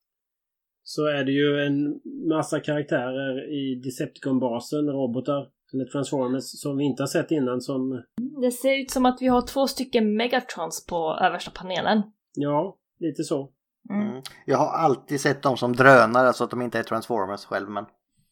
Så 0.82 1.06
är 1.06 1.24
det 1.24 1.32
ju 1.32 1.60
en 1.66 2.00
massa 2.28 2.60
karaktärer 2.60 3.52
i 3.52 3.82
Decepticon-basen, 3.84 4.88
robotar, 4.88 5.48
eller 5.72 5.84
Transformers, 5.84 6.44
som 6.44 6.76
vi 6.76 6.84
inte 6.84 7.02
har 7.02 7.06
sett 7.08 7.30
innan 7.30 7.60
som... 7.60 8.02
Det 8.42 8.50
ser 8.50 8.80
ut 8.80 8.90
som 8.90 9.06
att 9.06 9.22
vi 9.22 9.26
har 9.26 9.42
två 9.42 9.66
stycken 9.66 10.16
Megatrons 10.16 10.86
på 10.86 11.18
översta 11.22 11.50
panelen. 11.54 12.02
Ja, 12.34 12.78
lite 12.98 13.22
så. 13.22 13.52
Mm. 13.90 14.08
Mm. 14.10 14.22
Jag 14.46 14.58
har 14.58 14.78
alltid 14.78 15.20
sett 15.20 15.42
dem 15.42 15.56
som 15.56 15.72
drönare 15.72 16.32
så 16.32 16.44
att 16.44 16.50
de 16.50 16.62
inte 16.62 16.78
är 16.78 16.82
Transformers 16.82 17.44
själv 17.44 17.70
men 17.70 17.84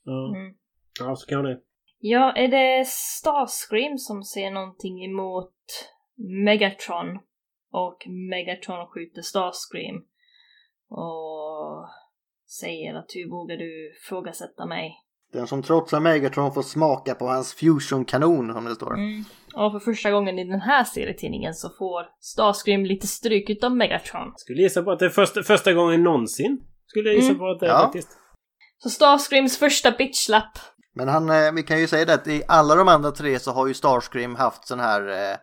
Ja, 0.05 0.37
Mm. 0.37 0.55
ja 1.01 1.17
så 1.17 1.27
kan 1.27 1.45
det. 1.45 1.61
Ja, 1.99 2.33
är 2.33 2.49
det 2.49 2.87
Starscream 2.87 3.99
som 3.99 4.23
ser 4.23 4.51
någonting 4.51 5.05
emot 5.05 5.55
Megatron? 6.45 7.19
Och 7.73 8.07
Megatron 8.31 8.87
skjuter 8.87 9.23
Starscream. 9.23 9.97
Och 10.89 11.89
säger 12.61 12.95
att 12.95 13.11
hur 13.15 13.31
vågar 13.31 13.57
du 13.57 13.93
ifrågasätta 13.97 14.67
mig? 14.67 14.95
Den 15.33 15.47
som 15.47 15.63
trotsar 15.63 16.01
Megatron 16.01 16.55
får 16.55 16.63
smaka 16.63 17.15
på 17.15 17.27
hans 17.27 17.55
fusion-kanon 17.55 18.53
som 18.53 18.65
det 18.65 18.75
står. 18.75 18.95
Mm. 18.95 19.25
Och 19.55 19.73
för 19.73 19.79
första 19.93 20.11
gången 20.11 20.39
i 20.39 20.45
den 20.45 20.61
här 20.61 20.85
serietidningen 20.85 21.55
så 21.55 21.69
får 21.79 22.05
Starscream 22.21 22.85
lite 22.85 23.07
stryk 23.07 23.51
utav 23.51 23.77
Megatron. 23.77 24.33
Skulle 24.37 24.63
gissa 24.63 24.83
på 24.83 24.91
att 24.91 24.99
det 24.99 25.05
är 25.05 25.11
första, 25.11 25.43
första 25.43 25.73
gången 25.73 26.03
någonsin. 26.03 26.61
Skulle 26.87 27.09
jag 27.09 27.17
gissa 27.17 27.29
Mm. 27.29 27.39
på 27.39 27.49
att 27.51 27.61
det 27.61 27.67
är 27.67 27.71
Ja. 27.71 27.79
faktiskt. 27.81 28.09
Så 28.83 28.91
Starscreams 28.91 29.59
första 29.59 29.91
bitchlap. 29.91 30.59
Men 30.95 31.09
han, 31.09 31.31
eh, 31.31 31.53
vi 31.53 31.63
kan 31.63 31.81
ju 31.81 31.87
säga 31.87 32.05
det 32.05 32.15
att 32.15 32.27
i 32.27 32.43
alla 32.49 32.75
de 32.75 32.89
andra 32.89 33.11
tre 33.11 33.39
så 33.39 33.51
har 33.53 33.67
ju 33.67 33.75
Starscream 33.75 34.35
haft 34.35 34.67
sån 34.69 34.81
här 34.81 35.09
eh, 35.09 35.37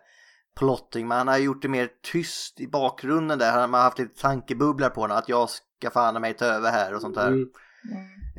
plotting, 0.58 1.08
men 1.08 1.18
han 1.18 1.28
har 1.28 1.38
gjort 1.38 1.62
det 1.62 1.68
mer 1.68 1.88
tyst 2.12 2.60
i 2.60 2.66
bakgrunden 2.66 3.38
där. 3.38 3.52
Han 3.52 3.74
har 3.74 3.80
haft 3.80 3.98
lite 3.98 4.20
tankebubblor 4.20 4.88
på 4.88 5.00
honom, 5.00 5.16
att 5.16 5.28
jag 5.28 5.48
ska 5.50 5.90
fan 5.90 6.20
mig 6.20 6.34
ta 6.34 6.44
över 6.44 6.70
här 6.70 6.94
och 6.94 7.00
sånt 7.00 7.14
där. 7.14 7.28
Mm. 7.28 7.48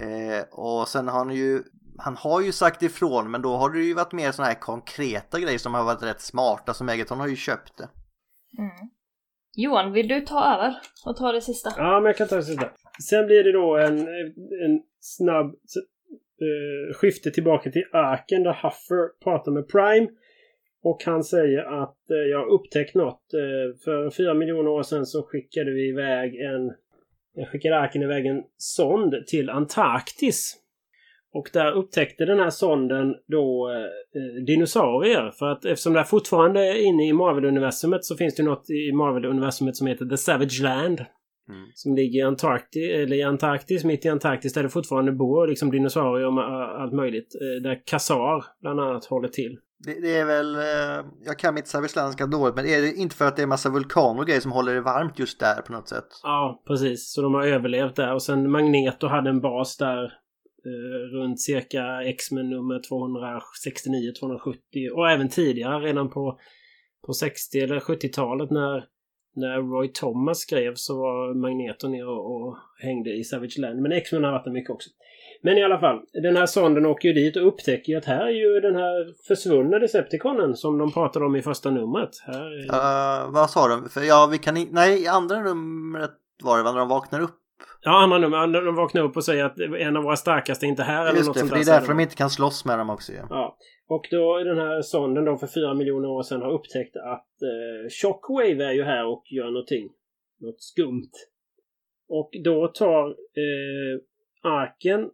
Eh, 0.01 0.43
och 0.51 0.87
sen 0.87 1.07
har 1.07 1.17
han 1.17 1.35
ju, 1.35 1.63
han 1.97 2.15
har 2.15 2.41
ju 2.41 2.51
sagt 2.51 2.83
ifrån, 2.83 3.31
men 3.31 3.41
då 3.41 3.55
har 3.55 3.69
det 3.69 3.79
ju 3.79 3.93
varit 3.93 4.13
mer 4.13 4.31
såna 4.31 4.47
här 4.47 4.59
konkreta 4.59 5.39
grejer 5.39 5.57
som 5.57 5.73
har 5.73 5.83
varit 5.83 6.03
rätt 6.03 6.21
smarta, 6.21 6.73
så 6.73 6.83
Megaton 6.83 7.19
har 7.19 7.27
ju 7.27 7.35
köpt 7.35 7.77
det. 7.77 7.89
Mm. 8.57 8.89
Johan, 9.55 9.91
vill 9.91 10.07
du 10.07 10.21
ta 10.21 10.55
över 10.55 10.75
och 11.05 11.17
ta 11.17 11.31
det 11.31 11.41
sista? 11.41 11.73
Ja, 11.77 11.99
men 11.99 12.05
jag 12.05 12.17
kan 12.17 12.27
ta 12.27 12.35
det 12.35 12.43
sista. 12.43 12.69
Sen 13.09 13.25
blir 13.25 13.43
det 13.43 13.51
då 13.51 13.77
en, 13.77 13.99
en 14.65 14.81
snabb 14.99 15.45
eh, 15.45 16.93
skifte 16.95 17.31
tillbaka 17.31 17.71
till 17.71 17.85
Arken 17.91 18.43
där 18.43 18.59
Huffer 18.63 19.19
pratar 19.23 19.51
med 19.51 19.67
Prime. 19.67 20.07
Och 20.83 21.03
han 21.05 21.23
säger 21.23 21.83
att 21.83 22.09
eh, 22.11 22.17
jag 22.17 22.39
har 22.39 22.45
upptäckt 22.45 22.95
något. 22.95 23.33
Eh, 23.33 23.77
för 23.83 24.09
fyra 24.09 24.33
miljoner 24.33 24.67
år 24.67 24.83
sedan 24.83 25.05
så 25.05 25.23
skickade 25.23 25.71
vi 25.71 25.89
iväg 25.89 26.35
en... 26.35 26.71
Jag 27.39 27.47
skickade 27.47 27.79
Arken 27.79 28.01
iväg 28.01 28.25
en 28.25 28.43
sond 28.57 29.13
till 29.27 29.49
Antarktis. 29.49 30.55
Och 31.33 31.49
där 31.53 31.71
upptäckte 31.71 32.25
den 32.25 32.39
här 32.39 32.49
sonden 32.49 33.15
då 33.27 33.71
eh, 33.71 34.21
eh 34.21 34.43
dinosaurier. 34.45 35.31
För 35.31 35.45
att 35.45 35.65
eftersom 35.65 35.93
det 35.93 35.99
är 35.99 36.03
fortfarande 36.03 36.81
inne 36.81 37.07
i 37.07 37.13
Marvel-universumet 37.13 38.05
så 38.05 38.17
finns 38.17 38.35
det 38.35 38.43
något 38.43 38.69
i 38.69 38.91
Marvel-universumet 38.91 39.75
som 39.75 39.87
heter 39.87 40.05
The 40.05 40.17
Savage 40.17 40.61
Land. 40.61 41.05
Mm. 41.49 41.65
Som 41.73 41.95
ligger 41.95 42.19
i 42.19 42.23
Antarktis, 42.23 42.89
eller 42.89 43.15
i 43.15 43.23
Antarktis, 43.23 43.83
mitt 43.83 44.05
i 44.05 44.09
Antarktis 44.09 44.53
där 44.53 44.63
det 44.63 44.69
fortfarande 44.69 45.11
bor 45.11 45.47
liksom 45.47 45.71
dinosaurier 45.71 46.27
och 46.27 46.43
allt 46.81 46.93
möjligt. 46.93 47.35
Eh, 47.35 47.61
Där 47.63 47.81
Kazar 47.85 48.45
bland 48.61 48.79
annat 48.79 49.05
håller 49.05 49.27
till. 49.27 49.57
Det, 49.85 50.01
det 50.01 50.17
är 50.17 50.25
väl, 50.25 50.55
eh, 50.55 51.05
jag 51.25 51.39
kan 51.39 51.53
mitt 51.53 51.67
savistländska 51.67 52.25
dåligt, 52.25 52.55
men 52.55 52.65
är 52.65 52.81
det 52.81 52.93
inte 52.93 53.15
för 53.15 53.25
att 53.25 53.35
det 53.35 53.41
är 53.41 53.47
massa 53.47 53.69
vulkaner 53.69 54.19
och 54.19 54.27
grejer 54.27 54.41
som 54.41 54.51
håller 54.51 54.73
det 54.73 54.81
varmt 54.81 55.19
just 55.19 55.39
där 55.39 55.61
på 55.61 55.71
något 55.71 55.87
sätt? 55.87 56.07
Ja, 56.23 56.63
precis. 56.67 57.13
Så 57.13 57.21
de 57.21 57.33
har 57.33 57.43
överlevt 57.43 57.95
där. 57.95 58.13
Och 58.13 58.23
sen 58.23 58.51
Magneto 58.51 59.07
hade 59.07 59.29
en 59.29 59.41
bas 59.41 59.77
där 59.77 60.03
eh, 60.65 61.17
runt 61.17 61.41
cirka 61.41 62.01
X-Men 62.03 62.49
nummer 62.49 62.79
269-270 62.79 64.89
och 64.95 65.11
även 65.11 65.29
tidigare 65.29 65.79
redan 65.79 66.09
på, 66.09 66.39
på 67.05 67.13
60 67.13 67.59
eller 67.59 67.79
70-talet 67.79 68.51
när, 68.51 68.85
när 69.35 69.57
Roy 69.57 69.87
Thomas 69.87 70.39
skrev 70.39 70.73
så 70.75 70.97
var 70.97 71.33
Magneto 71.33 71.87
nere 71.87 72.05
och, 72.05 72.35
och 72.35 72.57
hängde 72.79 73.09
i 73.09 73.23
Savage 73.23 73.57
Land. 73.57 73.81
Men 73.81 73.91
X-Men 73.91 74.23
har 74.23 74.31
varit 74.31 74.45
där 74.45 74.51
mycket 74.51 74.69
också. 74.69 74.89
Men 75.41 75.57
i 75.57 75.63
alla 75.63 75.79
fall, 75.79 76.01
den 76.13 76.35
här 76.35 76.45
sonden 76.45 76.85
åker 76.85 77.07
ju 77.07 77.13
dit 77.13 77.35
och 77.35 77.47
upptäcker 77.47 77.91
ju 77.91 77.97
att 77.97 78.05
här 78.05 78.25
är 78.25 78.29
ju 78.29 78.59
den 78.59 78.75
här 78.75 79.27
försvunna 79.27 79.79
Decepticonen 79.79 80.55
som 80.55 80.77
de 80.77 80.91
pratade 80.91 81.25
om 81.25 81.35
i 81.35 81.41
första 81.41 81.71
numret. 81.71 82.09
Här 82.25 82.41
är... 82.41 82.63
Uh, 82.63 83.31
vad 83.31 83.49
sa 83.49 83.67
de? 83.67 83.89
För 83.89 84.01
ja, 84.01 84.29
vi 84.31 84.37
kan 84.37 84.57
i, 84.57 84.67
nej, 84.71 85.03
i 85.03 85.07
andra 85.07 85.43
numret 85.43 86.11
var 86.43 86.57
det 86.57 86.63
va, 86.63 86.71
när 86.71 86.79
de 86.79 86.89
vaknar 86.89 87.21
upp. 87.21 87.38
Ja, 87.81 88.03
andra 88.03 88.17
nummer. 88.17 88.47
De 88.65 88.75
vaknar 88.75 89.01
upp 89.01 89.17
och 89.17 89.23
säger 89.23 89.45
att 89.45 89.59
en 89.59 89.97
av 89.97 90.03
våra 90.03 90.15
starkaste 90.15 90.65
är 90.65 90.67
inte 90.67 90.83
här 90.83 91.05
eller 91.05 91.17
Just 91.17 91.27
något 91.27 91.33
det, 91.33 91.39
sånt 91.39 91.51
det 91.51 91.59
är 91.59 91.65
därför 91.65 91.87
de 91.87 91.99
inte 91.99 92.15
kan 92.15 92.29
slåss 92.29 92.65
med 92.65 92.79
dem 92.79 92.89
också 92.89 93.11
ju. 93.11 93.19
Ja. 93.29 93.57
Och 93.87 94.07
då 94.11 94.37
är 94.37 94.45
den 94.45 94.57
här 94.57 94.81
sonden 94.81 95.25
då 95.25 95.37
för 95.37 95.47
fyra 95.47 95.73
miljoner 95.73 96.09
år 96.09 96.23
sedan 96.23 96.41
har 96.41 96.51
upptäckt 96.51 96.95
att 96.95 97.41
eh, 97.41 97.89
Shockwave 98.01 98.65
är 98.65 98.71
ju 98.71 98.83
här 98.83 99.05
och 99.05 99.23
gör 99.31 99.45
någonting. 99.45 99.89
Något 100.39 100.61
skumt. 100.61 101.11
Och 102.09 102.29
då 102.43 102.67
tar 102.67 103.07
eh, 103.09 104.51
Arken 104.51 105.09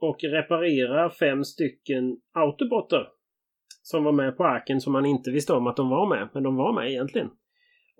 och 0.00 0.16
reparerar 0.22 1.10
fem 1.10 1.44
stycken 1.44 2.16
Autobotter. 2.34 3.08
Som 3.82 4.04
var 4.04 4.12
med 4.12 4.36
på 4.36 4.44
Arken 4.44 4.80
som 4.80 4.92
man 4.92 5.06
inte 5.06 5.30
visste 5.30 5.52
om 5.52 5.66
att 5.66 5.76
de 5.76 5.88
var 5.88 6.08
med. 6.08 6.28
Men 6.34 6.42
de 6.42 6.56
var 6.56 6.72
med 6.72 6.90
egentligen. 6.90 7.30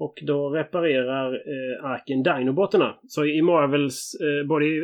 Och 0.03 0.19
då 0.23 0.51
reparerar 0.51 1.35
eh, 1.35 1.85
Arken 1.85 2.23
Dinobotarna. 2.23 2.95
Så 3.09 3.25
i 3.25 3.43
Marvels, 3.43 4.15
eh, 4.21 4.49
både 4.49 4.65
i, 4.67 4.79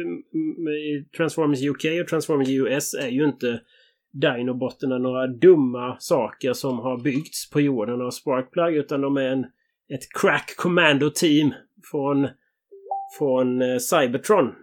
i 0.70 1.04
Transformers 1.16 1.62
UK 1.62 1.84
och 2.02 2.08
Transformers 2.08 2.48
US 2.48 2.94
är 2.94 3.08
ju 3.08 3.24
inte 3.24 3.60
Dinobotterna 4.12 4.98
några 4.98 5.26
dumma 5.26 5.96
saker 5.98 6.52
som 6.52 6.78
har 6.78 7.02
byggts 7.02 7.50
på 7.50 7.60
jorden 7.60 8.02
av 8.02 8.10
Sparkplug 8.10 8.76
utan 8.76 9.00
de 9.00 9.16
är 9.16 9.28
en, 9.28 9.44
ett 9.94 10.20
crack 10.20 10.54
commando 10.56 11.10
team 11.10 11.54
från, 11.90 12.28
från 13.18 13.62
eh, 13.62 13.78
Cybertron. 13.78 14.54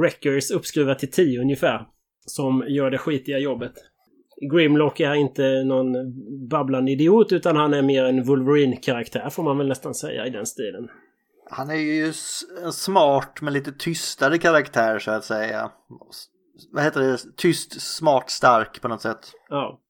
Wreckers 0.00 0.50
uppskruvat 0.50 0.98
till 0.98 1.10
10 1.10 1.40
ungefär. 1.40 1.86
Som 2.26 2.64
gör 2.68 2.90
det 2.90 2.98
skitiga 2.98 3.38
jobbet. 3.38 3.72
Grimlock 4.52 5.00
är 5.00 5.14
inte 5.14 5.64
någon 5.64 5.92
babblande 6.48 6.92
idiot 6.92 7.32
utan 7.32 7.56
han 7.56 7.74
är 7.74 7.82
mer 7.82 8.04
en 8.04 8.24
Wolverine-karaktär 8.24 9.30
får 9.30 9.42
man 9.42 9.58
väl 9.58 9.68
nästan 9.68 9.94
säga 9.94 10.26
i 10.26 10.30
den 10.30 10.46
stilen. 10.46 10.88
Han 11.50 11.70
är 11.70 11.74
ju 11.74 12.12
en 12.64 12.72
smart 12.72 13.38
men 13.42 13.52
lite 13.52 13.72
tystare 13.72 14.38
karaktär 14.38 14.98
så 14.98 15.10
att 15.10 15.24
säga. 15.24 15.70
Vad 16.72 16.84
heter 16.84 17.00
det? 17.00 17.18
Tyst, 17.36 17.80
smart, 17.80 18.30
stark 18.30 18.80
på 18.80 18.88
något 18.88 19.02
sätt. 19.02 19.32
Ja. 19.48 19.80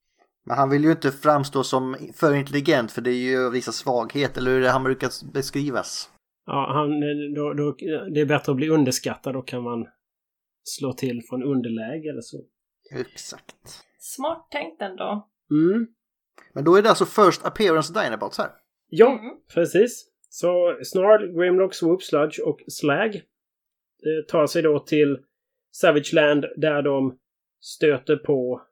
Men 0.47 0.57
han 0.57 0.71
vill 0.71 0.85
ju 0.85 0.91
inte 0.91 1.13
framstå 1.13 1.65
som 1.65 1.97
för 2.15 2.35
intelligent 2.35 2.93
för 2.93 3.01
det 3.03 3.11
är 3.11 3.23
ju 3.31 3.51
vissa 3.51 3.73
svaghet 3.73 4.37
eller 4.37 4.51
hur 4.51 4.61
det 4.61 4.71
han 4.71 4.85
brukar 4.85 5.33
beskrivas. 5.33 6.11
Ja, 6.47 6.73
han, 6.73 6.91
då, 7.35 7.53
då, 7.53 7.77
det 8.15 8.21
är 8.21 8.27
bättre 8.27 8.53
att 8.53 8.57
bli 8.57 8.69
underskattad. 8.69 9.35
Då 9.35 9.43
kan 9.43 9.63
man 9.63 9.87
slå 10.65 10.93
till 10.93 11.23
från 11.29 11.43
underläge 11.43 12.11
eller 12.11 12.21
så. 12.21 12.45
Exakt. 12.95 13.85
Smart 14.05 14.47
tänkt 14.51 14.83
ändå. 14.83 15.29
Mm. 15.51 15.87
Men 16.53 16.65
då 16.65 16.77
är 16.77 16.83
det 16.83 16.89
alltså 16.89 17.05
first 17.07 17.45
appearance 17.47 17.93
Dinobots 18.03 18.39
här. 18.39 18.51
Ja, 18.89 19.19
Mm. 19.19 19.35
precis. 19.55 20.07
Så 20.29 20.79
Snarl, 20.85 21.39
Grimlock, 21.41 21.75
Swoop, 21.75 22.03
Sludge 22.03 22.41
och 22.41 22.61
Slag 22.69 23.15
eh, 23.17 24.27
tar 24.29 24.47
sig 24.47 24.63
då 24.63 24.79
till 24.79 25.19
Savage 25.73 26.13
Land 26.15 26.45
där 26.57 26.83
de 26.83 27.19
stöter 27.61 28.17
på 28.17 28.63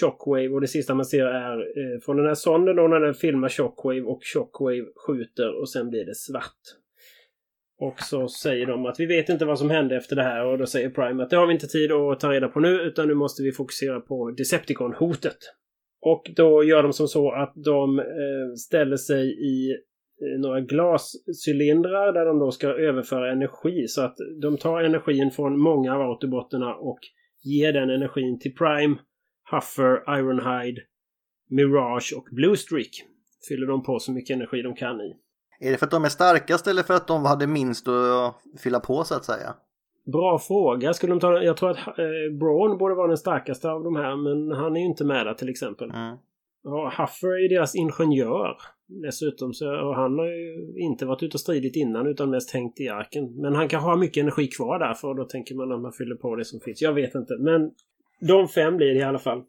Shockwave 0.00 0.48
och 0.48 0.60
det 0.60 0.68
sista 0.68 0.94
man 0.94 1.04
ser 1.06 1.24
är 1.26 1.58
eh, 1.60 2.00
från 2.00 2.16
den 2.16 2.26
här 2.26 2.34
sonden 2.34 2.76
då 2.76 2.88
när 2.88 3.00
den 3.00 3.14
filmar 3.14 3.48
Shockwave 3.48 4.02
och 4.02 4.20
Shockwave 4.34 4.86
skjuter 5.06 5.60
och 5.60 5.70
sen 5.70 5.90
blir 5.90 6.04
det 6.04 6.14
svart. 6.14 6.60
Och 7.80 8.00
så 8.00 8.28
säger 8.28 8.66
de 8.66 8.86
att 8.86 9.00
vi 9.00 9.06
vet 9.06 9.28
inte 9.28 9.44
vad 9.44 9.58
som 9.58 9.70
hände 9.70 9.96
efter 9.96 10.16
det 10.16 10.22
här 10.22 10.46
och 10.46 10.58
då 10.58 10.66
säger 10.66 10.90
Prime 10.90 11.22
att 11.22 11.30
det 11.30 11.36
har 11.36 11.46
vi 11.46 11.52
inte 11.52 11.66
tid 11.66 11.92
att 11.92 12.20
ta 12.20 12.32
reda 12.32 12.48
på 12.48 12.60
nu 12.60 12.80
utan 12.80 13.08
nu 13.08 13.14
måste 13.14 13.42
vi 13.42 13.52
fokusera 13.52 14.00
på 14.00 14.30
Decepticon-hotet. 14.30 15.36
Och 16.00 16.30
då 16.36 16.64
gör 16.64 16.82
de 16.82 16.92
som 16.92 17.08
så 17.08 17.32
att 17.32 17.52
de 17.54 17.98
eh, 17.98 18.54
ställer 18.66 18.96
sig 18.96 19.26
i 19.26 19.70
eh, 19.70 20.40
några 20.40 20.60
glascylindrar 20.60 22.12
där 22.12 22.24
de 22.26 22.38
då 22.38 22.50
ska 22.50 22.68
överföra 22.68 23.32
energi. 23.32 23.86
Så 23.88 24.02
att 24.02 24.16
de 24.42 24.56
tar 24.56 24.82
energin 24.82 25.30
från 25.30 25.60
många 25.60 25.94
av 25.94 26.00
autobotterna 26.00 26.74
och 26.74 26.98
ger 27.44 27.72
den 27.72 27.90
energin 27.90 28.38
till 28.40 28.54
Prime. 28.54 28.96
Huffer, 29.50 30.18
Ironhide, 30.18 30.80
Mirage 31.50 32.14
och 32.16 32.28
Bluestreak. 32.32 32.90
Fyller 33.48 33.66
de 33.66 33.82
på 33.82 33.98
så 33.98 34.12
mycket 34.12 34.36
energi 34.36 34.62
de 34.62 34.74
kan 34.74 35.00
i. 35.00 35.27
Är 35.60 35.70
det 35.70 35.78
för 35.78 35.86
att 35.86 35.90
de 35.90 36.04
är 36.04 36.08
starkast 36.08 36.66
eller 36.66 36.82
för 36.82 36.94
att 36.94 37.06
de 37.06 37.24
hade 37.24 37.46
minst 37.46 37.88
att 37.88 38.60
fylla 38.62 38.80
på 38.80 39.04
så 39.04 39.14
att 39.14 39.24
säga? 39.24 39.54
Bra 40.12 40.38
fråga. 40.38 40.94
Skulle 40.94 41.12
de 41.12 41.20
ta, 41.20 41.42
jag 41.42 41.56
tror 41.56 41.70
att 41.70 41.76
eh, 41.76 42.38
Braun 42.40 42.78
borde 42.78 42.94
vara 42.94 43.08
den 43.08 43.18
starkaste 43.18 43.70
av 43.70 43.84
de 43.84 43.96
här 43.96 44.16
men 44.16 44.56
han 44.56 44.76
är 44.76 44.80
ju 44.80 44.86
inte 44.86 45.04
med 45.04 45.26
där 45.26 45.34
till 45.34 45.48
exempel. 45.48 45.90
Mm. 45.90 46.16
Ja, 46.64 46.92
Huffer 46.98 47.28
är 47.28 47.38
ju 47.38 47.48
deras 47.48 47.74
ingenjör. 47.74 48.56
Dessutom 48.86 49.54
så 49.54 49.88
och 49.88 49.94
han 49.94 50.18
har 50.18 50.26
ju 50.26 50.72
inte 50.76 51.06
varit 51.06 51.22
ute 51.22 51.34
och 51.34 51.40
stridit 51.40 51.76
innan 51.76 52.06
utan 52.06 52.30
mest 52.30 52.50
hängt 52.50 52.80
i 52.80 52.88
arken. 52.88 53.34
Men 53.36 53.54
han 53.54 53.68
kan 53.68 53.82
ha 53.82 53.96
mycket 53.96 54.20
energi 54.20 54.46
kvar 54.46 54.78
därför 54.78 55.08
och 55.08 55.16
då 55.16 55.24
tänker 55.24 55.54
man 55.54 55.72
att 55.72 55.80
man 55.80 55.92
fyller 55.92 56.16
på 56.16 56.36
det 56.36 56.44
som 56.44 56.60
finns. 56.60 56.82
Jag 56.82 56.92
vet 56.92 57.14
inte 57.14 57.36
men 57.38 57.70
de 58.20 58.48
fem 58.48 58.76
blir 58.76 58.94
det 58.94 59.00
i 59.00 59.02
alla 59.02 59.18
fall. 59.18 59.42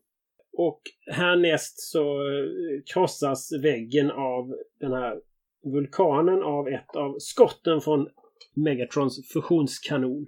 Och 0.57 0.81
härnäst 1.11 1.79
så 1.79 2.01
eh, 2.01 2.83
krossas 2.93 3.51
väggen 3.63 4.11
av 4.11 4.55
den 4.79 4.93
här 4.93 5.19
vulkanen 5.63 6.43
av 6.43 6.67
ett 6.67 6.95
av 6.95 7.15
skotten 7.19 7.81
från 7.81 8.07
Megatrons 8.55 9.31
fusionskanon. 9.33 10.25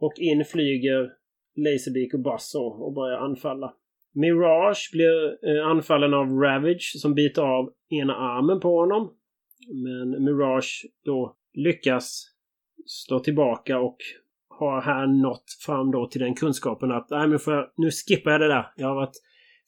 Och 0.00 0.12
in 0.18 0.44
flyger 0.44 1.12
Laserbeak 1.56 2.14
och 2.14 2.20
Buzzo 2.20 2.58
och 2.58 2.92
börjar 2.92 3.18
anfalla. 3.18 3.74
Mirage 4.14 4.90
blir 4.92 5.48
eh, 5.48 5.66
anfallen 5.66 6.14
av 6.14 6.26
Ravage 6.26 6.92
som 6.96 7.14
biter 7.14 7.42
av 7.42 7.72
ena 7.88 8.16
armen 8.16 8.60
på 8.60 8.80
honom. 8.80 9.14
Men 9.68 10.24
Mirage 10.24 10.86
då 11.04 11.36
lyckas 11.54 12.24
stå 12.86 13.20
tillbaka 13.20 13.78
och 13.78 13.96
har 14.48 14.80
här 14.80 15.06
nått 15.06 15.44
fram 15.66 15.90
då 15.90 16.06
till 16.06 16.20
den 16.20 16.34
kunskapen 16.34 16.92
att 16.92 17.10
nej 17.10 17.28
men 17.28 17.38
jag, 17.46 17.70
nu 17.76 17.90
skippar 17.90 18.30
jag 18.30 18.40
det 18.40 18.48
där. 18.48 18.72
Jag 18.76 18.88
har 18.88 18.94
varit 18.94 19.22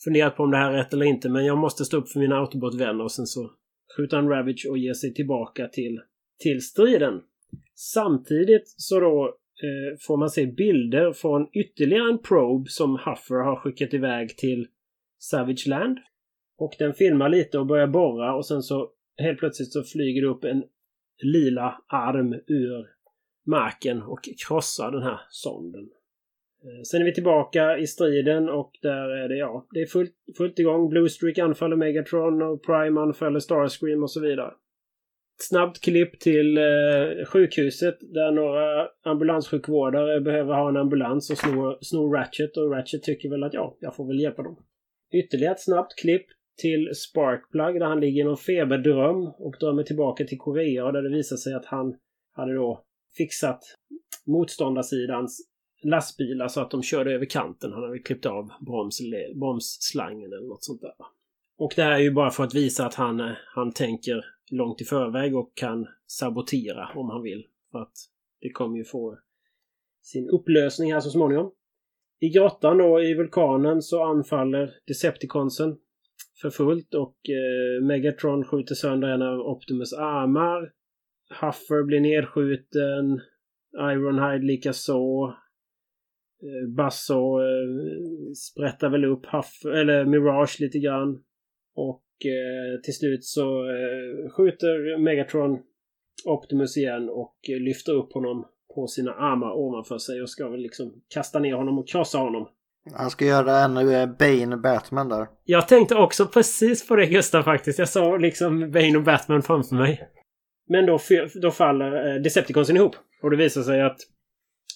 funderat 0.04 0.36
på 0.36 0.42
om 0.42 0.50
det 0.50 0.56
här 0.56 0.72
är 0.72 0.76
rätt 0.76 0.92
eller 0.92 1.06
inte 1.06 1.28
men 1.28 1.44
jag 1.44 1.58
måste 1.58 1.84
stå 1.84 1.96
upp 1.96 2.08
för 2.08 2.20
mina 2.20 2.36
Autobot-vänner 2.36 3.04
och 3.04 3.12
sen 3.12 3.26
så 3.26 3.50
skjuter 3.96 4.16
han 4.16 4.28
Ravage 4.28 4.66
och 4.70 4.78
ger 4.78 4.94
sig 4.94 5.14
tillbaka 5.14 5.68
till, 5.68 6.00
till 6.38 6.60
striden. 6.62 7.20
Samtidigt 7.74 8.68
så 8.76 9.00
då 9.00 9.26
eh, 9.62 9.98
får 10.00 10.16
man 10.16 10.30
se 10.30 10.46
bilder 10.46 11.12
från 11.12 11.48
ytterligare 11.52 12.10
en 12.10 12.18
probe 12.18 12.70
som 12.70 12.90
Huffer 12.90 13.44
har 13.44 13.56
skickat 13.56 13.94
iväg 13.94 14.36
till 14.36 14.66
Savage 15.18 15.66
Land. 15.66 15.98
Och 16.58 16.74
den 16.78 16.94
filmar 16.94 17.28
lite 17.28 17.58
och 17.58 17.66
börjar 17.66 17.86
borra 17.86 18.34
och 18.34 18.46
sen 18.46 18.62
så 18.62 18.90
helt 19.16 19.38
plötsligt 19.38 19.72
så 19.72 19.82
flyger 19.82 20.22
det 20.22 20.28
upp 20.28 20.44
en 20.44 20.64
lila 21.22 21.82
arm 21.86 22.32
ur 22.46 22.86
marken 23.46 24.02
och 24.02 24.28
krossar 24.46 24.90
den 24.90 25.02
här 25.02 25.20
sonden. 25.30 25.90
Eh, 26.64 26.82
sen 26.82 27.00
är 27.00 27.04
vi 27.04 27.14
tillbaka 27.14 27.78
i 27.78 27.86
striden 27.86 28.48
och 28.48 28.70
där 28.82 29.08
är 29.08 29.28
det 29.28 29.36
ja, 29.36 29.66
det 29.70 29.80
är 29.80 29.86
fullt, 29.86 30.14
fullt 30.38 30.58
igång. 30.58 30.88
Bluestreak 30.88 31.38
anfaller 31.38 31.76
Megatron 31.76 32.42
och 32.42 32.62
Prime 32.62 33.00
anfaller 33.00 33.40
Starscream 33.40 34.02
och 34.02 34.10
så 34.10 34.20
vidare. 34.20 34.52
Snabbt 35.42 35.80
klipp 35.80 36.20
till 36.20 36.58
eh, 36.58 37.24
sjukhuset 37.26 37.98
där 38.00 38.32
några 38.32 38.88
ambulanssjukvårdare 39.04 40.20
behöver 40.20 40.54
ha 40.54 40.68
en 40.68 40.76
ambulans 40.76 41.30
och 41.30 41.38
snor, 41.38 41.78
snor 41.80 42.16
Ratchet 42.16 42.56
och 42.56 42.72
Ratchet 42.72 43.02
tycker 43.02 43.30
väl 43.30 43.44
att 43.44 43.54
ja, 43.54 43.76
jag 43.80 43.96
får 43.96 44.06
väl 44.06 44.20
hjälpa 44.20 44.42
dem. 44.42 44.56
Ytterligare 45.12 45.54
ett 45.54 45.60
snabbt 45.60 45.98
klipp 46.00 46.26
till 46.60 46.90
Sparkplug 46.94 47.80
där 47.80 47.86
han 47.86 48.00
ligger 48.00 48.22
i 48.22 48.24
någon 48.24 48.36
feberdröm 48.36 49.26
och 49.26 49.56
drömmer 49.60 49.82
tillbaka 49.82 50.24
till 50.24 50.38
Korea 50.38 50.92
där 50.92 51.02
det 51.02 51.16
visar 51.16 51.36
sig 51.36 51.54
att 51.54 51.64
han 51.64 51.96
hade 52.32 52.54
då 52.54 52.84
fixat 53.16 53.60
motståndarsidans 54.26 55.49
lastbilar 55.82 56.48
så 56.48 56.60
att 56.60 56.70
de 56.70 56.82
körde 56.82 57.12
över 57.12 57.26
kanten. 57.26 57.72
Han 57.72 57.82
hade 57.82 57.98
klippt 57.98 58.26
av 58.26 58.52
broms, 58.60 59.00
bromsslangen 59.34 60.32
eller 60.32 60.48
något 60.48 60.64
sånt 60.64 60.80
där. 60.80 60.94
Och 61.58 61.72
det 61.76 61.82
här 61.82 61.92
är 61.92 61.98
ju 61.98 62.10
bara 62.10 62.30
för 62.30 62.44
att 62.44 62.54
visa 62.54 62.86
att 62.86 62.94
han, 62.94 63.34
han 63.54 63.72
tänker 63.72 64.24
långt 64.50 64.80
i 64.80 64.84
förväg 64.84 65.36
och 65.36 65.52
kan 65.54 65.86
sabotera 66.06 66.88
om 66.94 67.10
han 67.10 67.22
vill. 67.22 67.46
För 67.72 67.78
att 67.78 67.92
det 68.40 68.50
kommer 68.50 68.78
ju 68.78 68.84
få 68.84 69.18
sin 70.02 70.28
upplösning 70.28 70.92
här 70.92 71.00
så 71.00 71.10
småningom. 71.10 71.52
I 72.20 72.28
grottan 72.28 72.78
då, 72.78 73.02
i 73.02 73.14
vulkanen, 73.14 73.82
så 73.82 74.04
anfaller 74.04 74.74
Decepticonsen 74.86 75.76
för 76.40 76.50
fullt 76.50 76.94
och 76.94 77.16
eh, 77.28 77.84
Megatron 77.84 78.44
skjuter 78.44 78.74
sönder 78.74 79.08
en 79.08 79.22
av 79.22 79.40
Optimus 79.40 79.92
armar. 79.92 80.72
Huffer 81.40 81.82
blir 81.82 82.00
nedskjuten. 82.00 83.20
Ironhide 83.78 84.46
likaså. 84.46 85.34
Eh, 86.42 86.74
Basso 86.76 87.40
eh, 87.40 88.32
sprättar 88.34 88.88
väl 88.88 89.04
upp 89.04 89.26
Huff, 89.26 89.64
eller 89.64 90.04
Mirage 90.04 90.60
lite 90.60 90.78
grann. 90.78 91.22
Och 91.74 92.04
eh, 92.24 92.80
till 92.80 92.94
slut 92.94 93.24
så 93.24 93.68
eh, 93.68 94.30
skjuter 94.30 94.98
Megatron 94.98 95.58
Optimus 96.26 96.76
igen 96.76 97.08
och 97.08 97.36
eh, 97.52 97.60
lyfter 97.60 97.92
upp 97.92 98.12
honom 98.12 98.46
på 98.74 98.86
sina 98.86 99.12
armar 99.14 99.52
ovanför 99.52 99.98
sig 99.98 100.22
och 100.22 100.30
ska 100.30 100.48
väl 100.48 100.60
liksom 100.60 101.02
kasta 101.14 101.38
ner 101.38 101.54
honom 101.54 101.78
och 101.78 101.88
krossa 101.88 102.18
honom. 102.18 102.48
Han 102.92 103.10
ska 103.10 103.24
göra 103.24 103.58
en 103.58 103.76
eh, 103.76 104.06
Bane 104.18 104.56
Batman 104.56 105.08
där. 105.08 105.26
Jag 105.44 105.68
tänkte 105.68 105.94
också 105.94 106.26
precis 106.26 106.88
på 106.88 106.96
det 106.96 107.06
Gustav 107.06 107.42
faktiskt. 107.42 107.78
Jag 107.78 107.88
såg 107.88 108.20
liksom 108.20 108.70
Bane 108.70 108.96
och 108.96 109.04
Batman 109.04 109.42
framför 109.42 109.76
mig. 109.76 110.08
Men 110.68 110.86
då, 110.86 110.98
då 111.42 111.50
faller 111.50 112.18
Decepticonsen 112.18 112.76
ihop. 112.76 112.96
Och 113.22 113.30
det 113.30 113.36
visar 113.36 113.62
sig 113.62 113.82
att 113.82 113.98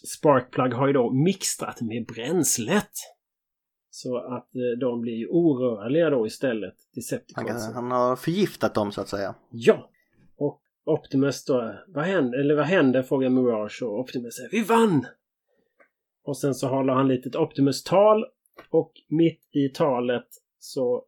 Sparkplug 0.07 0.73
har 0.73 0.87
ju 0.87 0.93
då 0.93 1.13
mixtrat 1.13 1.81
med 1.81 2.07
bränslet. 2.07 2.91
Så 3.91 4.17
att 4.17 4.55
eh, 4.55 4.79
de 4.81 5.01
blir 5.01 5.15
ju 5.15 5.27
orörliga 5.29 6.11
då 6.11 6.27
istället. 6.27 6.75
Han, 7.35 7.47
han 7.75 7.91
har 7.91 8.17
förgiftat 8.17 8.75
dem 8.75 8.93
så 8.93 9.01
att 9.01 9.09
säga. 9.09 9.35
Ja! 9.51 9.91
Och 10.37 10.63
Optimus 10.85 11.45
då, 11.45 11.75
vad 11.89 12.05
hände? 12.05 12.41
Eller 12.41 12.55
vad 12.55 12.67
hände? 12.67 13.03
Frågar 13.03 13.29
Mirage 13.29 13.83
och 13.83 14.01
Optimus 14.01 14.37
säger 14.37 14.51
Vi 14.51 14.63
vann! 14.63 15.07
Och 16.25 16.39
sen 16.39 16.55
så 16.55 16.69
håller 16.69 16.93
han 16.93 17.09
litet 17.09 17.37
Optimus-tal 17.37 18.25
och 18.71 18.93
mitt 19.09 19.49
i 19.53 19.69
talet 19.69 20.27
så 20.59 21.05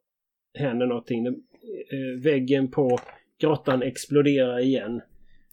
händer 0.55 0.86
någonting. 0.86 1.27
Eh, 1.27 2.23
väggen 2.23 2.70
på 2.70 2.98
grottan 3.40 3.82
exploderar 3.82 4.59
igen. 4.59 5.02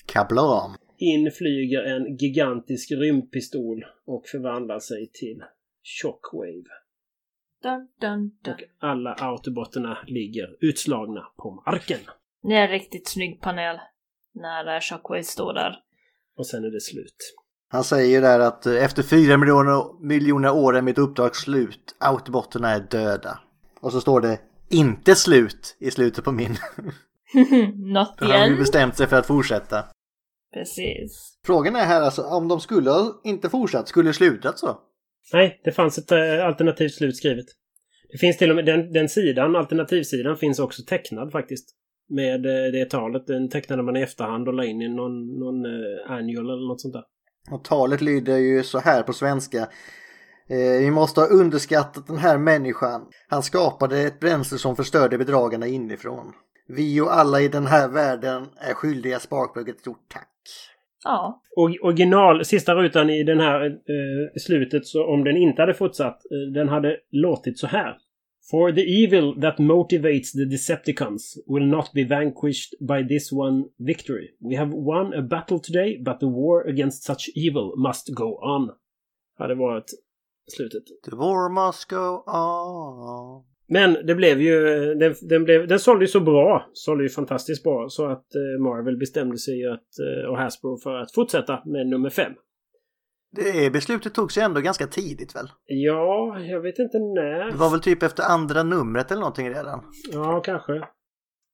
Kablam! 0.05 0.75
In 1.03 1.31
flyger 1.31 1.83
en 1.83 2.17
gigantisk 2.17 2.91
rymdpistol 2.91 3.85
och 4.05 4.27
förvandlar 4.27 4.79
sig 4.79 5.09
till 5.13 5.43
Shockwave. 5.83 6.69
Dun, 7.63 7.87
dun, 8.01 8.31
dun. 8.43 8.53
Och 8.53 8.61
alla 8.79 9.13
autobotterna 9.13 9.97
ligger 10.07 10.57
utslagna 10.59 11.21
på 11.37 11.63
marken. 11.65 11.99
Det 12.43 12.53
är 12.53 12.63
en 12.63 12.69
riktigt 12.69 13.07
snygg 13.07 13.41
panel. 13.41 13.77
När 14.33 14.75
eh, 14.75 14.79
Shockwave 14.79 15.23
står 15.23 15.53
där. 15.53 15.79
Och 16.37 16.47
sen 16.47 16.63
är 16.63 16.69
det 16.69 16.81
slut. 16.81 17.35
Han 17.67 17.83
säger 17.83 18.15
ju 18.15 18.21
där 18.21 18.39
att 18.39 18.65
eh, 18.65 18.83
efter 18.83 19.03
fyra 19.03 19.37
miljoner, 19.37 20.03
miljoner 20.05 20.53
år 20.53 20.77
är 20.77 20.81
mitt 20.81 20.97
uppdrag 20.97 21.35
slut. 21.35 21.95
Autobotterna 21.99 22.69
är 22.69 22.79
döda. 22.79 23.39
Och 23.79 23.91
så 23.91 24.01
står 24.01 24.21
det 24.21 24.39
inte 24.69 25.15
slut 25.15 25.77
i 25.79 25.91
slutet 25.91 26.23
på 26.23 26.31
min. 26.31 26.55
Not 27.93 28.17
the 28.17 28.25
Han 28.25 28.39
har 28.39 28.47
ju 28.47 28.57
bestämt 28.57 28.97
sig 28.97 29.07
för 29.07 29.15
att 29.15 29.27
fortsätta. 29.27 29.83
Precis. 30.53 31.39
Frågan 31.45 31.75
är 31.75 31.85
här 31.85 32.01
alltså 32.01 32.21
om 32.21 32.47
de 32.47 32.59
skulle 32.59 32.89
ha 32.89 33.21
inte 33.23 33.49
fortsatt, 33.49 33.87
skulle 33.87 34.09
det 34.09 34.13
slutat 34.13 34.59
så? 34.59 34.79
Nej, 35.33 35.61
det 35.63 35.71
fanns 35.71 35.97
ett 35.97 36.11
äh, 36.11 36.45
alternativt 36.45 36.93
slut 36.93 37.17
skrivet. 37.17 37.45
Det 38.11 38.17
finns 38.17 38.37
till 38.37 38.49
och 38.49 38.55
med 38.55 38.65
den, 38.65 38.93
den 38.93 39.09
sidan, 39.09 39.55
alternativsidan, 39.55 40.37
finns 40.37 40.59
också 40.59 40.81
tecknad 40.87 41.31
faktiskt. 41.31 41.69
Med 42.09 42.45
äh, 42.45 42.71
det 42.71 42.89
talet. 42.89 43.27
Den 43.27 43.49
tecknade 43.49 43.83
man 43.83 43.95
i 43.95 44.01
efterhand 44.01 44.47
och 44.47 44.53
la 44.53 44.65
in 44.65 44.81
i 44.81 44.89
någon, 44.89 45.39
någon 45.39 45.65
äh, 45.65 46.11
annual 46.11 46.49
eller 46.49 46.67
något 46.67 46.81
sånt 46.81 46.93
där. 46.93 47.03
Och 47.51 47.63
talet 47.63 48.01
lyder 48.01 48.37
ju 48.37 48.63
så 48.63 48.79
här 48.79 49.03
på 49.03 49.13
svenska. 49.13 49.69
Vi 50.79 50.91
måste 50.91 51.19
ha 51.19 51.27
underskattat 51.27 52.07
den 52.07 52.17
här 52.17 52.37
människan. 52.37 53.01
Han 53.27 53.43
skapade 53.43 53.99
ett 53.99 54.19
bränsle 54.19 54.57
som 54.57 54.75
förstörde 54.75 55.17
bedragarna 55.17 55.67
inifrån. 55.67 56.33
Vi 56.67 57.01
och 57.01 57.13
alla 57.15 57.41
i 57.41 57.47
den 57.47 57.65
här 57.65 57.87
världen 57.87 58.47
är 58.57 58.73
skyldiga 58.73 59.19
Sparkplug 59.19 59.69
ett 59.69 59.79
stort 59.79 60.05
tack. 60.13 60.32
Ja. 61.03 61.41
Och 61.55 61.69
original, 61.81 62.45
sista 62.45 62.75
rutan 62.75 63.09
i 63.09 63.23
den 63.23 63.39
här 63.39 63.65
eh, 63.65 64.39
slutet, 64.41 64.85
så 64.85 65.05
om 65.05 65.23
den 65.23 65.37
inte 65.37 65.61
hade 65.61 65.73
fortsatt, 65.73 66.21
eh, 66.31 66.53
den 66.53 66.69
hade 66.69 66.97
låtit 67.11 67.59
så 67.59 67.67
här. 67.67 67.97
For 68.51 68.71
the 68.71 69.03
evil 69.03 69.41
that 69.41 69.59
motivates 69.59 70.31
the 70.31 70.45
Decepticons 70.45 71.37
will 71.47 71.65
not 71.65 71.93
be 71.93 72.03
vanquished 72.03 72.73
by 72.79 73.07
this 73.07 73.31
one 73.31 73.63
victory. 73.77 74.35
We 74.39 74.55
have 74.55 74.71
won 74.73 75.13
a 75.13 75.21
battle 75.21 75.59
today, 75.59 75.97
but 76.05 76.19
the 76.19 76.25
war 76.25 76.67
against 76.67 77.03
such 77.03 77.29
evil 77.35 77.73
must 77.77 78.13
go 78.13 78.37
on. 78.41 78.71
Hade 79.39 79.55
varit 79.55 79.91
slutet. 80.47 80.83
The 81.09 81.15
war 81.15 81.49
must 81.49 81.89
go 81.89 82.23
on. 82.27 83.52
Men 83.67 83.93
det 83.93 84.15
blev 84.15 84.41
ju... 84.41 84.59
Den, 84.95 85.15
den, 85.21 85.43
blev, 85.43 85.67
den 85.67 85.79
sålde 85.79 86.03
ju 86.03 86.07
så 86.07 86.19
bra. 86.19 86.69
Sålde 86.73 87.03
ju 87.03 87.09
fantastiskt 87.09 87.63
bra. 87.63 87.89
Så 87.89 88.05
att 88.05 88.35
eh, 88.35 88.63
Marvel 88.63 88.97
bestämde 88.97 89.37
sig 89.37 89.67
att, 89.67 89.99
eh, 89.99 90.29
och 90.29 90.37
Hasbro 90.37 90.77
för 90.77 90.95
att 90.95 91.13
fortsätta 91.13 91.61
med 91.65 91.87
nummer 91.87 92.09
fem. 92.09 92.33
Det 93.35 93.73
beslutet 93.73 94.13
togs 94.13 94.37
ju 94.37 94.41
ändå 94.41 94.61
ganska 94.61 94.87
tidigt 94.87 95.35
väl? 95.35 95.49
Ja, 95.65 96.39
jag 96.39 96.61
vet 96.61 96.79
inte 96.79 96.99
när. 96.99 97.51
Det 97.51 97.57
var 97.57 97.69
väl 97.69 97.81
typ 97.81 98.03
efter 98.03 98.23
andra 98.23 98.63
numret 98.63 99.11
eller 99.11 99.21
någonting 99.21 99.49
redan? 99.49 99.83
Ja, 100.13 100.41
kanske. 100.41 100.73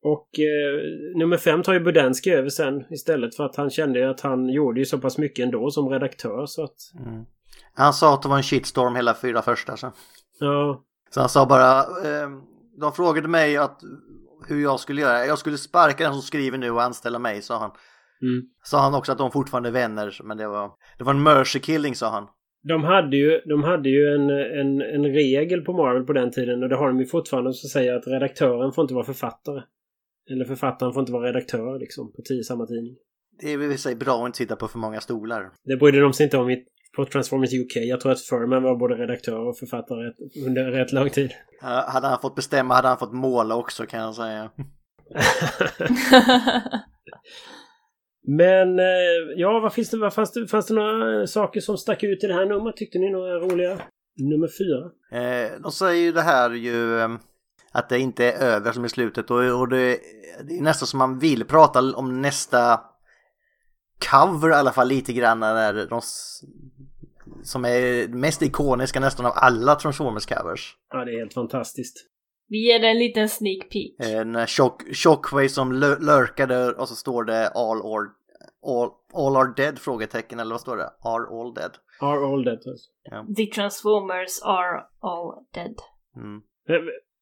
Och 0.02 0.30
eh, 0.40 1.18
nummer 1.20 1.38
fem 1.38 1.64
tar 1.64 1.74
ju 1.74 1.80
Budenski 1.80 2.32
över 2.32 2.50
sen 2.50 2.84
istället 2.90 3.36
för 3.36 3.44
att 3.44 3.56
han 3.56 3.70
kände 3.70 4.10
att 4.10 4.22
han 4.22 4.50
gjorde 4.50 4.80
ju 4.80 4.86
så 4.86 4.98
pass 4.98 5.18
mycket 5.18 5.46
ändå 5.46 5.72
som 5.72 5.90
redaktör 5.90 6.46
så 6.46 6.64
att... 6.64 7.06
Mm. 7.06 7.26
Han 7.74 7.94
sa 7.94 8.14
att 8.14 8.22
det 8.22 8.30
var 8.30 8.38
en 8.38 8.44
shitstorm 8.44 8.96
hela 8.96 9.14
fyra 9.14 9.42
första 9.42 9.78
så. 9.78 9.92
Ja. 10.40 10.84
Så 11.10 11.20
han 11.20 11.30
sa 11.30 11.46
bara, 11.46 11.80
eh, 11.80 12.30
de 12.80 12.94
frågade 12.94 13.28
mig 13.28 13.58
att 13.58 13.82
hur 14.48 14.64
jag 14.64 14.80
skulle 14.80 15.02
göra. 15.02 15.26
Jag 15.26 15.38
skulle 15.38 15.58
sparka 15.58 16.04
den 16.04 16.14
som 16.14 16.22
skriver 16.22 16.58
nu 16.58 16.72
och 16.72 16.84
anställa 16.84 17.20
mig, 17.20 17.42
sa 17.42 17.60
han. 17.60 17.72
Mm. 18.22 18.44
Sa 18.64 18.80
han 18.82 18.96
också 18.96 19.12
att 19.12 19.18
de 19.18 19.32
fortfarande 19.32 19.70
är 19.70 19.74
vänner, 19.74 20.20
men 20.24 20.38
det 20.38 20.48
var, 20.48 20.72
det 20.98 21.04
var 21.04 21.14
en 21.14 21.24
mercy 21.24 21.60
killing, 21.60 21.96
sa 21.96 22.10
han. 22.10 22.28
De 22.64 22.84
hade 22.84 23.18
ju, 23.18 23.42
de 23.46 23.64
hade 23.64 23.90
ju 23.90 24.16
en, 24.16 24.30
en, 24.30 24.82
en 24.82 25.14
regel 25.14 25.62
på 25.62 25.74
Marvel 25.74 26.04
på 26.04 26.14
den 26.14 26.32
tiden 26.32 26.64
och 26.64 26.70
det 26.70 26.76
har 26.76 26.88
de 26.88 27.00
ju 27.00 27.06
fortfarande 27.06 27.54
som 27.54 27.70
säger 27.70 27.96
att 27.96 28.08
redaktören 28.08 28.72
får 28.72 28.82
inte 28.82 28.94
vara 28.94 29.06
författare. 29.06 29.62
Eller 30.32 30.46
författaren 30.46 30.94
får 30.94 31.02
inte 31.02 31.12
vara 31.12 31.28
redaktör 31.28 31.80
liksom 31.80 32.12
på 32.12 32.22
tio 32.22 32.44
samma 32.44 32.66
tidning. 32.66 32.96
Det 33.42 33.54
är 33.54 33.58
väl 33.58 33.72
i 33.72 33.78
sig 33.78 33.96
bra 33.96 34.22
att 34.22 34.26
inte 34.26 34.38
sitta 34.38 34.56
på 34.56 34.68
för 34.68 34.80
många 34.80 35.00
stolar. 35.02 35.52
Det 35.64 35.78
brydde 35.78 36.00
de 36.00 36.14
sig 36.14 36.24
inte 36.24 36.38
om 36.38 36.50
i, 36.50 36.66
på 37.06 37.12
Transformers 37.12 37.54
UK. 37.54 37.76
Jag 37.76 38.02
tror 38.02 38.12
att 38.12 38.22
Furman 38.22 38.64
var 38.64 38.76
både 38.76 38.96
redaktör 38.96 39.40
och 39.48 39.58
författare 39.58 40.12
under 40.46 40.72
rätt 40.72 40.92
lång 40.92 41.10
tid. 41.10 41.32
Hade 41.62 42.08
han 42.08 42.20
fått 42.22 42.36
bestämma 42.36 42.74
hade 42.74 42.88
han 42.88 42.98
fått 42.98 43.14
måla 43.14 43.56
också 43.56 43.86
kan 43.86 44.00
jag 44.00 44.16
säga. 44.16 44.52
Men 48.28 48.80
eh, 48.80 48.86
ja, 49.36 49.60
vad 49.60 49.74
finns 49.74 49.90
det, 49.90 49.98
vad 49.98 50.14
fanns, 50.14 50.32
det, 50.32 50.48
fanns 50.48 50.68
det 50.68 50.74
några 50.74 51.28
saker 51.28 51.62
som 51.62 51.78
stack 51.78 52.04
ut 52.04 52.24
i 52.24 52.28
det 52.28 52.34
här 52.34 52.46
numret? 52.46 52.78
Tyckte 52.78 53.00
ni 53.00 53.12
några 53.12 53.40
roliga? 53.40 53.78
Nummer 54.18 54.48
fyra. 54.58 54.92
Eh, 55.22 55.52
de 55.62 55.72
säger 55.72 56.04
ju 56.04 56.12
det 56.12 56.22
här 56.22 56.52
ju 56.52 57.00
eh, 57.00 57.10
att 57.72 57.90
det 57.90 58.00
inte 58.00 58.26
är 58.26 58.56
över 58.56 58.72
som 58.72 58.86
i 58.86 58.90
slutet 58.90 59.32
och, 59.32 59.60
och 59.60 59.70
det, 59.70 60.00
det, 60.44 60.58
är 60.58 60.62
nästan 60.62 60.88
som 60.88 60.98
man 60.98 61.20
vill 61.20 61.46
prata 61.46 61.80
om 61.96 62.22
nästa 62.22 62.80
cover 64.12 64.50
i 64.50 64.54
alla 64.54 64.72
fall 64.72 64.88
lite 64.88 65.14
grann 65.14 65.40
när 65.40 65.74
de 65.74 66.02
som 67.44 67.66
är 67.66 68.08
mest 68.08 68.42
ikoniska 68.42 69.00
nästan 69.00 69.26
av 69.26 69.32
alla 69.36 69.76
Transformers 69.76 70.26
covers. 70.26 70.76
Ja, 70.94 71.06
det 71.06 71.12
är 71.12 71.20
helt 71.20 71.34
fantastiskt. 71.34 72.06
Vi 72.48 72.68
ger 72.68 72.80
det 72.80 72.88
en 72.88 73.00
liten 73.00 73.30
sneak 73.30 73.70
peek. 73.70 73.96
En 74.00 74.36
eh, 74.36 74.46
chock, 74.46 74.96
Shockwave 74.96 75.50
som 75.50 75.74
lurkade 75.74 76.72
och 76.72 76.88
så 76.90 76.96
står 76.96 77.24
det 77.24 77.48
all 77.48 77.82
or 77.82 78.10
all, 78.66 78.90
all 79.14 79.36
are 79.36 79.54
dead? 79.58 79.80
Frågetecken 79.80 80.40
eller 80.40 80.52
vad 80.52 80.62
står 80.62 80.78
det? 80.78 80.90
Are 81.02 81.42
all 81.42 81.54
dead? 81.54 81.72
Are 82.00 82.34
all 82.34 82.44
dead. 82.44 82.58
Alltså. 82.68 82.90
Ja. 83.04 83.26
The 83.38 83.46
Transformers 83.46 84.42
are 84.44 84.82
all 85.02 85.46
dead. 85.54 85.76
Mm. 86.16 86.42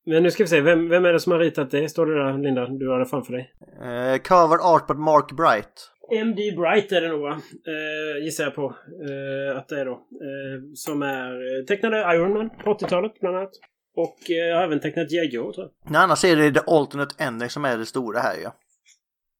Men 0.05 0.23
nu 0.23 0.31
ska 0.31 0.43
vi 0.43 0.47
se, 0.47 0.61
vem, 0.61 0.89
vem 0.89 1.05
är 1.05 1.13
det 1.13 1.19
som 1.19 1.31
har 1.31 1.39
ritat 1.39 1.71
det? 1.71 1.89
Står 1.89 2.05
det 2.05 2.23
där 2.23 2.37
Linda? 2.37 2.67
Du 2.67 2.89
har 2.89 2.99
det 2.99 3.05
framför 3.05 3.33
dig. 3.33 3.53
Uh, 3.81 4.17
cover 4.17 4.75
art 4.75 4.87
by 4.87 4.93
Mark 4.93 5.31
Bright. 5.31 5.91
MD 6.11 6.55
Bright 6.55 6.91
är 6.91 7.01
det 7.01 7.07
nog 7.09 7.21
va? 7.21 7.41
Uh, 7.67 8.23
gissar 8.23 8.43
jag 8.43 8.55
på. 8.55 8.75
Uh, 9.09 9.57
att 9.57 9.67
det 9.67 9.79
är 9.79 9.85
då. 9.85 9.91
Uh, 9.91 10.73
som 10.73 11.01
är 11.01 11.63
tecknade 11.65 12.15
Iron 12.15 12.33
Man 12.33 12.49
på 12.49 12.73
80-talet 12.73 13.19
bland 13.19 13.37
annat. 13.37 13.51
Och 13.95 14.17
jag 14.27 14.55
har 14.55 14.63
även 14.63 14.79
tecknat 14.79 15.09
G.I. 15.09 15.31
Tror 15.31 15.53
jag. 15.57 15.71
Nej, 15.91 16.01
annars 16.01 16.25
är 16.25 16.35
det 16.35 16.51
The 16.51 16.59
Alternate 16.67 17.23
Ending 17.23 17.49
som 17.49 17.65
är 17.65 17.77
det 17.77 17.85
stora 17.85 18.19
här. 18.19 18.35
Ja. 18.43 18.55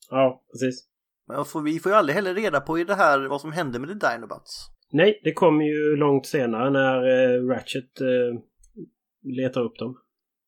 ja, 0.09 0.43
precis. 0.51 0.87
Men 1.27 1.45
får, 1.45 1.61
vi 1.61 1.79
får 1.79 1.91
ju 1.91 1.97
aldrig 1.97 2.15
heller 2.15 2.33
reda 2.33 2.61
på 2.61 2.79
i 2.79 2.83
det 2.83 2.95
här 2.95 3.19
vad 3.19 3.41
som 3.41 3.51
hände 3.51 3.79
med 3.79 3.89
The 3.89 4.07
Dinobots. 4.07 4.67
Nej, 4.91 5.21
det 5.23 5.33
kommer 5.33 5.65
ju 5.65 5.95
långt 5.95 6.25
senare 6.25 6.69
när 6.69 7.01
Ratchet 7.47 7.91
letar 9.23 9.61
upp 9.61 9.77
dem. 9.79 9.97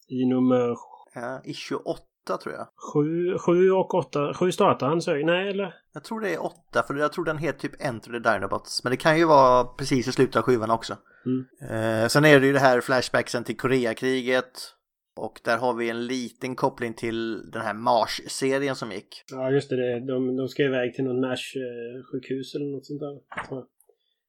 I 0.08 0.26
nummer... 0.26 0.76
Ja, 1.14 1.42
i 1.46 1.54
28 1.54 2.09
tror 2.38 2.56
jag. 2.56 2.68
7, 2.94 3.38
7 3.38 3.72
och 3.72 3.94
8. 3.94 4.34
7 4.34 4.52
startar 4.52 4.88
han 4.88 5.02
så, 5.02 5.14
nej 5.14 5.50
eller? 5.50 5.76
Jag 5.94 6.04
tror 6.04 6.22
det 6.22 6.34
är 6.34 6.46
8 6.46 6.84
för 6.88 6.96
jag 6.96 7.14
tror 7.14 7.26
den 7.26 7.38
heter 7.38 7.60
typ 7.60 7.86
Enter 7.86 8.12
the 8.12 8.20
Dinobots. 8.20 8.84
Men 8.84 8.92
det 8.92 8.98
kan 8.98 9.18
ju 9.18 9.26
vara 9.26 9.64
precis 9.64 10.08
i 10.08 10.12
slutet 10.12 10.36
av 10.36 10.42
sjuan 10.42 10.72
också. 10.72 10.98
Mm. 11.26 11.46
Eh, 11.72 12.08
sen 12.08 12.26
är 12.26 12.40
det 12.40 12.48
ju 12.48 12.54
det 12.54 12.60
här 12.60 12.82
flashbacksen 12.82 13.44
till 13.44 13.58
Koreakriget. 13.58 14.76
Och 15.16 15.40
där 15.44 15.58
har 15.58 15.74
vi 15.74 15.90
en 15.90 16.08
liten 16.08 16.56
koppling 16.56 16.94
till 16.94 17.52
den 17.52 17.62
här 17.62 17.74
Mars-serien 17.74 18.76
som 18.76 18.92
gick. 18.92 19.24
Ja 19.32 19.52
just 19.52 19.70
det, 19.70 20.00
de, 20.00 20.36
de 20.36 20.48
ska 20.48 20.64
iväg 20.64 20.94
till 20.94 21.04
något 21.04 21.22
Nash-sjukhus 21.22 22.56
eller 22.56 22.76
något 22.76 22.86
sånt 22.86 23.00
där. 23.00 23.20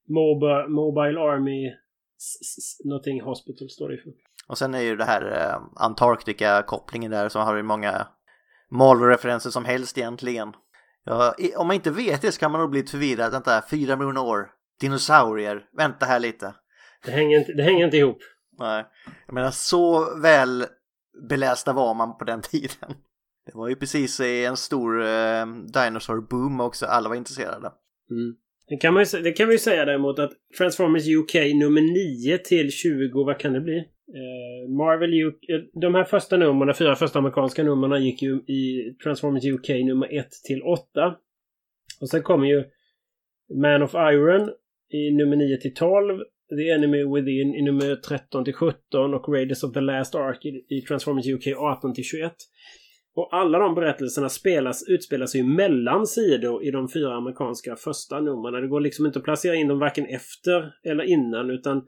Mobile, 0.09 0.69
Mobile 0.69 1.21
Army 1.21 1.73
någonting 2.85 3.21
Hospital 3.21 3.69
står 3.69 3.89
det 3.89 3.99
för. 3.99 4.13
Och 4.51 4.59
sen 4.59 4.75
är 4.75 4.81
ju 4.81 4.97
det 4.97 5.05
här 5.05 5.23
eh, 5.23 5.83
Antarktika-kopplingen 5.85 7.11
där 7.11 7.29
så 7.29 7.39
har 7.41 7.55
vi 7.55 7.63
många 7.63 8.07
Marvel-referenser 8.71 9.51
som 9.51 9.65
helst 9.65 9.99
egentligen. 9.99 10.53
Ja, 11.05 11.35
om 11.57 11.67
man 11.67 11.77
inte 11.77 11.91
vet 11.91 12.23
det 12.23 12.33
så 12.33 12.41
kan 12.41 12.53
man 12.53 12.61
nog 12.61 12.71
bli 12.71 12.83
förvirrad. 12.83 13.33
Vänta, 13.33 13.63
fyra 13.71 13.97
miljoner 13.97 14.21
år. 14.21 14.51
Dinosaurier. 14.81 15.65
Vänta 15.77 16.07
här 16.07 16.21
lite. 16.21 16.55
Det 17.05 17.11
hänger 17.11 17.39
inte, 17.39 17.53
det 17.53 17.63
hänger 17.63 17.85
inte 17.85 17.97
ihop. 17.97 18.19
Nej. 18.59 18.87
Jag 19.27 19.35
menar 19.35 19.51
så 19.51 20.15
väl 20.19 20.67
belästa 21.29 21.73
var 21.73 21.95
man 21.95 22.19
på 22.19 22.25
den 22.25 22.43
tiden. 22.51 22.95
Det 23.47 23.55
var 23.55 23.69
ju 23.69 23.77
precis 23.77 24.21
en 24.21 24.57
stor 24.57 25.03
eh, 25.03 25.47
dinosaur-boom 25.47 26.63
också. 26.63 26.87
Alla 26.87 27.09
var 27.09 27.17
intresserade. 27.17 27.73
Mm. 28.11 28.35
Det 28.71 28.77
kan, 28.77 28.95
man, 28.95 29.05
det 29.23 29.33
kan 29.33 29.49
vi 29.49 29.55
ju 29.55 29.59
säga 29.59 29.85
däremot 29.85 30.19
att 30.19 30.33
Transformers 30.59 31.09
UK 31.09 31.35
nummer 31.35 31.81
9 31.81 32.39
till 32.39 32.71
20, 32.71 33.25
vad 33.25 33.39
kan 33.39 33.53
det 33.53 33.61
bli? 33.61 33.79
Eh, 33.79 34.69
Marvel 34.69 35.27
UK, 35.27 35.49
eh, 35.49 35.81
de 35.81 35.95
här 35.95 36.05
första 36.05 36.37
numren, 36.37 36.69
de 36.69 36.75
fyra 36.75 36.97
första 36.97 37.19
amerikanska 37.19 37.63
numren 37.63 38.05
gick 38.05 38.23
ju 38.23 38.35
i 38.37 38.95
Transformers 39.03 39.45
UK 39.45 39.69
nummer 39.69 40.19
1 40.19 40.31
till 40.47 40.63
8. 40.63 41.17
Och 42.01 42.09
sen 42.09 42.23
kommer 42.23 42.47
ju 42.47 42.65
Man 43.55 43.83
of 43.83 43.95
Iron 43.95 44.51
i 44.91 45.11
nummer 45.11 45.37
9 45.37 45.57
till 45.57 45.75
12. 45.75 46.19
The 46.57 46.71
Enemy 46.71 47.05
Within 47.05 47.55
i 47.55 47.63
nummer 47.63 47.97
13 47.97 48.45
till 48.45 48.55
17 48.55 49.15
och 49.15 49.29
Raiders 49.29 49.65
of 49.65 49.73
the 49.73 49.81
Last 49.81 50.15
Ark 50.15 50.45
i 50.69 50.81
Transformers 50.81 51.27
UK 51.27 51.47
18 51.57 51.95
till 51.95 52.05
21. 52.05 52.33
Och 53.21 53.29
alla 53.35 53.59
de 53.59 53.75
berättelserna 53.75 54.29
spelas, 54.29 54.85
utspelar 54.89 55.27
sig 55.27 55.43
mellan 55.43 56.07
sidor 56.07 56.65
i 56.65 56.71
de 56.71 56.89
fyra 56.89 57.17
amerikanska 57.17 57.77
första 57.77 58.21
numren. 58.21 58.63
Det 58.63 58.69
går 58.69 58.81
liksom 58.81 59.07
inte 59.07 59.19
att 59.19 59.25
placera 59.25 59.55
in 59.55 59.69
dem 59.69 59.79
varken 59.79 60.07
efter 60.07 60.73
eller 60.85 61.05
innan 61.05 61.51
utan 61.51 61.83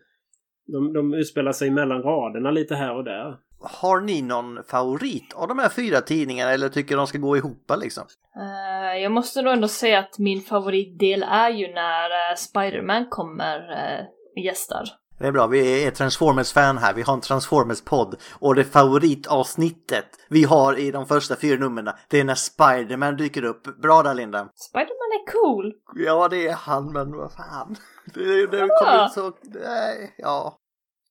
de, 0.67 0.93
de 0.93 1.15
utspelar 1.15 1.53
sig 1.53 1.71
mellan 1.71 2.03
raderna 2.03 2.51
lite 2.51 2.75
här 2.75 2.97
och 2.97 3.05
där. 3.05 3.37
Har 3.61 4.01
ni 4.01 4.23
någon 4.23 4.65
favorit 4.65 5.35
av 5.35 5.49
de 5.49 5.59
här 5.59 5.69
fyra 5.69 6.01
tidningarna 6.01 6.53
eller 6.53 6.69
tycker 6.69 6.97
de 6.97 7.07
ska 7.07 7.19
gå 7.19 7.37
ihop 7.37 7.73
liksom? 7.83 8.05
Uh, 8.37 9.03
jag 9.03 9.13
måste 9.13 9.43
nog 9.43 9.53
ändå 9.53 9.69
säga 9.69 9.99
att 9.99 10.19
min 10.19 10.41
favoritdel 10.41 11.23
är 11.23 11.51
ju 11.51 11.75
när 11.75 12.11
uh, 12.11 12.37
Spiderman 12.37 13.07
kommer 13.11 13.59
uh, 13.59 14.07
och 14.37 14.43
gästar. 14.43 14.85
Det 15.23 15.29
är 15.29 15.33
bra, 15.33 15.47
vi 15.47 15.85
är 15.85 15.91
Transformers-fan 15.91 16.79
här, 16.79 16.95
vi 16.95 17.03
har 17.03 17.15
en 17.15 17.21
Transformers-podd 17.21 18.15
och 18.39 18.55
det 18.55 18.65
favoritavsnittet 18.65 20.07
vi 20.29 20.45
har 20.45 20.79
i 20.79 20.91
de 20.91 21.07
första 21.07 21.37
fyra 21.37 21.59
numren 21.59 21.95
det 22.09 22.21
är 22.21 22.25
när 22.25 22.35
Spiderman 22.35 23.17
dyker 23.17 23.45
upp. 23.45 23.81
Bra 23.83 24.03
där 24.03 24.15
Linda! 24.15 24.49
Spiderman 24.55 25.13
är 25.13 25.33
cool! 25.33 25.73
Ja, 25.95 26.29
det 26.29 26.47
är 26.47 26.53
han, 26.53 26.93
men 26.93 27.17
vad 27.17 27.33
fan. 27.33 27.77
Det, 28.15 28.47
det 28.47 28.59
kommer 28.59 29.09
så... 29.09 29.33
Nej, 29.43 30.15
ja. 30.19 30.59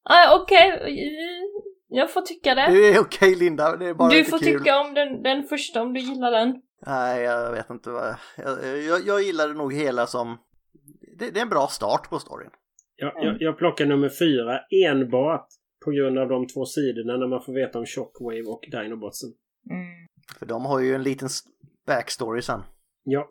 Ah, 0.04 0.36
Okej, 0.36 0.74
okay. 0.74 0.98
jag 1.88 2.14
får 2.14 2.22
tycka 2.22 2.56
det. 2.56 2.68
Det 2.72 2.88
är 2.88 3.00
okej 3.00 3.02
okay, 3.02 3.36
Linda, 3.36 3.78
det 3.78 3.86
är 3.86 3.94
bara 3.94 4.10
Du 4.10 4.26
får 4.26 4.40
kul. 4.40 4.60
tycka 4.60 4.80
om 4.80 4.94
den, 4.94 5.24
den 5.24 5.44
första 5.44 5.82
om 5.82 5.94
du 5.94 6.00
gillar 6.00 6.32
den. 6.32 6.62
Nej, 6.86 7.22
jag 7.22 7.52
vet 7.52 7.70
inte 7.70 7.90
vad... 7.90 8.16
Jag, 8.38 8.78
jag, 8.78 9.02
jag 9.06 9.22
gillar 9.22 9.48
det 9.48 9.54
nog 9.54 9.74
hela 9.74 10.08
som... 10.08 10.38
Det, 11.20 11.32
det 11.32 11.40
är 11.40 11.44
en 11.44 11.50
bra 11.50 11.68
start 11.68 12.10
på 12.10 12.20
storyn. 12.20 12.50
Jag, 13.02 13.14
jag, 13.16 13.42
jag 13.42 13.58
plockar 13.58 13.86
nummer 13.86 14.10
fyra 14.10 14.60
enbart 14.86 15.48
på 15.86 15.92
grund 15.92 16.18
av 16.18 16.30
de 16.30 16.48
två 16.48 16.66
sidorna 16.66 17.18
när 17.18 17.28
man 17.28 17.44
får 17.44 17.54
veta 17.54 17.80
om 17.80 17.86
Shockwave 17.86 18.44
och 18.44 18.68
Dinobotsen. 18.72 19.30
Mm. 19.70 20.08
För 20.40 20.46
de 20.46 20.66
har 20.66 20.80
ju 20.80 20.96
en 20.96 21.04
liten 21.04 21.30
backstory 21.88 22.42
sen. 22.42 22.62
Ja. 23.04 23.30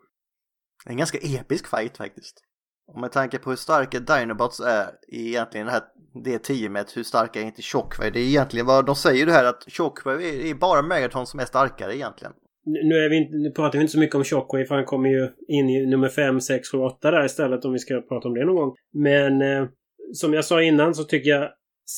En 0.87 0.97
ganska 0.97 1.19
episk 1.19 1.67
fight 1.67 1.97
faktiskt. 1.97 2.45
Och 2.87 3.01
med 3.01 3.13
tanke 3.13 3.39
på 3.39 3.51
hur 3.51 3.57
starka 3.57 4.01
Dinobots 4.01 4.61
är 4.61 4.91
i 5.09 5.29
egentligen 5.29 5.67
det 5.67 5.73
här 5.73 5.83
det 6.25 6.39
teamet, 6.39 6.97
hur 6.97 7.03
starka 7.03 7.41
är 7.41 7.45
inte 7.45 7.63
Shockwave? 7.63 8.11
Det 8.11 8.21
är 8.21 8.25
egentligen 8.25 8.67
vad 8.67 8.87
de 8.87 8.97
säger 8.97 9.27
det 9.27 9.33
här 9.33 9.45
att 9.45 9.65
Shockwave 9.69 10.25
är, 10.25 10.45
är 10.47 10.55
bara 10.55 10.83
Megaton 10.83 11.27
som 11.27 11.41
är 11.41 11.45
starkare 11.45 11.97
egentligen. 11.97 12.33
Nu, 12.65 12.95
är 12.95 13.09
vi 13.09 13.17
inte, 13.17 13.37
nu 13.37 13.51
pratar 13.51 13.79
vi 13.79 13.83
inte 13.83 13.93
så 13.93 13.99
mycket 13.99 14.17
om 14.17 14.25
Shockwave 14.25 14.65
för 14.65 14.75
han 14.75 14.85
kommer 14.85 15.11
ju 15.11 15.29
in 15.49 15.71
i 15.71 15.87
nummer 15.87 16.09
5, 16.09 16.41
6, 16.41 16.69
7, 16.69 16.79
8 16.79 17.11
där 17.11 17.25
istället 17.25 17.65
om 17.65 17.73
vi 17.73 17.79
ska 17.79 18.01
prata 18.01 18.29
om 18.29 18.35
det 18.35 18.45
någon 18.45 18.57
gång. 18.57 18.75
Men 18.93 19.43
eh, 19.43 19.69
som 20.13 20.35
jag 20.35 20.45
sa 20.45 20.63
innan 20.63 20.95
så 20.95 21.05
tycker 21.05 21.31
jag 21.31 21.51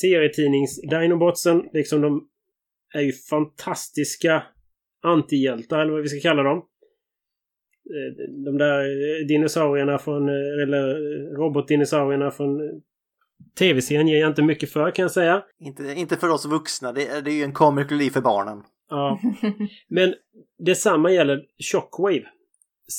serietidnings-Dinobotsen, 0.03 1.63
liksom 1.73 2.01
de 2.01 2.27
är 2.93 3.01
ju 3.01 3.11
fantastiska 3.11 4.43
antihjältar 5.03 5.79
eller 5.79 5.91
vad 5.91 6.01
vi 6.01 6.07
ska 6.07 6.29
kalla 6.29 6.43
dem. 6.43 6.57
Eh, 7.93 8.33
de 8.45 8.57
där 8.57 8.79
eh, 8.79 9.25
dinosaurierna 9.27 9.97
från, 9.97 10.29
eh, 10.29 10.63
eller 10.63 10.95
robotdinosaurierna 11.35 12.31
från 12.31 12.59
tv-serien 13.59 14.07
ger 14.07 14.19
jag 14.19 14.29
inte 14.29 14.43
mycket 14.43 14.71
för 14.71 14.91
kan 14.91 15.03
jag 15.03 15.11
säga. 15.11 15.43
Inte, 15.59 15.83
inte 15.83 16.15
för 16.15 16.29
oss 16.29 16.45
vuxna, 16.45 16.91
det 16.91 17.07
är, 17.07 17.21
det 17.21 17.31
är 17.31 17.35
ju 17.35 17.43
en 17.43 17.53
comic 17.53 17.91
relief 17.91 18.13
för 18.13 18.21
barnen. 18.21 18.63
Ja. 18.89 19.19
Men 19.89 20.13
detsamma 20.65 21.11
gäller 21.11 21.41
Shockwave. 21.71 22.25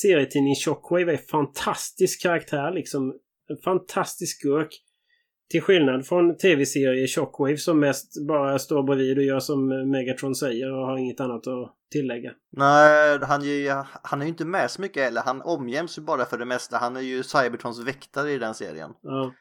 Serietidningen 0.01 0.55
Shockwave 0.55 1.13
är 1.13 1.17
fantastisk 1.17 2.21
karaktär 2.21 2.71
liksom. 2.71 3.13
En 3.49 3.57
fantastisk 3.57 4.39
skurk. 4.39 4.81
Till 5.49 5.61
skillnad 5.61 6.05
från 6.05 6.37
tv-serier 6.37 7.07
Shockwave 7.07 7.57
som 7.57 7.79
mest 7.79 8.27
bara 8.27 8.59
står 8.59 8.83
bredvid 8.83 9.17
och 9.17 9.23
gör 9.23 9.39
som 9.39 9.89
Megatron 9.91 10.35
säger 10.35 10.71
och 10.71 10.85
har 10.85 10.97
inget 10.97 11.19
annat 11.19 11.47
att 11.47 11.75
tillägga. 11.91 12.31
Nej, 12.51 13.19
han, 13.21 13.41
är 13.41 13.85
han 14.03 14.21
är 14.21 14.25
ju 14.25 14.29
inte 14.29 14.45
med 14.45 14.71
så 14.71 14.81
mycket 14.81 15.03
heller. 15.03 15.21
Han 15.25 15.41
omgäms 15.41 15.97
ju 15.97 16.01
bara 16.01 16.25
för 16.25 16.37
det 16.37 16.45
mesta. 16.45 16.77
Han 16.77 16.95
är 16.95 17.01
ju 17.01 17.23
Cybertrons 17.23 17.87
väktare 17.87 18.31
i 18.31 18.37
den 18.37 18.53
serien. 18.53 18.91
Ja. 19.01 19.33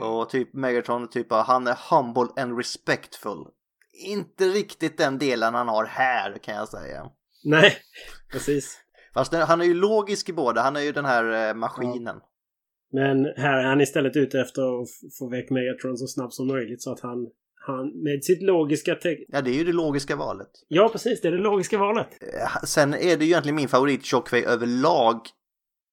Och 0.00 0.30
typ 0.30 0.54
Megatron, 0.54 1.08
typ 1.08 1.26
han 1.30 1.66
är 1.66 1.78
humble 1.90 2.42
and 2.42 2.56
respectful. 2.56 3.46
Inte 4.06 4.44
riktigt 4.44 4.98
den 4.98 5.18
delen 5.18 5.54
han 5.54 5.68
har 5.68 5.84
här 5.84 6.38
kan 6.38 6.54
jag 6.54 6.68
säga. 6.68 7.10
Nej, 7.44 7.76
precis. 8.32 8.78
Fast 9.14 9.34
han 9.34 9.60
är 9.60 9.64
ju 9.64 9.74
logisk 9.74 10.28
i 10.28 10.32
båda. 10.32 10.62
Han 10.62 10.76
är 10.76 10.80
ju 10.80 10.92
den 10.92 11.04
här 11.04 11.48
eh, 11.48 11.54
maskinen. 11.54 12.16
Ja. 12.20 12.30
Men 12.92 13.24
här 13.36 13.58
är 13.58 13.64
han 13.64 13.80
istället 13.80 14.16
ute 14.16 14.40
efter 14.40 14.82
att 14.82 14.88
få 15.18 15.28
väck 15.30 15.50
Megatron 15.50 15.96
så 15.96 16.06
snabbt 16.06 16.34
som 16.34 16.46
möjligt 16.46 16.82
så 16.82 16.92
att 16.92 17.00
han, 17.00 17.26
han 17.66 18.02
med 18.02 18.24
sitt 18.24 18.42
logiska... 18.42 18.94
Te- 18.94 19.24
ja, 19.28 19.40
det 19.40 19.50
är 19.50 19.54
ju 19.54 19.64
det 19.64 19.72
logiska 19.72 20.16
valet. 20.16 20.50
Ja, 20.68 20.88
precis. 20.92 21.20
Det 21.20 21.28
är 21.28 21.32
det 21.32 21.38
logiska 21.38 21.78
valet. 21.78 22.06
Eh, 22.20 22.64
sen 22.64 22.94
är 22.94 23.16
det 23.16 23.24
ju 23.24 23.30
egentligen 23.30 23.56
min 23.56 23.68
favorit 23.68 24.06
Shockwave 24.06 24.46
överlag. 24.46 25.20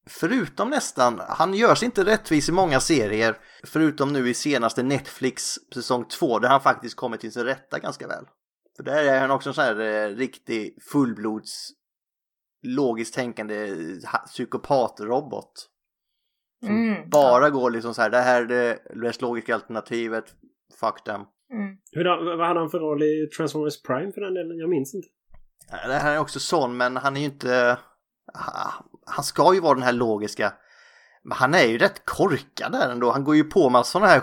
Förutom 0.08 0.70
nästan, 0.70 1.22
han 1.28 1.54
görs 1.54 1.84
inte 1.84 2.06
rättvis 2.06 2.50
i 2.50 2.52
många 2.52 2.80
serier. 2.80 3.38
Förutom 3.64 4.14
nu 4.14 4.30
i 4.30 4.34
senaste 4.34 4.84
Netflix 4.84 5.56
säsong 5.74 6.06
2 6.06 6.40
där 6.40 6.50
han 6.50 6.62
faktiskt 6.62 6.96
kommer 6.96 7.18
till 7.18 7.32
sin 7.32 7.44
rätta 7.44 7.80
ganska 7.80 8.08
väl. 8.08 8.26
För 8.78 8.84
där 8.84 9.04
är 9.04 9.20
han 9.20 9.32
också 9.32 9.50
en 9.50 9.54
sån 9.54 9.64
här 9.64 9.80
eh, 9.80 10.16
riktig 10.16 10.78
fullblods 10.92 11.70
logiskt 12.64 13.14
tänkande 13.14 13.76
psykopatrobot. 14.26 15.70
Mm, 16.64 17.10
bara 17.10 17.44
ja. 17.44 17.50
går 17.50 17.72
liksom 17.72 17.94
så 17.94 18.02
här, 18.02 18.10
det 18.10 18.22
här 18.22 18.42
är 18.42 18.46
det 18.46 18.80
mest 18.96 19.22
logiska 19.22 19.56
alternativet, 19.56 20.26
fuck 20.80 21.04
them. 21.04 21.22
Mm. 21.54 21.78
Hur, 21.92 22.36
vad 22.38 22.48
hade 22.48 22.60
han 22.60 22.70
för 22.70 22.80
roll 22.80 23.04
i 23.04 23.30
Transformers 23.38 23.82
Prime 23.82 24.12
för 24.12 24.22
den 24.22 24.34
delen? 24.34 24.58
Jag 24.58 24.70
minns 24.70 24.96
inte. 24.96 25.08
Det 25.88 25.94
här 25.94 26.16
är 26.16 26.20
också 26.20 26.40
sån, 26.40 26.78
men 26.78 26.98
han 26.98 27.18
är 27.18 27.20
ju 27.20 27.26
inte... 27.26 27.78
Han 29.06 29.24
ska 29.24 29.54
ju 29.54 29.60
vara 29.60 29.74
den 29.74 29.84
här 29.84 29.94
logiska. 29.94 30.54
Men 31.24 31.38
han 31.38 31.54
är 31.54 31.64
ju 31.64 31.78
rätt 31.78 32.06
korkad 32.06 32.72
där 32.72 32.92
ändå. 32.92 33.12
Han 33.12 33.24
går 33.24 33.36
ju 33.36 33.44
på 33.44 33.70
med 33.70 33.86
sådana 33.86 34.08
här 34.08 34.22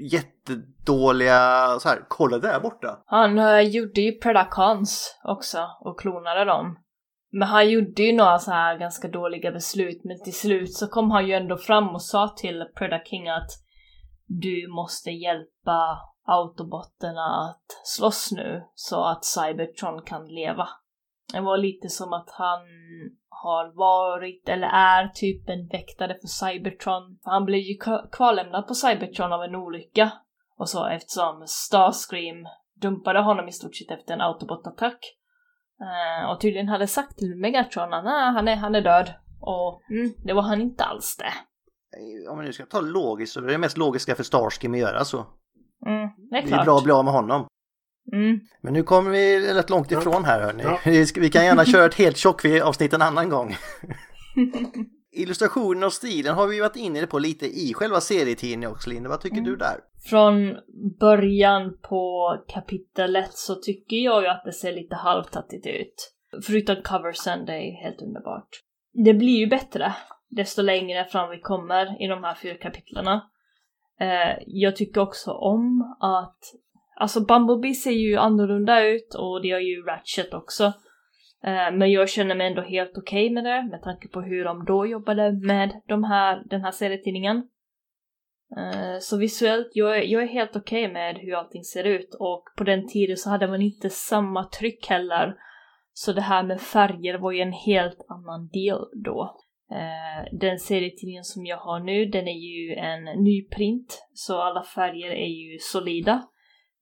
jättedåliga, 0.00 1.66
så 1.80 1.88
här, 1.88 2.04
kolla 2.08 2.38
där 2.38 2.60
borta. 2.60 3.02
Han 3.06 3.38
uh, 3.38 3.60
gjorde 3.60 4.00
ju 4.00 4.12
Predacons 4.12 5.18
också 5.24 5.58
och 5.80 6.00
klonade 6.00 6.44
dem. 6.44 6.78
Men 7.32 7.48
han 7.48 7.70
gjorde 7.70 8.02
ju 8.02 8.12
några 8.12 8.38
så 8.38 8.50
här 8.50 8.78
ganska 8.78 9.08
dåliga 9.08 9.52
beslut, 9.52 10.00
men 10.04 10.22
till 10.24 10.34
slut 10.34 10.72
så 10.74 10.86
kom 10.86 11.10
han 11.10 11.26
ju 11.26 11.32
ändå 11.32 11.56
fram 11.56 11.88
och 11.88 12.02
sa 12.02 12.28
till 12.28 12.64
Predaking 12.78 13.28
att 13.28 13.50
du 14.26 14.68
måste 14.68 15.10
hjälpa 15.10 15.98
autobotterna 16.26 17.48
att 17.48 17.66
slåss 17.84 18.32
nu 18.32 18.62
så 18.74 19.04
att 19.04 19.24
Cybertron 19.24 20.02
kan 20.02 20.26
leva. 20.26 20.68
Det 21.32 21.40
var 21.40 21.58
lite 21.58 21.88
som 21.88 22.12
att 22.12 22.30
han 22.30 22.60
har 23.42 23.76
varit 23.76 24.48
eller 24.48 24.68
är 24.68 25.08
typ 25.08 25.48
en 25.48 25.68
väktare 25.68 26.16
för 26.20 26.28
Cybertron. 26.28 27.18
Han 27.22 27.44
blev 27.44 27.60
ju 27.60 27.78
kvarlämnad 28.12 28.66
på 28.66 28.74
Cybertron 28.74 29.32
av 29.32 29.42
en 29.42 29.54
olycka. 29.54 30.12
Och 30.58 30.68
så 30.68 30.86
eftersom 30.86 31.42
Starscream 31.46 32.46
dumpade 32.80 33.20
honom 33.20 33.48
i 33.48 33.52
stort 33.52 33.76
sett 33.76 33.98
efter 33.98 34.14
en 34.14 34.20
autobotattack 34.20 35.18
Uh, 35.80 36.30
och 36.30 36.40
tydligen 36.40 36.68
hade 36.68 36.86
sagt 36.86 37.18
till 37.18 37.36
Megatron 37.36 37.92
att 37.94 38.04
nah, 38.04 38.32
han, 38.32 38.48
är, 38.48 38.56
han 38.56 38.74
är 38.74 38.80
död. 38.80 39.14
Och 39.40 39.82
mm, 39.90 40.12
det 40.24 40.32
var 40.32 40.42
han 40.42 40.60
inte 40.60 40.84
alls 40.84 41.16
det. 41.16 41.32
Om 42.30 42.36
man 42.36 42.44
nu 42.44 42.52
ska 42.52 42.66
ta 42.66 42.80
logiskt 42.80 43.32
så 43.32 43.40
är 43.40 43.46
det 43.46 43.58
mest 43.58 43.78
logiska 43.78 44.14
för 44.14 44.22
Starskim 44.22 44.72
att 44.72 44.78
göra 44.78 45.04
så. 45.04 45.26
Mm, 45.86 46.08
det 46.30 46.36
är 46.36 46.42
klart. 46.42 46.50
Det 46.50 46.62
är 46.62 46.64
bra 46.64 46.76
att 46.76 46.84
bli 46.84 46.92
av 46.92 47.04
med 47.04 47.14
honom. 47.14 47.46
Mm. 48.12 48.40
Men 48.60 48.72
nu 48.72 48.82
kommer 48.82 49.10
vi 49.10 49.54
rätt 49.54 49.70
långt 49.70 49.92
ifrån 49.92 50.24
här 50.24 50.40
hörni. 50.40 50.62
Ja. 50.62 50.78
Vi 51.14 51.30
kan 51.30 51.44
gärna 51.44 51.64
köra 51.72 51.84
ett 51.84 51.94
helt 51.94 52.16
tjockvi-avsnitt 52.16 52.92
en 52.92 53.02
annan 53.02 53.28
gång. 53.28 53.56
Illustrationen 55.12 55.84
och 55.84 55.92
stilen 55.92 56.34
har 56.34 56.46
vi 56.46 56.60
varit 56.60 56.76
inne 56.76 57.06
på 57.06 57.18
lite 57.18 57.46
i 57.46 57.74
själva 57.74 58.00
serietidningen 58.00 58.70
också 58.70 58.90
Linda. 58.90 59.08
Vad 59.08 59.20
tycker 59.20 59.36
mm. 59.36 59.50
du 59.50 59.56
där? 59.56 59.76
Från 60.10 60.56
början 61.00 61.78
på 61.82 62.34
kapitel 62.48 63.16
1 63.16 63.28
så 63.32 63.54
tycker 63.54 63.96
jag 63.96 64.22
ju 64.22 64.28
att 64.28 64.44
det 64.44 64.52
ser 64.52 64.72
lite 64.72 64.94
halvtattigt 64.94 65.66
ut. 65.66 66.12
Förutom 66.46 66.76
coversen, 66.82 67.46
det 67.46 67.52
är 67.52 67.82
helt 67.84 68.02
underbart. 68.02 68.48
Det 69.04 69.14
blir 69.14 69.38
ju 69.38 69.46
bättre 69.46 69.94
desto 70.30 70.62
längre 70.62 71.04
fram 71.04 71.30
vi 71.30 71.40
kommer 71.40 72.02
i 72.02 72.06
de 72.06 72.24
här 72.24 72.34
fyra 72.34 72.54
kapitlerna. 72.54 73.30
Eh, 74.00 74.42
jag 74.46 74.76
tycker 74.76 75.00
också 75.00 75.32
om 75.32 75.96
att 76.00 76.38
Alltså 77.00 77.20
Bumblebee 77.20 77.74
ser 77.74 77.90
ju 77.90 78.16
annorlunda 78.16 78.84
ut 78.84 79.14
och 79.14 79.42
det 79.42 79.48
gör 79.48 79.58
ju 79.58 79.82
Ratchet 79.82 80.34
också. 80.34 80.64
Eh, 81.44 81.72
men 81.72 81.90
jag 81.90 82.08
känner 82.08 82.34
mig 82.34 82.46
ändå 82.46 82.62
helt 82.62 82.98
okej 82.98 83.26
okay 83.26 83.34
med 83.34 83.44
det 83.44 83.68
med 83.70 83.82
tanke 83.82 84.08
på 84.08 84.20
hur 84.20 84.44
de 84.44 84.64
då 84.64 84.86
jobbade 84.86 85.32
med 85.32 85.80
de 85.86 86.04
här, 86.04 86.42
den 86.50 86.60
här 86.60 86.70
serietidningen. 86.70 87.36
Eh, 88.56 88.98
så 89.00 89.16
visuellt, 89.16 89.70
jag 89.72 89.98
är, 89.98 90.02
jag 90.02 90.22
är 90.22 90.26
helt 90.26 90.56
okej 90.56 90.84
okay 90.84 90.92
med 90.92 91.18
hur 91.18 91.34
allting 91.34 91.64
ser 91.64 91.84
ut 91.84 92.14
och 92.20 92.44
på 92.56 92.64
den 92.64 92.88
tiden 92.88 93.16
så 93.16 93.30
hade 93.30 93.46
man 93.46 93.62
inte 93.62 93.90
samma 93.90 94.44
tryck 94.44 94.86
heller. 94.88 95.34
Så 95.92 96.12
det 96.12 96.20
här 96.20 96.42
med 96.42 96.60
färger 96.60 97.18
var 97.18 97.32
ju 97.32 97.40
en 97.40 97.52
helt 97.52 98.06
annan 98.08 98.48
del 98.48 98.78
då. 99.04 99.36
Eh, 99.70 100.38
den 100.38 100.58
serietidningen 100.58 101.24
som 101.24 101.46
jag 101.46 101.56
har 101.56 101.80
nu, 101.80 102.04
den 102.04 102.28
är 102.28 102.38
ju 102.38 102.74
en 102.74 103.04
ny 103.04 103.48
print, 103.48 104.08
så 104.14 104.40
alla 104.40 104.62
färger 104.62 105.10
är 105.10 105.52
ju 105.52 105.58
solida. 105.58 106.22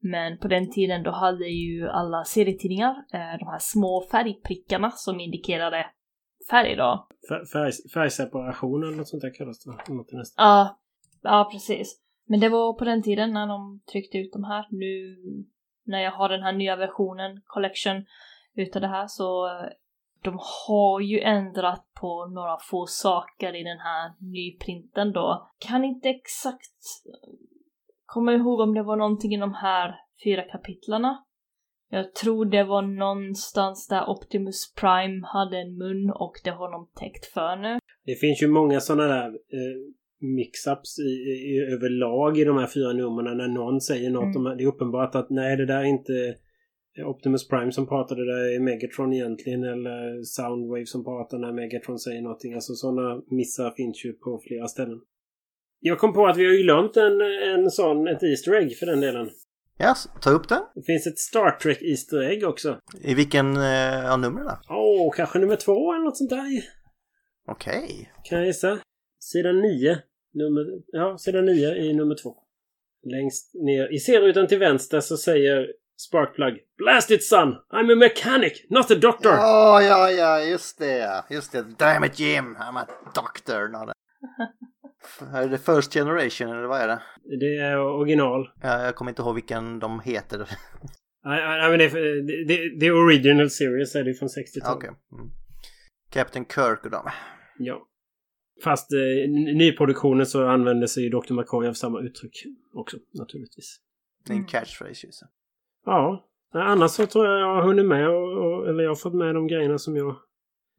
Men 0.01 0.39
på 0.39 0.49
den 0.49 0.71
tiden 0.71 1.03
då 1.03 1.11
hade 1.11 1.47
ju 1.47 1.89
alla 1.89 2.25
serietidningar 2.25 2.91
eh, 2.91 3.39
de 3.39 3.47
här 3.47 3.59
små 3.59 4.07
färgprickarna 4.11 4.91
som 4.91 5.21
indikerade 5.21 5.87
färg 6.51 6.77
då. 6.77 7.09
Färg, 7.53 7.73
färgseparation 7.95 8.83
eller 8.83 8.97
något 8.97 9.09
sånt 9.09 9.23
där 9.23 9.35
kallas 9.35 9.65
det. 9.65 9.71
Ja, 10.37 10.79
ja, 11.23 11.49
precis. 11.53 12.01
Men 12.29 12.41
det 12.41 12.49
var 12.49 12.73
på 12.73 12.85
den 12.85 13.03
tiden 13.03 13.33
när 13.33 13.47
de 13.47 13.81
tryckte 13.93 14.19
ut 14.19 14.33
de 14.33 14.45
här. 14.45 14.67
Nu 14.71 15.17
när 15.85 16.01
jag 16.01 16.13
har 16.13 16.29
den 16.29 16.43
här 16.43 16.53
nya 16.53 16.77
versionen, 16.77 17.43
collection, 17.45 18.05
utav 18.55 18.83
det 18.83 18.89
här 18.89 19.07
så 19.07 19.51
de 20.23 20.39
har 20.69 21.01
ju 21.01 21.21
ändrat 21.21 21.87
på 22.01 22.27
några 22.27 22.59
få 22.59 22.87
saker 22.87 23.57
i 23.57 23.63
den 23.63 23.79
här 23.79 24.13
nyprinten 24.19 25.13
då. 25.13 25.51
Kan 25.59 25.85
inte 25.85 26.09
exakt 26.09 27.03
komma 28.17 28.33
ihåg 28.35 28.61
om 28.61 28.75
det 28.75 28.83
var 28.83 28.97
någonting 28.97 29.33
i 29.35 29.41
de 29.47 29.55
här 29.55 29.95
fyra 30.25 30.43
kapitlarna. 30.43 31.13
Jag 31.91 32.15
tror 32.15 32.45
det 32.45 32.65
var 32.65 32.83
någonstans 32.83 33.89
där 33.89 34.11
Optimus 34.15 34.75
Prime 34.81 35.27
hade 35.35 35.57
en 35.59 35.79
mun 35.79 36.11
och 36.25 36.35
det 36.45 36.51
har 36.51 36.71
de 36.73 36.81
täckt 37.01 37.25
för 37.27 37.57
nu. 37.57 37.79
Det 38.05 38.15
finns 38.15 38.43
ju 38.43 38.49
många 38.49 38.81
sådana 38.81 39.07
där 39.15 39.29
eh, 39.29 39.77
mix-ups 40.37 40.91
i, 41.11 41.13
i, 41.53 41.55
överlag 41.75 42.39
i 42.39 42.45
de 42.45 42.57
här 42.57 42.67
fyra 42.75 42.93
numren 42.93 43.37
när 43.37 43.49
någon 43.49 43.81
säger 43.81 44.11
något. 44.11 44.37
Mm. 44.37 44.47
Om, 44.47 44.57
det 44.57 44.65
är 44.65 44.69
uppenbart 44.75 45.15
att 45.15 45.31
nej, 45.31 45.57
det 45.57 45.67
där 45.67 45.81
är 45.81 45.85
inte 45.85 46.35
Optimus 47.05 47.49
Prime 47.49 47.73
som 47.73 47.87
pratar, 47.87 48.17
det 48.17 48.27
där 48.33 48.55
är 48.57 48.61
Megatron 48.61 49.13
egentligen 49.13 49.63
eller 49.65 50.23
Soundwave 50.23 50.87
som 50.87 51.05
pratar 51.05 51.39
när 51.39 51.53
Megatron 51.53 51.99
säger 51.99 52.23
någonting. 52.23 52.55
Alltså 52.55 52.73
sådana 52.75 53.23
missar 53.31 53.71
finns 53.71 54.05
ju 54.05 54.13
på 54.13 54.41
flera 54.47 54.67
ställen. 54.69 55.01
Jag 55.81 55.99
kom 55.99 56.13
på 56.13 56.27
att 56.27 56.37
vi 56.37 56.45
har 56.47 56.53
ju 56.53 56.63
glömt 56.63 56.97
en, 56.97 57.21
en 57.21 57.71
sån, 57.71 58.09
ett 58.09 58.23
Easter 58.23 58.55
Egg 58.55 58.79
för 58.79 58.87
den 58.87 59.01
delen. 59.01 59.31
Ja, 59.79 59.89
yes, 59.89 60.09
ta 60.21 60.31
upp 60.31 60.49
den. 60.49 60.63
Det 60.75 60.83
finns 60.83 61.07
ett 61.07 61.19
Star 61.19 61.51
Trek 61.51 61.83
Easter 61.83 62.23
Egg 62.23 62.45
också. 62.45 62.79
I 63.01 63.15
vilken 63.15 63.57
eh, 63.57 64.13
av 64.13 64.19
numren 64.19 64.45
då? 64.45 64.59
Åh, 64.69 65.09
oh, 65.09 65.13
kanske 65.17 65.39
nummer 65.39 65.57
två 65.57 65.95
eller 65.95 66.05
något 66.05 66.17
sånt 66.17 66.31
där. 66.31 66.63
Okej. 67.47 67.79
Okay. 67.79 68.07
Kan 68.25 68.39
jag 68.39 68.47
gissa? 68.47 68.79
Sidan 69.21 69.61
nio. 69.61 69.99
Nummer, 70.35 70.67
ja, 70.87 71.19
sidan 71.19 71.45
nio 71.45 71.75
i 71.75 71.93
nummer 71.93 72.15
två. 72.23 72.37
Längst 73.13 73.55
ner 73.55 73.93
i 73.93 73.99
serierutan 73.99 74.47
till 74.47 74.59
vänster 74.59 75.01
så 75.01 75.17
säger 75.17 75.67
Sparkplug 75.97 76.59
Blast 76.79 77.11
it 77.11 77.25
son! 77.25 77.49
I'm 77.71 77.93
a 77.93 77.97
mechanic, 77.97 78.67
not 78.71 78.91
a 78.91 78.95
doctor! 78.95 79.31
Ja, 79.31 79.83
ja, 79.83 80.11
ja, 80.11 80.41
just 80.41 80.79
det. 80.79 81.25
Just 81.31 81.53
det. 81.53 81.65
Damn 81.79 82.05
it 82.05 82.19
Jim, 82.19 82.57
I'm 82.57 82.79
a 82.79 82.87
doctor, 83.15 83.69
not 83.69 83.89
a... 83.89 83.93
Är 85.35 85.49
det 85.49 85.59
First 85.59 85.93
Generation 85.95 86.49
eller 86.49 86.67
vad 86.67 86.81
är 86.81 86.89
det? 86.89 87.03
Det 87.41 87.57
är 87.59 87.79
original. 87.79 88.51
Ja, 88.63 88.83
jag 88.85 88.95
kommer 88.95 89.11
inte 89.11 89.23
ihåg 89.23 89.35
vilken 89.35 89.79
de 89.79 90.01
heter. 90.01 90.39
Nej, 91.25 91.71
men 91.71 91.79
det 91.79 91.85
är, 91.85 92.47
det, 92.47 92.79
det 92.81 92.87
är 92.87 92.93
original 93.05 93.51
series 93.51 93.95
är 93.95 94.05
det 94.05 94.15
från 94.15 94.29
60-talet. 94.29 94.77
Okay. 94.77 94.91
Mm. 95.13 95.31
Captain 96.11 96.45
Kirk 96.45 96.85
och 96.85 96.91
dem. 96.91 97.11
Ja. 97.59 97.87
Fast 98.65 98.93
eh, 98.93 98.99
i 98.99 99.55
nyproduktionen 99.57 100.27
så 100.27 100.47
använder 100.49 100.87
sig 100.87 101.11
Dr. 101.11 101.33
McCoy 101.35 101.69
av 101.69 101.73
samma 101.73 102.01
uttryck 102.01 102.33
också 102.75 102.97
naturligtvis. 103.15 103.77
Det 104.27 104.31
är 104.33 104.35
en 104.35 104.39
Mm. 104.39 104.49
catchphrase 104.49 105.07
ju. 105.07 105.13
så. 105.13 105.27
Ja. 105.85 106.29
Annars 106.55 106.91
så 106.91 107.07
tror 107.07 107.27
jag 107.27 107.41
jag 107.41 107.55
har 107.55 107.63
hunnit 107.63 107.87
med 107.87 108.09
och, 108.09 108.45
och, 108.47 108.69
eller 108.69 108.83
jag 108.83 108.91
har 108.91 108.95
fått 108.97 109.15
med 109.15 109.35
de 109.35 109.47
grejerna 109.47 109.79
som 109.79 109.97
jag 109.97 110.17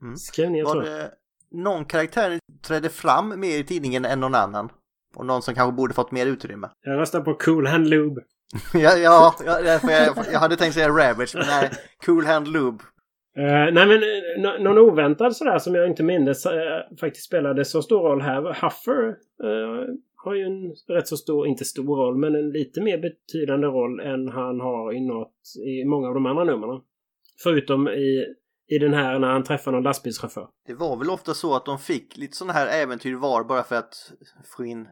Mm. 0.01 0.15
skrev 0.15 0.51
ner 0.51 0.63
Var 0.63 0.71
tror 0.71 0.85
jag. 0.85 0.93
det 0.99 1.11
någon 1.51 1.85
karaktär 1.85 2.39
trädde 2.67 2.89
fram 2.89 3.39
mer 3.39 3.57
i 3.59 3.63
tidningen 3.63 4.05
än 4.05 4.19
någon 4.19 4.35
annan? 4.35 4.69
Och 5.15 5.25
någon 5.25 5.41
som 5.41 5.55
kanske 5.55 5.75
borde 5.75 5.93
fått 5.93 6.11
mer 6.11 6.25
utrymme? 6.25 6.69
Jag 6.85 6.99
röstar 6.99 7.21
på 7.21 7.33
Cool 7.33 7.67
Hand 7.67 7.87
Lube. 7.87 8.21
ja, 8.73 8.97
ja, 8.97 9.33
ja 9.45 9.61
därför 9.61 9.89
jag, 9.89 10.25
jag 10.33 10.39
hade 10.39 10.55
tänkt 10.55 10.73
säga 10.73 10.89
Ravage, 10.89 11.35
men 11.35 11.43
nej, 11.47 11.71
Cool 12.05 12.25
Hand 12.25 12.47
Lube. 12.47 12.83
Eh, 13.37 13.73
nej 13.73 13.87
men 13.87 13.97
eh, 14.03 14.41
nå- 14.41 14.63
någon 14.63 14.77
oväntad 14.77 15.35
sådär 15.35 15.59
som 15.59 15.75
jag 15.75 15.87
inte 15.87 16.03
mindes 16.03 16.45
eh, 16.45 16.51
faktiskt 16.99 17.25
spelade 17.25 17.65
så 17.65 17.81
stor 17.81 17.99
roll 17.99 18.21
här. 18.21 18.41
Huffer 18.41 19.07
eh, 19.43 19.93
har 20.15 20.33
ju 20.35 20.43
en 20.43 20.95
rätt 20.95 21.07
så 21.07 21.17
stor, 21.17 21.47
inte 21.47 21.65
stor 21.65 21.95
roll, 21.97 22.17
men 22.17 22.35
en 22.35 22.49
lite 22.49 22.81
mer 22.81 22.97
betydande 22.97 23.67
roll 23.67 23.99
än 23.99 24.27
han 24.27 24.59
har 24.59 24.93
i 24.93 24.99
något, 25.07 25.33
i 25.67 25.85
många 25.85 26.07
av 26.07 26.13
de 26.13 26.25
andra 26.25 26.43
numren. 26.43 26.81
Förutom 27.43 27.87
i, 27.87 28.25
i 28.69 28.77
den 28.77 28.93
här 28.93 29.19
när 29.19 29.27
han 29.27 29.43
träffar 29.43 29.71
någon 29.71 29.83
lastbilschaufför. 29.83 30.47
Det 30.65 30.73
var 30.73 30.97
väl 30.97 31.09
ofta 31.09 31.33
så 31.33 31.55
att 31.55 31.65
de 31.65 31.79
fick 31.79 32.17
lite 32.17 32.37
sådana 32.37 32.53
här 32.53 32.67
äventyr 32.67 33.15
var 33.15 33.43
bara 33.43 33.63
för 33.63 33.75
att 33.75 34.11
få 34.45 34.65
in 34.65 34.87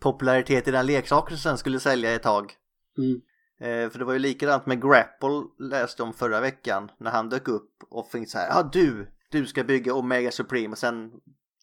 popularitet 0.00 0.68
i 0.68 0.70
den 0.70 0.86
leksaken 0.86 1.36
som 1.36 1.50
sen 1.50 1.58
skulle 1.58 1.80
sälja 1.80 2.14
ett 2.14 2.22
tag. 2.22 2.52
Mm. 2.98 3.20
Eh, 3.60 3.90
för 3.90 3.98
det 3.98 4.04
var 4.04 4.12
ju 4.12 4.18
likadant 4.18 4.66
med 4.66 4.82
Grapple 4.82 5.42
läste 5.68 6.02
om 6.02 6.12
förra 6.12 6.40
veckan 6.40 6.90
när 6.98 7.10
han 7.10 7.28
dök 7.28 7.48
upp 7.48 7.70
och 7.90 8.10
fick 8.10 8.30
så 8.30 8.38
här, 8.38 8.48
ja 8.48 8.70
du, 8.72 9.08
du 9.30 9.46
ska 9.46 9.64
bygga 9.64 9.94
Omega 9.94 10.30
Supreme 10.30 10.68
och 10.72 10.78
sen, 10.78 11.10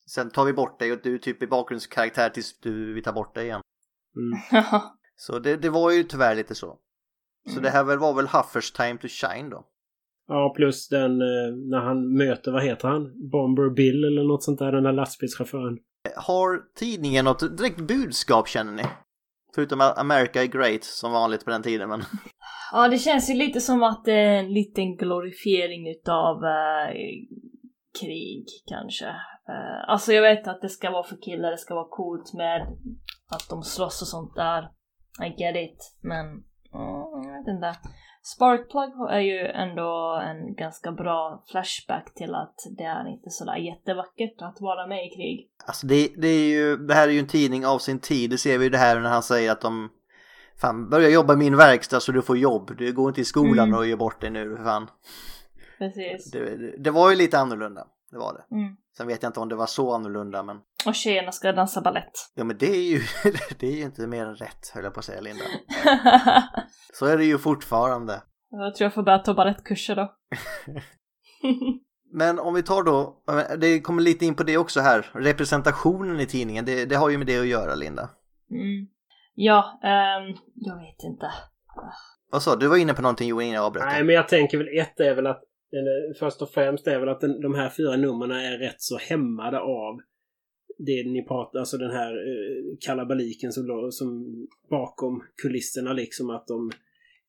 sen 0.06 0.30
tar 0.32 0.46
vi 0.46 0.54
bort 0.54 0.80
dig 0.80 0.92
och 0.92 1.00
du 1.04 1.16
är 1.16 1.20
typ 1.20 1.44
i 1.44 1.48
bakgrundskaraktär 1.48 2.30
tills 2.30 2.60
du, 2.60 2.94
vi 2.94 3.02
tar 3.02 3.14
bort 3.14 3.36
dig 3.36 3.46
igen. 3.46 3.62
Mm. 4.16 4.64
Så 5.16 5.40
det, 5.40 5.58
det 5.58 5.70
var 5.70 5.92
ju 5.92 6.04
tyvärr 6.04 6.36
lite 6.36 6.56
så. 6.56 6.78
Så 7.46 7.52
Mm. 7.52 7.64
det 7.64 7.70
här 7.70 7.84
var 7.96 8.14
väl 8.14 8.28
Huffers 8.28 8.72
time 8.72 8.98
to 8.98 9.08
shine 9.08 9.50
då. 9.50 9.68
Ja, 10.30 10.54
plus 10.56 10.90
den 10.90 11.22
eh, 11.22 11.56
när 11.56 11.80
han 11.80 12.18
möter, 12.18 12.52
vad 12.52 12.64
heter 12.64 12.88
han? 12.88 13.30
Bomber 13.32 13.70
Bill 13.70 14.04
eller 14.04 14.24
något 14.24 14.44
sånt 14.44 14.60
där, 14.60 14.72
den 14.72 14.84
där 14.84 14.94
lastbilschauffören. 14.94 15.78
Har 16.16 16.62
tidningen 16.76 17.26
något 17.26 17.58
direkt 17.58 17.80
budskap 17.80 18.48
känner 18.48 18.72
ni? 18.72 18.84
Förutom 19.56 19.82
att 19.82 19.98
America 19.98 20.44
är 20.44 20.48
great 20.48 20.84
som 20.84 21.12
vanligt 21.12 21.46
på 21.46 21.52
den 21.52 21.64
tiden 21.64 21.90
men 21.90 22.02
Ja, 22.72 22.88
det 22.88 22.98
känns 22.98 23.30
ju 23.30 23.34
lite 23.34 23.62
som 23.62 23.84
att 23.84 24.06
det 24.06 24.14
är 24.14 24.40
en 24.40 24.54
liten 24.54 24.98
glorifiering 24.98 25.90
utav 25.90 26.44
eh, 26.46 26.94
krig 28.02 28.46
kanske. 28.68 29.08
Eh, 29.50 29.90
alltså 29.90 30.14
jag 30.14 30.22
vet 30.22 30.48
att 30.48 30.62
det 30.62 30.70
ska 30.70 30.92
vara 30.92 31.04
för 31.04 31.18
killar, 31.22 31.52
det 31.52 31.58
ska 31.58 31.76
vara 31.76 31.90
coolt 31.90 32.34
med 32.34 32.62
att 33.32 33.50
de 33.50 33.64
slåss 33.64 34.02
och 34.02 34.08
sånt 34.08 34.36
där. 34.36 34.62
I 35.26 35.42
get 35.42 35.56
it. 35.56 35.98
Men, 36.02 36.26
mm, 36.26 37.24
jag 37.24 37.40
vet 37.40 37.56
inte. 37.56 37.76
Sparkplug 38.36 39.10
är 39.10 39.20
ju 39.20 39.40
ändå 39.48 40.22
en 40.24 40.56
ganska 40.56 40.92
bra 40.92 41.44
flashback 41.52 42.14
till 42.14 42.36
att 42.36 42.56
det 42.78 42.84
är 42.84 43.08
inte 43.08 43.30
sådär 43.30 43.56
jättevackert 43.56 44.42
att 44.42 44.62
vara 44.62 44.88
med 44.88 45.06
i 45.06 45.10
krig. 45.10 45.48
Alltså 45.66 45.88
det, 45.88 46.10
det 46.18 46.28
är 46.28 46.50
ju, 46.50 46.78
det 46.78 46.94
här 46.94 47.08
är 47.08 47.12
ju 47.12 47.20
en 47.20 47.28
tidning 47.28 47.66
av 47.66 47.80
sin 47.80 48.00
tid. 48.00 48.30
Det 48.30 48.38
ser 48.38 48.58
vi 48.58 48.64
ju 48.64 48.70
det 48.70 48.78
här 48.78 49.00
när 49.00 49.10
han 49.10 49.24
säger 49.24 49.52
att 49.52 49.62
de 49.62 49.90
Fan, 50.62 50.90
börja 50.90 51.10
jobba 51.10 51.34
i 51.34 51.38
min 51.38 51.58
verkstad 51.58 52.00
så 52.00 52.12
du 52.12 52.22
får 52.22 52.38
jobb. 52.38 52.72
Du 52.78 52.94
går 52.94 53.10
inte 53.10 53.22
i 53.22 53.26
skolan 53.26 53.68
Mm. 53.68 53.80
och 53.80 53.88
gör 53.88 53.98
bort 53.98 54.22
dig 54.22 54.30
nu 54.30 54.56
för 54.56 54.64
fan. 54.64 54.88
Precis. 55.78 56.32
Det, 56.32 56.58
det, 56.58 56.78
det 56.78 56.92
var 56.92 57.10
ju 57.10 57.16
lite 57.16 57.40
annorlunda. 57.40 57.88
Det 58.12 58.18
var 58.18 58.34
det. 58.34 58.56
Mm. 58.56 58.76
Sen 58.98 59.08
vet 59.08 59.24
jag 59.24 59.30
inte 59.30 59.40
om 59.40 59.50
det 59.50 59.56
var 59.56 59.66
så 59.66 59.94
annorlunda 59.94 60.44
men 60.44 60.58
Och 60.86 60.96
tjejerna 60.96 61.32
ska 61.32 61.52
dansa 61.52 61.82
ballett. 61.82 62.12
Ja 62.36 62.44
men 62.44 62.58
det 62.58 62.70
är 62.70 62.92
ju, 62.92 63.02
det 63.60 63.68
är 63.68 63.76
ju 63.76 63.82
inte 63.82 64.08
mer 64.08 64.26
än 64.26 64.36
rätt 64.36 64.72
höll 64.74 64.84
jag 64.84 64.94
på 64.94 65.00
att 65.00 65.06
säga 65.06 65.22
Linda. 65.22 65.44
Så 66.94 67.06
är 67.06 67.18
det 67.18 67.26
ju 67.26 67.38
fortfarande. 67.38 68.22
jag 68.50 68.76
tror 68.76 68.86
jag 68.86 68.94
får 68.94 69.04
börja 69.04 69.20
ta 69.20 69.34
balettkurser 69.34 69.96
då. 69.96 70.14
Men 72.12 72.40
om 72.40 72.54
vi 72.54 72.64
tar 72.64 72.84
då, 72.84 73.24
det 73.58 73.82
kommer 73.82 74.02
lite 74.02 74.26
in 74.26 74.36
på 74.36 74.44
det 74.44 74.58
också 74.58 74.80
här, 74.80 75.12
representationen 75.14 76.20
i 76.20 76.26
tidningen, 76.26 76.66
det, 76.66 76.86
det 76.86 76.96
har 76.96 77.10
ju 77.10 77.18
med 77.18 77.28
det 77.28 77.40
att 77.40 77.48
göra 77.48 77.76
Linda. 77.76 78.10
Mm. 78.52 78.88
Ja, 79.36 79.80
ehm, 79.84 80.38
jag 80.56 80.76
vet 80.76 81.04
inte. 81.04 81.32
Vad 82.32 82.44
sa 82.44 82.56
du? 82.56 82.60
Du 82.60 82.68
var 82.68 82.78
inne 82.78 82.94
på 82.94 83.02
någonting 83.02 83.30
Johan 83.30 83.44
innan 83.44 83.56
jag 83.56 83.66
avbröt. 83.66 83.86
Nej, 83.86 84.04
men 84.04 84.16
jag 84.16 84.28
tänker 84.28 84.58
väl 84.58 84.78
ett 84.78 85.00
är 85.00 85.16
väl 85.16 85.28
att, 85.28 85.42
eller 85.72 86.20
först 86.20 86.42
och 86.42 86.50
främst 86.50 86.88
är 86.88 87.00
väl 87.00 87.10
att 87.10 87.22
den, 87.22 87.42
de 87.42 87.56
här 87.56 87.70
fyra 87.70 87.96
numren 87.96 88.32
är 88.32 88.58
rätt 88.58 88.82
så 88.82 88.98
hämmade 88.98 89.60
av 89.60 90.00
det 90.86 91.12
ni 91.12 91.26
pratar, 91.28 91.60
alltså 91.60 91.78
den 91.78 91.92
här 91.92 92.12
eh, 92.12 92.78
kalabaliken 92.80 93.52
som, 93.52 93.92
som 93.92 94.26
bakom 94.70 95.24
kulisserna 95.42 95.94
liksom 95.94 96.30
att 96.30 96.48
de 96.48 96.72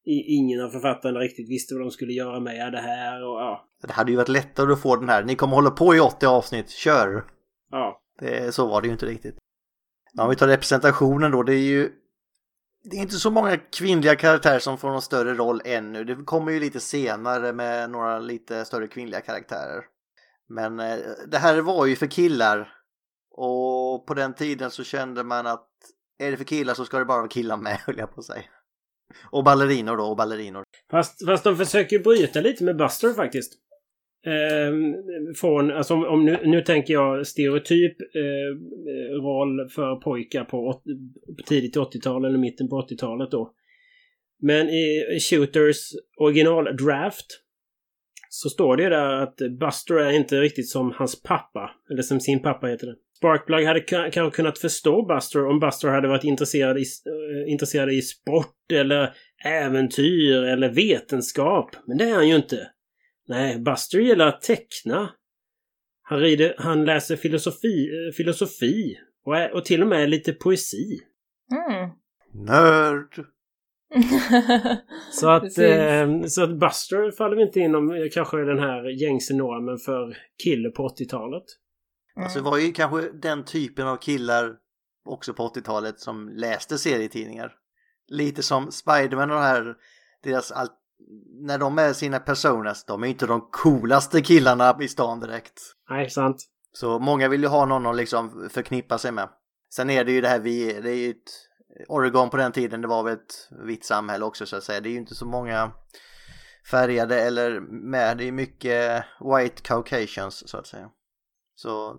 i, 0.05 0.36
ingen 0.36 0.60
av 0.60 0.68
författarna 0.68 1.20
riktigt 1.20 1.48
visste 1.48 1.74
vad 1.74 1.82
de 1.82 1.90
skulle 1.90 2.12
göra 2.12 2.40
med 2.40 2.72
det 2.72 2.81
här 2.81 3.24
och 3.24 3.40
ja. 3.40 3.68
Det 3.82 3.93
hade 3.93 4.10
ju 4.10 4.16
varit 4.16 4.28
lättare 4.28 4.72
att 4.72 4.82
få 4.82 4.97
den 4.97 5.09
här, 5.09 5.24
ni 5.24 5.35
kommer 5.35 5.55
hålla 5.55 5.70
på 5.70 5.94
i 5.94 6.01
80 6.01 6.27
avsnitt, 6.27 6.70
kör! 6.70 7.24
Ja. 7.70 8.01
Det, 8.18 8.55
så 8.55 8.66
var 8.66 8.81
det 8.81 8.86
ju 8.86 8.93
inte 8.93 9.06
riktigt. 9.06 9.36
Ja, 10.12 10.24
om 10.24 10.31
vi 10.31 10.36
tar 10.36 10.48
representationen 10.48 11.31
då, 11.31 11.43
det 11.43 11.55
är 11.55 11.68
ju 11.68 11.90
det 12.82 12.97
är 12.97 13.01
inte 13.01 13.14
så 13.14 13.31
många 13.31 13.56
kvinnliga 13.56 14.16
karaktärer 14.16 14.59
som 14.59 14.78
får 14.78 14.89
någon 14.89 15.02
större 15.02 15.35
roll 15.35 15.62
ännu. 15.64 16.05
Det 16.05 16.14
kommer 16.14 16.52
ju 16.52 16.60
lite 16.60 16.81
senare 16.81 17.52
med 17.52 17.90
några 17.90 18.18
lite 18.18 18.64
större 18.64 18.89
kvinnliga 18.89 19.20
karaktärer. 19.20 19.85
Men 20.48 20.81
eh, 20.81 20.97
det 21.28 21.39
här 21.39 21.60
var 21.60 21.86
ju 21.86 21.97
för 21.97 22.06
killar. 22.06 22.80
Och 23.42 24.06
på 24.06 24.14
den 24.14 24.34
tiden 24.34 24.70
så 24.70 24.84
kände 24.84 25.24
man 25.24 25.46
att 25.46 25.68
är 26.18 26.30
det 26.30 26.36
för 26.36 26.44
killar 26.44 26.74
så 26.74 26.84
ska 26.84 26.98
det 26.98 27.04
bara 27.04 27.18
vara 27.18 27.28
killar 27.28 27.56
med, 27.56 27.76
höll 27.86 27.98
jag 27.98 28.14
på 28.14 28.20
att 28.20 28.26
säga. 28.26 28.44
Och 29.30 29.44
ballerinor 29.44 29.96
då, 29.96 30.04
och 30.04 30.16
ballerinor. 30.16 30.62
Fast, 30.90 31.26
fast 31.26 31.44
de 31.44 31.56
försöker 31.56 31.98
bryta 31.98 32.40
lite 32.40 32.64
med 32.64 32.76
Buster 32.76 33.14
faktiskt. 33.14 33.52
Eh, 34.26 34.72
från, 35.36 35.70
alltså 35.70 35.94
om, 35.94 36.04
om 36.04 36.24
nu, 36.24 36.38
nu 36.44 36.60
tänker 36.60 36.94
jag 36.94 37.26
stereotyp 37.26 38.00
eh, 38.00 39.22
roll 39.22 39.68
för 39.68 39.96
pojkar 39.96 40.44
på 40.44 40.56
åt, 40.56 40.82
tidigt 41.46 41.76
80-tal 41.76 42.24
eller 42.24 42.38
mitten 42.38 42.68
på 42.68 42.80
80-talet 42.80 43.30
då. 43.30 43.54
Men 44.42 44.68
i 44.68 45.18
Shooters 45.20 45.78
original 46.16 46.76
draft 46.76 47.26
så 48.28 48.48
står 48.48 48.76
det 48.76 48.82
ju 48.82 48.88
där 48.88 49.12
att 49.12 49.36
Buster 49.60 49.94
är 49.94 50.10
inte 50.10 50.40
riktigt 50.40 50.68
som 50.68 50.92
hans 50.96 51.22
pappa. 51.22 51.70
Eller 51.90 52.02
som 52.02 52.20
sin 52.20 52.42
pappa 52.42 52.66
heter 52.66 52.86
det. 52.86 52.96
Sparkplug 53.20 53.66
hade 53.66 53.80
ka- 53.80 54.10
kanske 54.10 54.36
kunnat 54.36 54.59
förstå 54.59 55.02
Buster 55.06 55.47
om 55.47 55.60
Buster 55.60 55.88
hade 55.88 56.09
varit 56.09 56.24
intresserad 56.24 56.78
i, 56.78 56.80
eh, 56.80 57.52
intresserad 57.52 57.92
i 57.92 58.02
sport 58.02 58.72
eller 58.72 59.14
äventyr 59.44 60.42
eller 60.42 60.68
vetenskap. 60.68 61.76
Men 61.86 61.98
det 61.98 62.05
är 62.05 62.14
han 62.14 62.28
ju 62.28 62.36
inte. 62.36 62.70
Nej, 63.28 63.59
Buster 63.59 63.98
gillar 63.98 64.26
att 64.26 64.42
teckna. 64.42 65.10
Han, 66.02 66.20
rider, 66.20 66.55
han 66.59 66.84
läser 66.84 67.16
filosofi, 67.16 67.88
eh, 67.88 68.12
filosofi 68.16 68.98
och, 69.24 69.36
är, 69.36 69.52
och 69.55 69.64
till 69.64 69.82
och 69.82 69.88
med 69.88 70.10
lite 70.10 70.32
poesi. 70.32 70.98
Mm. 71.52 71.90
Nörd! 72.47 73.24
Så 75.12 75.28
att, 75.28 75.59
eh, 75.59 76.22
så 76.26 76.42
att 76.42 76.59
Buster 76.59 77.10
faller 77.10 77.36
vi 77.36 77.42
inte 77.42 77.60
inom 77.60 77.90
eh, 77.90 78.02
kanske 78.12 78.36
den 78.36 78.59
här 78.59 79.02
gängse 79.02 79.34
normen 79.34 79.78
för 79.78 80.16
kille 80.44 80.70
på 80.70 80.88
80-talet. 80.88 81.44
Alltså 82.16 82.38
det 82.38 82.40
Mm. 82.40 82.50
var 82.50 82.58
ju 82.58 82.72
kanske 82.72 83.10
den 83.12 83.44
typen 83.44 83.86
av 83.86 83.96
killar 83.96 84.56
också 85.04 85.34
på 85.34 85.48
80-talet 85.48 86.00
som 86.00 86.28
läste 86.28 86.78
serietidningar. 86.78 87.52
Lite 88.08 88.42
som 88.42 88.72
Spiderman 88.72 89.30
och 89.30 89.36
de 89.36 89.42
här, 89.42 89.74
deras 90.22 90.52
allt 90.52 90.72
när 91.42 91.58
de 91.58 91.78
är 91.78 91.92
sina 91.92 92.18
personas, 92.18 92.84
de 92.84 93.04
är 93.04 93.08
inte 93.08 93.26
de 93.26 93.48
coolaste 93.50 94.22
killarna 94.22 94.76
i 94.80 94.88
stan 94.88 95.20
direkt. 95.20 95.60
Nej, 95.90 96.10
sant. 96.10 96.46
Så 96.72 96.98
många 96.98 97.28
vill 97.28 97.42
ju 97.42 97.48
ha 97.48 97.66
någon 97.66 97.86
att 97.86 97.96
liksom 97.96 98.48
förknippa 98.52 98.98
sig 98.98 99.12
med. 99.12 99.28
Sen 99.74 99.90
är 99.90 100.04
det 100.04 100.12
ju 100.12 100.20
det 100.20 100.28
här 100.28 100.38
vi, 100.38 100.72
det 100.72 100.90
är 100.90 100.94
ju 100.94 101.10
ett, 101.10 101.16
Oregon 101.88 102.30
på 102.30 102.36
den 102.36 102.52
tiden, 102.52 102.80
det 102.80 102.88
var 102.88 103.02
väl 103.02 103.12
ett 103.14 103.48
vitt 103.64 103.84
samhälle 103.84 104.24
också 104.24 104.46
så 104.46 104.56
att 104.56 104.64
säga. 104.64 104.80
Det 104.80 104.88
är 104.88 104.90
ju 104.92 104.98
inte 104.98 105.14
så 105.14 105.26
många 105.26 105.72
färgade 106.70 107.20
eller 107.20 107.60
med, 107.60 108.16
det 108.18 108.28
är 108.28 108.32
mycket 108.32 109.04
white 109.36 109.62
caucasians 109.62 110.48
så 110.48 110.56
att 110.58 110.66
säga. 110.66 110.90
Så 111.62 111.98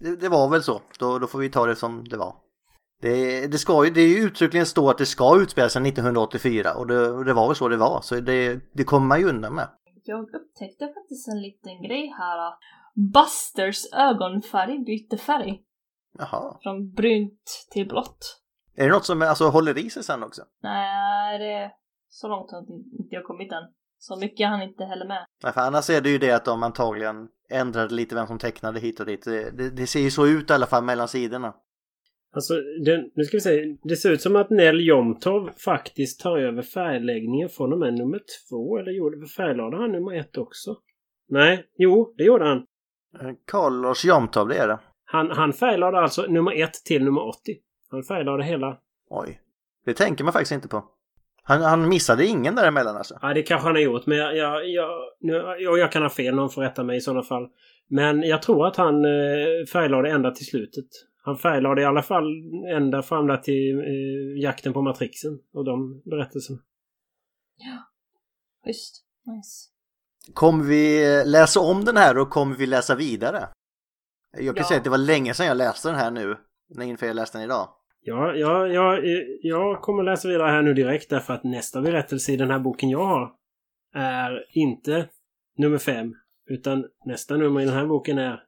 det, 0.00 0.16
det 0.16 0.28
var 0.28 0.50
väl 0.50 0.62
så, 0.62 0.80
då, 0.98 1.18
då 1.18 1.26
får 1.26 1.38
vi 1.38 1.50
ta 1.50 1.66
det 1.66 1.76
som 1.76 2.04
det 2.04 2.16
var. 2.16 2.36
Det, 3.00 3.46
det, 3.46 3.58
ska 3.58 3.84
ju, 3.84 3.90
det 3.90 4.00
är 4.00 4.08
ju 4.08 4.26
uttryckligen 4.26 4.66
stå 4.66 4.90
att 4.90 4.98
det 4.98 5.06
ska 5.06 5.42
utspela 5.42 5.68
sig 5.68 5.88
1984 5.88 6.74
och 6.74 6.86
det, 6.86 7.24
det 7.24 7.32
var 7.32 7.46
väl 7.46 7.56
så 7.56 7.68
det 7.68 7.76
var, 7.76 8.00
så 8.00 8.20
det, 8.20 8.60
det 8.72 8.84
kommer 8.84 9.06
man 9.06 9.20
ju 9.20 9.28
undan 9.28 9.54
med. 9.54 9.68
Jag 10.04 10.20
upptäckte 10.20 10.86
faktiskt 10.86 11.28
en 11.28 11.42
liten 11.42 11.82
grej 11.82 12.14
här. 12.18 12.54
Busters 13.12 13.92
ögonfärg 13.92 14.78
bytte 14.78 15.16
färg. 15.16 15.62
Jaha. 16.18 16.58
Från 16.62 16.92
brunt 16.92 17.66
till 17.70 17.88
blått. 17.88 18.40
Är 18.76 18.86
det 18.86 18.92
något 18.92 19.06
som 19.06 19.22
alltså, 19.22 19.48
håller 19.48 19.78
i 19.78 19.90
sig 19.90 20.04
sen 20.04 20.22
också? 20.22 20.42
Nej, 20.62 21.38
det 21.38 21.52
är 21.52 21.70
så 22.08 22.28
långt 22.28 22.50
har 22.50 22.60
inte 23.00 23.14
jag 23.14 23.24
kommit 23.24 23.52
än. 23.52 23.64
Så 24.06 24.16
mycket 24.16 24.48
han 24.48 24.62
inte 24.62 24.84
heller 24.84 25.06
med. 25.06 25.26
Nej, 25.42 25.52
för 25.52 25.60
annars 25.60 25.90
är 25.90 26.00
det 26.00 26.10
ju 26.10 26.18
det 26.18 26.30
att 26.30 26.44
de 26.44 26.62
antagligen 26.62 27.28
ändrade 27.50 27.94
lite 27.94 28.14
vem 28.14 28.26
som 28.26 28.38
tecknade 28.38 28.80
hit 28.80 29.00
och 29.00 29.06
dit. 29.06 29.24
Det, 29.24 29.50
det, 29.50 29.70
det 29.70 29.86
ser 29.86 30.00
ju 30.00 30.10
så 30.10 30.26
ut 30.26 30.50
i 30.50 30.52
alla 30.52 30.66
fall 30.66 30.84
mellan 30.84 31.08
sidorna. 31.08 31.54
Alltså, 32.34 32.54
den, 32.84 33.10
nu 33.14 33.24
ska 33.24 33.36
vi 33.36 33.40
se. 33.40 33.76
Det 33.82 33.96
ser 33.96 34.10
ut 34.10 34.22
som 34.22 34.36
att 34.36 34.50
Nell 34.50 34.86
Jomtov 34.86 35.50
faktiskt 35.64 36.20
tar 36.20 36.38
över 36.38 36.62
färgläggningen 36.62 37.48
från 37.48 37.72
och 37.72 37.78
med 37.78 37.94
nummer 37.94 38.20
två. 38.48 38.78
Eller 38.78 38.92
gjorde 38.92 39.26
färglade 39.26 39.76
han 39.76 39.92
nummer 39.92 40.20
ett 40.20 40.38
också? 40.38 40.76
Nej, 41.28 41.66
jo, 41.78 42.14
det 42.16 42.24
gjorde 42.24 42.44
han. 42.44 42.58
Eh, 43.20 43.34
Carlos 43.46 44.04
Jomtov, 44.04 44.48
det 44.48 44.56
är 44.56 44.68
det. 44.68 44.80
Han, 45.04 45.30
han 45.30 45.52
färglade 45.52 45.98
alltså 45.98 46.22
nummer 46.22 46.62
ett 46.62 46.74
till 46.74 47.04
nummer 47.04 47.28
80. 47.28 47.36
Han 47.90 48.02
färglade 48.02 48.44
hela. 48.44 48.78
Oj. 49.10 49.40
Det 49.84 49.94
tänker 49.94 50.24
man 50.24 50.32
faktiskt 50.32 50.52
inte 50.52 50.68
på. 50.68 50.93
Han, 51.46 51.62
han 51.62 51.88
missade 51.88 52.26
ingen 52.26 52.54
däremellan 52.54 52.96
alltså. 52.96 53.18
Ja, 53.22 53.34
det 53.34 53.42
kanske 53.42 53.66
han 53.68 53.74
har 53.74 53.82
gjort. 53.82 54.06
Men 54.06 54.18
jag, 54.18 54.36
jag, 54.36 54.68
jag, 54.68 54.90
nu, 55.20 55.32
jag, 55.58 55.78
jag 55.78 55.92
kan 55.92 56.02
ha 56.02 56.10
fel. 56.10 56.34
Någon 56.34 56.50
får 56.50 56.62
rätta 56.62 56.84
mig 56.84 56.96
i 56.96 57.00
sådana 57.00 57.22
fall. 57.22 57.48
Men 57.88 58.22
jag 58.22 58.42
tror 58.42 58.66
att 58.66 58.76
han 58.76 59.04
eh, 59.04 59.66
färglade 59.72 60.10
ända 60.10 60.30
till 60.30 60.46
slutet. 60.46 60.84
Han 61.22 61.36
färglade 61.38 61.82
i 61.82 61.84
alla 61.84 62.02
fall 62.02 62.24
ända 62.76 63.02
fram 63.02 63.26
där 63.26 63.36
till 63.36 63.78
eh, 63.78 64.42
jakten 64.42 64.72
på 64.72 64.82
Matrixen 64.82 65.38
och 65.52 65.64
de 65.64 66.02
berättelserna. 66.04 66.58
Ja. 67.56 67.78
Schysst. 68.64 69.04
Nice. 69.26 69.70
Kommer 70.34 70.64
vi 70.64 71.04
läsa 71.26 71.60
om 71.60 71.84
den 71.84 71.96
här 71.96 72.18
och 72.18 72.30
kommer 72.30 72.56
vi 72.56 72.66
läsa 72.66 72.94
vidare? 72.94 73.48
Jag 74.36 74.56
kan 74.56 74.62
Ja. 74.62 74.68
säga 74.68 74.78
att 74.78 74.84
det 74.84 74.90
var 74.90 74.98
länge 74.98 75.34
sedan 75.34 75.46
jag 75.46 75.56
läste 75.56 75.88
den 75.88 75.98
här 75.98 76.10
nu. 76.10 76.36
Inför 76.82 77.06
jag 77.06 77.16
läste 77.16 77.38
den 77.38 77.44
idag. 77.44 77.68
Ja, 78.06 78.34
ja, 78.36 78.66
ja, 78.66 79.00
jag 79.40 79.82
kommer 79.82 80.02
läsa 80.02 80.28
vidare 80.28 80.50
här 80.50 80.62
nu 80.62 80.74
direkt 80.74 81.10
därför 81.10 81.34
att 81.34 81.44
nästa 81.44 81.82
berättelse 81.82 82.32
i 82.32 82.36
den 82.36 82.50
här 82.50 82.58
boken 82.58 82.90
jag 82.90 83.06
har 83.06 83.32
är 83.94 84.44
inte 84.50 85.08
nummer 85.58 85.78
fem. 85.78 86.14
Utan 86.50 86.84
nästa 87.06 87.36
nummer 87.36 87.60
i 87.60 87.64
den 87.64 87.74
här 87.74 87.86
boken 87.86 88.18
är 88.18 88.42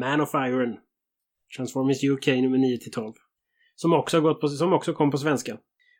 Man 0.00 0.20
of 0.20 0.34
Iron. 0.34 0.76
Transformers 1.56 2.04
UK 2.04 2.26
nummer 2.26 2.58
9 2.58 2.78
till 2.78 2.92
12. 2.92 3.12
Som 3.74 3.92
också, 3.92 4.20
gått 4.20 4.40
på, 4.40 4.48
som 4.48 4.72
också 4.72 4.92
kom 4.92 5.10
på 5.10 5.18
svenska. 5.18 5.58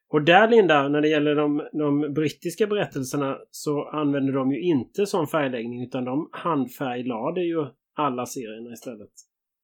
Och 0.08 0.22
där 0.22 0.48
Linda, 0.48 0.88
när 0.88 1.00
det 1.00 1.08
gäller 1.08 1.34
de, 1.34 1.68
de 1.72 2.14
brittiska 2.14 2.66
berättelserna 2.66 3.38
så 3.50 3.88
använder 3.88 4.32
de 4.32 4.52
ju 4.52 4.60
inte 4.60 5.06
sån 5.06 5.26
färgläggning 5.26 5.82
utan 5.82 6.04
de 6.04 6.28
handfärglade 6.32 7.40
ju 7.40 7.66
alla 7.94 8.26
serierna 8.26 8.72
istället. 8.72 9.10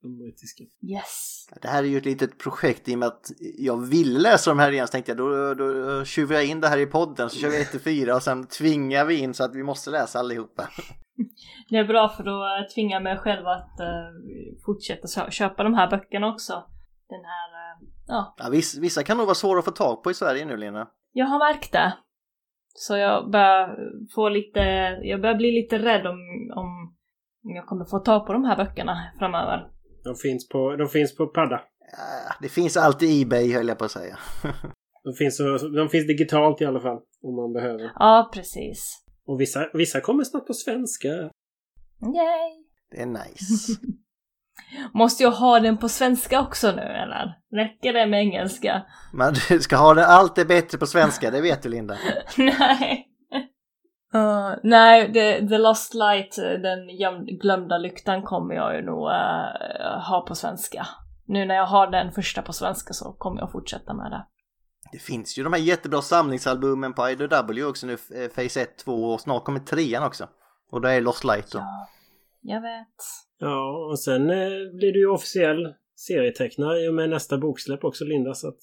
De 0.03 0.19
brittiska. 0.19 0.65
Yes. 0.65 1.32
Det 1.63 1.69
här 1.69 1.83
är 1.83 1.87
ju 1.87 1.99
ett 1.99 2.05
litet 2.05 2.39
projekt 2.39 2.89
i 2.89 2.95
och 2.95 2.99
med 2.99 3.09
att 3.09 3.31
jag 3.59 3.87
ville 3.87 4.19
läsa 4.19 4.51
de 4.51 4.59
här 4.59 4.73
igen 4.73 4.87
så 4.87 4.91
tänkte 4.93 5.11
jag 5.11 5.19
då, 5.19 5.55
då 5.55 6.05
tjuvar 6.05 6.35
jag 6.35 6.47
in 6.47 6.61
det 6.61 6.69
här 6.69 6.79
i 6.79 6.87
podden 6.87 7.31
så 7.31 7.39
kör 7.39 7.49
vi 7.49 7.61
1 7.61 7.71
till 7.71 7.81
4 7.81 8.15
och 8.15 8.23
sen 8.23 8.47
tvingar 8.47 9.05
vi 9.05 9.19
in 9.19 9.35
så 9.35 9.45
att 9.45 9.55
vi 9.55 9.63
måste 9.63 9.91
läsa 9.91 10.19
allihopa. 10.19 10.63
Det 11.69 11.77
är 11.77 11.85
bra 11.85 12.09
för 12.09 12.25
då 12.25 12.67
tvingar 12.75 12.97
jag 12.97 13.03
mig 13.03 13.19
själv 13.19 13.47
att 13.47 13.81
eh, 13.81 13.87
fortsätta 14.67 15.31
köpa 15.31 15.63
de 15.63 15.75
här 15.75 15.91
böckerna 15.91 16.29
också. 16.29 16.53
Den 17.09 17.25
här, 17.25 17.49
eh, 17.53 17.89
ja. 18.07 18.35
Ja, 18.39 18.49
vissa, 18.81 19.03
kan 19.03 19.17
nog 19.17 19.27
vara 19.27 19.35
svåra 19.35 19.59
att 19.59 19.65
få 19.65 19.71
tag 19.71 20.03
på 20.03 20.11
i 20.11 20.15
Sverige 20.15 20.45
nu 20.45 20.57
Lina. 20.57 20.89
Jag 21.13 21.27
har 21.27 21.39
märkt 21.39 21.73
det. 21.73 21.93
Så 22.75 22.97
jag 22.97 23.31
börjar 23.31 23.77
få 24.15 24.29
lite, 24.29 24.61
jag 25.03 25.21
börjar 25.21 25.37
bli 25.37 25.53
lite 25.53 25.79
rädd 25.79 26.07
om, 26.07 26.19
om 26.55 26.95
jag 27.43 27.67
kommer 27.67 27.85
få 27.85 27.99
tag 27.99 28.27
på 28.27 28.33
de 28.33 28.45
här 28.45 28.57
böckerna 28.57 29.13
framöver. 29.19 29.69
De 30.05 30.17
finns 30.17 30.49
på, 30.49 30.77
de 30.77 30.89
finns 30.89 31.17
på 31.17 31.27
padda. 31.27 31.61
Ja, 31.93 32.35
det 32.41 32.49
finns 32.49 32.77
alltid 32.77 33.23
Ebay 33.23 33.53
höll 33.53 33.69
jag 33.69 33.79
på 33.79 33.85
att 33.85 33.91
säga. 33.91 34.19
De 35.05 35.15
finns, 35.15 35.39
de 35.77 35.89
finns 35.89 36.07
digitalt 36.07 36.61
i 36.61 36.65
alla 36.65 36.81
fall. 36.81 36.99
Om 37.23 37.37
man 37.37 37.53
behöver. 37.53 37.93
Ja, 37.95 38.31
precis. 38.35 39.05
Och 39.27 39.41
vissa, 39.41 39.71
vissa 39.75 40.01
kommer 40.01 40.25
snart 40.25 40.47
på 40.47 40.55
svenska. 40.55 41.09
Yay! 41.09 41.31
Det 42.91 43.03
är 43.03 43.07
nice. 43.07 43.73
Måste 44.95 45.23
jag 45.23 45.31
ha 45.31 45.61
den 45.61 45.79
på 45.79 45.89
svenska 45.89 46.41
också 46.41 46.73
nu 46.73 46.83
eller? 46.83 47.39
Räcker 47.55 47.93
det 47.93 48.07
med 48.07 48.21
engelska? 48.21 48.83
Men 49.13 49.35
du 49.49 49.61
ska 49.61 49.77
ha 49.77 49.95
det, 49.95 50.07
allt 50.07 50.39
är 50.39 50.45
bättre 50.45 50.79
på 50.79 50.87
svenska, 50.87 51.31
det 51.31 51.41
vet 51.41 51.63
du 51.63 51.69
Linda. 51.69 51.99
nej. 52.37 53.09
Uh, 54.15 54.55
nej, 54.63 55.13
the, 55.13 55.49
the 55.49 55.59
Lost 55.59 55.95
Light, 55.95 56.39
eh, 56.39 56.45
den 56.45 56.87
glömda 57.27 57.79
lyktan 57.79 58.23
kommer 58.23 58.55
jag 58.55 58.77
ju 58.77 58.83
nog 58.83 59.11
eh, 59.11 60.01
ha 60.09 60.25
på 60.29 60.35
svenska. 60.35 60.87
Nu 61.27 61.45
när 61.45 61.55
jag 61.55 61.67
har 61.67 61.87
den 61.87 62.13
första 62.13 62.43
på 62.43 62.53
svenska 62.53 62.93
så 62.93 63.13
kommer 63.13 63.41
jag 63.41 63.53
fortsätta 63.53 63.95
med 63.95 64.11
det. 64.11 64.27
Det 64.93 64.99
finns 64.99 65.39
ju 65.39 65.43
de 65.43 65.53
här 65.53 65.61
jättebra 65.61 66.03
samlingsalbumen 66.03 66.93
på 66.93 67.11
IDW 67.11 67.65
också 67.65 67.87
nu, 67.87 67.97
Phase 68.35 68.61
1, 68.63 68.79
2 68.79 68.93
och 68.93 69.21
snart 69.21 69.45
kommer 69.45 69.61
trean 69.61 70.03
också. 70.03 70.29
Och 70.71 70.81
det 70.81 70.93
är 70.93 71.01
Lost 71.01 71.25
Light 71.25 71.53
då. 71.53 71.59
Ja, 71.59 71.89
jag 72.41 72.61
vet. 72.61 72.97
Ja, 73.39 73.89
och 73.91 73.99
sen 73.99 74.27
blir 74.77 74.93
du 74.93 74.99
ju 74.99 75.07
officiell 75.07 75.75
serietecknare 75.97 76.81
i 76.81 76.89
och 76.89 76.95
med 76.95 77.11
nästa 77.11 77.39
boksläpp 77.39 77.85
också 77.85 78.05
Linda. 78.05 78.35
Så 78.35 78.49
att... 78.49 78.59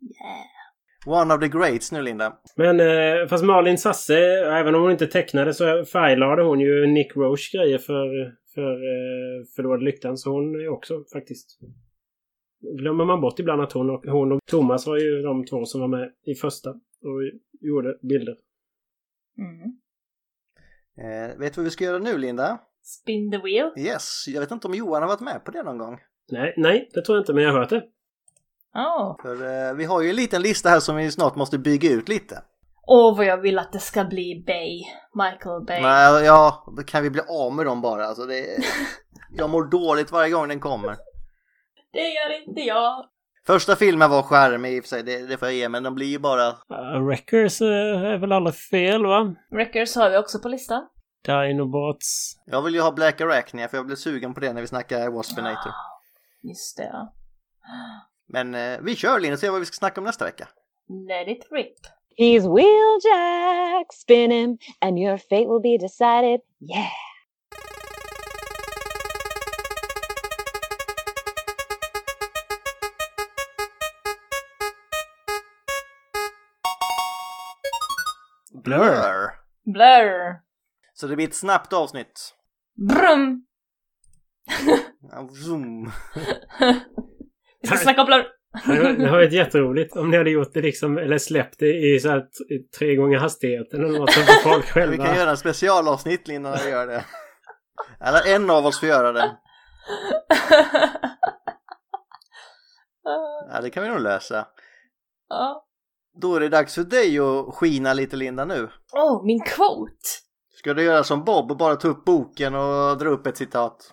Yeah. 0.00 0.53
One 1.06 1.34
of 1.34 1.40
the 1.40 1.48
greats 1.48 1.92
nu 1.92 2.02
Linda. 2.02 2.38
Men 2.56 2.80
eh, 2.80 3.28
fast 3.28 3.44
Malin 3.44 3.78
Sasse, 3.78 4.18
även 4.44 4.74
om 4.74 4.82
hon 4.82 4.90
inte 4.90 5.06
tecknade 5.06 5.54
så 5.54 5.84
färglade 5.84 6.42
hon 6.42 6.60
ju 6.60 6.86
Nick 6.86 7.16
Roche 7.16 7.58
grejer 7.58 7.78
för, 7.78 8.34
för 8.54 8.72
eh, 8.72 9.44
Förlorade 9.56 9.84
Lyktan. 9.84 10.16
Så 10.16 10.30
hon 10.30 10.54
är 10.60 10.68
också 10.68 11.04
faktiskt... 11.12 11.58
Glömmer 12.78 13.04
man 13.04 13.20
bort 13.20 13.38
ibland 13.38 13.62
att 13.62 13.72
hon 13.72 13.90
och, 13.90 14.04
hon 14.06 14.32
och 14.32 14.40
Thomas 14.46 14.86
var 14.86 14.96
ju 14.96 15.22
de 15.22 15.46
två 15.46 15.64
som 15.64 15.80
var 15.80 15.88
med 15.88 16.12
i 16.26 16.34
första 16.34 16.70
och 16.70 17.22
gjorde 17.60 17.98
bilder. 18.02 18.36
Mm. 19.38 19.60
Eh, 20.98 21.38
vet 21.38 21.54
du 21.54 21.60
vad 21.60 21.64
vi 21.64 21.70
ska 21.70 21.84
göra 21.84 21.98
nu 21.98 22.18
Linda? 22.18 22.58
Spin 22.82 23.30
the 23.30 23.38
wheel. 23.38 23.72
Yes, 23.78 24.24
jag 24.28 24.40
vet 24.40 24.50
inte 24.50 24.66
om 24.66 24.74
Johan 24.74 25.02
har 25.02 25.08
varit 25.08 25.20
med 25.20 25.44
på 25.44 25.50
det 25.50 25.62
någon 25.62 25.78
gång. 25.78 25.98
Nej, 26.30 26.54
nej, 26.56 26.90
det 26.94 27.02
tror 27.02 27.16
jag 27.16 27.22
inte, 27.22 27.32
men 27.34 27.44
jag 27.44 27.52
har 27.52 27.58
hört 27.58 27.70
det. 27.70 27.84
Åh, 28.74 29.16
För 29.22 29.68
eh, 29.68 29.74
vi 29.74 29.84
har 29.84 30.02
ju 30.02 30.10
en 30.10 30.16
liten 30.16 30.42
lista 30.42 30.68
här 30.68 30.80
som 30.80 30.96
vi 30.96 31.10
snart 31.10 31.34
måste 31.34 31.58
bygga 31.58 31.90
ut 31.90 32.08
lite. 32.08 32.42
Åh, 32.86 33.16
vad 33.16 33.26
jag 33.26 33.36
vill 33.36 33.58
att 33.58 33.72
det 33.72 33.78
ska 33.78 34.04
bli 34.04 34.44
Bay. 34.46 34.82
Michael 35.14 35.64
Bay. 35.64 35.82
Nej, 35.82 36.24
ja, 36.24 36.64
då 36.76 36.82
kan 36.82 37.02
vi 37.02 37.10
bli 37.10 37.20
av 37.28 37.52
med 37.52 37.66
dem 37.66 37.80
bara. 37.80 38.06
Alltså 38.06 38.26
det, 38.26 38.46
jag 39.30 39.50
mår 39.50 39.64
dåligt 39.64 40.12
varje 40.12 40.30
gång 40.30 40.48
den 40.48 40.60
kommer. 40.60 40.96
Det 41.92 42.08
gör 42.08 42.48
inte 42.48 42.60
jag. 42.60 43.04
Första 43.46 43.76
filmen 43.76 44.10
var 44.10 44.22
charmig 44.22 44.76
i 44.76 44.80
och 44.80 44.84
för 44.84 44.88
sig, 44.88 45.02
det, 45.02 45.26
det 45.26 45.36
får 45.36 45.48
jag 45.48 45.54
ge, 45.56 45.68
men 45.68 45.82
de 45.82 45.94
blir 45.94 46.06
ju 46.06 46.18
bara... 46.18 46.48
Uh, 46.48 47.06
Wreckers 47.06 47.60
eh, 47.60 47.68
är 48.02 48.18
väl 48.18 48.32
aldrig 48.32 48.54
fel 48.54 49.06
va? 49.06 49.34
Wreckers 49.50 49.96
har 49.96 50.10
vi 50.10 50.16
också 50.16 50.38
på 50.38 50.48
listan. 50.48 50.86
Dinobots. 51.26 52.36
Jag 52.46 52.62
vill 52.62 52.74
ju 52.74 52.80
ha 52.80 52.92
Black 52.92 53.20
Arachnia 53.20 53.68
för 53.68 53.76
jag 53.76 53.86
blev 53.86 53.96
sugen 53.96 54.34
på 54.34 54.40
det 54.40 54.52
när 54.52 54.60
vi 54.60 54.66
snackade 54.66 55.10
Waspinator. 55.10 55.72
Just 56.42 56.76
det, 56.76 56.84
ja. 56.92 57.14
Men 58.26 58.54
eh, 58.54 58.80
vi 58.80 58.96
kör 58.96 59.20
Linn 59.20 59.32
och 59.32 59.38
ser 59.38 59.50
vad 59.50 59.60
vi 59.60 59.66
ska 59.66 59.74
snacka 59.74 60.00
om 60.00 60.04
nästa 60.04 60.24
vecka. 60.24 60.48
Let 61.08 61.28
it 61.28 61.46
rip. 61.50 61.76
He's 62.16 62.54
Wheeljack, 62.54 63.92
spin 63.92 64.30
him, 64.30 64.58
and 64.80 64.98
your 64.98 65.18
fate 65.18 65.48
will 65.48 65.60
be 65.62 65.78
decided. 65.78 66.40
Yeah. 66.60 66.90
Blur! 78.64 79.30
Blur. 79.64 80.40
Så 80.94 81.06
det 81.06 81.16
blir 81.16 81.28
ett 81.28 81.34
snabbt 81.34 81.72
avsnitt. 81.72 82.34
Brum. 82.76 83.46
Zoom. 85.30 85.90
Vi 87.64 87.76
ska 87.76 87.76
snacka 87.76 88.00
om 88.00 88.06
Blur. 88.06 88.24
Det 88.98 89.06
har 89.06 89.16
varit 89.16 89.32
jätteroligt 89.32 89.96
om 89.96 90.10
ni 90.10 90.16
hade 90.16 90.30
gjort 90.30 90.54
det 90.54 90.62
liksom, 90.62 90.98
eller 90.98 91.18
släppt 91.18 91.58
det 91.58 91.66
i 91.94 92.00
så 92.00 92.08
här 92.08 92.24
tre 92.78 92.94
gånger 92.96 93.18
hastigheten 93.18 93.84
eller 93.84 93.98
något 93.98 94.12
så 94.12 94.20
får 94.20 94.50
folk 94.50 94.64
Vi 94.68 94.70
själva. 94.70 95.06
kan 95.06 95.16
göra 95.16 95.30
en 95.30 95.36
specialavsnitt 95.36 96.28
Linn 96.28 96.42
när 96.42 96.64
vi 96.64 96.70
gör 96.70 96.86
det. 96.86 97.04
Eller 98.00 98.34
en 98.34 98.50
av 98.50 98.66
oss 98.66 98.80
får 98.80 98.88
göra 98.88 99.12
det. 99.12 99.36
Ja, 103.52 103.60
det 103.60 103.70
kan 103.70 103.82
vi 103.82 103.88
nog 103.88 104.00
lösa. 104.00 104.46
Ja. 105.28 105.66
Då 106.20 106.36
är 106.36 106.40
det 106.40 106.48
dags 106.48 106.74
för 106.74 106.82
dig 106.82 107.18
att 107.18 107.54
skina 107.54 107.92
lite 107.92 108.16
Linda 108.16 108.44
nu. 108.44 108.68
Åh, 108.92 109.12
oh, 109.16 109.26
min 109.26 109.40
quote! 109.40 110.08
Ska 110.58 110.74
du 110.74 110.82
göra 110.82 111.04
som 111.04 111.24
Bob 111.24 111.50
och 111.50 111.56
bara 111.56 111.76
ta 111.76 111.88
upp 111.88 112.04
boken 112.04 112.54
och 112.54 112.98
dra 112.98 113.08
upp 113.08 113.26
ett 113.26 113.36
citat? 113.36 113.92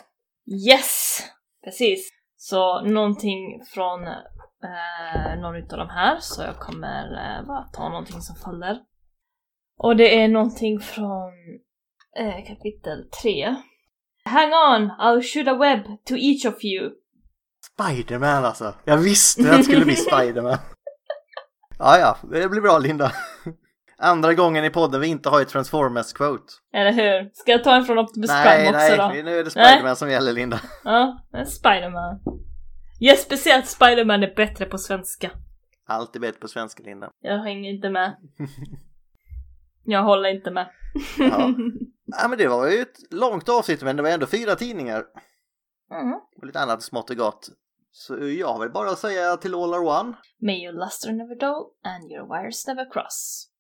Yes! 0.70 1.20
Precis. 1.64 2.10
Så 2.44 2.82
någonting 2.82 3.66
från 3.66 4.08
eh, 4.08 5.40
någon 5.42 5.56
utav 5.56 5.80
de 5.80 5.90
här, 5.90 6.18
så 6.20 6.42
jag 6.42 6.60
kommer 6.60 7.04
eh, 7.04 7.48
bara 7.48 7.64
ta 7.64 7.90
någonting 7.90 8.22
som 8.22 8.36
faller. 8.36 8.80
Och 9.78 9.96
det 9.96 10.22
är 10.22 10.28
någonting 10.28 10.80
från 10.80 11.32
eh, 12.20 12.48
kapitel 12.48 13.10
3. 13.24 13.56
Hang 14.26 14.54
on, 14.54 14.92
I'll 14.92 15.22
shoot 15.22 15.48
a 15.48 15.58
web 15.58 15.84
to 16.06 16.16
each 16.16 16.46
of 16.46 16.64
you. 16.64 16.92
Spiderman 17.74 18.46
alltså. 18.46 18.74
Jag 18.86 18.98
visste 18.98 19.52
att 19.52 19.58
det 19.58 19.64
skulle 19.64 19.86
bli 19.86 19.96
Spiderman. 20.12 20.58
Ja, 21.80 21.98
ja, 21.98 22.18
det 22.32 22.50
blir 22.50 22.62
bra 22.62 22.78
Linda. 22.78 23.12
Andra 24.04 24.34
gången 24.34 24.66
i 24.66 24.70
podden 24.70 25.02
vi 25.02 25.08
inte 25.08 25.30
har 25.30 25.42
ett 25.42 25.54
Transformers-quote. 25.54 26.54
Eller 26.74 26.92
hur? 26.92 27.30
Ska 27.34 27.52
jag 27.52 27.64
ta 27.64 27.76
en 27.76 27.86
från 27.86 28.00
Optimus 28.00 28.30
Nej, 28.30 28.46
Prime 28.46 28.70
också 28.70 29.08
nej, 29.08 29.24
då? 29.24 29.30
nu 29.30 29.40
är 29.40 29.44
det 29.44 29.50
Spiderman 29.50 29.96
som 29.96 30.10
gäller 30.10 30.34
Linda. 30.34 30.62
Ja, 30.84 31.26
det 31.32 31.38
är 31.38 31.46
Spiderman. 31.46 32.20
Jag 33.00 33.18
speciellt 33.18 33.68
Spiderman 33.68 34.24
är 34.24 34.36
bättre 34.36 34.66
på 34.66 34.78
svenska. 34.78 35.32
Allt 35.88 36.16
är 36.16 36.20
bättre 36.20 36.40
på 36.40 36.48
svenska 36.48 36.84
Linda. 36.84 37.12
Jag 37.22 37.38
hänger 37.38 37.70
inte 37.70 37.90
med. 37.90 38.16
Jag 39.84 40.04
håller 40.04 40.30
inte 40.30 40.52
med. 40.52 40.70
Ja. 41.20 41.54
ja 42.06 42.28
men 42.28 42.38
det 42.38 42.48
var 42.48 42.68
ju 42.68 42.82
ett 42.82 42.98
långt 43.12 43.50
avsnitt 43.50 43.84
men 43.84 43.96
det 43.96 44.04
var 44.04 44.10
ändå 44.10 44.26
fyra 44.26 44.56
tidningar. 44.56 45.04
Mm. 45.92 46.14
Och 46.38 46.46
lite 46.46 46.60
annat 46.60 46.84
smått 46.84 47.10
och 47.10 47.16
gott. 47.16 47.50
Så 47.92 48.28
jag 48.28 48.60
väl 48.60 48.72
bara 48.72 48.96
säga 48.96 49.38
till 49.38 49.56
all 49.56 49.74
are 49.74 50.02
one. 50.02 50.14
May 50.42 50.64
your 50.66 50.74
luster 50.74 51.12
never 51.12 51.36
dull 51.36 51.66
and 51.84 52.12
your 52.12 52.42
wires 52.42 52.68
never 52.68 52.92
cross. 52.92 53.51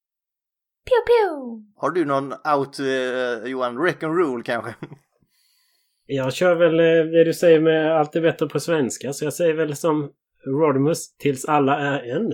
Pew 0.91 1.05
pew! 1.07 1.63
Har 1.75 1.91
du 1.91 2.05
någon 2.05 2.33
out, 2.33 2.79
eh, 2.79 3.49
Johan, 3.51 3.77
wreck 3.77 4.03
and 4.03 4.17
rule 4.17 4.43
kanske? 4.43 4.75
Jag 6.05 6.33
kör 6.33 6.55
väl 6.55 6.79
eh, 6.79 7.11
det 7.11 7.23
du 7.23 7.33
säger 7.33 7.59
med 7.59 7.99
allt 7.99 8.15
är 8.15 8.21
bättre 8.21 8.47
på 8.47 8.59
svenska. 8.59 9.13
Så 9.13 9.25
jag 9.25 9.33
säger 9.33 9.53
väl 9.53 9.75
som 9.75 10.11
Rodimus 10.45 11.17
tills 11.17 11.45
alla 11.45 11.79
är 11.79 12.15
en. 12.15 12.33